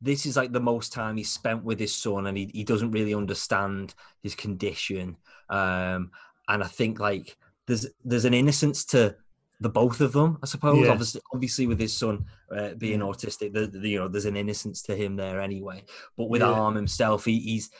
this 0.00 0.26
is 0.26 0.36
like 0.36 0.52
the 0.52 0.60
most 0.60 0.92
time 0.92 1.16
he 1.16 1.24
spent 1.24 1.64
with 1.64 1.78
his 1.80 1.94
son 1.94 2.26
and 2.26 2.36
he, 2.36 2.50
he 2.52 2.64
doesn't 2.64 2.90
really 2.90 3.14
understand 3.14 3.94
his 4.22 4.34
condition 4.34 5.16
um 5.48 6.10
and 6.48 6.62
i 6.62 6.66
think 6.66 7.00
like 7.00 7.36
there's 7.66 7.86
there's 8.04 8.24
an 8.26 8.34
innocence 8.34 8.84
to 8.84 9.14
the 9.60 9.68
both 9.68 10.00
of 10.02 10.12
them 10.12 10.38
i 10.42 10.46
suppose 10.46 10.84
Yeah. 10.84 10.92
obviously 10.92 11.20
obviously 11.32 11.66
with 11.66 11.80
his 11.80 11.96
son 11.96 12.26
uh, 12.54 12.74
being 12.74 13.00
Yeah. 13.00 13.06
autistic 13.06 13.54
the, 13.54 13.66
the- 13.66 13.88
you 13.88 13.98
know 13.98 14.08
there's 14.08 14.26
an 14.26 14.36
innocence 14.36 14.82
to 14.82 14.94
him 14.96 15.16
there 15.16 15.40
anyway 15.40 15.82
but 16.18 16.28
with 16.28 16.42
Yeah. 16.42 16.48
arm 16.50 16.74
himself 16.74 17.24
he, 17.24 17.38
he's 17.40 17.70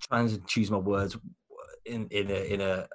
trying 0.00 0.28
to 0.28 0.38
choose 0.46 0.70
my 0.70 0.78
words 0.78 1.16
in 1.86 2.06
in 2.10 2.30
a 2.30 2.54
in 2.54 2.60
a 2.60 2.88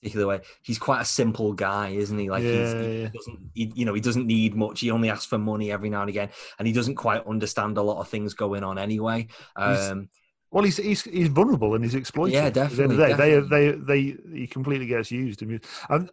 particular 0.00 0.26
way. 0.26 0.40
He's 0.62 0.78
quite 0.78 1.00
a 1.00 1.04
simple 1.04 1.52
guy, 1.52 1.90
isn't 1.90 2.18
he? 2.18 2.28
Like 2.30 2.42
he's, 2.42 2.52
Yeah, 2.74 2.82
he 2.82 3.02
yeah. 3.02 3.08
doesn't, 3.14 3.38
he, 3.54 3.72
you 3.74 3.84
know, 3.84 3.94
he 3.94 4.00
doesn't 4.00 4.26
need 4.26 4.54
much. 4.56 4.80
He 4.80 4.90
only 4.90 5.10
asks 5.10 5.26
for 5.26 5.38
money 5.38 5.70
every 5.70 5.90
now 5.90 6.00
and 6.00 6.10
again, 6.10 6.30
and 6.58 6.66
he 6.66 6.72
doesn't 6.74 6.96
quite 6.96 7.24
understand 7.26 7.78
a 7.78 7.82
lot 7.82 8.00
of 8.00 8.08
things 8.08 8.34
going 8.34 8.64
on 8.64 8.78
anyway. 8.78 9.28
He's- 9.56 9.90
Um, 9.90 10.08
Well, 10.50 10.64
he's 10.64 10.76
he's, 10.76 11.02
he's 11.02 11.28
vulnerable 11.28 11.74
and 11.74 11.82
he's 11.84 11.94
exploited. 11.94 12.34
Yeah, 12.34 12.46
At 12.46 12.54
the 12.54 12.60
end 12.62 12.72
of 12.72 12.76
the 12.76 13.06
definitely, 13.06 13.14
day, 13.16 13.40
they 13.40 13.70
they 13.80 14.10
they 14.20 14.38
he 14.40 14.46
completely 14.46 14.86
gets 14.86 15.10
used. 15.10 15.40
And 15.42 16.10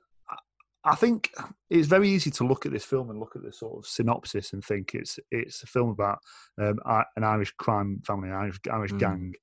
I- 0.91 0.95
think 0.95 1.31
it's 1.69 1.87
very 1.87 2.09
easy 2.09 2.31
to 2.31 2.43
look 2.47 2.65
at 2.65 2.71
this 2.71 2.85
film 2.85 3.09
and 3.09 3.19
look 3.19 3.35
at 3.35 3.43
the 3.43 3.51
sort 3.51 3.77
of 3.77 3.85
synopsis 3.89 4.53
and 4.53 4.63
think 4.63 4.95
it's 4.95 5.19
it's 5.31 5.63
a 5.63 5.67
film 5.67 5.89
about 5.89 6.19
um, 6.59 6.79
an 7.15 7.23
Irish 7.23 7.51
crime 7.57 8.01
family, 8.05 8.29
an 8.29 8.35
Irish 8.35 8.59
Irish 8.71 8.91
Mm. 8.93 8.99
gang, 8.99 9.33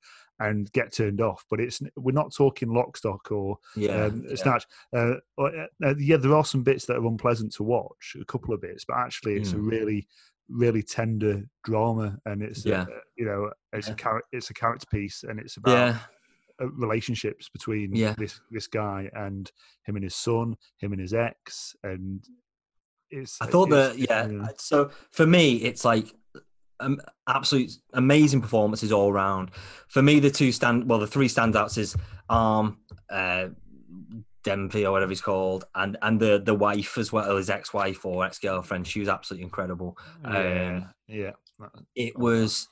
and 0.41 0.71
get 0.73 0.93
turned 0.93 1.21
off. 1.21 1.45
But 1.49 1.61
it's 1.61 1.81
we're 1.97 2.13
not 2.13 2.35
talking 2.35 2.69
lock, 2.71 2.97
stock, 2.97 3.31
or 3.31 3.59
yeah, 3.77 4.07
um, 4.07 4.25
yeah. 4.29 4.37
snatch. 4.37 4.67
Uh, 4.95 5.15
uh, 5.39 5.67
uh, 5.85 5.95
yeah, 5.99 6.17
there 6.19 6.35
are 6.35 6.45
some 6.45 6.63
bits 6.63 6.87
that 6.87 6.97
are 6.97 7.07
unpleasant 7.07 7.53
to 7.55 7.63
watch, 7.63 8.17
a 8.21 8.25
couple 8.25 8.53
of 8.55 8.61
bits, 8.61 8.85
but 8.87 8.97
actually, 8.97 9.35
it's 9.37 9.53
a 9.53 9.57
Mm. 9.57 9.71
really, 9.71 10.09
really 10.49 10.83
tender 10.83 11.45
drama, 11.65 12.19
and 12.27 12.43
it's 12.43 12.65
Yeah. 12.65 12.83
a, 12.89 13.01
you 13.17 13.25
know, 13.25 13.51
it's 13.73 13.89
Yeah. 13.89 13.95
a 13.95 13.97
character, 13.97 14.29
it's 14.33 14.51
a 14.51 14.55
character 14.55 14.87
piece, 14.91 15.23
and 15.25 15.41
it's 15.41 15.57
about 15.57 15.73
yeah, 15.73 15.99
relationships 16.61 17.49
between 17.49 17.95
Yeah. 17.95 18.15
this 18.19 18.41
this 18.51 18.67
guy 18.67 19.11
and 19.13 19.51
him 19.85 19.97
and 19.97 20.05
his 20.05 20.15
son, 20.17 20.57
him 20.79 20.93
and 20.93 21.01
his 21.01 21.15
ex, 21.15 21.75
and 21.83 22.25
it's. 23.11 23.39
I 23.41 23.47
thought 23.47 23.69
it's- 23.69 23.97
that 23.97 23.99
yeah. 23.99 24.27
yeah. 24.27 24.49
So 24.59 24.91
for 25.13 25.27
me, 25.27 25.57
it's 25.57 25.85
like 25.85 26.09
um, 26.81 27.01
absolute 27.29 27.73
amazing 27.95 28.41
performances 28.43 28.93
all 28.93 29.13
round. 29.13 29.51
For 29.89 30.03
me, 30.03 30.21
the 30.21 30.31
two 30.31 30.53
stand 30.53 30.89
well, 30.89 30.99
the 30.99 31.07
three 31.07 31.29
standouts 31.29 31.79
is 31.79 31.97
Arm, 32.29 32.79
uh, 33.11 33.49
Dempsey 34.45 34.85
or 34.87 34.93
whatever 34.93 35.11
he's 35.11 35.21
called, 35.21 35.65
and 35.75 35.97
and 36.03 36.21
the 36.21 36.41
the 36.45 36.55
wife 36.55 36.99
as 36.99 37.13
well, 37.13 37.37
his 37.37 37.51
ex 37.51 37.73
wife 37.75 38.05
or 38.05 38.25
ex 38.25 38.39
girlfriend. 38.39 38.87
She 38.87 39.01
was 39.01 39.09
absolutely 39.09 39.45
incredible. 39.45 39.97
yeah, 40.25 40.77
um, 40.77 40.89
yeah. 41.09 41.31
It 41.95 42.19
was 42.19 42.69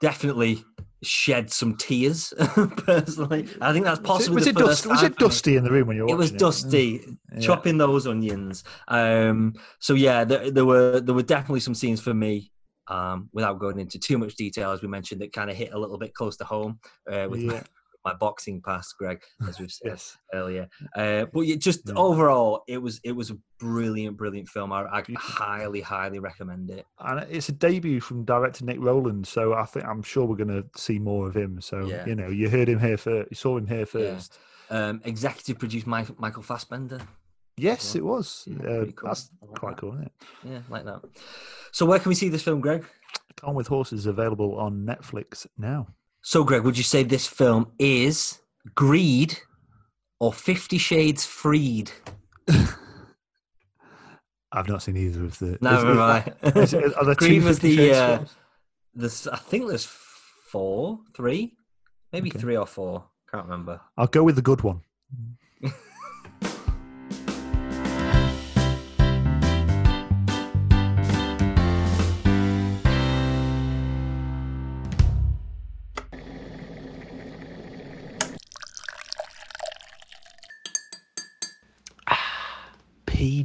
definitely 0.00 0.64
shed 1.02 1.50
some 1.50 1.76
tears 1.76 2.34
personally. 2.78 3.46
I 3.60 3.72
think 3.72 3.84
that's 3.84 4.00
Was 4.00 4.26
it, 4.28 4.34
was 4.34 4.46
it, 4.46 4.56
dust, 4.56 4.86
was 4.86 5.02
it 5.02 5.16
dusty 5.16 5.56
in 5.56 5.62
the 5.64 5.70
room 5.70 5.86
when 5.88 5.96
you 5.96 6.04
were 6.04 6.10
It 6.10 6.16
was 6.16 6.32
watching 6.32 6.38
dusty, 6.38 7.18
Yeah. 7.34 7.40
chopping 7.40 7.78
those 7.78 8.06
onions. 8.06 8.64
Um, 8.88 9.54
so 9.78 9.94
yeah, 9.94 10.24
there, 10.24 10.50
there 10.50 10.64
were 10.64 11.00
there 11.00 11.14
were 11.14 11.22
definitely 11.22 11.60
some 11.60 11.74
scenes 11.74 12.00
for 12.00 12.14
me. 12.14 12.50
Um, 12.90 13.28
without 13.34 13.58
going 13.58 13.78
into 13.78 13.98
too 13.98 14.16
much 14.16 14.34
detail, 14.36 14.70
as 14.70 14.80
we 14.80 14.88
mentioned, 14.88 15.20
that 15.20 15.34
kind 15.34 15.50
of 15.50 15.56
hit 15.56 15.74
a 15.74 15.78
little 15.78 15.98
bit 15.98 16.14
close 16.14 16.38
to 16.38 16.44
home 16.44 16.80
uh, 17.12 17.26
with 17.28 17.42
Yeah. 17.42 17.62
My 18.08 18.14
boxing 18.14 18.60
past, 18.62 18.96
Greg, 18.98 19.20
as 19.48 19.58
we've 19.60 19.70
said 19.78 19.88
Yes. 19.92 20.16
earlier. 20.32 20.68
Uh, 20.96 21.26
but 21.32 21.40
yeah, 21.42 21.56
just 21.56 21.80
Yeah. 21.86 21.94
overall, 21.96 22.62
it 22.66 22.78
was 22.78 23.00
it 23.04 23.12
was 23.12 23.30
a 23.30 23.36
brilliant, 23.58 24.16
brilliant 24.16 24.48
film. 24.48 24.72
I, 24.72 24.82
I 24.84 25.02
highly, 25.16 25.80
highly 25.80 26.18
recommend 26.18 26.70
it. 26.70 26.86
and 27.00 27.20
it's 27.30 27.48
a 27.48 27.52
debut 27.52 28.00
from 28.00 28.24
director 28.24 28.64
Nick 28.64 28.78
Rowland, 28.80 29.26
so 29.26 29.52
I 29.54 29.64
think 29.64 29.84
I'm 29.86 30.02
sure 30.02 30.24
we're 30.24 30.36
going 30.44 30.62
to 30.62 30.64
see 30.76 30.98
more 30.98 31.26
of 31.28 31.34
him. 31.36 31.60
So 31.60 31.86
Yeah. 31.86 32.06
you 32.06 32.14
know, 32.14 32.28
you 32.28 32.48
heard 32.48 32.68
him 32.68 32.80
here 32.80 32.96
first, 32.96 33.30
you 33.30 33.36
saw 33.36 33.56
him 33.58 33.66
here 33.66 33.78
Yeah. 33.80 33.84
first. 33.84 34.38
Um, 34.70 35.00
executive 35.04 35.58
produced 35.58 35.86
Michael, 35.86 36.14
Michael 36.18 36.42
Fassbender. 36.42 37.00
Yes, 37.56 37.94
it 37.96 38.04
was. 38.04 38.46
Yeah, 38.46 38.68
uh, 38.70 38.84
cool. 38.92 39.08
That's 39.08 39.30
like 39.42 39.58
quite 39.60 39.70
that. 39.76 39.80
cool, 39.80 39.92
isn't 39.94 40.04
it? 40.06 40.12
Yeah, 40.44 40.60
like 40.68 40.84
that. 40.84 41.00
So 41.72 41.86
where 41.86 41.98
can 41.98 42.08
we 42.10 42.14
see 42.14 42.28
this 42.28 42.42
film, 42.42 42.60
Greg? 42.60 42.84
Gone 43.40 43.54
with 43.54 43.66
Horses 43.66 44.00
is 44.00 44.06
available 44.06 44.56
on 44.58 44.84
Netflix 44.86 45.46
now. 45.56 45.88
So, 46.28 46.44
Greg, 46.44 46.62
would 46.62 46.76
you 46.76 46.84
say 46.84 47.04
this 47.04 47.26
film 47.26 47.72
is 47.78 48.40
Greed 48.74 49.38
or 50.20 50.30
Fifty 50.30 50.76
Shades 50.76 51.24
Freed? 51.24 51.90
I've 54.52 54.68
not 54.68 54.82
seen 54.82 54.98
either 54.98 55.24
of 55.24 55.38
the. 55.38 55.56
No, 55.62 55.78
is- 55.78 55.96
right. 55.96 56.34
is- 56.54 56.74
is- 56.74 56.92
are 56.92 57.06
there 57.06 57.14
Greed 57.22 57.44
was 57.44 57.60
the. 57.60 57.94
Uh, 57.94 58.24
there's, 58.94 59.26
I 59.26 59.38
think 59.38 59.68
there's 59.68 59.86
four, 59.86 60.98
three, 61.16 61.54
maybe 62.12 62.28
Okay. 62.30 62.38
three 62.40 62.58
or 62.58 62.66
four. 62.66 63.06
Can't 63.30 63.44
remember. 63.44 63.80
I'll 63.96 64.06
go 64.06 64.22
with 64.22 64.36
the 64.36 64.42
good 64.42 64.60
one. 64.60 64.82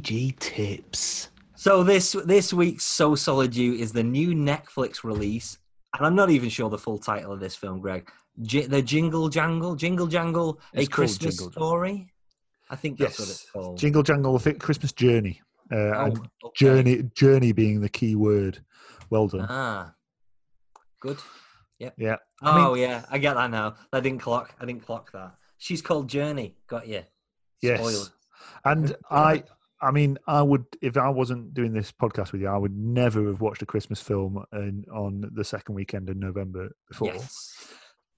PG 0.04 0.32
tips. 0.38 1.30
So 1.54 1.82
this 1.82 2.12
this 2.26 2.52
week's 2.52 2.84
So 2.84 3.14
Solid 3.14 3.56
You 3.56 3.72
is 3.74 3.90
the 3.92 4.02
new 4.02 4.34
Netflix 4.34 5.02
release, 5.02 5.58
and 5.96 6.04
I'm 6.06 6.14
not 6.14 6.28
even 6.30 6.48
sure 6.50 6.68
the 6.68 6.76
full 6.78 6.98
title 6.98 7.32
of 7.32 7.40
this 7.40 7.56
film, 7.56 7.80
Greg. 7.80 8.08
J- 8.42 8.66
the 8.66 8.82
Jingle 8.82 9.28
Jangle, 9.30 9.74
Jingle 9.76 10.06
Jangle, 10.06 10.60
a 10.74 10.80
It's 10.80 10.88
called 10.88 10.90
Christmas 11.08 11.36
Jingle 11.36 11.46
Jangle. 11.50 11.68
story. 11.68 12.12
I 12.68 12.76
think 12.76 12.98
that's 12.98 13.18
what 13.18 13.28
Yes. 13.28 13.40
it's 13.42 13.50
called. 13.50 13.78
Jingle 13.78 14.02
Jangle, 14.02 14.38
the 14.38 14.54
Christmas 14.54 14.92
Journey. 14.92 15.40
Uh, 15.72 15.76
Oh, 15.76 16.04
and 16.06 16.18
okay. 16.18 16.52
journey, 16.54 17.02
journey 17.14 17.52
being 17.52 17.80
the 17.80 17.88
key 17.88 18.14
word. 18.16 18.58
Well 19.10 19.28
done. 19.28 19.46
Ah, 19.48 19.94
Good. 21.00 21.18
Yep. 21.78 21.94
Yeah. 21.98 22.16
I 22.42 22.56
mean- 22.56 22.66
Oh 22.66 22.74
yeah, 22.74 23.04
I 23.10 23.18
get 23.18 23.34
that 23.34 23.50
now. 23.50 23.74
I 23.92 24.00
didn't 24.00 24.20
clock. 24.20 24.54
I 24.60 24.64
didn't 24.66 24.84
clock 24.84 25.12
that. 25.12 25.34
She's 25.58 25.80
called 25.82 26.08
Journey. 26.08 26.56
Got 26.66 26.88
you. 26.88 27.02
Yes. 27.62 28.10
And 28.64 28.96
I, 29.10 29.44
I 29.84 29.90
mean, 29.90 30.18
I 30.26 30.42
would 30.42 30.64
if 30.82 30.96
I 30.96 31.08
wasn't 31.08 31.54
doing 31.54 31.72
this 31.72 31.92
podcast 31.92 32.32
with 32.32 32.40
you, 32.40 32.48
I 32.48 32.56
would 32.56 32.76
never 32.76 33.26
have 33.28 33.40
watched 33.40 33.62
a 33.62 33.66
Christmas 33.66 34.00
film 34.00 34.42
in, 34.52 34.84
on 34.92 35.30
the 35.32 35.44
second 35.44 35.74
weekend 35.74 36.08
in 36.08 36.18
November 36.18 36.70
before. 36.88 37.08
Yes. 37.12 37.54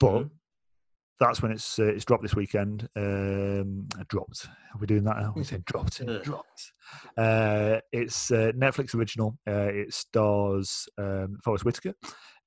But 0.01 0.23
Mhm. 0.25 0.31
that's 1.21 1.43
when 1.43 1.53
it's 1.53 1.79
uh, 1.79 1.85
it's 1.85 2.05
dropped 2.05 2.23
this 2.23 2.35
weekend. 2.37 2.89
Um, 2.97 3.89
dropped. 4.09 4.47
Are 4.75 4.79
we 4.79 4.87
doing 4.87 5.05
that 5.05 5.17
now? 5.19 5.33
We 5.35 5.45
said 5.45 5.65
dropped. 5.65 6.01
Dropped. 6.25 6.73
Uh, 7.17 7.81
it's 7.93 8.31
a 8.31 8.53
Netflix 8.53 8.95
original. 8.95 9.39
Uh, 9.47 9.71
it 9.73 9.93
stars 9.95 10.89
um, 10.99 11.39
Forest 11.45 11.65
Whitaker. 11.65 11.95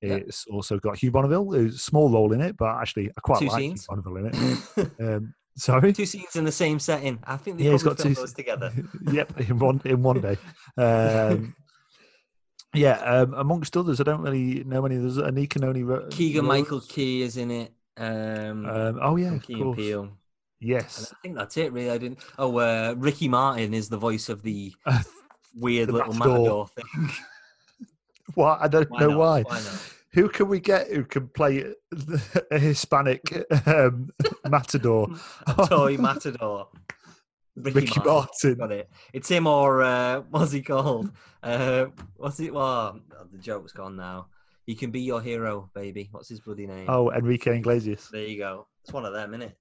Yeah. 0.00 0.14
It's 0.14 0.46
also 0.46 0.78
got 0.78 0.96
Hugh 0.96 1.10
Bonneville, 1.10 1.50
who's 1.52 1.74
a 1.74 1.78
small 1.78 2.08
role 2.10 2.32
in 2.32 2.40
it, 2.40 2.56
but 2.56 2.74
actually 2.76 3.10
I 3.10 3.20
quite 3.20 3.40
Two 3.40 3.48
like 3.48 3.58
scenes. 3.60 3.86
Hugh 3.90 4.02
Bonneville 4.02 4.16
in 4.16 4.26
it. 4.26 4.90
Um, 5.00 5.34
sorry. 5.60 5.92
two 5.92 6.06
scenes 6.06 6.36
in 6.36 6.44
the 6.44 6.52
same 6.52 6.78
setting. 6.78 7.18
I 7.24 7.36
think 7.36 7.58
they 7.58 7.64
Yeah, 7.64 7.72
he's 7.72 7.82
got 7.82 7.98
two- 7.98 8.14
those 8.14 8.32
together. 8.34 8.72
yep, 9.12 9.28
in 9.40 9.58
one 9.58 9.80
in 9.84 10.02
one 10.02 10.20
day. 10.20 10.36
Um, 10.76 11.54
yeah, 12.74 12.98
um, 13.00 13.34
amongst 13.34 13.76
others, 13.76 14.00
I 14.00 14.04
don't 14.04 14.22
really 14.22 14.64
know 14.64 14.84
any. 14.86 14.96
There's 14.96 15.18
Anika 15.18 15.58
Noni. 15.60 15.82
Keegan 16.10 16.44
Michael 16.46 16.80
Key 16.80 17.22
is 17.22 17.36
in 17.36 17.50
it. 17.50 17.72
Um, 17.96 18.64
Um, 18.66 18.98
oh 19.02 19.16
yeah, 19.16 19.34
of 19.34 19.42
Key 19.42 19.54
and 19.54 19.62
course. 19.62 19.76
Peele. 19.76 20.02
And 20.02 20.12
Yes. 20.62 21.10
I 21.12 21.16
think 21.22 21.36
that's 21.36 21.56
it. 21.56 21.72
Really, 21.72 21.90
I 21.90 21.96
didn't. 21.98 22.18
Oh, 22.38 22.58
uh, 22.58 22.94
Ricky 22.98 23.28
Martin 23.28 23.72
is 23.74 23.88
the 23.88 23.96
voice 23.96 24.28
of 24.28 24.42
the 24.42 24.72
weird 25.56 25.88
The 25.88 25.92
little 25.94 26.12
matador. 26.14 26.36
matador 26.38 26.68
thing. 26.68 27.10
why? 28.34 28.58
I 28.60 28.68
don't 28.68 28.90
know 28.92 29.08
not? 29.08 29.18
why. 29.18 29.42
Why 29.42 29.54
not? 29.60 29.94
Who 30.12 30.28
can 30.28 30.48
we 30.48 30.60
get 30.60 30.88
who 30.88 31.04
can 31.04 31.28
play 31.28 31.72
a 32.50 32.58
Hispanic 32.58 33.22
um, 33.66 34.10
matador? 34.48 35.08
A 35.46 35.66
toy 35.68 35.96
matador. 35.96 36.68
Ricky, 37.56 37.80
Ricky 37.80 38.00
Martin. 38.00 38.12
Martin. 38.12 38.54
Got 38.54 38.72
it. 38.72 38.90
It's 39.12 39.28
him 39.28 39.46
or 39.46 39.82
uh, 39.82 40.20
what's 40.30 40.52
he 40.52 40.62
called? 40.62 41.10
Uh, 41.42 41.86
what's 42.16 42.40
it? 42.40 42.52
Well, 42.52 43.00
the 43.30 43.38
joke's 43.38 43.72
gone 43.72 43.96
now. 43.96 44.26
He 44.66 44.74
can 44.74 44.90
be 44.90 45.00
your 45.00 45.20
hero, 45.20 45.70
baby. 45.74 46.08
What's 46.12 46.28
his 46.28 46.40
bloody 46.40 46.66
name? 46.66 46.86
Oh, 46.88 47.10
Enrique 47.10 47.56
Iglesias. 47.56 48.08
There 48.12 48.26
you 48.26 48.38
go. 48.38 48.66
It's 48.84 48.92
one 48.92 49.04
of 49.04 49.12
them, 49.12 49.34
isn't 49.34 49.42
it? 49.42 49.58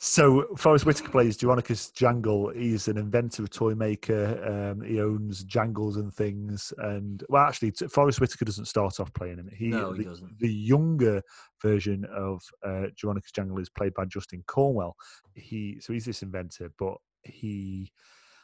So 0.00 0.54
Forest 0.56 0.86
Whitaker 0.86 1.10
plays 1.10 1.36
Jeronicus 1.36 1.92
Jangle. 1.92 2.50
He's 2.50 2.86
an 2.86 2.96
inventor, 2.96 3.42
a 3.42 3.48
toy 3.48 3.74
maker. 3.74 4.70
Um, 4.72 4.80
he 4.80 5.00
owns 5.00 5.42
jangles 5.42 5.96
and 5.96 6.14
things. 6.14 6.72
And 6.78 7.24
well, 7.28 7.42
actually, 7.42 7.72
t- 7.72 7.88
Forest 7.88 8.20
Whitaker 8.20 8.44
doesn't 8.44 8.66
start 8.66 9.00
off 9.00 9.12
playing 9.12 9.38
him. 9.38 9.50
He, 9.52 9.68
No, 9.68 9.92
he 9.92 10.04
the, 10.04 10.10
doesn't. 10.10 10.38
The 10.38 10.52
younger 10.52 11.20
version 11.60 12.06
of 12.14 12.40
uh, 12.64 12.86
Jeronicus 12.96 13.32
Jangle 13.34 13.58
is 13.58 13.68
played 13.68 13.92
by 13.94 14.04
Justin 14.04 14.44
Cornwell. 14.46 14.94
He 15.34 15.78
so 15.80 15.92
he's 15.92 16.04
this 16.04 16.22
inventor, 16.22 16.70
but 16.78 16.94
he 17.24 17.90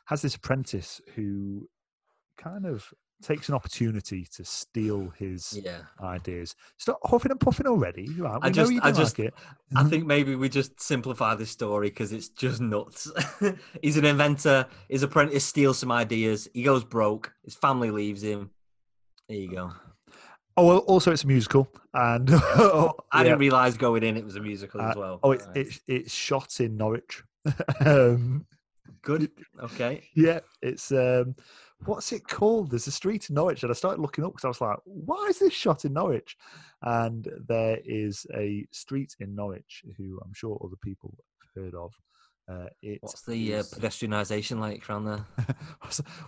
has 0.07 0.23
this 0.23 0.35
apprentice 0.35 1.01
who 1.15 1.69
kind 2.37 2.67
of 2.67 2.93
takes 3.23 3.49
an 3.49 3.55
opportunity 3.55 4.27
to 4.37 4.45
steal 4.45 5.09
his 5.19 5.59
Yeah. 5.65 5.83
ideas. 6.01 6.55
Stop 6.79 6.99
huffing 7.05 7.31
and 7.31 7.41
puffing 7.41 7.67
already. 7.67 8.09
Right, 8.19 8.39
I 8.43 8.51
just- 8.51 8.73
you 8.73 8.81
I 8.83 8.93
just- 8.93 9.19
like 9.19 9.29
it. 9.29 9.35
I 9.77 9.85
think 9.85 10.05
maybe 10.07 10.35
we 10.37 10.49
just 10.49 10.81
simplify 10.81 11.35
this 11.35 11.51
story 11.51 11.89
because 11.89 12.13
it's 12.13 12.29
just 12.29 12.61
nuts. 12.61 13.11
He's 13.83 13.97
an 13.97 14.05
inventor. 14.05 14.67
His 14.89 15.03
apprentice 15.03 15.45
steals 15.45 15.79
some 15.79 15.91
ideas. 15.93 16.49
He 16.53 16.63
goes 16.63 16.85
broke. 16.85 17.33
His 17.45 17.55
family 17.55 17.91
leaves 17.91 18.23
him. 18.23 18.51
There 19.29 19.39
you 19.39 19.51
go. 19.51 19.73
Oh, 20.57 20.67
well, 20.67 20.79
also 20.79 21.11
it's 21.11 21.25
a 21.25 21.27
musical, 21.27 21.69
and 21.95 22.29
I 22.33 22.93
yeah. 23.15 23.23
didn't 23.25 23.39
realize 23.41 23.77
going 23.77 24.03
in 24.05 24.17
it 24.17 24.25
was 24.25 24.37
a 24.37 24.41
musical 24.41 24.81
as 24.83 24.95
Uh, 24.97 25.01
well. 25.01 25.21
Oh, 25.25 25.33
it's 25.33 25.45
Alright. 25.47 25.57
it's 25.67 25.81
it's 25.89 26.15
shot 26.15 26.61
in 26.61 26.77
Norwich. 26.77 27.25
um, 27.85 28.47
good. 29.03 29.31
Okay. 29.61 30.05
yeah, 30.15 30.41
it's 30.63 30.93
um, 30.93 31.35
what's 31.85 32.13
it 32.13 32.27
called? 32.27 32.71
There's 32.71 32.87
a 32.87 32.93
street 32.93 33.29
in 33.29 33.35
Norwich, 33.35 33.63
and 33.63 33.71
I 33.71 33.75
started 33.75 34.01
looking 34.01 34.25
up 34.25 34.33
because 34.33 34.45
I 34.45 34.49
was 34.49 34.61
like, 34.61 34.79
why 34.85 35.27
is 35.29 35.39
this 35.39 35.53
shot 35.53 35.85
in 35.85 35.93
Norwich? 35.93 36.37
And 36.83 37.29
there 37.49 37.79
is 37.85 38.27
a 38.35 38.67
street 38.73 39.15
in 39.21 39.35
Norwich 39.35 39.83
who 39.97 40.21
I'm 40.25 40.35
sure 40.35 40.61
other 40.65 40.77
people 40.83 41.15
have 41.41 41.65
heard 41.65 41.75
of. 41.75 41.93
Uh, 42.47 42.67
it 42.83 42.99
What's 43.01 43.23
the 43.23 43.55
uh, 43.55 43.63
pedestrianisation 43.63 44.61
like 44.61 44.89
around 44.89 45.07
there? 45.07 45.25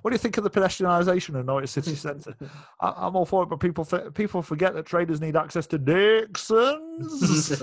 what 0.00 0.10
do 0.10 0.14
you 0.14 0.18
think 0.18 0.38
of 0.38 0.44
the 0.44 0.50
pedestrianisation 0.50 1.38
of 1.38 1.44
Norwich 1.44 1.68
city 1.68 1.94
centre? 2.06 2.34
I, 2.80 2.94
I'm 2.96 3.16
all 3.16 3.26
for 3.26 3.42
it, 3.42 3.50
but 3.50 3.60
people 3.60 3.86
f- 3.90 4.14
people 4.14 4.40
forget 4.40 4.72
that 4.74 4.86
traders 4.86 5.20
need 5.20 5.36
access 5.36 5.66
to 5.68 5.78
Dixons. 5.78 7.62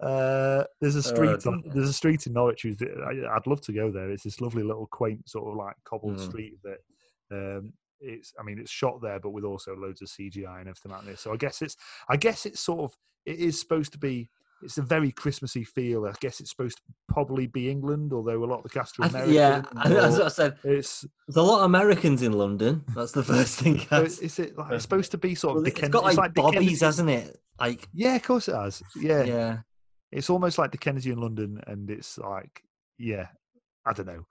Uh, 0.00 0.64
there's 0.80 0.94
a 0.96 1.02
street. 1.02 1.42
Oh, 1.46 1.50
on, 1.50 1.62
there's 1.74 1.88
a 1.88 1.92
street 1.92 2.26
in 2.26 2.32
Norwich. 2.34 2.62
who's- 2.62 2.78
I, 2.82 3.34
I'd 3.36 3.46
love 3.46 3.60
to 3.62 3.72
go 3.72 3.90
there. 3.90 4.10
It's 4.10 4.22
this 4.24 4.40
lovely 4.40 4.62
little 4.62 4.86
quaint 4.86 5.28
sort 5.28 5.48
of 5.50 5.56
like 5.56 5.74
cobbled 5.84 6.18
Mm. 6.18 6.24
street 6.28 6.54
that. 6.64 6.78
Um, 7.30 7.72
it's. 8.00 8.32
I 8.38 8.44
mean, 8.44 8.58
it's 8.60 8.70
shot 8.70 9.02
there, 9.02 9.18
but 9.18 9.30
with 9.30 9.44
also 9.44 9.74
loads 9.74 10.00
of 10.02 10.08
CGI 10.08 10.60
and 10.60 10.68
everything 10.68 10.92
like 10.92 11.04
this. 11.04 11.20
So 11.20 11.32
I 11.32 11.36
guess 11.36 11.62
it's. 11.62 11.76
I 12.08 12.16
guess 12.16 12.46
it's 12.46 12.60
sort 12.60 12.80
of. 12.80 12.96
It 13.26 13.38
is 13.40 13.58
supposed 13.58 13.92
to 13.92 13.98
be. 13.98 14.30
It's 14.62 14.78
a 14.78 14.82
very 14.82 15.12
Christmassy 15.12 15.62
feel. 15.62 16.04
I 16.06 16.12
guess 16.20 16.40
it's 16.40 16.50
supposed 16.50 16.78
to 16.78 16.82
probably 17.08 17.46
be 17.46 17.70
England, 17.70 18.12
although 18.12 18.42
a 18.42 18.46
lot 18.46 18.56
of 18.58 18.62
the 18.64 18.68
cast 18.70 18.98
are 18.98 19.04
American. 19.06 19.32
yeah, 19.34 19.62
as 19.84 20.18
I 20.20 20.28
said, 20.28 20.56
it's. 20.64 21.04
there's 21.26 21.36
a 21.36 21.42
lot 21.42 21.58
of 21.58 21.64
Americans 21.66 22.22
in 22.22 22.32
London. 22.32 22.84
That's 22.94 23.12
the 23.12 23.22
first 23.34 23.58
thing. 23.60 23.80
so. 23.90 24.02
Is 24.02 24.38
it 24.38 24.56
like, 24.56 24.72
it's 24.72 24.82
supposed 24.82 25.10
to 25.12 25.18
be 25.18 25.34
sort 25.34 25.52
of 25.52 25.62
Well, 25.62 25.66
it's 25.66 25.74
Dickens? 25.74 25.92
got 25.92 26.04
like, 26.16 26.34
bobbies, 26.34 26.80
Dickensian- 26.80 26.86
hasn't 26.86 27.10
it? 27.10 27.36
Like, 27.60 27.88
Yeah, 27.92 28.14
of 28.16 28.22
course 28.22 28.48
it 28.48 28.54
has. 28.54 28.80
Yeah, 28.96 29.24
yeah. 29.24 29.58
It's 30.12 30.30
almost 30.30 30.58
like 30.58 30.72
the 30.72 30.78
Kennedy 30.78 31.10
in 31.10 31.20
London, 31.20 31.60
and 31.66 31.90
it's 31.90 32.18
like, 32.18 32.62
yeah, 32.98 33.26
I 33.86 33.92
don't 33.92 34.06
know. 34.06 34.26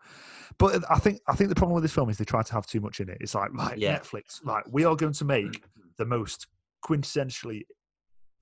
But 0.57 0.83
I 0.89 0.99
think 0.99 1.19
I 1.27 1.35
think 1.35 1.49
the 1.49 1.55
problem 1.55 1.75
with 1.75 1.83
this 1.83 1.93
film 1.93 2.09
is 2.09 2.17
they 2.17 2.25
try 2.25 2.43
to 2.43 2.53
have 2.53 2.67
too 2.67 2.79
much 2.79 2.99
in 2.99 3.09
it. 3.09 3.17
It's 3.21 3.35
like, 3.35 3.53
right, 3.53 3.77
Yeah. 3.77 3.99
Netflix, 3.99 4.43
like 4.43 4.63
we 4.69 4.85
are 4.85 4.95
going 4.95 5.13
to 5.13 5.25
make 5.25 5.63
the 5.97 6.05
most 6.05 6.47
quintessentially 6.85 7.63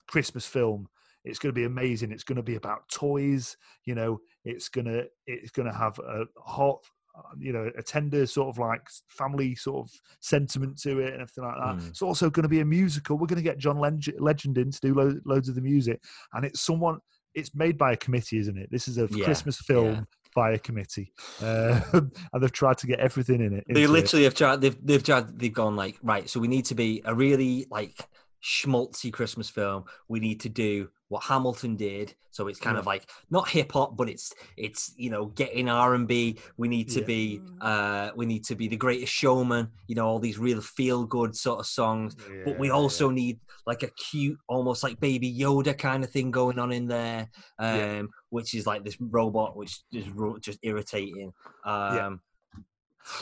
Christmas 0.06 0.46
film. 0.46 0.88
It's 1.24 1.38
going 1.38 1.52
to 1.52 1.58
be 1.58 1.64
amazing. 1.64 2.12
It's 2.12 2.22
going 2.22 2.36
to 2.36 2.42
be 2.42 2.54
about 2.54 2.88
toys. 2.88 3.56
You 3.84 3.94
know, 3.94 4.20
it's 4.44 4.68
gonna 4.68 5.04
it's 5.26 5.50
going 5.50 5.66
to 5.66 5.74
have 5.76 5.98
a 5.98 6.24
hot, 6.38 6.78
uh, 7.18 7.22
you 7.38 7.52
know, 7.52 7.70
a 7.76 7.82
tender 7.82 8.26
sort 8.26 8.48
of 8.48 8.58
like 8.58 8.82
family 9.08 9.54
sort 9.56 9.86
of 9.86 9.90
sentiment 10.20 10.78
to 10.82 11.00
it 11.00 11.14
and 11.14 11.22
everything 11.22 11.44
like 11.44 11.56
that. 11.56 11.82
Mm. 11.82 11.88
It's 11.88 12.02
also 12.02 12.30
going 12.30 12.44
to 12.44 12.48
be 12.48 12.60
a 12.60 12.64
musical. 12.64 13.16
We're 13.18 13.26
going 13.26 13.38
to 13.38 13.42
get 13.42 13.58
John 13.58 13.78
Legend 13.78 14.58
in 14.58 14.70
to 14.70 14.80
do 14.80 14.94
lo- 14.94 15.20
loads 15.24 15.48
of 15.48 15.54
the 15.56 15.60
music, 15.60 16.00
and 16.34 16.44
it's 16.44 16.60
someone. 16.60 16.98
It's 17.36 17.54
made 17.54 17.78
by 17.78 17.92
a 17.92 17.96
committee, 17.96 18.38
isn't 18.38 18.58
it? 18.58 18.68
This 18.70 18.88
is 18.88 18.98
a 18.98 19.06
Yeah, 19.10 19.24
Christmas 19.24 19.58
film 19.60 19.92
yeah. 19.94 20.00
by 20.34 20.52
a 20.52 20.58
committee, 20.58 21.12
uh, 21.42 21.80
and 21.92 22.10
they've 22.40 22.50
tried 22.50 22.78
to 22.78 22.86
get 22.88 22.98
everything 22.98 23.40
in 23.40 23.52
it. 23.52 23.64
They 23.68 23.82
into 23.82 23.92
it. 23.94 24.00
literally 24.00 24.24
have 24.24 24.34
tried. 24.34 24.60
They've 24.62 24.76
they've 24.84 25.02
tried. 25.04 25.38
They've 25.38 25.52
gone 25.52 25.76
like 25.76 25.98
right. 26.02 26.28
So 26.28 26.40
we 26.40 26.48
need 26.48 26.64
to 26.66 26.74
be 26.74 27.02
a 27.04 27.14
really 27.14 27.66
like 27.70 27.94
schmaltzy 28.42 29.12
Christmas 29.12 29.48
film. 29.50 29.84
We 30.08 30.18
need 30.18 30.40
to 30.40 30.48
do 30.48 30.88
what 31.08 31.22
Hamilton 31.24 31.76
did. 31.76 32.14
So 32.30 32.48
it's 32.48 32.58
kind 32.60 32.74
Yeah. 32.76 32.80
of 32.80 32.86
like 32.86 33.08
not 33.30 33.48
hip 33.48 33.72
hop, 33.72 33.96
but 33.96 34.08
it's 34.08 34.32
it's 34.56 34.92
you 34.96 35.08
know 35.10 35.26
getting 35.26 35.68
R 35.68 35.94
and 35.94 36.06
B. 36.06 36.38
We 36.56 36.68
need 36.68 36.88
to 36.90 37.00
Yeah. 37.00 37.06
be 37.06 37.40
uh 37.60 38.10
we 38.16 38.26
need 38.26 38.44
to 38.46 38.54
be 38.54 38.68
the 38.68 38.76
Greatest 38.76 39.12
Showman. 39.12 39.70
You 39.86 39.94
know 39.94 40.06
all 40.06 40.18
these 40.18 40.38
real 40.38 40.60
feel 40.60 41.04
good 41.06 41.34
sort 41.36 41.60
of 41.60 41.66
songs. 41.66 42.14
But 42.44 42.58
we 42.58 42.68
Yeah, 42.68 42.74
also 42.74 43.10
need 43.10 43.40
like 43.66 43.82
a 43.82 43.90
cute, 43.90 44.38
almost 44.48 44.82
like 44.82 45.00
Baby 45.00 45.32
Yoda 45.34 45.76
kind 45.76 46.04
of 46.04 46.10
thing 46.10 46.30
going 46.30 46.58
on 46.58 46.72
in 46.72 46.86
there, 46.88 47.28
um, 47.58 47.76
Yeah. 47.78 48.02
which 48.30 48.54
is 48.54 48.66
like 48.66 48.84
this 48.84 48.96
robot, 49.00 49.56
which 49.56 49.80
is 49.92 50.08
ro- 50.10 50.38
just 50.38 50.58
irritating. 50.62 51.32
Um, 51.64 51.94
Yeah. 51.96 52.10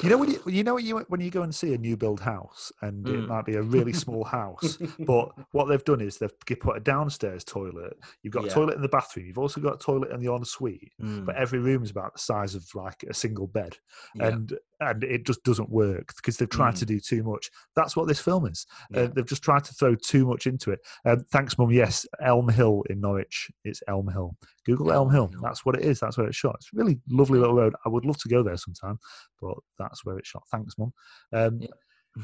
You 0.02 0.08
know 0.10 0.16
when 0.18 0.30
you 0.30 0.40
you 0.46 0.64
know 0.64 0.74
when 0.74 0.84
you 0.86 0.98
when 1.08 1.20
you 1.20 1.30
go 1.30 1.42
and 1.42 1.54
see 1.54 1.74
a 1.74 1.78
new 1.78 1.96
build 1.96 2.20
house 2.20 2.72
and 2.80 3.06
it 3.08 3.20
Mm. 3.24 3.28
might 3.28 3.44
be 3.44 3.54
a 3.56 3.62
really 3.62 3.92
small 3.92 4.24
house, 4.40 4.78
but 5.00 5.32
what 5.52 5.66
they've 5.66 5.84
done 5.84 6.00
is 6.00 6.18
they've 6.18 6.32
put 6.60 6.76
a 6.76 6.80
downstairs 6.80 7.44
toilet. 7.44 7.96
You've 8.22 8.32
got 8.32 8.44
Yeah. 8.44 8.50
a 8.50 8.54
toilet 8.54 8.76
in 8.76 8.82
the 8.82 8.88
bathroom. 8.88 9.26
You've 9.26 9.38
also 9.38 9.60
got 9.60 9.74
a 9.74 9.78
toilet 9.78 10.10
in 10.10 10.20
the 10.20 10.32
ensuite. 10.32 10.92
Mm, 11.02 11.26
But 11.26 11.36
every 11.36 11.58
room 11.58 11.82
is 11.82 11.90
about 11.90 12.14
the 12.14 12.18
size 12.18 12.54
of 12.54 12.66
like 12.74 13.02
a 13.02 13.14
single 13.14 13.46
bed, 13.46 13.76
yeah, 14.14 14.28
and 14.28 14.58
and 14.80 15.04
it 15.04 15.24
just 15.24 15.42
doesn't 15.44 15.70
work 15.70 16.12
because 16.16 16.36
they've 16.36 16.48
tried 16.48 16.76
to 16.76 16.86
do 16.86 16.98
too 17.00 17.22
much. 17.22 17.50
That's 17.76 17.96
what 17.96 18.08
this 18.08 18.20
film 18.20 18.46
is. 18.46 18.66
yeah. 18.90 19.00
Uh, 19.02 19.06
they've 19.14 19.26
just 19.26 19.42
tried 19.42 19.64
to 19.64 19.74
throw 19.74 19.94
too 19.94 20.26
much 20.26 20.46
into 20.46 20.70
it. 20.72 20.80
Um, 21.04 21.24
thanks, 21.32 21.56
Mum. 21.58 21.70
Yes, 21.70 22.06
Elm 22.20 22.48
Hill 22.48 22.82
in 22.90 23.00
Norwich. 23.00 23.50
It's 23.64 23.82
Elm 23.88 24.08
Hill. 24.08 24.36
Google 24.66 24.92
Elm 24.92 25.10
Hill. 25.10 25.30
That's 25.42 25.64
what 25.64 25.76
it 25.76 25.82
is. 25.82 26.00
That's 26.00 26.18
where 26.18 26.26
it's 26.26 26.36
shot. 26.36 26.56
It's 26.56 26.70
a 26.74 26.76
really 26.76 26.98
lovely 27.10 27.38
little 27.38 27.54
road. 27.54 27.74
I 27.84 27.88
would 27.88 28.04
love 28.04 28.18
to 28.18 28.28
go 28.28 28.42
there 28.42 28.56
sometime, 28.56 28.98
but 29.40 29.54
that's 29.78 30.04
where 30.04 30.18
it's 30.18 30.28
shot. 30.28 30.42
Thanks, 30.50 30.76
Mum. 30.78 30.92
Um, 31.32 31.60
Yeah. 31.60 31.68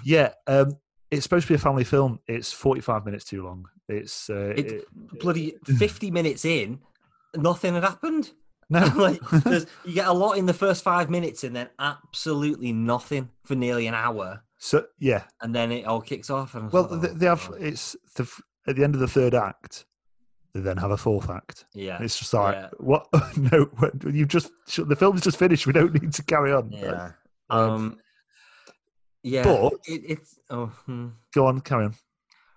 yeah. 0.05 0.33
Um, 0.47 0.73
it's 1.11 1.25
supposed 1.25 1.47
to 1.49 1.53
be 1.53 1.57
a 1.57 1.59
family 1.59 1.85
film. 1.85 2.21
It's 2.29 2.53
45 2.53 3.05
minutes 3.05 3.25
too 3.25 3.43
long. 3.43 3.67
It's 3.89 4.31
uh, 4.31 4.55
It- 4.57 4.73
it- 4.73 4.85
bloody 5.19 5.55
50 5.65 6.11
minutes 6.13 6.45
in, 6.45 6.79
nothing 7.37 7.75
had 7.75 7.83
happened. 7.85 8.31
No. 8.71 8.87
like, 8.97 9.21
there's, 9.45 9.67
you 9.85 9.93
get 9.95 10.07
a 10.07 10.13
lot 10.13 10.39
in 10.39 10.47
the 10.47 10.55
first 10.55 10.83
five 10.83 11.11
minutes 11.11 11.45
and 11.45 11.55
then 11.55 11.69
absolutely 11.79 12.73
nothing 12.73 13.29
for 13.45 13.55
nearly 13.55 13.87
an 13.87 13.95
hour. 13.95 14.43
So 14.59 14.87
yeah, 14.99 15.25
and 15.41 15.55
then 15.55 15.73
it 15.73 15.87
all 15.87 16.01
kicks 16.01 16.31
off. 16.31 16.55
And 16.55 16.71
well, 16.73 16.89
like, 16.91 17.01
they, 17.01 17.09
oh, 17.09 17.15
they 17.15 17.27
have. 17.27 17.49
God. 17.49 17.63
It's 17.63 17.97
the 18.17 18.31
at 18.67 18.77
the 18.77 18.85
end 18.85 18.95
of 18.95 19.01
the 19.01 19.09
third 19.09 19.35
act. 19.35 19.85
They 20.53 20.61
then 20.61 20.77
have 20.79 20.91
a 20.91 20.97
fourth 20.97 21.31
act. 21.31 21.65
yeah, 21.75 21.97
And 21.97 22.05
it's 22.05 22.19
just 22.19 22.35
like 22.35 22.55
Yeah. 22.57 22.69
what? 22.79 23.07
no, 23.37 23.71
you've 24.11 24.29
just 24.29 24.51
the 24.77 24.97
film's 24.97 25.21
just 25.23 25.39
finished. 25.39 25.67
We 25.67 25.73
don't 25.73 25.95
need 25.95 26.13
to 26.13 26.23
carry 26.25 26.53
on. 26.53 26.71
yeah, 26.73 27.13
Um, 27.51 27.71
um, 27.71 27.99
yeah. 29.23 29.45
but- 29.45 29.73
it, 29.87 30.03
it's 30.09 30.39
oh. 30.51 30.67
Hmm. 30.87 31.09
Go 31.33 31.47
on, 31.47 31.61
carry 31.61 31.87
on. 31.87 31.95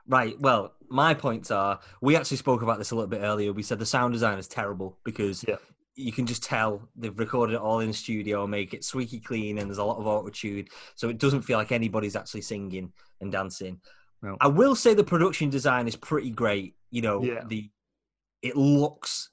Right. 0.07 0.35
Well, 0.39 0.73
my 0.89 1.13
points 1.13 1.51
are 1.51 1.79
we 2.01 2.15
actually 2.17 2.37
spoke 2.37 2.61
about 2.63 2.77
this 2.79 2.91
a 2.91 2.95
little 2.95 3.09
bit 3.09 3.21
earlier. 3.21 3.53
We 3.53 3.63
said 3.63 3.79
the 3.79 3.85
sound 3.85 4.13
design 4.13 4.37
is 4.39 4.47
terrible 4.47 4.97
because 5.05 5.45
Yeah. 5.47 5.55
You 5.95 6.11
can 6.11 6.25
just 6.25 6.43
tell 6.43 6.87
they've 6.95 7.17
recorded 7.19 7.53
it 7.53 7.59
all 7.61 7.79
in 7.79 7.93
studio, 7.93 8.47
make 8.47 8.73
it 8.73 8.83
squeaky 8.83 9.19
clean, 9.19 9.57
and 9.59 9.69
there's 9.69 9.77
a 9.77 9.83
lot 9.83 9.97
of 9.97 10.07
auto 10.07 10.29
tune, 10.29 10.65
so 10.95 11.09
it 11.09 11.17
doesn't 11.19 11.43
feel 11.43 11.57
like 11.57 11.71
anybody's 11.71 12.15
actually 12.15 12.41
singing 12.41 12.91
and 13.21 13.31
dancing. 13.31 13.79
No. 14.21 14.37
I 14.41 14.47
will 14.47 14.75
say 14.75 14.93
the 14.93 15.03
production 15.03 15.49
design 15.49 15.87
is 15.87 15.95
pretty 15.95 16.31
great. 16.31 16.75
You 16.91 17.01
know, 17.01 17.23
Yeah. 17.23 17.43
the 17.47 17.69
it 18.41 18.55
looks 18.55 19.29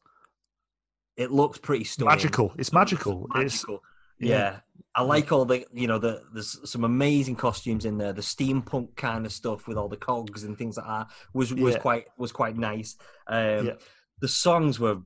it 1.17 1.31
looks 1.31 1.59
pretty 1.59 1.85
stunning. 1.85 2.11
Magical. 2.11 2.53
It's 2.59 2.73
magical. 2.73 3.27
It's 3.35 3.35
Magical. 3.65 3.83
yeah. 4.19 4.29
Yeah. 4.29 4.61
I 4.95 5.03
like 5.03 5.31
all 5.31 5.45
the, 5.45 5.65
you 5.73 5.87
know, 5.87 5.99
the 5.99 6.23
there's 6.33 6.59
some 6.69 6.83
amazing 6.85 7.37
costumes 7.37 7.85
in 7.85 7.97
there. 7.99 8.13
The 8.13 8.23
steampunk 8.23 8.97
kind 8.97 9.25
of 9.25 9.33
stuff 9.33 9.69
with 9.69 9.77
all 9.77 9.89
the 9.89 9.97
cogs 9.97 10.45
and 10.45 10.57
things 10.59 10.77
like 10.77 10.87
that 10.87 11.07
was 11.33 11.55
was 11.55 11.75
Yeah. 11.75 11.81
quite 11.81 12.07
was 12.19 12.33
quite 12.33 12.57
nice. 12.57 12.97
Um. 13.27 13.73
The 14.21 14.29
songs 14.29 14.79
were 14.81 14.99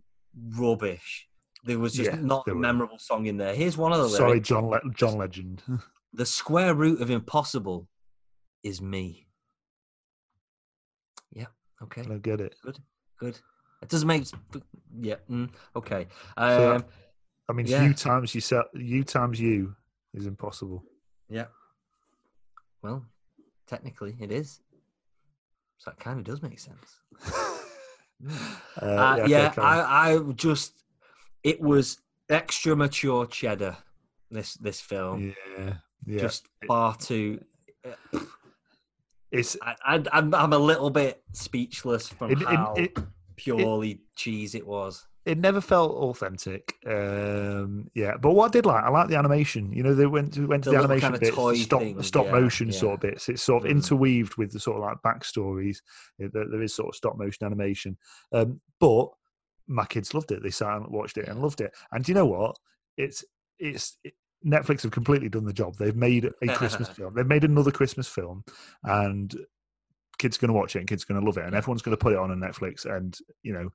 rubbish. 0.58 1.28
There 1.64 1.78
was 1.78 1.94
just 1.94 2.10
Yeah, 2.10 2.18
not 2.20 2.46
a 2.48 2.54
memorable 2.54 2.98
song 2.98 3.26
in 3.26 3.36
there. 3.38 3.54
Here's 3.54 3.76
one 3.76 3.92
of 3.92 3.98
the 3.98 4.08
sorry. 4.10 4.40
John. 4.40 4.66
Le- 4.68 4.80
John 4.94 5.16
Legend. 5.18 5.62
The 6.16 6.24
square 6.26 6.74
root 6.74 7.00
of 7.00 7.10
impossible 7.10 7.88
is 8.62 8.80
me. 8.80 9.26
Yeah. 11.32 11.46
Okay. 11.82 12.02
I 12.08 12.18
get 12.18 12.40
it. 12.40 12.54
Good. 12.62 12.78
Good. 13.18 13.40
It 13.82 13.88
doesn't 13.88 14.06
make. 14.06 14.24
Yeah. 15.00 15.16
mm, 15.28 15.50
okay. 15.74 16.06
So 16.38 16.76
Um, 16.76 16.84
I 17.48 17.52
mean, 17.52 17.66
Yeah. 17.66 17.82
you 17.84 17.94
times 17.94 18.32
you 18.32 18.40
set 18.40 18.66
you 18.74 19.02
times 19.02 19.40
you 19.40 19.74
is 20.12 20.26
impossible. 20.26 20.84
Yeah. 21.28 21.46
Well, 22.80 23.04
technically, 23.66 24.14
it 24.20 24.30
is. 24.30 24.60
So 25.78 25.90
that 25.90 25.98
kind 25.98 26.18
of 26.20 26.24
does 26.24 26.42
make 26.42 26.60
sense. 26.60 27.00
Mm. 28.22 28.30
Uh, 28.80 28.84
Uh, 28.86 29.16
okay, 29.18 29.30
yeah, 29.30 29.50
carry 29.50 29.66
on. 29.66 29.78
I, 29.80 30.12
I 30.14 30.32
just 30.34 30.83
it 31.44 31.60
was 31.60 31.98
extra 32.28 32.74
mature 32.74 33.26
cheddar. 33.26 33.76
This 34.30 34.54
this 34.54 34.80
film 34.80 35.34
yeah, 35.58 35.74
yeah. 36.06 36.20
just 36.20 36.48
far 36.66 36.96
too. 36.96 37.38
it's 39.30 39.56
I, 39.62 39.74
I, 39.86 40.02
I'm 40.12 40.34
I'm 40.34 40.52
a 40.52 40.58
little 40.58 40.90
bit 40.90 41.22
speechless 41.32 42.08
from 42.08 42.32
it, 42.32 42.42
it, 42.42 42.48
how 42.48 42.74
it, 42.76 42.98
purely 43.36 44.00
cheese 44.16 44.54
it 44.54 44.66
was. 44.66 45.06
it 45.24 45.38
never 45.38 45.60
felt 45.60 45.92
authentic. 45.92 46.74
Um, 46.86 47.90
yeah, 47.94 48.16
but 48.16 48.32
what 48.32 48.46
I 48.46 48.50
did 48.50 48.66
like, 48.66 48.84
I 48.84 48.90
like 48.90 49.08
the 49.08 49.16
animation. 49.16 49.72
You 49.72 49.82
know, 49.82 49.94
they 49.94 50.06
went 50.06 50.34
to, 50.34 50.46
went 50.46 50.64
to 50.64 50.70
The 50.70 50.76
the, 50.76 50.82
animation 50.84 51.12
kinda 51.12 51.18
bits, 51.20 51.36
toy 51.36 51.52
the 51.52 51.58
stop, 51.58 51.80
thing, 51.80 52.02
stop 52.02 52.26
yeah, 52.26 52.32
motion 52.32 52.68
yeah. 52.68 52.78
sort 52.78 52.94
of 52.94 53.00
bits. 53.00 53.28
It's 53.28 53.42
sort 53.42 53.64
of 53.64 53.68
Mm. 53.70 53.76
interweaved 53.76 54.36
with 54.36 54.52
the 54.52 54.60
sort 54.60 54.76
of 54.78 54.82
like 54.82 54.98
backstories. 55.04 55.78
There, 56.18 56.28
there 56.32 56.62
is 56.62 56.74
sort 56.74 56.88
of 56.88 56.96
stop 56.96 57.16
motion 57.18 57.44
animation, 57.46 57.96
um, 58.32 58.60
but 58.80 59.08
my 59.66 59.84
kids 59.86 60.14
loved 60.14 60.32
it. 60.32 60.42
They 60.42 60.50
sat 60.50 60.76
and 60.76 60.86
watched 60.88 61.16
it 61.16 61.28
and 61.28 61.40
loved 61.40 61.60
it. 61.60 61.72
And 61.92 62.04
do 62.04 62.12
you 62.12 62.14
know 62.14 62.26
what? 62.26 62.56
It's 62.96 63.24
it's 63.58 63.98
it, 64.04 64.14
Netflix 64.46 64.82
have 64.82 64.92
completely 64.92 65.28
done 65.28 65.44
the 65.44 65.52
job. 65.52 65.76
They've 65.76 65.96
made 65.96 66.30
a 66.42 66.54
Christmas 66.54 66.88
film. 66.96 67.14
They've 67.14 67.26
made 67.26 67.44
another 67.44 67.70
Christmas 67.70 68.08
film, 68.08 68.44
and 68.82 69.34
kids 70.18 70.36
are 70.36 70.40
going 70.40 70.52
to 70.52 70.58
watch 70.58 70.76
it 70.76 70.80
and 70.80 70.88
kids 70.88 71.02
are 71.04 71.12
going 71.12 71.20
to 71.20 71.26
love 71.26 71.38
it, 71.38 71.46
and 71.46 71.54
everyone's 71.54 71.82
going 71.82 71.96
to 71.96 72.02
put 72.02 72.12
it 72.12 72.18
on 72.18 72.30
on 72.30 72.40
Netflix. 72.40 72.84
And 72.84 73.16
you 73.42 73.52
know, 73.52 73.68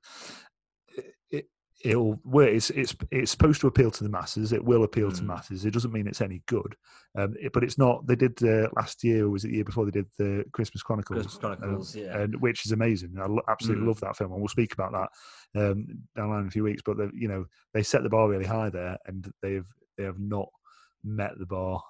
it 1.30 1.46
it'll. 1.84 2.20
It's 2.34 2.70
it's 2.70 2.94
it's 3.10 3.30
supposed 3.30 3.60
to 3.62 3.66
appeal 3.66 3.90
to 3.90 4.04
the 4.04 4.10
masses. 4.10 4.52
It 4.52 4.64
will 4.64 4.84
appeal 4.84 5.10
to 5.12 5.22
Mm. 5.22 5.26
masses. 5.26 5.64
It 5.64 5.72
doesn't 5.72 5.92
mean 5.92 6.06
it's 6.06 6.20
any 6.20 6.42
good, 6.46 6.76
um, 7.16 7.34
it- 7.40 7.52
but 7.52 7.64
it's 7.64 7.78
not. 7.78 8.06
They 8.06 8.16
did 8.16 8.42
uh, 8.42 8.68
last 8.76 9.02
year, 9.04 9.26
or 9.26 9.30
was 9.30 9.44
it 9.44 9.48
the 9.48 9.54
year 9.56 9.64
before? 9.64 9.84
They 9.84 9.90
did 9.90 10.06
the 10.18 10.44
Christmas 10.52 10.82
Chronicles, 10.82 11.16
Christmas 11.16 11.38
Chronicles, 11.38 11.96
yeah. 11.96 12.18
and 12.18 12.40
which 12.40 12.64
is 12.66 12.72
amazing. 12.72 13.14
I 13.18 13.26
absolutely 13.50 13.84
Mm. 13.84 13.88
love 13.88 14.00
that 14.00 14.16
film, 14.16 14.32
and 14.32 14.40
we'll 14.40 14.48
speak 14.48 14.72
about 14.74 14.92
that 14.92 15.08
um, 15.60 15.86
down 16.16 16.28
the 16.28 16.34
line 16.34 16.40
in 16.42 16.48
a 16.48 16.50
few 16.50 16.64
weeks. 16.64 16.82
But 16.84 16.98
they, 16.98 17.08
you 17.14 17.28
know, 17.28 17.46
they 17.74 17.82
set 17.82 18.02
the 18.02 18.08
bar 18.10 18.28
really 18.28 18.46
high 18.46 18.70
there, 18.70 18.98
and 19.06 19.30
they've 19.42 19.66
they 19.98 20.04
have 20.04 20.20
not 20.20 20.48
met 21.04 21.32
the 21.38 21.46
bar, 21.46 21.82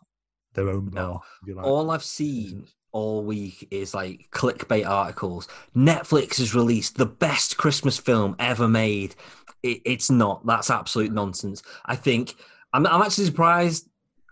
their 0.54 0.68
own 0.68 0.88
bar. 0.90 1.20
you 1.46 1.54
like. 1.54 1.64
All 1.66 1.90
I've 1.90 2.04
seen 2.04 2.66
all 2.92 3.22
week 3.22 3.68
is 3.70 3.94
like 3.94 4.26
clickbait 4.32 4.84
articles. 4.88 5.46
Netflix 5.76 6.38
has 6.38 6.56
released 6.56 6.96
the 6.96 7.06
best 7.06 7.56
Christmas 7.56 7.98
film 7.98 8.34
ever 8.40 8.66
made. 8.66 9.14
It, 9.62 9.82
it's 9.84 10.10
not. 10.10 10.44
That's 10.46 10.70
absolute 10.70 11.12
nonsense. 11.12 11.62
I 11.86 11.96
think 11.96 12.34
I'm, 12.72 12.86
I'm 12.86 13.02
actually 13.02 13.26
surprised 13.26 13.88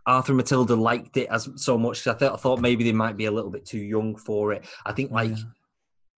Arthur 0.07 0.33
and 0.33 0.39
Matilda 0.39 0.75
liked 0.75 1.17
it 1.17 1.29
as 1.31 1.49
so 1.57 1.77
much. 1.77 2.03
'cause 2.05 2.15
I 2.15 2.19
thought 2.19 2.33
I 2.35 2.37
thought 2.37 2.61
maybe 2.61 2.85
they 2.85 2.93
might 2.93 3.17
be 3.17 3.27
a 3.27 3.31
little 3.31 3.51
bit 3.51 3.67
too 3.67 3.79
young 3.81 4.17
for 4.17 4.53
it. 4.53 4.65
I 4.87 4.93
think 4.93 5.11
like 5.11 5.31
Yeah. 5.31 5.37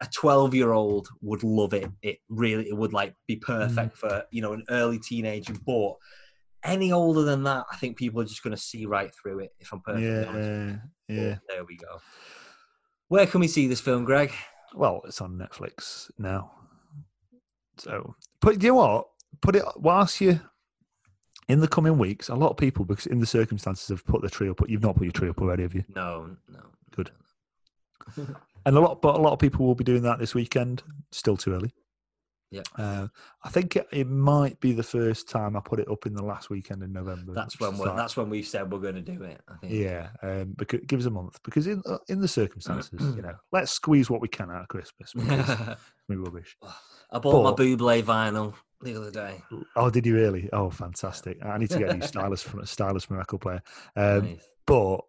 a 0.03 0.07
12 0.15 0.55
year 0.55 0.73
old 0.73 1.09
would 1.23 1.43
love 1.43 1.75
it. 1.75 1.91
It 2.03 2.19
really 2.29 2.69
it 2.69 2.77
would 2.77 2.93
like 2.93 3.15
be 3.27 3.37
Mm. 3.37 3.47
perfect 3.47 3.97
for 3.97 4.25
you 4.31 4.43
know 4.43 4.53
an 4.53 4.65
early 4.71 4.99
teenager, 4.99 5.55
but. 5.67 5.95
Any 6.63 6.93
older 6.93 7.23
than 7.23 7.43
that, 7.45 7.65
I 7.73 7.77
think 7.77 7.97
people 7.97 8.21
are 8.21 8.27
just 8.27 8.43
going 8.43 8.55
to 8.55 8.63
see 8.63 8.85
right 8.85 9.11
through 9.15 9.39
it. 9.39 9.55
If 9.61 9.73
I'm 9.73 9.81
perfectly 9.81 10.27
honest. 10.27 10.51
yeah, 10.51 10.77
yeah. 11.09 11.35
But 11.37 11.43
There 11.49 11.65
we 11.65 11.79
go. 11.79 12.03
Where 13.09 13.27
can 13.27 13.41
we 13.41 13.49
see 13.49 13.67
this 13.67 13.81
film, 13.81 14.05
Greg? 14.05 14.31
Well, 14.75 15.01
it's 15.07 15.23
on 15.23 15.39
Netflix 15.39 16.11
now. 16.19 16.53
So, 17.79 18.15
but 18.41 18.63
you 18.63 18.71
know 18.71 18.75
what? 18.77 19.09
Put 19.41 19.57
it 19.57 19.65
whilst 19.77 20.21
you 20.21 20.41
in 21.49 21.61
the 21.61 21.69
coming 21.69 21.99
weeks. 21.99 22.29
A 22.29 22.35
lot 22.35 22.51
of 22.51 22.57
people, 22.57 22.85
because 22.85 23.07
in 23.07 23.19
the 23.21 23.27
circumstances, 23.27 23.89
have 23.89 24.05
put 24.05 24.23
the 24.23 24.31
tree 24.31 24.49
up. 24.49 24.57
But 24.59 24.71
you've 24.71 24.83
not 24.83 24.97
put 24.97 25.05
your 25.05 25.13
tree 25.13 25.29
up 25.29 25.41
already, 25.41 25.63
have 25.63 25.75
you? 25.75 25.85
No, 25.95 26.37
no. 26.49 26.61
Good. 26.95 27.11
And 28.67 28.77
a 28.77 28.81
lot, 28.81 29.01
but 29.01 29.15
a 29.15 29.19
lot 29.19 29.33
of 29.33 29.39
people 29.39 29.65
will 29.65 29.75
be 29.75 29.85
doing 29.85 30.03
that 30.03 30.19
this 30.19 30.35
weekend. 30.35 30.83
Still 31.13 31.39
too 31.39 31.55
early. 31.55 31.73
Yeah. 32.51 32.61
Uh, 32.77 33.09
I 33.43 33.49
think 33.49 33.75
it, 33.77 33.87
it 33.91 34.07
might 34.07 34.61
be 34.61 34.73
the 34.73 34.83
first 34.83 35.31
time 35.31 35.57
I 35.57 35.61
put 35.61 35.81
it 35.81 35.89
up 35.89 36.05
in 36.05 36.15
the 36.15 36.23
last 36.23 36.51
weekend 36.51 36.83
in 36.83 36.93
November. 36.93 37.33
That's 37.33 37.59
when 37.59 37.79
like- 37.79 37.97
that's 37.97 38.19
when 38.19 38.29
we've 38.29 38.47
said 38.47 38.71
we're 38.71 38.81
going 38.81 38.97
to 38.97 39.01
do 39.01 39.23
it. 39.23 39.41
I 39.49 39.57
think. 39.57 39.73
Yeah, 39.73 40.09
um, 40.23 40.55
because 40.59 40.81
give 40.87 41.01
us 41.01 41.07
a 41.07 41.11
month. 41.11 41.41
Because 41.43 41.69
in 41.69 41.83
uh, 41.87 41.99
in 42.09 42.21
the 42.21 42.29
circumstances, 42.29 43.01
you 43.17 43.23
know, 43.23 43.35
let's 43.51 43.71
squeeze 43.71 44.11
what 44.11 44.21
we 44.21 44.29
can 44.29 44.51
out 44.51 44.63
of 44.63 44.69
Christmas. 44.69 45.15
Because 45.15 45.77
be 46.09 46.17
rubbish. 46.17 46.57
I 47.13 47.19
bought 47.19 47.43
my 47.45 47.51
But- 47.51 47.59
Buble 47.65 48.03
vinyl 48.03 48.55
the 48.83 48.97
other 48.97 49.11
day. 49.11 49.43
Oh, 49.77 49.91
did 49.91 50.07
you 50.07 50.15
really? 50.15 50.49
Oh, 50.53 50.71
fantastic! 50.71 51.39
I 51.45 51.59
need 51.59 51.71
to 51.71 51.79
get 51.79 51.91
a 51.91 51.95
new 51.95 52.07
stylus 52.07 52.43
from 52.43 52.61
a 52.61 52.67
stylus 52.67 53.05
from 53.05 53.17
a 53.17 53.19
Record 53.21 53.41
Player. 53.41 53.63
Um, 53.97 54.25
Nice. 54.25 54.49
But 54.67 55.01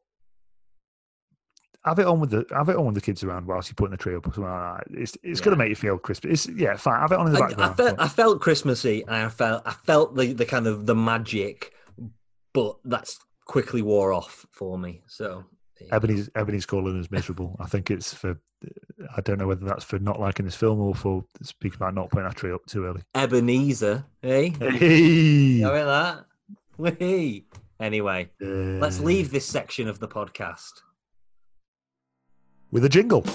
have 1.85 1.97
it 1.99 2.05
on 2.05 2.19
with 2.19 2.29
the 2.31 2.45
have 2.51 2.69
it 2.69 2.75
on 2.75 2.85
with 2.85 2.95
the 2.95 3.01
kids 3.01 3.23
around 3.23 3.45
whilst 3.47 3.69
you're 3.69 3.75
putting 3.75 3.91
the 3.91 3.97
tree 3.97 4.15
up 4.15 4.27
or 4.27 4.33
something 4.33 4.43
like 4.51 4.85
that. 4.87 4.99
It's 4.99 5.17
it's 5.23 5.41
going 5.41 5.55
to 5.55 5.57
make 5.57 5.69
you 5.69 5.75
feel 5.75 5.97
Christmas. 5.97 6.45
It's 6.47 6.59
yeah, 6.59 6.75
fine. 6.75 6.99
Have 6.99 7.11
it 7.11 7.17
on 7.19 7.27
in 7.27 7.33
the 7.33 7.39
I, 7.39 7.45
I 7.45 7.47
background. 7.49 7.77
felt 7.77 7.99
I 7.99 8.07
felt 8.07 8.41
Christmassy, 8.41 9.03
and 9.03 9.15
I 9.15 9.29
felt 9.29 9.63
I 9.65 9.71
felt 9.71 10.15
the, 10.15 10.33
the 10.33 10.45
kind 10.45 10.67
of 10.67 10.85
the 10.85 10.95
magic, 10.95 11.73
but 12.53 12.77
that's 12.85 13.19
quickly 13.45 13.81
wore 13.81 14.13
off 14.13 14.45
for 14.51 14.77
me. 14.77 15.01
So 15.07 15.25
there 15.25 15.29
you 15.31 15.43
go. 15.43 15.45
Ebony's 15.91 16.29
Ebony's 16.35 16.65
calling 16.65 16.99
us 16.99 17.09
miserable. 17.11 17.55
I 17.59 17.65
think 17.67 17.89
it's 17.91 18.13
for 18.13 18.39
I 19.15 19.21
don't 19.21 19.39
know 19.39 19.47
whether 19.47 19.65
that's 19.65 19.83
for 19.83 19.97
not 19.99 20.19
liking 20.19 20.45
this 20.45 20.55
film 20.55 20.79
or 20.79 20.93
for 20.95 21.25
speaking 21.41 21.77
about 21.77 21.95
not 21.95 22.09
putting 22.11 22.25
our 22.27 22.33
tree 22.33 22.51
up 22.51 22.65
too 22.65 22.85
early. 22.85 23.01
Ebenezer, 23.15 24.05
hey, 24.21 24.49
Hey, 24.59 24.97
you 24.97 25.61
know 25.63 25.73
that? 25.85 26.25
Whee. 26.77 27.45
Anyway, 27.79 28.29
let's 28.39 28.99
Uh, 28.99 29.03
leave 29.03 29.31
this 29.31 29.45
section 29.47 29.87
of 29.87 29.99
the 29.99 30.07
podcast. 30.07 30.71
with 32.71 32.85
a 32.85 32.89
jingle. 32.89 33.25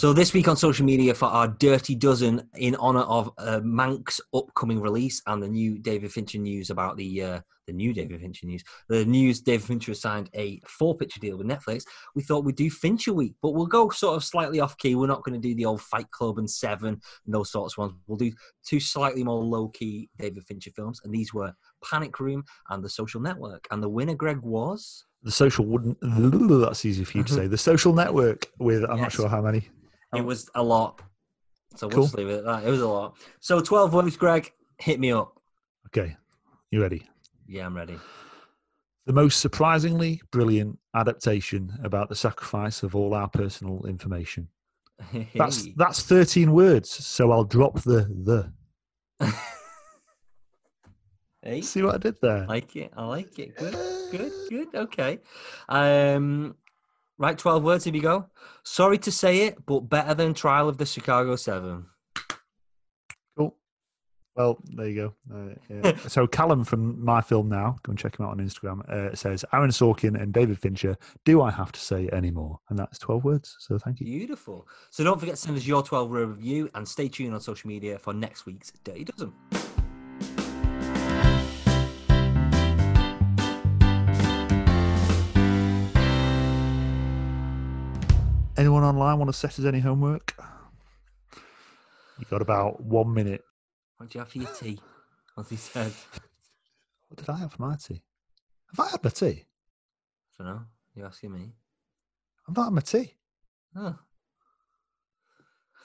So 0.00 0.14
this 0.14 0.32
week 0.32 0.48
on 0.48 0.56
social 0.56 0.86
media 0.86 1.12
for 1.12 1.26
our 1.26 1.46
Dirty 1.46 1.94
Dozen 1.94 2.48
in 2.56 2.74
honor 2.76 3.02
of 3.02 3.30
uh, 3.36 3.60
Mank's 3.62 4.18
upcoming 4.32 4.80
release 4.80 5.20
and 5.26 5.42
the 5.42 5.48
new 5.48 5.78
David 5.78 6.10
Fincher 6.10 6.38
news 6.38 6.70
about 6.70 6.96
the 6.96 7.22
uh, 7.22 7.40
the 7.66 7.74
new 7.74 7.92
David 7.92 8.22
Fincher 8.22 8.46
news. 8.46 8.64
The 8.88 9.04
news 9.04 9.42
David 9.42 9.66
Fincher 9.66 9.90
has 9.90 10.00
signed 10.00 10.30
a 10.34 10.58
four 10.66 10.96
picture 10.96 11.20
deal 11.20 11.36
with 11.36 11.46
Netflix. 11.46 11.82
We 12.14 12.22
thought 12.22 12.46
we'd 12.46 12.56
do 12.56 12.70
Fincher 12.70 13.12
week, 13.12 13.34
but 13.42 13.50
we'll 13.50 13.66
go 13.66 13.90
sort 13.90 14.16
of 14.16 14.24
slightly 14.24 14.58
off 14.58 14.78
key. 14.78 14.94
We're 14.94 15.06
not 15.06 15.22
going 15.22 15.38
to 15.38 15.48
do 15.48 15.54
the 15.54 15.66
old 15.66 15.82
Fight 15.82 16.10
Club 16.12 16.38
and 16.38 16.50
Seven 16.50 16.98
and 17.26 17.34
those 17.34 17.52
sorts 17.52 17.74
of 17.74 17.78
ones. 17.82 17.92
We'll 18.06 18.16
do 18.16 18.32
two 18.64 18.80
slightly 18.80 19.22
more 19.22 19.44
low 19.44 19.68
key 19.68 20.08
David 20.18 20.44
Fincher 20.44 20.70
films, 20.70 21.02
and 21.04 21.12
these 21.12 21.34
were 21.34 21.52
Panic 21.84 22.18
Room 22.18 22.42
and 22.70 22.82
The 22.82 22.88
Social 22.88 23.20
Network. 23.20 23.68
And 23.70 23.82
the 23.82 23.90
winner, 23.90 24.14
Greg, 24.14 24.40
was 24.40 25.04
The 25.24 25.30
social 25.30 25.66
wouldn't. 25.66 25.98
That's 26.00 26.86
easy 26.86 27.04
for 27.04 27.18
you 27.18 27.24
to 27.24 27.32
say. 27.34 27.46
The 27.48 27.58
social 27.58 27.92
network 27.92 28.46
with 28.58 28.82
I'm 28.84 29.02
not 29.02 29.12
sure 29.12 29.28
how 29.28 29.42
many. 29.42 29.68
It 30.14 30.24
was 30.24 30.50
a 30.54 30.62
lot. 30.62 31.02
So 31.76 31.86
we'll 31.86 31.94
Cool. 31.96 32.04
just 32.04 32.16
leave 32.16 32.28
it 32.28 32.38
at 32.38 32.44
that. 32.44 32.64
It 32.64 32.70
was 32.70 32.80
a 32.80 32.88
lot. 32.88 33.16
So 33.40 33.60
12 33.60 33.90
votes, 33.92 34.16
Greg. 34.16 34.52
Hit 34.78 34.98
me 34.98 35.12
up. 35.12 35.40
Okay, 35.86 36.16
you 36.70 36.80
ready? 36.82 37.06
Yeah, 37.46 37.66
I'm 37.66 37.76
ready. 37.76 37.98
The 39.06 39.12
most 39.12 39.40
surprisingly 39.40 40.20
brilliant 40.30 40.78
adaptation 40.94 41.72
about 41.84 42.08
the 42.08 42.14
sacrifice 42.16 42.82
of 42.82 42.94
all 42.96 43.14
our 43.14 43.28
personal 43.28 43.84
information. 43.86 44.48
That's 45.34 45.66
that's 45.76 46.02
13 46.02 46.52
words, 46.52 46.90
so 46.90 47.30
I'll 47.32 47.44
drop 47.44 47.80
the 47.80 48.04
the. 48.24 48.52
Hey, 51.42 51.62
See 51.62 51.80
what 51.82 51.94
I 51.94 51.98
did 51.98 52.16
there? 52.20 52.46
like 52.46 52.76
it. 52.76 52.92
I 52.94 53.04
like 53.06 53.38
it. 53.38 53.56
Good, 53.56 53.74
good, 54.10 54.32
good. 54.50 54.74
Okay. 54.74 55.18
Um, 55.70 56.54
right, 57.20 57.38
12 57.38 57.62
words. 57.62 57.84
Here 57.84 57.92
we 57.92 58.00
go. 58.00 58.26
Sorry 58.64 58.98
to 58.98 59.12
say 59.12 59.42
it, 59.42 59.64
but 59.66 59.80
better 59.80 60.14
than 60.14 60.34
Trial 60.34 60.68
of 60.68 60.78
the 60.78 60.86
Chicago 60.86 61.36
Seven. 61.36 61.86
Cool. 63.36 63.54
Well, 64.34 64.58
there 64.64 64.88
you 64.88 64.94
go. 64.94 65.14
Uh, 65.32 65.54
yeah. 65.68 65.96
so 66.08 66.26
Callum 66.26 66.64
from 66.64 67.04
My 67.04 67.20
Film 67.20 67.48
Now, 67.48 67.76
go 67.82 67.90
and 67.90 67.98
check 67.98 68.18
him 68.18 68.24
out 68.24 68.32
on 68.32 68.38
Instagram, 68.38 68.88
uh, 68.88 69.14
says 69.14 69.44
Aaron 69.52 69.70
Sorkin 69.70 70.20
and 70.20 70.32
David 70.32 70.58
Fincher. 70.58 70.96
Do 71.24 71.42
I 71.42 71.50
have 71.50 71.70
to 71.72 71.80
say 71.80 72.08
any 72.12 72.30
more? 72.30 72.58
And 72.70 72.78
that's 72.78 72.98
12 72.98 73.22
words. 73.22 73.56
So 73.60 73.78
thank 73.78 74.00
you. 74.00 74.06
Beautiful. 74.06 74.66
So 74.90 75.04
don't 75.04 75.20
forget 75.20 75.36
to 75.36 75.40
send 75.40 75.56
us 75.56 75.66
your 75.66 75.82
12 75.82 76.10
word 76.10 76.28
review 76.28 76.70
and 76.74 76.88
stay 76.88 77.08
tuned 77.08 77.34
on 77.34 77.40
social 77.40 77.68
media 77.68 77.98
for 77.98 78.14
next 78.14 78.46
week's 78.46 78.72
Dirty 78.82 79.04
Dozen. 79.04 79.32
Anyone 88.80 88.96
online 88.96 89.18
want 89.18 89.28
to 89.28 89.38
set 89.38 89.58
us 89.58 89.64
any 89.66 89.78
homework? 89.78 90.34
You 92.18 92.24
got 92.30 92.40
about 92.40 92.82
one 92.82 93.12
minute. 93.12 93.44
What 93.98 94.08
do 94.08 94.16
you 94.16 94.20
have 94.20 94.30
for 94.30 94.38
your 94.38 94.48
tea? 94.54 94.80
As 95.36 95.50
he 95.50 95.56
said. 95.56 95.92
What 97.08 97.18
did 97.18 97.28
I 97.28 97.36
have 97.36 97.52
for 97.52 97.60
my 97.60 97.76
tea? 97.76 98.00
Have 98.74 98.86
I 98.86 98.90
had 98.92 99.04
my 99.04 99.10
tea? 99.10 99.44
I 100.38 100.44
don't 100.44 100.46
know. 100.46 100.62
You're 100.94 101.06
asking 101.08 101.30
me. 101.30 101.52
I've 102.48 102.56
not 102.56 102.64
had 102.64 102.72
my 102.72 102.80
tea. 102.80 103.12
Oh. 103.76 103.98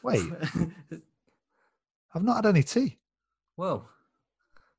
Wait, 0.01 0.21
I've 2.15 2.23
not 2.23 2.45
had 2.45 2.45
any 2.45 2.63
tea. 2.63 2.97
Whoa. 3.57 3.89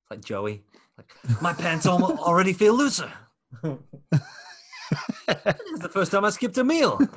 It's 0.01 0.11
like 0.11 0.25
Joey. 0.25 0.65
Like, 0.97 1.43
my 1.43 1.53
pants 1.53 1.87
already 1.87 2.55
feel 2.55 2.73
looser. 2.73 3.13
it's 5.29 5.81
the 5.81 5.89
first 5.89 6.13
time 6.13 6.25
I 6.25 6.31
skipped 6.31 6.59
a 6.59 6.65
meal. 6.65 6.99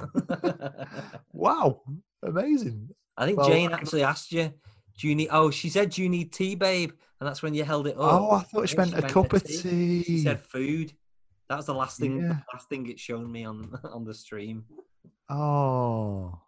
Wow, 1.33 1.83
amazing. 2.21 2.89
I 3.15 3.25
think 3.25 3.37
Well, 3.37 3.47
Jane 3.47 3.71
actually 3.71 4.03
asked 4.03 4.31
you, 4.33 4.53
do 4.97 5.07
you 5.07 5.15
need, 5.15 5.29
oh, 5.31 5.51
she 5.51 5.69
said, 5.69 5.91
do 5.91 6.01
you 6.03 6.09
need 6.09 6.33
tea, 6.33 6.55
babe? 6.55 6.91
And 7.19 7.27
that's 7.29 7.41
when 7.41 7.53
you 7.53 7.63
held 7.63 7.87
it 7.87 7.95
up. 7.97 8.21
Oh, 8.21 8.31
I 8.31 8.41
thought 8.43 8.67
she 8.67 8.75
meant 8.75 8.93
a 8.97 9.01
cup 9.03 9.31
of 9.31 9.43
tea. 9.45 9.57
tea. 9.61 10.03
She 10.03 10.19
said 10.19 10.41
food. 10.41 10.91
That 11.47 11.55
was 11.57 11.65
the 11.67 11.73
last 11.73 11.97
thing, 11.99 12.17
Yeah. 12.21 12.27
the 12.27 12.43
last 12.53 12.67
thing 12.67 12.89
it's 12.89 13.01
shown 13.01 13.31
me 13.31 13.45
on 13.45 13.73
on 13.93 14.03
the 14.03 14.13
stream. 14.13 14.65
Oh, 15.29 16.39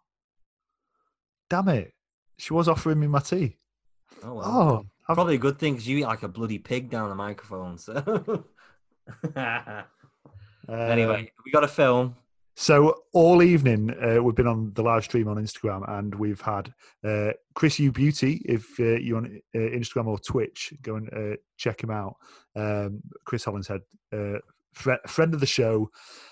damn 1.48 1.68
it! 1.68 1.92
She 2.38 2.52
was 2.52 2.68
offering 2.68 3.00
me 3.00 3.06
my 3.06 3.20
tea. 3.20 3.56
Oh, 4.22 4.34
well. 4.34 4.44
Oh, 4.46 4.76
I've- 5.08 5.14
Probably 5.14 5.34
a 5.36 5.38
good 5.38 5.58
thing 5.58 5.72
because 5.74 5.88
you 5.88 5.98
eat 5.98 6.04
like 6.06 6.22
a 6.22 6.28
bloody 6.28 6.58
pig 6.58 6.90
down 6.90 7.08
the 7.08 7.14
microphone. 7.14 7.78
So, 7.78 8.44
anyway, 10.68 11.20
Um, 11.20 11.28
we 11.44 11.50
got 11.50 11.64
a 11.64 11.68
film. 11.68 12.16
so 12.54 13.02
all 13.12 13.42
evening 13.42 13.90
uh, 14.02 14.22
we've 14.22 14.34
been 14.34 14.46
on 14.46 14.72
the 14.74 14.82
live 14.82 15.04
stream 15.04 15.28
on 15.28 15.36
Instagram, 15.36 15.82
and 15.98 16.14
we've 16.14 16.40
had 16.40 16.72
uh, 17.04 17.30
Chris 17.54 17.78
U 17.78 17.90
Beauty. 17.92 18.42
If 18.44 18.78
uh, 18.78 18.98
you're 18.98 19.18
on 19.18 19.40
uh, 19.54 19.58
Instagram 19.58 20.06
or 20.06 20.18
Twitch, 20.18 20.72
go 20.82 20.96
and 20.96 21.12
uh, 21.12 21.36
check 21.56 21.82
him 21.82 21.90
out. 21.90 22.16
Um, 22.54 23.02
Chris 23.24 23.44
Hollinshead, 23.44 23.80
uh, 24.12 24.38
fri 24.72 24.96
friend 25.06 25.34
of 25.34 25.40
the 25.40 25.46
show, 25.46 25.90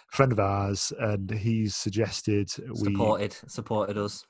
friend 0.08 0.32
of 0.32 0.40
ours, 0.40 0.92
and 0.98 1.30
he's 1.30 1.74
suggested 1.76 2.50
we 2.68 2.92
supported 2.92 3.36
supported 3.46 3.96
us 3.96 4.26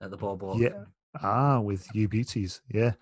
at 0.00 0.10
the 0.10 0.16
ball 0.16 0.36
ball 0.36 0.60
Yeah. 0.60 0.84
Ah, 1.22 1.60
with 1.60 1.86
you 1.94 2.08
beauties, 2.08 2.60
yeah. 2.72 2.92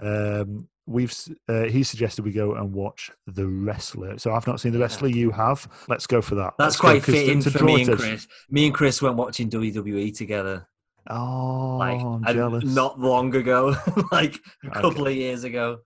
Um, 0.00 0.68
we've 0.86 1.14
uh, 1.48 1.64
he 1.64 1.82
suggested 1.84 2.24
we 2.24 2.32
go 2.32 2.54
and 2.54 2.72
watch 2.72 3.10
the 3.26 3.46
wrestler. 3.46 4.18
So 4.18 4.32
I've 4.34 4.46
not 4.46 4.60
seen 4.60 4.72
the 4.72 4.78
wrestler. 4.78 5.08
You 5.08 5.30
have. 5.30 5.68
Let's 5.88 6.06
go 6.06 6.20
for 6.20 6.34
that. 6.36 6.54
That's 6.58 6.74
Let's 6.74 6.76
quite 6.80 6.96
'cause 7.02 7.06
to- 7.06 7.12
fitting 7.12 7.40
to 7.42 7.50
for 7.50 7.64
me 7.64 7.82
and 7.84 7.96
Chris. 7.98 8.26
Me 8.50 8.66
and 8.66 8.74
Chris 8.74 9.00
went 9.00 9.16
watching 9.16 9.48
WWE 9.48 10.10
together, 10.16 10.66
Oh, 11.08 11.76
like 11.78 12.00
I'm 12.00 12.24
and 12.24 12.34
jealous. 12.34 12.64
not 12.64 12.98
long 12.98 13.34
ago, 13.34 13.76
like 14.12 14.34
a 14.64 14.68
Okay. 14.68 14.80
couple 14.80 15.06
of 15.06 15.14
years 15.14 15.44
ago. 15.44 15.78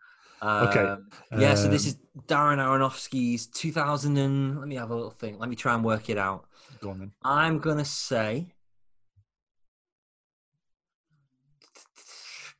Okay. 0.42 0.80
Um, 0.80 1.08
yeah, 1.38 1.54
so 1.54 1.68
this 1.68 1.84
Um, 1.84 1.88
is 1.88 1.96
Darren 2.26 2.58
Aronofsky's 2.58 3.46
2000 3.48 4.16
and 4.18 4.58
let 4.58 4.68
me 4.68 4.76
have 4.76 4.90
a 4.90 4.94
little 4.94 5.10
think. 5.10 5.40
Let 5.40 5.48
me 5.48 5.56
try 5.56 5.74
and 5.74 5.82
work 5.84 6.08
it 6.10 6.18
out. 6.18 6.46
Go 6.80 6.90
on 6.90 6.98
then. 6.98 7.12
I'm 7.22 7.58
gonna 7.58 7.84
say 7.86 8.52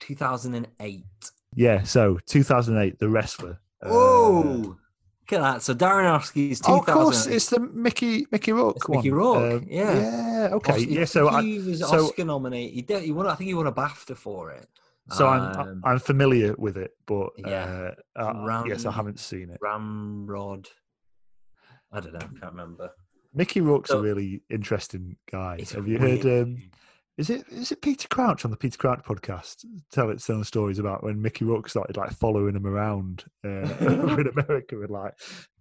2008. 0.07 1.05
Yeah. 1.55 1.83
So 1.83 2.19
2008, 2.27 2.99
the 2.99 3.09
wrestler. 3.09 3.59
Uh, 3.83 3.89
Whoa! 3.89 4.43
Look 4.43 5.33
at 5.33 5.41
that. 5.41 5.63
So 5.63 5.75
Darren 5.75 6.05
Aronofsky's 6.05 6.61
2000. 6.61 6.73
Oh, 6.73 6.79
of 6.79 6.87
course, 6.87 7.27
it's 7.27 7.51
the 7.51 7.61
Mickey 7.61 8.27
Mickey 8.31 8.53
Rourke 8.53 8.77
It's 8.77 8.89
one. 8.89 8.99
Mickey 8.99 9.11
Rourke, 9.11 9.63
Um, 9.63 9.67
yeah. 9.69 9.95
Yeah. 9.95 10.49
Okay. 10.53 10.73
Oscar- 10.75 10.91
yeah. 10.91 11.05
So 11.05 11.29
I, 11.29 11.43
he 11.43 11.59
was 11.59 11.81
so- 11.81 12.07
Oscar 12.07 12.25
nominated. 12.25 12.75
He, 12.75 12.83
did, 12.83 13.03
he 13.03 13.13
won. 13.13 13.27
I 13.27 13.35
think 13.35 13.49
he 13.49 13.55
won 13.55 13.67
a 13.67 13.73
BAFTA 13.73 14.17
for 14.17 14.51
it. 14.53 14.67
so 15.11 15.27
I'm 15.27 15.57
Um, 15.61 15.83
I'm 15.85 15.99
familiar 15.99 16.55
with 16.59 16.77
it, 16.77 16.93
but 17.07 17.31
Yeah. 17.39 17.91
uh, 18.17 18.21
uh, 18.23 18.65
yes, 18.67 18.85
I 18.87 18.93
haven't 18.93 19.19
seen 19.21 19.51
it. 19.51 19.59
Ramrod. 19.61 20.69
I 21.93 22.01
don't 22.01 22.13
know. 22.13 22.19
Can't 22.19 22.53
remember. 22.53 22.91
Mickey 23.35 23.61
Rourke's 23.61 23.91
So- 23.91 23.99
a 23.99 24.03
really 24.03 24.43
interesting 24.51 25.17
guy. 25.31 25.65
Have 25.75 25.87
you 25.89 25.99
heard? 25.99 26.25
weird 26.25 26.43
Um, 26.43 26.55
dude. 26.57 26.63
Is 27.19 27.31
it 27.31 27.47
is 27.49 27.73
it 27.73 27.81
Peter 27.81 28.09
Crouch 28.09 28.45
on 28.45 28.51
the 28.51 28.57
Peter 28.57 28.77
Crouch 28.77 29.03
podcast? 29.03 29.65
Tell 29.91 30.11
it 30.11 30.23
telling 30.23 30.45
stories 30.45 30.79
about 30.79 31.03
when 31.03 31.21
Mickey 31.21 31.47
Rourke 31.47 31.69
started 31.69 31.97
like 31.97 32.11
following 32.11 32.55
him 32.55 32.67
around 32.67 33.25
uh, 33.45 33.69
over 33.81 34.21
in 34.21 34.29
America 34.29 34.81
and 34.81 34.91
like 34.91 35.15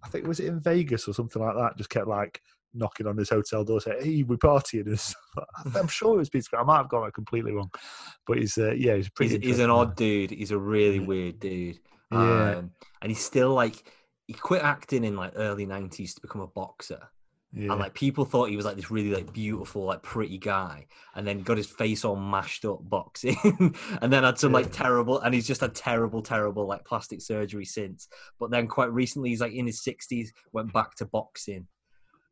I 0.04 0.08
think 0.08 0.26
was 0.26 0.40
it 0.40 0.48
in 0.48 0.60
Vegas 0.60 1.08
or 1.08 1.14
something 1.14 1.40
like 1.40 1.54
that. 1.56 1.78
Just 1.78 1.88
kept 1.88 2.08
like 2.08 2.42
knocking 2.74 3.06
on 3.06 3.16
his 3.16 3.30
hotel 3.30 3.64
door, 3.64 3.80
saying, 3.80 4.02
"Hey, 4.02 4.22
we're 4.22 4.36
partying." 4.36 4.86
And 4.86 5.00
stuff. 5.00 5.16
I'm 5.74 5.88
sure 5.88 6.16
it 6.16 6.18
was 6.18 6.28
Peter 6.30 6.50
Crouch. 6.50 6.62
I 6.62 6.64
might 6.64 6.76
have 6.76 6.90
got 6.90 7.12
completely 7.14 7.52
wrong, 7.52 7.70
but 8.26 8.38
he's 8.38 8.58
uh, 8.58 8.72
yeah, 8.72 8.96
he's 8.96 9.08
pretty. 9.08 9.36
He's, 9.38 9.44
he's 9.44 9.58
an 9.60 9.70
odd 9.70 9.96
dude. 9.96 10.30
He's 10.30 10.50
a 10.50 10.58
really 10.58 11.00
weird 11.00 11.40
dude. 11.40 11.78
Yeah. 12.12 12.56
Um, 12.58 12.70
and 13.00 13.10
he's 13.10 13.24
still 13.24 13.54
like 13.54 13.90
he 14.26 14.34
quit 14.34 14.62
acting 14.62 15.04
in 15.04 15.16
like 15.16 15.32
early 15.36 15.64
nineties 15.64 16.14
to 16.14 16.20
become 16.20 16.42
a 16.42 16.46
boxer. 16.46 17.08
Yeah. 17.58 17.70
And 17.72 17.80
like 17.80 17.94
people 17.94 18.26
thought 18.26 18.50
he 18.50 18.56
was 18.56 18.66
like 18.66 18.76
this 18.76 18.90
really 18.90 19.14
like 19.14 19.32
beautiful, 19.32 19.84
like 19.84 20.02
pretty 20.02 20.36
guy, 20.36 20.86
and 21.14 21.26
then 21.26 21.40
got 21.42 21.56
his 21.56 21.66
face 21.66 22.04
all 22.04 22.14
mashed 22.14 22.66
up 22.66 22.80
boxing, 22.82 23.34
and 24.02 24.12
then 24.12 24.24
had 24.24 24.38
some 24.38 24.52
like 24.52 24.70
terrible, 24.72 25.20
and 25.20 25.34
he's 25.34 25.46
just 25.46 25.62
had 25.62 25.74
terrible, 25.74 26.20
terrible 26.20 26.66
like 26.66 26.84
plastic 26.84 27.22
surgery 27.22 27.64
since. 27.64 28.08
But 28.38 28.50
then 28.50 28.66
quite 28.66 28.92
recently, 28.92 29.30
he's 29.30 29.40
like 29.40 29.54
in 29.54 29.64
his 29.64 29.82
sixties, 29.82 30.34
went 30.52 30.70
back 30.74 30.96
to 30.96 31.06
boxing. 31.06 31.66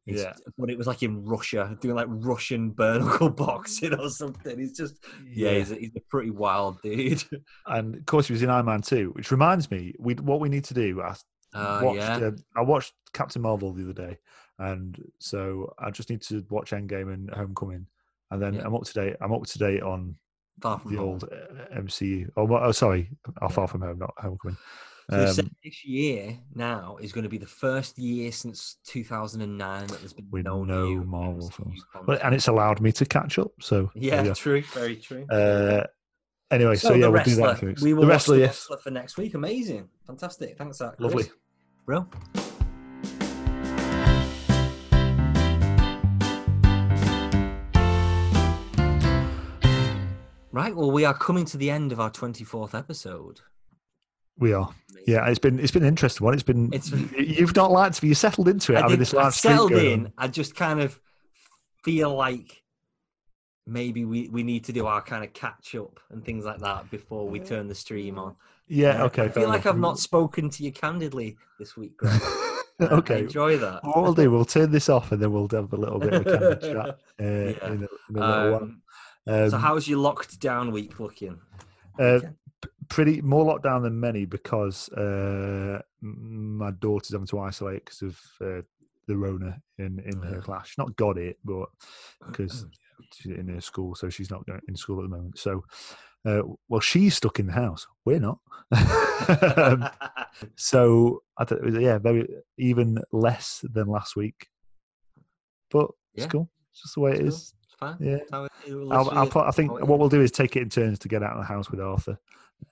It's- 0.06 0.22
Yeah. 0.22 0.34
but 0.58 0.68
it 0.68 0.76
was 0.76 0.86
like 0.86 1.02
in 1.02 1.24
Russia, 1.24 1.74
doing 1.80 1.96
like 1.96 2.08
Russian 2.10 2.70
bare 2.78 3.00
boxing 3.30 3.94
or 3.94 4.10
something. 4.10 4.58
He's 4.58 4.76
just 4.76 5.02
yeah, 5.26 5.52
He's, 5.52 5.72
a, 5.72 5.76
he's 5.76 5.96
a 5.96 6.00
pretty 6.10 6.32
wild 6.32 6.82
dude. 6.82 7.24
and 7.66 7.94
of 7.94 8.04
course 8.04 8.26
he 8.26 8.34
was 8.34 8.42
in 8.42 8.50
Iron 8.50 8.66
Man 8.66 8.82
2, 8.82 9.12
which 9.14 9.30
reminds 9.30 9.70
me, 9.70 9.94
we 9.98 10.12
what 10.16 10.40
we 10.40 10.50
need 10.50 10.64
to 10.64 10.74
do. 10.74 11.00
I 11.00 11.14
Uh, 11.54 11.80
watched, 11.82 11.96
yeah, 11.96 12.16
uh, 12.16 12.30
I 12.54 12.60
watched 12.60 12.92
Captain 13.14 13.40
Marvel 13.40 13.72
the 13.72 13.84
other 13.84 13.92
day, 14.08 14.18
and 14.58 15.02
so 15.18 15.72
I 15.78 15.90
just 15.90 16.10
need 16.10 16.22
to 16.22 16.44
watch 16.50 16.70
Endgame 16.70 17.12
and 17.12 17.30
Homecoming, 17.30 17.86
and 18.30 18.42
then 18.42 18.54
Yeah. 18.54 18.62
I'm 18.64 18.74
up 18.74 18.84
to 18.84 18.92
date. 18.92 19.16
I'm 19.20 19.32
up 19.32 19.44
to 19.44 19.58
date 19.58 19.82
on 19.82 20.16
far 20.60 20.78
from 20.78 20.92
the 20.92 20.98
home. 20.98 21.08
old 21.08 21.24
uh, 21.24 21.74
MCU. 21.80 22.30
Oh, 22.36 22.48
oh 22.56 22.72
sorry, 22.72 23.10
oh, 23.42 23.48
Far 23.48 23.66
From 23.68 23.82
Home, 23.82 23.98
not 23.98 24.14
Homecoming. 24.18 24.56
So 25.10 25.20
Um, 25.20 25.32
said 25.34 25.50
this 25.62 25.84
year 25.84 26.38
now 26.54 26.96
is 26.98 27.12
going 27.12 27.24
to 27.24 27.28
be 27.28 27.36
the 27.36 27.46
first 27.46 27.98
year 27.98 28.32
since 28.32 28.76
2009 28.86 29.86
that 29.88 29.98
there's 29.98 30.14
been 30.14 30.30
with 30.30 30.44
no, 30.46 30.64
no 30.64 31.04
Marvel 31.04 31.50
films, 31.50 31.84
but 32.06 32.24
and 32.24 32.34
it's 32.34 32.48
allowed 32.48 32.80
me 32.80 32.90
to 32.92 33.04
catch 33.04 33.38
up. 33.38 33.50
So 33.60 33.90
yeah, 33.94 34.32
true, 34.32 34.62
very 34.72 34.96
true. 34.96 35.26
Uh, 35.28 35.84
anyway, 36.50 36.76
so, 36.76 36.88
so, 36.88 36.94
yeah, 36.94 37.06
the 37.06 37.10
we'll 37.10 37.24
do 37.24 37.34
that. 37.36 37.80
We 37.82 37.92
will 37.92 38.02
the 38.02 38.06
watch 38.06 38.14
wrestler, 38.14 38.36
the 38.36 38.42
yes, 38.42 38.48
wrestler 38.50 38.76
for 38.78 38.90
next 38.90 39.18
week. 39.18 39.34
Amazing, 39.34 39.90
fantastic. 40.06 40.56
Thanks, 40.56 40.78
Chris. 40.78 40.94
lovely. 40.98 41.24
bro. 41.84 42.06
Right, 50.54 50.74
well, 50.76 50.92
we 50.92 51.04
are 51.04 51.14
coming 51.14 51.44
to 51.46 51.56
the 51.56 51.68
end 51.68 51.90
of 51.90 51.98
our 51.98 52.12
24th 52.12 52.78
episode. 52.78 53.40
We 54.38 54.52
are. 54.52 54.72
Yeah, 55.04 55.26
it's 55.28 55.40
been 55.40 55.58
it's 55.58 55.72
been 55.72 55.82
an 55.82 55.88
interesting 55.88 56.24
one. 56.24 56.32
It's 56.32 56.44
been 56.44 56.72
It's- 56.72 56.92
you've 57.18 57.56
not 57.56 57.72
liked 57.72 58.00
me. 58.04 58.08
You 58.10 58.14
settled 58.14 58.46
into 58.46 58.72
it. 58.72 58.84
I, 58.84 58.86
did, 58.86 59.00
this 59.00 59.12
I 59.14 59.30
settled 59.30 59.72
in. 59.72 60.06
on. 60.06 60.12
I 60.16 60.28
just 60.28 60.54
kind 60.54 60.80
of 60.80 61.00
feel 61.82 62.14
like 62.14 62.62
maybe 63.66 64.04
we, 64.04 64.28
we 64.28 64.44
need 64.44 64.62
to 64.66 64.72
do 64.72 64.86
our 64.86 65.02
kind 65.02 65.24
of 65.24 65.32
catch 65.32 65.74
up 65.74 65.98
and 66.10 66.24
things 66.24 66.44
like 66.44 66.60
that 66.60 66.88
before 66.88 67.28
we 67.28 67.40
turn 67.40 67.66
the 67.66 67.74
stream 67.74 68.16
on. 68.16 68.36
Yeah, 68.68 69.02
Uh, 69.02 69.06
okay. 69.06 69.22
I 69.24 69.28
feel 69.30 69.48
like 69.48 69.62
enough. 69.62 69.74
I've 69.74 69.80
not 69.80 69.98
spoken 69.98 70.50
to 70.50 70.62
you 70.62 70.70
candidly 70.70 71.36
this 71.58 71.76
week, 71.76 71.96
Greg. 71.96 72.20
Uh, 72.22 72.40
I 72.80 72.84
okay. 72.94 73.18
enjoy 73.20 73.56
that. 73.58 73.82
What 73.84 74.02
we'll 74.04 74.14
do, 74.14 74.30
we'll 74.30 74.44
turn 74.44 74.70
this 74.70 74.88
off 74.88 75.10
and 75.12 75.20
then 75.20 75.32
we'll 75.32 75.48
have 75.48 75.72
a 75.72 75.76
little 75.76 75.98
bit 75.98 76.12
of 76.14 76.26
a 76.26 76.30
candid 76.38 76.60
chat 76.60 76.76
uh, 76.88 76.94
Yeah. 77.18 77.26
in, 77.26 77.54
a, 77.62 77.66
in 77.72 77.82
a 77.82 77.88
little 78.10 78.22
Um, 78.22 78.50
while. 78.52 78.70
Um, 79.26 79.50
so, 79.50 79.56
how's 79.58 79.88
your 79.88 79.98
locked 79.98 80.38
down 80.40 80.70
week 80.72 81.00
looking? 81.00 81.38
uh, 81.98 82.20
pretty 82.88 83.20
more 83.22 83.44
lockdown 83.44 83.82
than 83.82 83.98
many 83.98 84.24
because 84.26 84.88
uh, 84.90 85.80
my 86.00 86.70
daughter's 86.72 87.12
having 87.12 87.26
to 87.28 87.38
isolate 87.38 87.84
because 87.84 88.02
of 88.02 88.18
uh, 88.40 88.62
the 89.06 89.16
Rona 89.16 89.60
in, 89.78 90.00
in 90.00 90.20
her 90.22 90.36
Yeah. 90.36 90.40
class. 90.42 90.68
She's 90.68 90.78
not 90.78 90.94
got 90.96 91.16
it, 91.18 91.38
but 91.44 91.68
because 92.26 92.66
she's 93.14 93.32
in 93.32 93.48
her 93.48 93.60
school, 93.60 93.94
so 93.94 94.08
she's 94.10 94.30
not 94.30 94.44
in 94.68 94.76
school 94.76 94.98
at 94.98 95.02
the 95.08 95.16
moment. 95.16 95.38
So, 95.38 95.64
uh, 96.26 96.42
well, 96.68 96.80
she's 96.80 97.16
stuck 97.16 97.38
in 97.38 97.46
the 97.46 97.52
house. 97.52 97.86
We're 98.04 98.20
not. 98.20 98.38
um, 99.56 99.88
so, 100.56 101.22
I 101.38 101.44
th- 101.44 101.60
yeah, 101.80 101.98
very 101.98 102.28
even 102.58 102.98
less 103.12 103.64
than 103.72 103.86
last 103.88 104.16
week, 104.16 104.48
but 105.70 105.90
Yeah. 106.14 106.24
it's 106.24 106.32
cool. 106.32 106.50
It's 106.72 106.82
just 106.82 106.94
the 106.94 107.00
way 107.00 107.12
it 107.12 107.18
Cool. 107.20 107.28
is. 107.28 107.54
Fine. 107.78 107.96
Yeah. 108.00 108.16
That's 108.18 108.30
how 108.30 108.44
it- 108.44 108.52
it 108.66 108.72
I'll, 108.92 109.10
I'll 109.10 109.26
put, 109.26 109.46
I 109.46 109.50
think 109.50 109.72
what 109.72 109.98
we'll 109.98 110.08
do 110.08 110.20
is 110.22 110.30
take 110.30 110.56
it 110.56 110.62
in 110.62 110.70
turns 110.70 110.98
to 111.00 111.08
get 111.08 111.22
out 111.22 111.32
of 111.32 111.38
the 111.38 111.44
house 111.44 111.70
with 111.70 111.80
Arthur, 111.80 112.18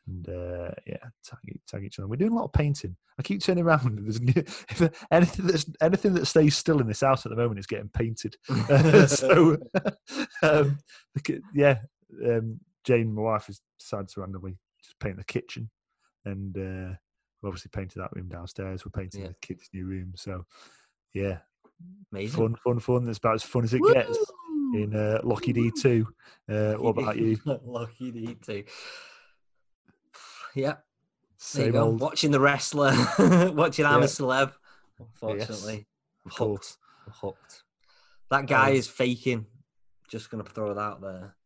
and 0.06 0.28
uh, 0.28 0.70
yeah, 0.86 0.96
tag, 1.24 1.60
tag 1.66 1.84
each 1.84 1.98
other. 1.98 2.08
We're 2.08 2.16
doing 2.16 2.32
a 2.32 2.34
lot 2.34 2.44
of 2.44 2.52
painting. 2.52 2.96
I 3.18 3.22
keep 3.22 3.42
turning 3.42 3.64
around. 3.64 3.98
There's 4.02 4.20
new, 4.20 4.32
if 4.36 4.90
anything 5.10 5.46
that's 5.46 5.66
anything 5.82 6.14
that 6.14 6.26
stays 6.26 6.56
still 6.56 6.80
in 6.80 6.86
this 6.86 7.02
house 7.02 7.26
at 7.26 7.30
the 7.30 7.36
moment 7.36 7.58
is 7.58 7.66
getting 7.66 7.90
painted. 7.90 8.36
so, 9.08 9.58
um, 10.42 10.78
yeah, 11.54 11.78
um, 12.26 12.58
Jane, 12.84 13.12
my 13.14 13.22
wife, 13.22 13.46
has 13.46 13.60
decided 13.78 14.08
to 14.08 14.20
randomly 14.20 14.56
just 14.82 14.98
paint 14.98 15.16
the 15.18 15.24
kitchen, 15.24 15.68
and 16.24 16.56
uh, 16.56 16.94
we 17.42 17.48
obviously 17.48 17.70
painted 17.74 17.98
that 18.00 18.12
room 18.14 18.28
downstairs. 18.28 18.84
We're 18.86 18.98
painting 18.98 19.22
Yeah. 19.22 19.28
the 19.28 19.34
kids' 19.42 19.68
new 19.74 19.84
room. 19.84 20.12
So, 20.16 20.46
yeah, 21.12 21.38
Amazing. 22.12 22.38
fun, 22.40 22.56
fun, 22.64 22.78
fun. 22.80 23.04
That's 23.04 23.18
about 23.18 23.34
as 23.34 23.42
fun 23.42 23.64
as 23.64 23.74
it 23.74 23.80
Woo! 23.82 23.92
gets 23.92 24.16
in 24.72 24.94
uh, 24.96 25.20
Locky 25.22 25.52
D 25.52 25.70
two. 25.80 26.06
Uh, 26.48 26.72
what 26.78 26.98
about 26.98 27.16
you? 27.16 27.38
Lucky 27.64 28.10
D 28.10 28.34
too. 28.44 28.64
Yeah, 30.54 30.74
there 30.74 30.74
you 30.74 30.78
Same 31.38 31.72
go. 31.72 31.82
old, 31.84 32.00
Watching 32.00 32.30
the 32.30 32.40
wrestler, 32.40 32.92
watching 33.54 33.86
I'm 33.86 34.00
Yeah. 34.00 34.04
a 34.04 34.08
celeb. 34.08 34.52
Unfortunately, 34.98 35.86
of 36.26 36.32
hooked. 36.32 36.76
Hooked. 37.10 37.62
That 38.30 38.46
guy 38.46 38.70
Um, 38.70 38.76
is 38.76 38.86
faking. 38.86 39.46
Just 40.08 40.30
gonna 40.30 40.44
throw 40.44 40.74
that 40.74 40.80
out 40.80 41.00
there. 41.00 41.36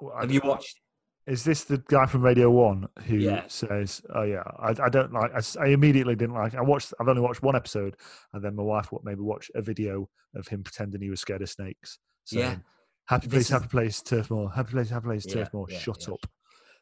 Well, 0.00 0.16
Have 0.20 0.30
you 0.30 0.40
watched? 0.44 0.78
Is 1.26 1.44
this 1.44 1.64
the 1.64 1.78
guy 1.88 2.06
from 2.06 2.22
Radio 2.22 2.50
One 2.50 2.88
who 3.06 3.16
Yeah. 3.16 3.44
says, 3.46 4.02
"Oh 4.14 4.22
yeah, 4.22 4.42
I, 4.58 4.70
I 4.82 4.88
don't 4.88 5.12
like." 5.12 5.32
I 5.58 5.66
immediately 5.68 6.14
didn't 6.16 6.34
like. 6.34 6.54
I 6.54 6.60
watched. 6.62 6.92
I've 7.00 7.08
only 7.08 7.22
watched 7.22 7.42
one 7.42 7.56
episode, 7.56 7.96
and 8.32 8.42
then 8.44 8.54
my 8.56 8.62
wife 8.62 8.90
wa- 8.92 9.00
maybe 9.04 9.20
watch 9.20 9.50
a 9.54 9.62
video 9.62 10.08
of 10.34 10.48
him 10.48 10.62
pretending 10.62 11.00
he 11.00 11.10
was 11.10 11.20
scared 11.20 11.42
of 11.42 11.50
snakes. 11.50 11.98
Yeah. 12.30 12.48
saying, 12.48 12.64
Happy 13.06 13.26
This 13.26 13.32
place, 13.32 13.44
is- 13.46 13.50
happy 13.50 13.68
place, 13.68 14.02
Turf 14.02 14.30
Moor. 14.30 14.50
Happy 14.50 14.70
place, 14.72 14.88
happy 14.90 15.04
place, 15.06 15.26
Yeah, 15.26 15.34
Turf 15.34 15.54
Moor. 15.54 15.66
yeah, 15.68 15.78
Shut 15.78 16.04
yeah. 16.06 16.14
up. 16.14 16.26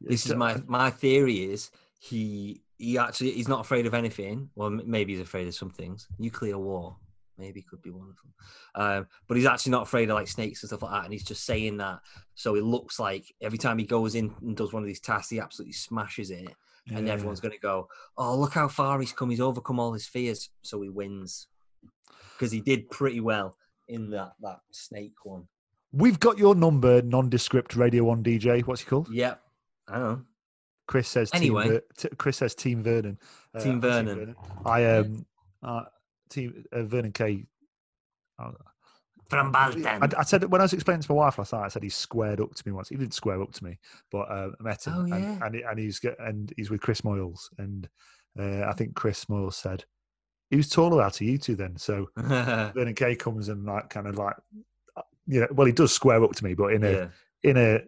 This 0.01 0.27
is 0.27 0.35
my 0.35 0.62
my 0.66 0.90
theory 0.90 1.43
is 1.52 1.70
he 1.98 2.62
he 2.77 2.98
actually 2.98 3.32
he's 3.32 3.48
not 3.48 3.60
afraid 3.60 3.86
of 3.86 3.94
anything. 3.94 4.51
Well, 4.55 4.70
maybe 4.70 5.12
he's 5.15 5.23
afraid 5.23 5.48
of 5.48 5.55
some 5.55 5.70
things. 5.70 6.06
Nuclear 6.19 6.59
war 6.59 6.97
maybe 7.39 7.62
could 7.62 7.81
be 7.82 7.90
one 7.90 8.09
of 8.10 8.16
them. 8.16 8.35
Um, 8.74 9.06
but 9.27 9.36
he's 9.36 9.47
actually 9.47 9.70
not 9.73 9.82
afraid 9.85 10.10
of 10.10 10.16
like 10.16 10.27
snakes 10.28 10.62
and 10.62 10.69
stuff 10.69 10.82
like 10.82 10.90
that. 10.93 11.05
And 11.05 11.12
he's 11.12 11.24
just 11.24 11.44
saying 11.44 11.77
that 11.78 12.01
so 12.35 12.56
it 12.56 12.62
looks 12.65 12.98
like 13.01 13.32
every 13.40 13.59
time 13.59 13.78
he 13.78 13.85
goes 13.86 14.15
in 14.16 14.35
and 14.43 14.56
does 14.56 14.73
one 14.73 14.82
of 14.82 14.86
these 14.89 15.01
tasks, 15.01 15.31
he 15.31 15.40
absolutely 15.40 15.73
smashes 15.73 16.31
it, 16.31 16.48
and 16.89 17.06
Yeah. 17.06 17.12
everyone's 17.15 17.40
going 17.40 17.55
to 17.55 17.59
go, 17.60 17.89
"Oh, 18.16 18.36
look 18.36 18.52
how 18.55 18.69
far 18.69 19.01
he's 19.01 19.12
come! 19.12 19.31
He's 19.31 19.40
overcome 19.40 19.81
all 19.81 19.93
his 19.94 20.06
fears." 20.06 20.51
So 20.62 20.81
he 20.82 20.89
wins 20.90 21.48
because 22.36 22.52
he 22.52 22.60
did 22.60 22.90
pretty 22.90 23.20
well 23.20 23.56
in 23.89 24.10
that 24.10 24.32
that 24.40 24.60
snake 24.73 25.15
one. 25.24 25.44
We've 25.93 26.20
got 26.20 26.36
your 26.39 26.55
number, 26.55 27.01
nondescript 27.02 27.74
Radio 27.77 28.05
One 28.05 28.23
DJ. 28.23 28.62
What's 28.66 28.82
he 28.82 28.86
called? 28.86 29.09
Yep, 29.10 29.40
I 29.89 29.93
don't 29.94 30.02
know. 30.02 30.23
Chris 30.86 31.09
says. 31.09 31.31
Anyway. 31.35 31.65
Team 31.65 31.73
Ver- 31.73 31.82
T- 31.97 32.09
Chris 32.16 32.36
says 32.39 32.55
Team 32.55 32.82
Vernon. 32.82 33.19
Team 33.60 33.73
I'm 33.74 33.81
Vernon. 33.81 34.36
I 34.65 34.81
Yeah. 34.82 34.97
um, 34.98 35.27
uh, 35.62 35.82
Team 36.31 36.65
uh, 36.73 36.82
Vernon 36.85 37.12
Kay. 37.12 37.44
uh, 38.39 38.52
From 39.28 39.55
I, 39.56 40.09
I 40.16 40.23
said 40.24 40.44
when 40.44 40.60
I 40.60 40.65
was 40.65 40.73
explaining 40.73 41.02
to 41.02 41.12
my 41.12 41.16
wife 41.16 41.39
last 41.39 41.52
night, 41.52 41.65
I 41.65 41.69
said 41.69 41.82
he 41.82 41.89
squared 41.89 42.40
up 42.40 42.55
to 42.55 42.62
me 42.66 42.73
once. 42.73 42.89
He 42.89 42.97
didn't 42.97 43.15
square 43.15 43.40
up 43.43 43.52
to 43.52 43.65
me, 43.65 43.78
but 44.10 44.31
uh, 44.31 44.51
I 44.59 44.62
met 44.62 44.86
him, 44.86 44.93
Oh, 44.97 45.01
and, 45.01 45.09
yeah. 45.10 45.39
and, 45.44 45.55
he, 45.55 45.62
and 45.62 45.78
he's 45.78 45.98
get, 45.98 46.16
and 46.19 46.52
he's 46.56 46.70
with 46.70 46.81
Chris 46.81 47.01
Moyles, 47.02 47.48
and 47.59 47.89
uh, 48.39 48.65
I 48.66 48.73
think 48.73 48.94
Chris 48.94 49.24
Moyles 49.27 49.55
said 49.55 49.85
he 50.50 50.56
was 50.56 50.68
taller 50.68 51.02
out 51.02 51.20
of 51.20 51.22
you 51.22 51.38
two 51.38 51.56
then. 51.56 51.76
So 51.76 52.08
Vernon 52.16 52.94
Kay 52.94 53.16
comes 53.16 53.48
and 53.48 53.64
like 53.64 53.90
kind 53.90 54.06
of 54.06 54.16
like, 54.16 54.36
uh, 54.96 55.02
you 55.26 55.40
know, 55.40 55.48
well 55.50 55.66
he 55.66 55.72
does 55.72 55.92
square 55.92 56.22
up 56.22 56.32
to 56.32 56.44
me, 56.44 56.54
but 56.54 56.72
in 56.72 56.84
a 56.84 56.90
yeah. 56.90 57.08
in 57.42 57.56
a 57.56 57.80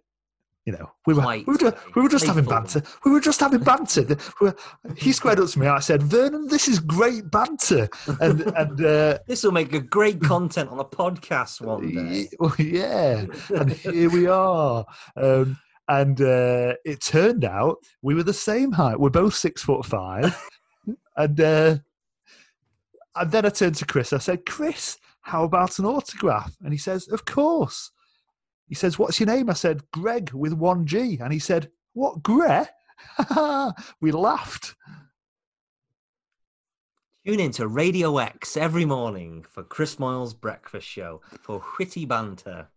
you 0.67 0.73
know, 0.73 0.91
we 1.07 1.15
were, 1.15 1.23
Polite 1.23 1.47
we 1.47 1.55
were, 1.55 1.59
just, 1.59 1.77
we 1.97 2.03
were 2.03 2.09
just 2.09 2.27
having 2.27 2.45
banter. 2.45 2.83
We 3.05 3.11
were 3.11 3.21
just 3.21 3.41
having 3.41 3.61
banter. 3.61 4.05
We 4.05 4.17
were- 4.41 4.57
he 4.97 5.13
squared 5.13 5.41
up 5.41 5.49
to 5.49 5.59
me. 5.59 5.67
I 5.67 5.81
said, 5.81 6.03
Vernon, 6.03 6.49
this 6.49 6.69
is 6.69 6.79
great 6.79 7.31
banter. 7.31 7.89
And, 8.21 8.43
and 8.57 8.85
uh, 8.85 9.19
This 9.27 9.43
will 9.43 9.53
make 9.53 9.73
a 9.73 9.81
great 9.81 10.21
content 10.21 10.71
on 10.71 10.79
a 10.79 10.85
podcast 10.85 11.61
one 11.63 11.93
day. 11.93 12.29
yeah. 12.59 13.25
And 13.49 13.73
here 13.73 14.11
we 14.11 14.27
are. 14.27 14.85
Um, 15.17 15.59
and 15.89 16.21
uh, 16.21 16.75
it 16.85 17.01
turned 17.01 17.45
out 17.45 17.79
we 18.03 18.15
were 18.15 18.23
the 18.23 18.35
same 18.35 18.71
height. 18.71 19.01
We're 19.01 19.11
both 19.11 19.35
six 19.35 19.63
foot 19.63 19.87
five. 19.87 20.37
and, 21.17 21.41
uh, 21.41 21.77
and 23.17 23.31
then 23.31 23.47
I 23.47 23.51
turned 23.51 23.77
to 23.77 23.87
Chris. 23.87 24.13
I 24.13 24.19
said, 24.19 24.47
Chris, 24.47 24.99
how 25.23 25.45
about 25.45 25.79
an 25.79 25.85
autograph? 25.87 26.57
And 26.63 26.73
he 26.73 26.79
says, 26.79 27.09
Of 27.09 27.25
course. 27.25 27.91
He 28.67 28.75
says, 28.75 28.99
What's 28.99 29.19
your 29.19 29.27
name? 29.27 29.51
I 29.51 29.55
said, 29.55 29.83
Greg 29.93 30.33
with 30.33 30.53
one 30.53 30.87
G. 30.87 31.19
And 31.21 31.33
he 31.33 31.39
said, 31.39 31.71
What, 31.93 32.23
Greg? 32.23 32.69
we 34.01 34.13
laughed. 34.13 34.75
Tune 37.27 37.41
in 37.41 37.51
to 37.53 37.69
Radio 37.69 38.17
X 38.19 38.57
every 38.57 38.85
morning 38.85 39.45
for 39.49 39.63
Chris 39.63 39.99
Moyle's 39.99 40.33
breakfast 40.33 40.87
show 40.87 41.21
for 41.43 41.63
witty 41.79 42.07
banter. 42.07 42.69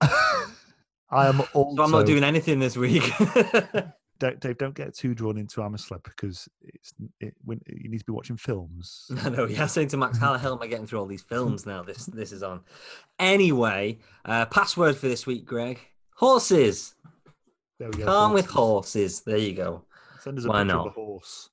I 0.00 1.28
am 1.28 1.40
also. 1.52 1.76
So 1.76 1.84
I'm 1.84 1.90
not 1.92 2.06
doing 2.06 2.24
anything 2.24 2.58
this 2.58 2.76
week. 2.76 3.04
Dave, 4.20 4.38
Dave, 4.40 4.58
don't 4.58 4.74
get 4.74 4.94
too 4.94 5.14
drawn 5.14 5.36
into 5.38 5.60
I'm 5.62 5.74
a 5.74 5.76
Celeb 5.76 6.04
because 6.04 6.48
it's 6.62 6.94
it, 7.20 7.34
when 7.44 7.60
you 7.66 7.88
need 7.90 7.98
to 7.98 8.04
be 8.04 8.12
watching 8.12 8.36
films. 8.36 9.10
I 9.22 9.28
know. 9.28 9.46
Yeah, 9.46 9.66
saying 9.66 9.88
to 9.88 9.96
Max, 9.96 10.18
how 10.18 10.32
the 10.32 10.38
hell 10.38 10.54
am 10.54 10.62
I 10.62 10.66
getting 10.68 10.86
through 10.86 11.00
all 11.00 11.06
these 11.06 11.22
films 11.22 11.66
now? 11.66 11.82
This 11.82 12.06
this 12.06 12.30
is 12.32 12.42
on. 12.42 12.60
Anyway, 13.18 13.98
uh, 14.24 14.46
password 14.46 14.96
for 14.96 15.08
this 15.08 15.26
week, 15.26 15.44
Greg. 15.44 15.80
Horses. 16.16 16.94
There 17.78 17.90
we 17.90 17.98
go. 17.98 18.04
Calm 18.04 18.32
with 18.32 18.46
horses. 18.46 19.18
horses. 19.18 19.20
There 19.22 19.38
you 19.38 19.52
go. 19.52 19.84
Send 20.20 20.38
us 20.38 20.44
a 20.44 20.48
Why 20.48 20.62
picture 20.62 20.76
not? 20.76 20.86
of 20.86 20.92
a 20.92 20.94
horse, 20.94 21.50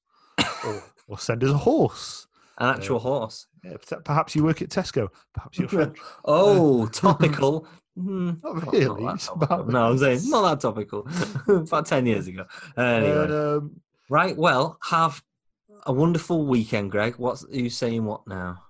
or, 0.65 0.83
or 1.07 1.19
send 1.19 1.43
us 1.43 1.51
a 1.51 1.57
horse. 1.57 2.27
An 2.57 2.69
actual 2.69 2.99
horse. 2.99 3.47
Yeah, 3.63 3.71
perhaps- 3.81 4.03
perhaps 4.05 4.35
you 4.35 4.43
work 4.43 4.61
at 4.61 4.69
Tesco. 4.69 5.07
Perhaps 5.33 5.57
you're 5.57 5.67
French. 5.69 5.97
Oh, 6.25 6.85
topical. 6.93 7.67
Hmm, 7.97 8.31
Not 8.43 8.71
really, 8.71 9.05
that 9.05 9.15
it's 9.15 9.27
topical. 9.27 9.55
about- 9.55 9.69
No, 9.69 9.91
I'm 9.91 9.97
saying 9.97 10.21
not 10.29 10.41
that 10.49 10.61
topical. 10.61 11.07
About 11.47 11.85
ten 11.85 12.05
years 12.05 12.27
ago. 12.27 12.45
Anyway, 12.77 13.11
Um, 13.57 13.81
right. 14.09 14.35
Well, 14.37 14.77
have 14.89 15.21
a 15.85 15.91
wonderful 15.93 16.45
weekend, 16.45 16.91
Greg. 16.91 17.15
What's 17.17 17.45
you 17.51 17.69
saying 17.69 18.05
what 18.05 18.25
now? 18.27 18.63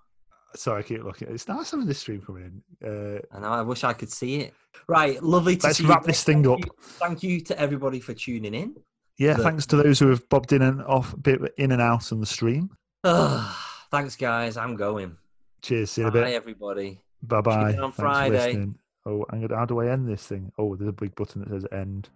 sorry, 0.56 0.80
I 0.80 0.84
keep 0.84 1.02
looking. 1.04 1.30
It's 1.30 1.48
nice 1.48 1.72
having 1.72 1.86
this 1.86 2.00
stream 2.00 2.22
coming 2.22 2.62
in. 2.82 2.88
Uh, 2.88 3.20
I 3.32 3.40
know. 3.40 3.48
I 3.48 3.62
wish 3.62 3.84
I 3.86 3.94
could 3.94 4.12
see 4.12 4.42
it. 4.42 4.54
Right. 4.88 5.22
Lovely 5.24 5.56
to 5.58 5.68
let's 5.68 5.78
see. 5.78 5.86
wrap 5.86 6.02
you. 6.02 6.08
this 6.08 6.24
thing 6.26 6.46
up. 6.48 6.60
Thank 6.60 6.66
you, 6.66 6.72
thank 6.80 7.24
you 7.24 7.42
to 7.42 7.58
everybody 7.60 8.00
for 8.02 8.14
tuning 8.14 8.54
in. 8.54 8.76
Yeah, 9.18 9.34
Look. 9.36 9.44
thanks 9.44 9.66
to 9.68 9.76
those 9.78 10.00
who 10.00 10.08
have 10.10 10.28
bobbed 10.30 10.52
in 10.52 10.62
and 10.64 10.82
off, 10.84 11.14
a 11.14 11.18
bit 11.18 11.40
in 11.58 11.72
and 11.72 11.82
out 11.82 12.12
on 12.12 12.20
the 12.20 12.26
stream. 12.26 12.70
Ugh, 13.04 13.56
thanks, 13.92 14.16
guys. 14.16 14.58
I'm 14.58 14.76
going. 14.76 15.16
Cheers. 15.62 15.92
See 15.92 16.02
you 16.02 16.08
in 16.08 16.14
a 16.14 16.20
Bye, 16.20 16.26
bit. 16.26 16.34
everybody. 16.36 17.02
Bye 17.24 17.42
bye. 17.42 17.54
on 17.54 17.92
Thanks 17.92 17.96
for 17.96 18.02
Friday. 18.02 18.74
Oh, 19.06 19.26
I'm 19.30 19.42
gonna, 19.42 19.58
how 19.58 19.66
do 19.66 19.80
I 19.80 19.88
end 19.92 20.08
this 20.08 20.26
thing? 20.26 20.52
Oh, 20.58 20.76
there's 20.76 20.90
a 20.90 20.94
big 20.94 21.16
button 21.16 21.42
that 21.42 21.50
says 21.50 21.66
end. 21.72 22.10